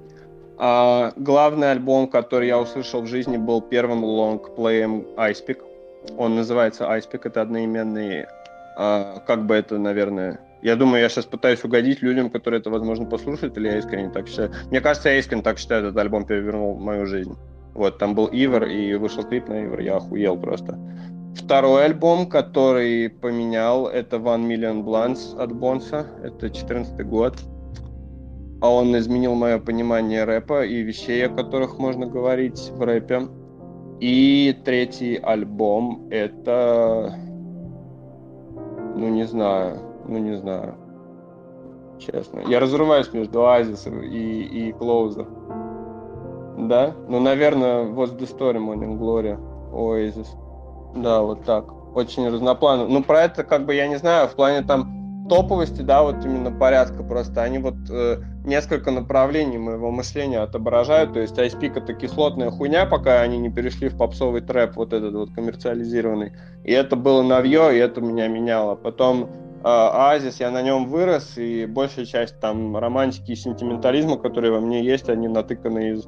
А, 0.60 1.14
главный 1.16 1.72
альбом, 1.72 2.08
который 2.08 2.48
я 2.48 2.60
услышал 2.60 3.02
в 3.02 3.08
жизни, 3.08 3.38
был 3.38 3.60
первым 3.60 4.04
лонгплеем 4.04 5.08
Icepeak. 5.18 5.69
Он 6.18 6.36
называется 6.36 6.86
Icepeak, 6.86 7.22
это 7.26 7.42
одноименный, 7.42 8.26
а, 8.78 9.20
как 9.26 9.46
бы 9.46 9.56
это, 9.56 9.78
наверное... 9.78 10.40
Я 10.62 10.76
думаю, 10.76 11.02
я 11.02 11.08
сейчас 11.08 11.26
пытаюсь 11.26 11.64
угодить 11.64 12.02
людям, 12.02 12.30
которые 12.30 12.60
это, 12.60 12.70
возможно, 12.70 13.06
послушают, 13.06 13.58
или 13.58 13.68
я 13.68 13.78
искренне 13.78 14.10
так 14.10 14.28
считаю. 14.28 14.52
Мне 14.70 14.82
кажется, 14.82 15.10
я 15.10 15.18
искренне 15.18 15.42
так 15.42 15.58
считаю, 15.58 15.86
этот 15.86 15.98
альбом 15.98 16.26
перевернул 16.26 16.78
мою 16.78 17.06
жизнь. 17.06 17.38
Вот, 17.74 17.98
там 17.98 18.14
был 18.14 18.28
Ивер, 18.30 18.66
и 18.66 18.94
вышел 18.96 19.24
клип 19.24 19.48
на 19.48 19.64
Ивер, 19.64 19.80
я 19.80 19.98
охуел 19.98 20.38
просто. 20.38 20.78
Второй 21.36 21.86
альбом, 21.86 22.28
который 22.28 23.10
поменял, 23.10 23.88
это 23.88 24.18
One 24.18 24.48
Million 24.48 24.84
Blunts 24.84 25.40
от 25.40 25.54
Бонса, 25.54 26.06
это 26.24 26.50
14 26.50 27.06
год. 27.06 27.38
А 28.62 28.70
он 28.70 28.98
изменил 28.98 29.36
мое 29.36 29.60
понимание 29.60 30.26
рэпа 30.26 30.66
и 30.66 30.82
вещей, 30.82 31.26
о 31.26 31.30
которых 31.30 31.80
можно 31.80 32.06
говорить 32.06 32.72
в 32.74 32.82
рэпе. 32.82 33.30
И 34.00 34.58
третий 34.64 35.18
альбом 35.18 36.08
это... 36.10 37.14
Ну, 38.96 39.10
не 39.10 39.26
знаю. 39.26 39.80
Ну, 40.08 40.18
не 40.18 40.38
знаю. 40.38 40.76
Честно. 42.00 42.42
Я 42.48 42.60
разрываюсь 42.60 43.12
между 43.14 43.46
Оазисом 43.46 44.02
и, 44.02 44.18
и 44.18 44.72
Клоуза. 44.72 45.26
Да? 46.58 46.94
Ну, 47.08 47.20
наверное, 47.20 47.86
What's 47.86 48.18
the 48.18 48.28
Story 48.28 48.58
Morning 48.58 48.98
Glory, 48.98 49.38
Oasis. 49.74 50.28
Да, 50.96 51.22
вот 51.22 51.44
так. 51.44 51.66
Очень 51.96 52.30
разнопланово. 52.30 52.88
Ну, 52.88 53.04
про 53.04 53.24
это, 53.24 53.44
как 53.44 53.66
бы, 53.66 53.76
я 53.76 53.88
не 53.88 53.98
знаю, 53.98 54.28
в 54.28 54.36
плане 54.36 54.62
там 54.62 54.99
топовости, 55.30 55.82
да, 55.82 56.04
вот 56.04 56.26
именно 56.26 56.52
порядка 56.52 57.04
просто. 57.04 57.44
Они 57.44 57.60
вот 57.60 57.76
э, 57.90 58.18
несколько 58.44 58.92
направлений 58.92 59.58
моего 59.58 59.92
мышления 59.92 60.40
отображают. 60.40 61.14
То 61.14 61.20
есть 61.20 61.38
ISP 61.38 61.72
это 61.76 61.94
кислотная 61.94 62.52
хуйня, 62.52 62.86
пока 62.86 63.22
они 63.22 63.38
не 63.38 63.50
перешли 63.50 63.88
в 63.88 63.98
попсовый 63.98 64.42
трэп, 64.42 64.76
вот 64.76 64.92
этот 64.92 65.14
вот 65.14 65.32
коммерциализированный. 65.34 66.34
И 66.66 66.74
это 66.74 66.96
было 66.96 67.22
новье, 67.22 67.74
и 67.74 67.78
это 67.78 68.02
меня 68.02 68.28
меняло. 68.28 68.76
Потом 68.76 69.30
Оазис, 69.64 70.40
я 70.40 70.52
на 70.52 70.62
нем 70.62 70.88
вырос, 70.88 71.38
и 71.38 71.66
большая 71.66 72.06
часть 72.06 72.40
там 72.40 72.78
романтики 72.78 73.32
и 73.32 73.36
сентиментализма, 73.36 74.18
которые 74.18 74.52
во 74.52 74.62
мне 74.62 74.84
есть, 74.84 75.10
они 75.10 75.28
натыканы 75.28 75.92
из 75.92 76.06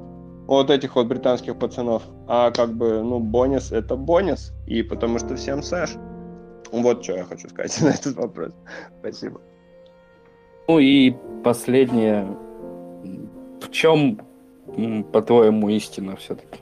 вот 0.48 0.70
этих 0.70 0.96
вот 0.96 1.08
британских 1.08 1.58
пацанов. 1.58 2.04
А 2.28 2.52
как 2.52 2.74
бы, 2.74 3.02
ну, 3.04 3.20
Бонис— 3.20 3.72
это 3.74 3.96
Бонис, 3.96 4.54
и 4.68 4.84
потому 4.84 5.20
что 5.20 5.36
всем 5.36 5.64
Сэш. 5.64 5.92
Вот 6.72 7.04
что 7.04 7.14
я 7.14 7.24
хочу 7.24 7.50
сказать 7.50 7.82
на 7.82 7.90
этот 7.90 8.16
вопрос. 8.16 8.52
Спасибо. 9.00 9.42
Ну 10.68 10.80
и 10.80 11.14
последнее. 11.44 12.28
В 13.62 13.70
чем, 13.72 14.20
по-твоему, 15.12 15.70
истина 15.70 16.16
все-таки? 16.16 16.60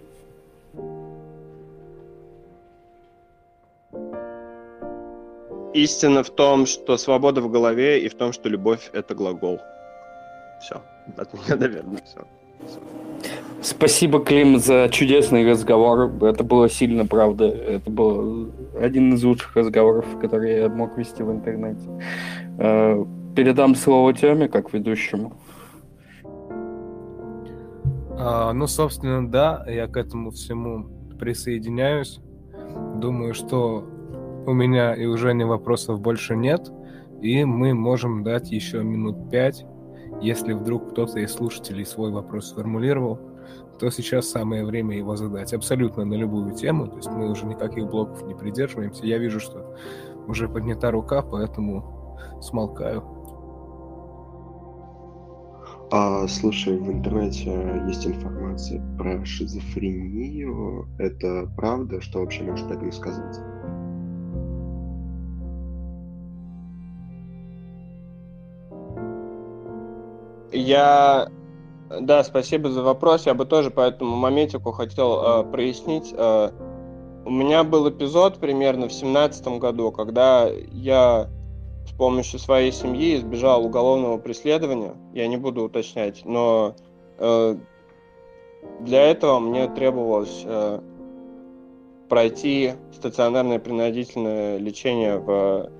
Истина 5.73 6.23
в 6.23 6.29
том, 6.31 6.65
что 6.65 6.97
свобода 6.97 7.41
в 7.41 7.51
голове, 7.51 8.01
и 8.01 8.09
в 8.09 8.15
том, 8.15 8.33
что 8.33 8.49
любовь— 8.49 8.89
это 8.93 9.13
глагол. 9.13 9.59
Все. 10.61 10.81
От 11.15 11.33
меня, 11.33 11.55
наверное, 11.55 12.01
все. 12.05 12.25
все. 12.67 12.79
Спасибо, 13.61 14.19
Клим, 14.19 14.57
за 14.57 14.89
чудесный 14.91 15.49
разговор. 15.49 16.11
Это 16.23 16.43
было 16.43 16.69
сильно, 16.69 17.05
правда. 17.05 17.45
Это 17.45 17.89
был 17.89 18.51
один 18.79 19.13
из 19.13 19.23
лучших 19.23 19.55
разговоров, 19.55 20.05
которые 20.19 20.61
я 20.61 20.69
мог 20.69 20.97
вести 20.97 21.23
в 21.23 21.31
интернете. 21.31 21.87
Э, 22.57 23.05
передам 23.35 23.75
слово 23.75 24.13
Теме, 24.13 24.47
как 24.47 24.73
ведущему. 24.73 25.33
А, 28.21 28.51
ну, 28.51 28.67
собственно, 28.67 29.29
да, 29.29 29.65
я 29.67 29.87
к 29.87 29.95
этому 29.95 30.31
всему 30.31 30.89
присоединяюсь. 31.17 32.19
Думаю, 32.95 33.33
что 33.33 33.85
у 34.45 34.53
меня 34.53 34.93
и 34.93 35.05
уже 35.05 35.33
не 35.33 35.45
вопросов 35.45 36.01
больше 36.01 36.35
нет, 36.35 36.71
и 37.21 37.45
мы 37.45 37.73
можем 37.73 38.23
дать 38.23 38.51
еще 38.51 38.83
минут 38.83 39.29
пять, 39.29 39.65
если 40.21 40.53
вдруг 40.53 40.91
кто-то 40.91 41.19
из 41.19 41.31
слушателей 41.31 41.85
свой 41.85 42.11
вопрос 42.11 42.49
сформулировал, 42.49 43.19
то 43.79 43.89
сейчас 43.89 44.29
самое 44.29 44.65
время 44.65 44.97
его 44.97 45.15
задать 45.15 45.53
абсолютно 45.53 46.05
на 46.05 46.15
любую 46.15 46.53
тему, 46.53 46.87
то 46.87 46.97
есть 46.97 47.09
мы 47.09 47.29
уже 47.29 47.45
никаких 47.45 47.87
блоков 47.87 48.21
не 48.27 48.35
придерживаемся. 48.35 49.05
Я 49.05 49.17
вижу, 49.17 49.39
что 49.39 49.75
уже 50.27 50.49
поднята 50.49 50.91
рука, 50.91 51.21
поэтому 51.21 52.17
смолкаю. 52.41 53.03
А, 55.91 56.27
слушай, 56.27 56.77
в 56.77 56.91
интернете 56.91 57.81
есть 57.87 58.05
информация 58.05 58.83
про 58.97 59.25
шизофрению. 59.25 60.87
Это 60.99 61.49
правда? 61.55 61.99
Что 61.99 62.19
вообще 62.19 62.43
может 62.43 62.67
так 62.67 62.93
сказать? 62.93 63.39
Я... 70.51 71.29
Да, 71.89 72.23
спасибо 72.23 72.69
за 72.69 72.83
вопрос. 72.83 73.25
Я 73.25 73.33
бы 73.33 73.45
тоже 73.45 73.71
по 73.71 73.81
этому 73.81 74.15
моментику 74.15 74.71
хотел 74.71 75.21
э, 75.21 75.43
прояснить. 75.43 76.13
Э, 76.15 76.51
у 77.25 77.31
меня 77.31 77.63
был 77.63 77.89
эпизод 77.89 78.37
примерно 78.37 78.87
в 78.87 78.93
семнадцатом 78.93 79.57
году, 79.57 79.91
когда 79.91 80.47
я 80.71 81.27
с 81.87 81.91
помощью 81.91 82.39
своей 82.39 82.71
семьи 82.71 83.15
избежал 83.15 83.65
уголовного 83.65 84.17
преследования. 84.19 84.93
Я 85.13 85.27
не 85.27 85.37
буду 85.37 85.63
уточнять, 85.63 86.21
но 86.25 86.75
э, 87.17 87.55
для 88.81 89.01
этого 89.07 89.39
мне 89.39 89.67
требовалось 89.67 90.43
э, 90.45 90.79
пройти 92.07 92.73
стационарное 92.93 93.57
принудительное 93.57 94.57
лечение 94.57 95.17
в, 95.17 95.71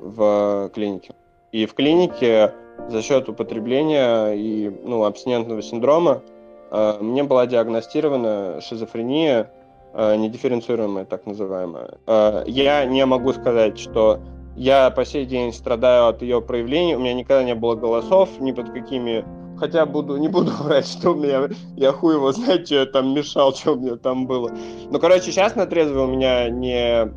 в 0.00 0.70
клинике. 0.72 1.14
И 1.52 1.66
в 1.66 1.74
клинике 1.74 2.54
за 2.88 3.02
счет 3.02 3.28
употребления 3.28 4.32
и 4.32 4.70
ну, 4.84 5.04
абстинентного 5.04 5.62
синдрома 5.62 6.22
э, 6.70 6.98
мне 7.00 7.22
была 7.22 7.46
диагностирована 7.46 8.60
шизофрения, 8.60 9.50
э, 9.92 10.16
недифференцируемая 10.16 11.04
так 11.04 11.26
называемая. 11.26 11.98
Э, 12.06 12.44
я 12.46 12.84
не 12.84 13.04
могу 13.06 13.32
сказать, 13.32 13.78
что 13.78 14.20
я 14.56 14.90
по 14.90 15.04
сей 15.04 15.26
день 15.26 15.52
страдаю 15.52 16.08
от 16.08 16.22
ее 16.22 16.40
проявлений, 16.40 16.96
у 16.96 17.00
меня 17.00 17.14
никогда 17.14 17.44
не 17.44 17.54
было 17.54 17.74
голосов 17.74 18.28
ни 18.40 18.52
под 18.52 18.70
какими 18.70 19.24
хотя 19.60 19.84
буду, 19.86 20.16
не 20.16 20.28
буду 20.28 20.50
врать, 20.62 20.88
что 20.88 21.10
у 21.10 21.14
меня, 21.14 21.48
я 21.76 21.92
хуй 21.92 22.14
его 22.14 22.32
знает, 22.32 22.66
что 22.66 22.76
я 22.76 22.86
там 22.86 23.14
мешал, 23.14 23.54
что 23.54 23.72
у 23.72 23.76
меня 23.76 23.96
там 23.96 24.26
было. 24.26 24.50
Ну, 24.90 24.98
короче, 24.98 25.30
сейчас 25.30 25.54
на 25.54 25.66
трезвый 25.66 26.04
у 26.04 26.08
меня 26.08 26.48
не 26.48 27.12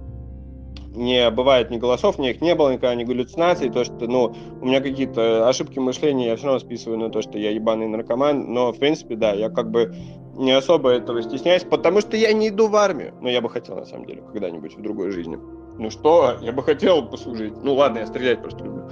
не 0.96 1.30
бывает 1.32 1.70
ни 1.72 1.78
голосов, 1.78 2.18
ни 2.20 2.30
их 2.30 2.42
не 2.42 2.56
было, 2.56 2.70
никогда 2.70 2.96
ни 2.96 3.04
галлюцинаций, 3.04 3.70
то, 3.70 3.84
что, 3.84 4.08
ну, 4.08 4.36
у 4.62 4.66
меня 4.66 4.82
какие-то 4.82 5.48
ошибки 5.48 5.80
мышления, 5.80 6.28
я 6.28 6.36
все 6.36 6.46
равно 6.46 6.60
списываю 6.60 7.00
на 7.00 7.10
то, 7.10 7.22
что 7.22 7.38
я 7.38 7.52
ебаный 7.52 7.88
наркоман, 7.88 8.54
но, 8.54 8.72
в 8.72 8.80
принципе, 8.80 9.16
да, 9.16 9.34
я 9.34 9.50
как 9.50 9.72
бы 9.72 9.96
не 10.36 10.52
особо 10.52 10.92
этого 10.92 11.22
стесняюсь, 11.22 11.64
потому 11.64 12.02
что 12.02 12.18
я 12.18 12.34
не 12.34 12.50
иду 12.50 12.68
в 12.68 12.76
армию, 12.76 13.14
но 13.22 13.30
я 13.30 13.42
бы 13.42 13.50
хотел, 13.50 13.76
на 13.76 13.86
самом 13.86 14.06
деле, 14.06 14.22
когда-нибудь 14.22 14.76
в 14.76 14.82
другой 14.82 15.12
жизни. 15.12 15.38
Ну 15.78 15.90
что, 15.90 16.38
я 16.42 16.52
бы 16.52 16.64
хотел 16.64 17.04
послужить. 17.04 17.54
Ну 17.64 17.74
ладно, 17.74 18.00
я 18.00 18.08
стрелять 18.08 18.42
просто 18.42 18.64
люблю. 18.64 18.90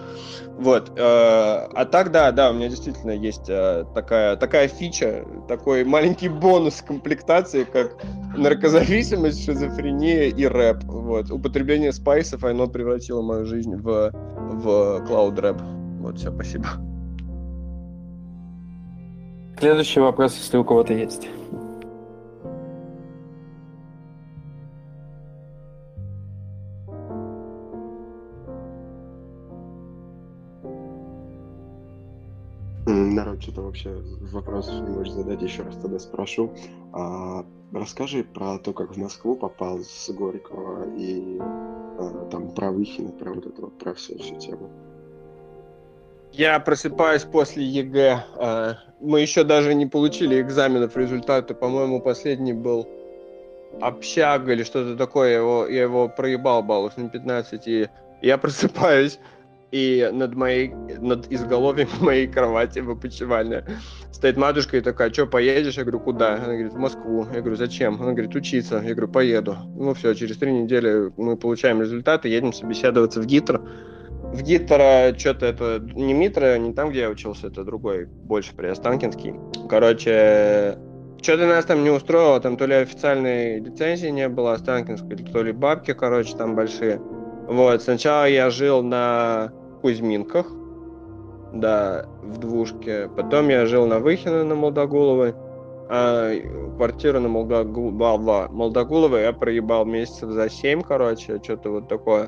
Вот. 0.58 0.92
Э, 0.98 1.68
а 1.74 1.86
так, 1.86 2.12
да, 2.12 2.32
да, 2.32 2.52
у 2.52 2.54
меня 2.54 2.70
действительно 2.70 3.12
есть 3.12 3.50
э, 3.50 3.86
такая, 3.94 4.36
такая 4.36 4.68
фича, 4.68 5.26
такой 5.48 5.84
маленький 5.84 6.30
бонус 6.30 6.82
комплектации, 6.82 7.64
как 7.64 7.98
наркозависимость, 8.36 9.46
шизофрения 9.46 10.30
и 10.30 10.46
рэп. 10.46 10.84
Вот. 10.84 11.32
Употребление 11.32 11.92
спайсов, 11.92 12.44
оно 12.44 12.68
превратило 12.68 13.22
мою 13.22 13.46
жизнь 13.46 13.76
в, 13.76 14.12
в 14.12 15.06
клауд-рэп. 15.08 15.62
Вот, 16.00 16.18
все, 16.18 16.32
спасибо. 16.32 16.66
Следующий 19.60 20.00
вопрос, 20.00 20.36
если 20.38 20.58
у 20.58 20.64
кого-то 20.64 20.94
есть. 20.94 21.28
Народ, 33.24 33.44
что-то 33.44 33.62
вообще 33.62 34.02
вопрос 34.32 34.68
не 34.72 34.90
можешь 34.90 35.14
задать, 35.14 35.44
еще 35.44 35.62
раз 35.62 35.76
тогда 35.76 36.00
спрошу. 36.00 36.52
А, 36.92 37.46
расскажи 37.72 38.24
про 38.24 38.58
то, 38.58 38.74
как 38.74 38.96
в 38.96 38.98
Москву 38.98 39.36
попал 39.36 39.82
с 39.82 40.10
Горького 40.10 40.92
и 40.98 41.38
а, 41.40 42.28
там 42.32 42.50
про 42.56 42.72
Выхино, 42.72 43.12
про 43.12 43.34
вот 43.34 43.46
это 43.46 43.62
вот, 43.62 43.78
про 43.78 43.94
всю, 43.94 44.18
всю 44.18 44.38
тему. 44.38 44.72
Я 46.32 46.60
просыпаюсь 46.60 47.24
после 47.24 47.64
ЕГЭ. 47.64 48.26
А, 48.38 48.78
мы 49.00 49.22
еще 49.22 49.44
даже 49.44 49.76
не 49.76 49.86
получили 49.86 50.42
экзаменов, 50.42 50.98
результаты. 50.98 51.54
По-моему, 51.54 52.02
последний 52.02 52.54
был 52.54 52.90
общага 53.82 54.54
или 54.54 54.64
что-то 54.64 54.98
такое. 54.98 55.30
Я 55.30 55.38
его, 55.38 55.68
я 55.68 55.82
его 55.84 56.10
проебал 56.10 56.64
баллов 56.64 56.98
на 56.98 57.08
15. 57.08 57.68
И 57.68 57.88
я 58.24 58.40
просыпаюсь 58.40 59.20
и 59.72 60.10
над 60.12 60.36
моей, 60.36 60.74
над 61.00 61.32
изголовьем 61.32 61.88
моей 62.02 62.28
кровати 62.28 62.80
в 62.80 62.92
опочивальне 62.92 63.64
стоит 64.12 64.38
матушка 64.38 64.78
и 64.78 64.82
такая, 64.82 65.12
что, 65.12 65.26
поедешь? 65.26 65.78
Я 65.78 65.84
говорю, 65.84 66.00
куда? 66.02 66.36
Она 66.36 66.54
говорит, 66.54 66.74
в 66.74 66.78
Москву. 66.78 67.26
Я 67.34 67.40
говорю, 67.40 67.56
зачем? 67.56 67.96
Она 68.02 68.12
говорит, 68.12 68.36
учиться. 68.36 68.82
Я 68.86 68.94
говорю, 68.94 69.08
поеду. 69.12 69.58
Ну 69.76 69.94
все, 69.94 70.14
через 70.14 70.38
три 70.38 70.52
недели 70.52 71.12
мы 71.18 71.38
получаем 71.38 71.82
результаты, 71.82 72.28
едем 72.28 72.54
собеседоваться 72.54 73.22
в 73.22 73.26
ГИТР. 73.26 73.62
В 74.34 74.44
ГИТР 74.44 75.16
что-то 75.18 75.46
это 75.46 75.82
не 75.96 76.14
МИТРО, 76.14 76.58
не 76.58 76.74
там, 76.74 76.90
где 76.90 77.02
я 77.02 77.10
учился, 77.10 77.48
это 77.48 77.64
другой, 77.64 78.06
больше 78.06 78.56
Приостанкинский. 78.56 79.34
Короче, 79.70 80.78
что-то 81.22 81.48
нас 81.48 81.66
там 81.66 81.84
не 81.84 81.90
устроило, 81.90 82.40
там 82.40 82.56
то 82.56 82.66
ли 82.66 82.76
официальной 82.76 83.60
лицензии 83.60 84.08
не 84.08 84.30
было 84.30 84.54
Останкинской, 84.54 85.18
то 85.18 85.44
ли 85.44 85.52
бабки, 85.52 85.94
короче, 85.94 86.36
там 86.38 86.56
большие. 86.56 87.02
Вот, 87.48 87.82
сначала 87.82 88.30
я 88.30 88.50
жил 88.50 88.82
на 88.82 89.52
Кузьминках, 89.82 90.48
да, 91.54 92.06
в 92.24 92.38
двушке. 92.38 93.10
Потом 93.16 93.50
я 93.50 93.66
жил 93.66 93.86
на 93.88 94.00
Выхино 94.00 94.44
на 94.44 94.56
Молдогуловой. 94.56 95.34
А 95.90 96.34
квартиру 96.78 97.20
на 97.20 97.28
Молдогу... 97.28 97.92
Молдогуловой 97.92 99.24
я 99.24 99.34
проебал 99.34 99.86
месяцев 99.86 100.30
за 100.32 100.50
семь, 100.50 100.82
короче, 100.82 101.42
что-то 101.44 101.70
вот 101.70 101.90
такое. 101.90 102.28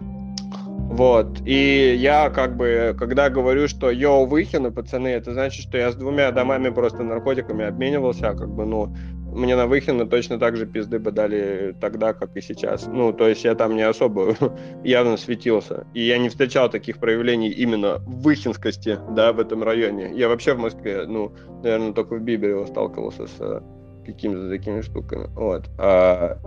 Вот. 0.94 1.40
И 1.46 1.96
я 1.98 2.30
как 2.30 2.58
бы, 2.58 2.96
когда 3.00 3.30
говорю, 3.30 3.68
что 3.68 3.90
йоу, 3.90 4.26
выхину, 4.26 4.72
пацаны, 4.72 5.08
это 5.08 5.34
значит, 5.34 5.64
что 5.64 5.78
я 5.78 5.92
с 5.92 5.96
двумя 5.96 6.32
домами 6.32 6.70
просто 6.70 7.04
наркотиками 7.04 7.66
обменивался, 7.66 8.34
как 8.34 8.50
бы, 8.50 8.66
ну, 8.66 8.94
мне 9.34 9.56
на 9.56 9.68
Выхино 9.68 10.06
точно 10.06 10.40
так 10.40 10.56
же 10.56 10.66
пизды 10.66 11.00
бы 11.00 11.12
дали 11.12 11.76
тогда, 11.80 12.14
как 12.14 12.36
и 12.36 12.42
сейчас. 12.42 12.88
Ну, 12.88 13.14
то 13.14 13.28
есть 13.28 13.44
я 13.44 13.56
там 13.56 13.76
не 13.76 13.82
особо 13.82 14.36
явно 14.84 15.18
светился. 15.18 15.86
И 15.94 16.02
я 16.02 16.18
не 16.18 16.30
встречал 16.30 16.70
таких 16.70 17.00
проявлений 17.00 17.50
именно 17.50 17.98
выхинскости, 18.06 19.00
да, 19.12 19.34
в 19.34 19.40
этом 19.40 19.64
районе. 19.64 20.12
Я 20.14 20.30
вообще 20.30 20.54
в 20.54 20.60
Москве, 20.60 21.06
ну, 21.08 21.34
наверное, 21.64 21.94
только 21.94 22.16
в 22.16 22.22
Биберево 22.22 22.66
сталкивался 22.66 23.28
с 23.28 23.36
э, 23.40 23.62
какими-то 24.06 24.50
такими 24.50 24.82
штуками. 24.82 25.28
Вот. 25.36 25.66
А 25.78 26.38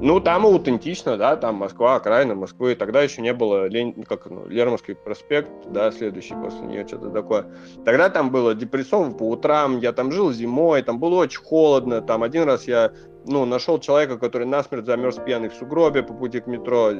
ну, 0.00 0.20
там 0.20 0.44
аутентично, 0.44 1.16
да, 1.16 1.36
там 1.36 1.54
Москва, 1.54 1.96
окраина 1.96 2.34
Москвы. 2.34 2.74
Тогда 2.74 3.02
еще 3.02 3.22
не 3.22 3.32
было 3.32 3.66
Лень... 3.66 4.04
как, 4.04 4.26
ну, 4.26 4.46
Лермонский 4.46 4.94
проспект, 4.94 5.50
да, 5.70 5.90
следующий 5.90 6.34
после 6.34 6.66
нее, 6.66 6.86
что-то 6.86 7.10
такое. 7.10 7.46
Тогда 7.84 8.10
там 8.10 8.30
было 8.30 8.54
депрессово 8.54 9.10
по 9.10 9.30
утрам, 9.30 9.78
я 9.78 9.92
там 9.92 10.12
жил 10.12 10.32
зимой, 10.32 10.82
там 10.82 10.98
было 10.98 11.14
очень 11.22 11.42
холодно. 11.42 12.02
Там 12.02 12.22
один 12.22 12.44
раз 12.44 12.68
я, 12.68 12.92
ну, 13.24 13.46
нашел 13.46 13.80
человека, 13.80 14.18
который 14.18 14.46
насмерть 14.46 14.84
замерз 14.84 15.16
пьяный 15.16 15.48
в 15.48 15.54
сугробе 15.54 16.02
по 16.02 16.12
пути 16.12 16.40
к 16.40 16.46
метро 16.46 16.92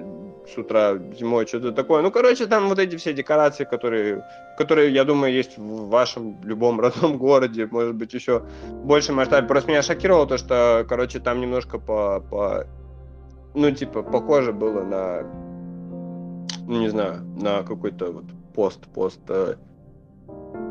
с 0.49 0.57
утра 0.57 0.97
зимой, 1.19 1.47
что-то 1.47 1.73
такое. 1.73 2.01
Ну, 2.01 2.11
короче, 2.11 2.47
там 2.47 2.69
вот 2.69 2.79
эти 2.79 2.97
все 2.97 3.13
декорации, 3.13 3.65
которые, 3.65 4.25
которые, 4.57 4.93
я 4.93 5.05
думаю, 5.05 5.35
есть 5.35 5.59
в 5.59 5.89
вашем 5.91 6.41
любом 6.43 6.81
родном 6.81 7.19
городе, 7.19 7.69
может 7.71 7.95
быть, 7.95 8.15
еще 8.15 8.43
больше 8.85 9.13
масштабе. 9.13 9.47
Просто 9.47 9.71
меня 9.71 9.83
шокировало 9.83 10.27
то, 10.27 10.39
что, 10.39 10.87
короче, 10.89 11.21
там 11.21 11.43
немножко 11.43 11.79
по, 11.79 12.21
по 12.21 12.67
ну, 13.57 13.71
типа, 13.71 14.03
похоже 14.03 14.53
было 14.53 14.85
на, 14.85 15.23
ну, 16.67 16.81
не 16.81 16.89
знаю, 16.91 17.23
на 17.41 17.63
какой-то 17.63 18.13
вот 18.13 18.25
пост, 18.55 18.87
пост, 18.95 19.21
э, 19.29 19.57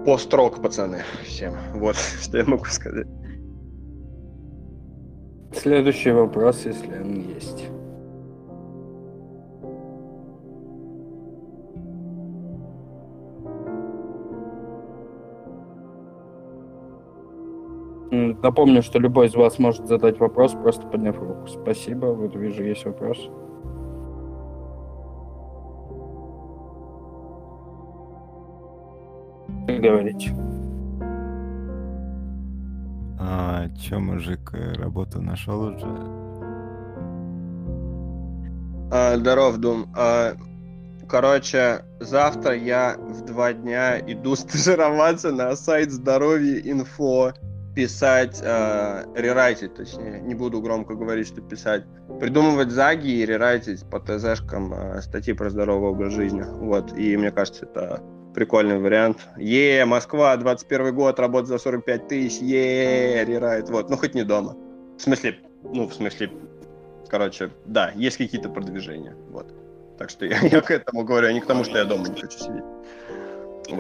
пост-рок, 0.06 0.62
пацаны, 0.62 1.04
всем. 1.24 1.56
Вот, 1.74 1.96
что 2.22 2.38
я 2.38 2.46
могу 2.46 2.66
сказать. 2.66 3.08
Следующий 5.52 6.12
вопрос, 6.12 6.66
если 6.66 7.00
он 7.02 7.22
есть. 7.36 7.66
Напомню, 18.42 18.84
что 18.84 19.00
любой 19.00 19.28
из 19.28 19.36
вас 19.36 19.60
может 19.60 19.88
задать 19.88 20.20
вопрос, 20.20 20.54
просто 20.54 20.86
подняв 20.88 21.18
руку. 21.20 21.48
Спасибо, 21.48 22.08
вот 22.08 22.36
вижу, 22.36 22.64
есть 22.64 22.86
вопрос. 22.86 23.30
Говорите. 29.68 30.36
А, 33.20 33.68
чё, 33.78 34.00
мужик, 34.00 34.54
работу 34.78 35.22
нашел 35.22 35.62
уже? 35.62 35.88
А, 38.92 39.18
здоров, 39.18 39.58
Дум. 39.58 39.88
А, 39.96 40.36
короче, 41.08 41.84
завтра 42.00 42.54
я 42.56 42.96
в 42.98 43.26
два 43.26 43.54
дня 43.54 44.00
иду 44.00 44.36
стажироваться 44.36 45.32
на 45.32 45.56
сайт 45.56 45.92
здоровья 45.92 46.60
инфо 46.60 47.34
писать, 47.76 48.40
э, 48.42 49.06
рерайтить, 49.16 49.76
точнее, 49.76 50.22
не 50.22 50.34
буду 50.34 50.62
громко 50.62 50.96
говорить, 50.96 51.28
что 51.28 51.42
писать, 51.42 51.84
придумывать 52.20 52.72
заги 52.72 53.10
и 53.10 53.26
рерайтить 53.26 53.84
по 53.90 54.00
ТЗшкам 54.00 54.74
э, 54.74 55.02
статьи 55.02 55.34
про 55.34 55.50
здоровый 55.50 55.90
образ 55.92 56.14
жизни. 56.14 56.44
Вот, 56.44 56.98
и 56.98 57.18
мне 57.18 57.32
кажется, 57.32 57.66
это 57.66 58.02
прикольный 58.34 58.80
вариант. 58.80 59.20
Е, 59.38 59.86
Москва, 59.86 60.36
21 60.38 60.96
год, 60.96 61.20
работа 61.20 61.48
за 61.48 61.58
45 61.58 62.08
тысяч, 62.08 62.42
е, 62.42 63.26
рерайт, 63.26 63.70
вот, 63.70 63.90
ну 63.90 63.98
хоть 63.98 64.16
не 64.16 64.24
дома. 64.24 64.56
В 64.98 65.02
смысле, 65.02 65.40
ну, 65.64 65.88
в 65.88 65.94
смысле, 65.94 66.32
короче, 67.10 67.52
да, 67.66 67.92
есть 67.96 68.18
какие-то 68.18 68.50
продвижения, 68.50 69.16
вот. 69.30 69.54
Так 69.98 70.10
что 70.10 70.26
я, 70.26 70.40
я 70.52 70.62
к 70.62 70.72
этому 70.72 71.04
говорю, 71.04 71.28
а 71.28 71.34
не 71.34 71.42
к 71.42 71.46
тому, 71.46 71.64
что 71.64 71.78
я 71.78 71.86
дома 71.86 72.08
не 72.08 72.22
хочу 72.22 72.40
сидеть. 72.40 72.64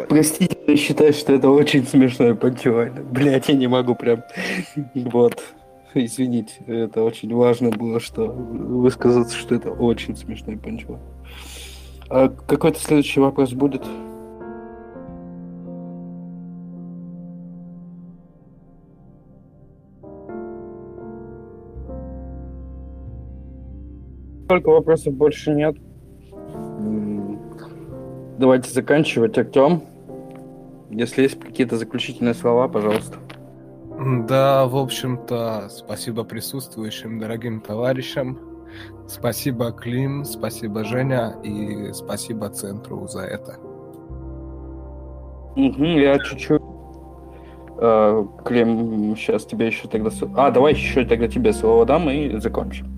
Простите, 0.09 0.57
я 0.67 0.77
считаю, 0.77 1.13
что 1.13 1.33
это 1.33 1.49
очень 1.49 1.85
смешной 1.85 2.35
панчевайн. 2.35 3.05
Блять, 3.11 3.49
я 3.49 3.55
не 3.55 3.67
могу 3.67 3.95
прям... 3.95 4.23
Вот. 4.95 5.43
Извините, 5.93 6.55
это 6.67 7.03
очень 7.03 7.33
важно 7.33 7.69
было, 7.69 7.99
что 7.99 8.25
высказаться, 8.25 9.35
что 9.37 9.55
это 9.55 9.71
очень 9.71 10.15
смешной 10.15 10.57
панчевайн. 10.57 11.01
А 12.09 12.29
какой-то 12.29 12.79
следующий 12.79 13.19
вопрос 13.19 13.53
будет? 13.53 13.83
Только 24.47 24.69
вопросов 24.69 25.13
больше 25.13 25.51
нет. 25.51 25.75
Давайте 28.37 28.69
заканчивать. 28.71 29.37
Артем, 29.37 29.83
если 30.89 31.23
есть 31.23 31.39
какие-то 31.39 31.77
заключительные 31.77 32.33
слова, 32.33 32.67
пожалуйста. 32.67 33.17
Да, 34.27 34.65
в 34.65 34.75
общем-то, 34.75 35.69
спасибо 35.69 36.23
присутствующим, 36.25 37.17
дорогим 37.19 37.61
товарищам. 37.61 38.37
Спасибо, 39.07 39.71
Клим, 39.71 40.25
спасибо, 40.25 40.83
Женя, 40.83 41.37
и 41.43 41.93
спасибо 41.93 42.49
центру 42.49 43.07
за 43.07 43.21
это. 43.21 43.57
Угу, 45.55 45.83
я 45.85 46.19
чуть-чуть... 46.19 46.61
Э, 47.77 48.25
Клим, 48.43 49.15
сейчас 49.15 49.45
тебе 49.45 49.67
еще 49.67 49.87
тогда... 49.87 50.09
А, 50.35 50.51
давай 50.51 50.73
еще 50.73 51.05
тогда 51.05 51.29
тебе 51.29 51.53
слово 51.53 51.85
дам 51.85 52.09
и 52.09 52.37
закончим. 52.39 52.94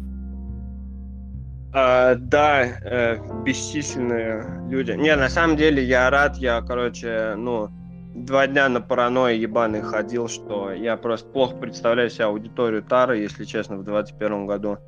А, 1.80 2.16
да, 2.16 2.64
э, 2.66 3.18
бесчисленные 3.44 4.44
люди. 4.68 4.94
Не, 4.94 5.16
на 5.16 5.30
самом 5.30 5.58
деле 5.58 5.84
я 5.84 6.10
рад, 6.10 6.36
я, 6.38 6.60
короче, 6.64 7.36
ну, 7.38 7.70
два 8.16 8.48
дня 8.48 8.68
на 8.68 8.82
паранойи 8.82 9.38
ебаный 9.38 9.82
ходил, 9.82 10.28
что 10.28 10.72
я 10.72 10.98
просто 10.98 11.30
плохо 11.30 11.56
представляю 11.56 12.10
себе 12.10 12.26
аудиторию 12.26 12.82
Тары, 12.82 13.20
если 13.20 13.46
честно, 13.46 13.76
в 13.76 13.84
2021 13.84 14.48
году. 14.48 14.80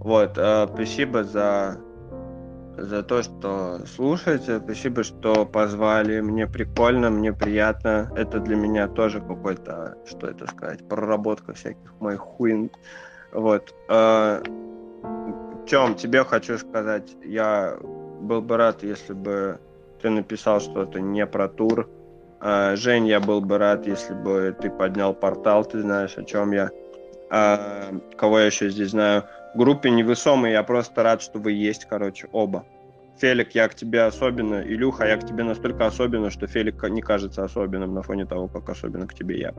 Вот, 0.00 0.38
э, 0.38 0.66
спасибо 0.72 1.22
за, 1.22 1.76
за 2.78 3.02
то, 3.02 3.22
что 3.22 3.80
слушаете, 3.86 4.58
спасибо, 4.58 5.02
что 5.02 5.44
позвали, 5.44 6.20
мне 6.22 6.46
прикольно, 6.46 7.10
мне 7.10 7.34
приятно, 7.34 8.10
это 8.16 8.40
для 8.40 8.56
меня 8.56 8.88
тоже 8.88 9.20
какой-то, 9.20 9.98
что 10.06 10.26
это 10.28 10.46
сказать, 10.46 10.88
проработка 10.88 11.52
всяких 11.52 12.00
моих 12.00 12.20
хуин. 12.20 12.70
Вот. 13.34 13.74
Э, 13.90 14.42
Тем, 15.68 15.94
тебе 15.94 16.24
хочу 16.24 16.56
сказать, 16.56 17.14
я 17.22 17.76
был 18.20 18.40
бы 18.40 18.56
рад, 18.56 18.82
если 18.82 19.12
бы 19.12 19.58
ты 20.00 20.08
написал 20.08 20.60
что-то 20.60 20.98
не 20.98 21.26
про 21.26 21.46
тур. 21.46 21.90
А, 22.40 22.74
Жень, 22.74 23.06
я 23.06 23.20
был 23.20 23.42
бы 23.42 23.58
рад, 23.58 23.86
если 23.86 24.14
бы 24.14 24.56
ты 24.58 24.70
поднял 24.70 25.12
портал, 25.12 25.66
ты 25.66 25.82
знаешь, 25.82 26.16
о 26.16 26.24
чем 26.24 26.52
я. 26.52 26.70
А, 27.30 27.90
кого 28.16 28.38
я 28.38 28.46
еще 28.46 28.70
здесь 28.70 28.90
знаю? 28.90 29.24
В 29.54 29.58
группе 29.58 29.90
невесомый, 29.90 30.52
я 30.52 30.62
просто 30.62 31.02
рад, 31.02 31.20
что 31.20 31.38
вы 31.38 31.52
есть, 31.52 31.84
короче, 31.84 32.28
оба. 32.32 32.64
Фелик, 33.18 33.54
я 33.54 33.68
к 33.68 33.74
тебе 33.74 34.04
особенно, 34.04 34.62
Илюха, 34.62 35.06
я 35.06 35.16
к 35.16 35.26
тебе 35.26 35.42
настолько 35.42 35.86
особенно, 35.86 36.30
что 36.30 36.46
Фелик 36.46 36.82
не 36.88 37.02
кажется 37.02 37.44
особенным 37.44 37.92
на 37.92 38.02
фоне 38.02 38.24
того, 38.24 38.48
как 38.48 38.70
особенно 38.70 39.06
к 39.06 39.12
тебе 39.12 39.38
я. 39.38 39.54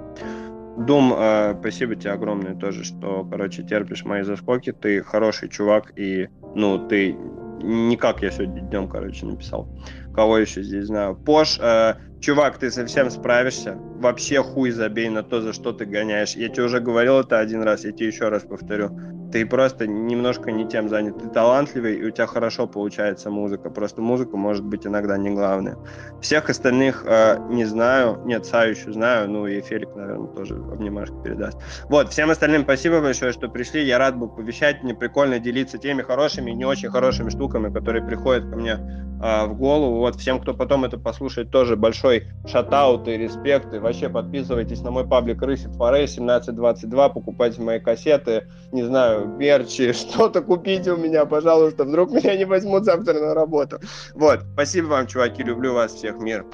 Дум, 0.77 1.13
э, 1.15 1.55
спасибо 1.59 1.95
тебе 1.95 2.11
огромное 2.11 2.55
тоже, 2.55 2.83
что, 2.83 3.25
короче, 3.25 3.63
терпишь 3.63 4.05
мои 4.05 4.23
заскоки. 4.23 4.71
Ты 4.71 5.01
хороший 5.03 5.49
чувак, 5.49 5.91
и, 5.97 6.29
ну, 6.55 6.87
ты 6.87 7.17
никак 7.61 8.21
я 8.21 8.31
сегодня 8.31 8.61
днем, 8.61 8.87
короче, 8.87 9.25
написал. 9.25 9.67
Кого 10.13 10.37
еще 10.37 10.63
здесь 10.63 10.85
знаю? 10.85 11.15
Пош, 11.15 11.59
э, 11.59 11.95
чувак, 12.21 12.57
ты 12.57 12.71
совсем 12.71 13.09
справишься. 13.09 13.75
Вообще 13.99 14.41
хуй 14.41 14.71
забей 14.71 15.09
на 15.09 15.23
то, 15.23 15.41
за 15.41 15.53
что 15.53 15.73
ты 15.73 15.85
гоняешь. 15.85 16.35
Я 16.35 16.49
тебе 16.49 16.63
уже 16.63 16.79
говорил 16.79 17.19
это 17.19 17.39
один 17.39 17.61
раз, 17.63 17.83
я 17.83 17.91
тебе 17.91 18.07
еще 18.07 18.29
раз 18.29 18.43
повторю 18.43 18.91
ты 19.31 19.45
просто 19.45 19.85
немножко 19.85 20.51
не 20.51 20.67
тем 20.67 20.89
занят. 20.89 21.19
Ты 21.19 21.29
талантливый, 21.29 21.95
и 21.95 22.03
у 22.03 22.09
тебя 22.09 22.25
хорошо 22.25 22.67
получается 22.67 23.29
музыка. 23.29 23.69
Просто 23.69 24.01
музыка 24.01 24.37
может 24.37 24.63
быть 24.63 24.87
иногда 24.87 25.17
не 25.17 25.29
главная. 25.29 25.77
Всех 26.21 26.49
остальных 26.49 27.03
э, 27.05 27.37
не 27.49 27.65
знаю. 27.65 28.21
Нет, 28.25 28.45
Саю 28.45 28.71
еще 28.71 28.91
знаю. 28.91 29.29
Ну 29.29 29.45
и 29.45 29.61
Фелик, 29.61 29.95
наверное, 29.95 30.27
тоже 30.27 30.55
обнимашки 30.55 31.15
передаст. 31.23 31.59
Вот, 31.89 32.09
всем 32.09 32.31
остальным 32.31 32.63
спасибо 32.63 33.01
большое, 33.01 33.31
что 33.31 33.49
пришли. 33.49 33.85
Я 33.85 33.99
рад 33.99 34.17
был 34.17 34.29
повещать. 34.29 34.81
Мне 34.83 34.95
прикольно 34.95 35.39
делиться 35.39 35.77
теми 35.77 36.01
хорошими 36.01 36.51
и 36.51 36.55
не 36.55 36.65
очень 36.65 36.89
хорошими 36.89 37.29
штуками, 37.29 37.71
которые 37.71 38.03
приходят 38.03 38.49
ко 38.49 38.55
мне 38.55 38.71
э, 38.71 39.45
в 39.45 39.55
голову. 39.55 39.97
Вот, 39.97 40.15
всем, 40.15 40.39
кто 40.39 40.55
потом 40.55 40.85
это 40.85 40.97
послушает, 40.97 41.51
тоже 41.51 41.75
большой 41.75 42.23
шатаут 42.47 43.07
и 43.07 43.15
респект. 43.15 43.73
И 43.75 43.77
вообще 43.77 44.09
подписывайтесь 44.09 44.81
на 44.81 44.89
мой 44.89 45.07
паблик 45.07 45.41
Рысит 45.43 45.75
Форей 45.75 46.05
1722, 46.05 47.09
покупайте 47.09 47.61
мои 47.61 47.79
кассеты. 47.79 48.47
Не 48.71 48.83
знаю, 48.83 49.18
мерчи, 49.25 49.93
что-то 49.93 50.41
купите 50.41 50.91
у 50.91 50.97
меня, 50.97 51.25
пожалуйста. 51.25 51.83
Вдруг 51.83 52.11
меня 52.11 52.37
не 52.37 52.45
возьмут 52.45 52.85
завтра 52.85 53.13
на 53.13 53.33
работу. 53.33 53.79
Вот, 54.13 54.41
спасибо 54.53 54.87
вам, 54.87 55.07
чуваки, 55.07 55.43
люблю 55.43 55.73
вас 55.73 55.93
всех, 55.93 56.19
мир. 56.19 56.45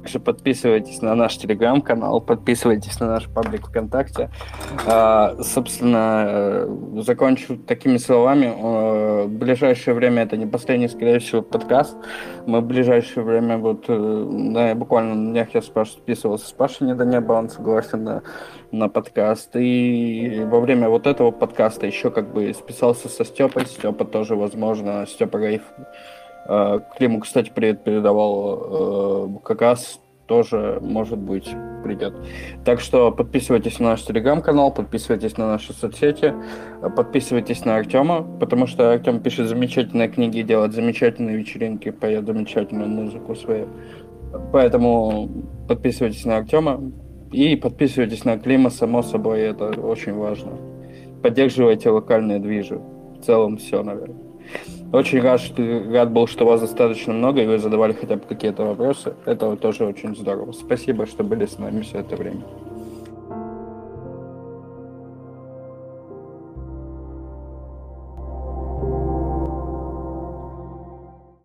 Также 0.00 0.18
подписывайтесь 0.18 1.02
на 1.02 1.14
наш 1.14 1.36
телеграм-канал, 1.36 2.22
подписывайтесь 2.22 2.98
на 3.00 3.06
наш 3.06 3.28
паблик 3.28 3.66
ВКонтакте. 3.66 4.30
А, 4.86 5.36
собственно, 5.42 6.24
э, 6.26 7.02
закончу 7.02 7.58
такими 7.58 7.98
словами. 7.98 8.46
Э, 8.46 9.24
в 9.24 9.30
ближайшее 9.30 9.92
время 9.92 10.22
это 10.22 10.38
не 10.38 10.46
последний, 10.46 10.88
скорее 10.88 11.18
всего, 11.18 11.42
подкаст. 11.42 11.96
Мы 12.46 12.60
в 12.62 12.64
ближайшее 12.64 13.24
время, 13.24 13.58
вот, 13.58 13.84
э, 13.88 14.26
да, 14.54 14.74
буквально 14.74 15.16
на 15.16 15.32
днях 15.32 15.48
я 15.54 15.60
списывался 15.60 16.46
с 16.46 16.52
Пашей 16.52 16.86
не 16.86 16.94
до 16.94 17.04
неба, 17.04 17.34
он 17.34 17.50
согласен 17.50 18.02
на, 18.02 18.22
на 18.72 18.88
подкаст. 18.88 19.56
И 19.56 20.42
во 20.46 20.60
время 20.60 20.88
вот 20.88 21.06
этого 21.06 21.30
подкаста 21.30 21.86
еще 21.86 22.10
как 22.10 22.32
бы 22.32 22.52
списался 22.54 23.08
со 23.08 23.24
Степой. 23.24 23.66
Степа 23.66 24.04
тоже, 24.04 24.36
возможно, 24.36 25.06
Степа 25.06 25.38
Рейф 25.38 25.62
Э, 26.46 26.80
Климу, 26.96 27.20
кстати, 27.20 27.50
привет 27.54 27.84
передавал. 27.84 29.36
Э, 29.36 29.38
как 29.44 29.62
раз 29.62 30.00
тоже, 30.26 30.78
может 30.80 31.18
быть, 31.18 31.48
придет. 31.84 32.14
Так 32.64 32.80
что 32.80 33.10
подписывайтесь 33.10 33.80
на 33.80 33.90
наш 33.90 34.02
телеграм-канал, 34.02 34.72
подписывайтесь 34.72 35.36
на 35.36 35.48
наши 35.48 35.72
соцсети, 35.72 36.34
подписывайтесь 36.96 37.64
на 37.64 37.76
Артема, 37.76 38.22
потому 38.38 38.66
что 38.66 38.92
Артем 38.92 39.20
пишет 39.20 39.48
замечательные 39.48 40.08
книги, 40.08 40.42
делает 40.42 40.72
замечательные 40.72 41.36
вечеринки, 41.36 41.90
поет 41.90 42.26
замечательную 42.26 42.88
музыку 42.88 43.34
свою. 43.34 43.68
Поэтому 44.52 45.28
подписывайтесь 45.66 46.24
на 46.24 46.36
Артема 46.36 46.80
и 47.32 47.56
подписывайтесь 47.56 48.24
на 48.24 48.38
Клима, 48.38 48.70
само 48.70 49.02
собой, 49.02 49.40
это 49.40 49.68
очень 49.80 50.14
важно. 50.14 50.52
Поддерживайте 51.22 51.90
локальные 51.90 52.38
движи. 52.38 52.76
В 52.76 53.24
целом 53.24 53.58
все, 53.58 53.82
наверное. 53.82 54.16
Очень 54.92 55.20
рад, 55.20 55.40
что, 55.40 55.62
рад 55.92 56.10
был, 56.10 56.26
что 56.26 56.44
вас 56.44 56.60
достаточно 56.60 57.12
много, 57.12 57.42
и 57.42 57.46
вы 57.46 57.58
задавали 57.58 57.92
хотя 57.92 58.16
бы 58.16 58.22
какие-то 58.22 58.64
вопросы. 58.64 59.14
Это 59.24 59.54
тоже 59.56 59.84
очень 59.84 60.16
здорово. 60.16 60.50
Спасибо, 60.52 61.06
что 61.06 61.22
были 61.22 61.46
с 61.46 61.58
нами 61.58 61.82
все 61.82 61.98
это 61.98 62.16
время. 62.16 62.42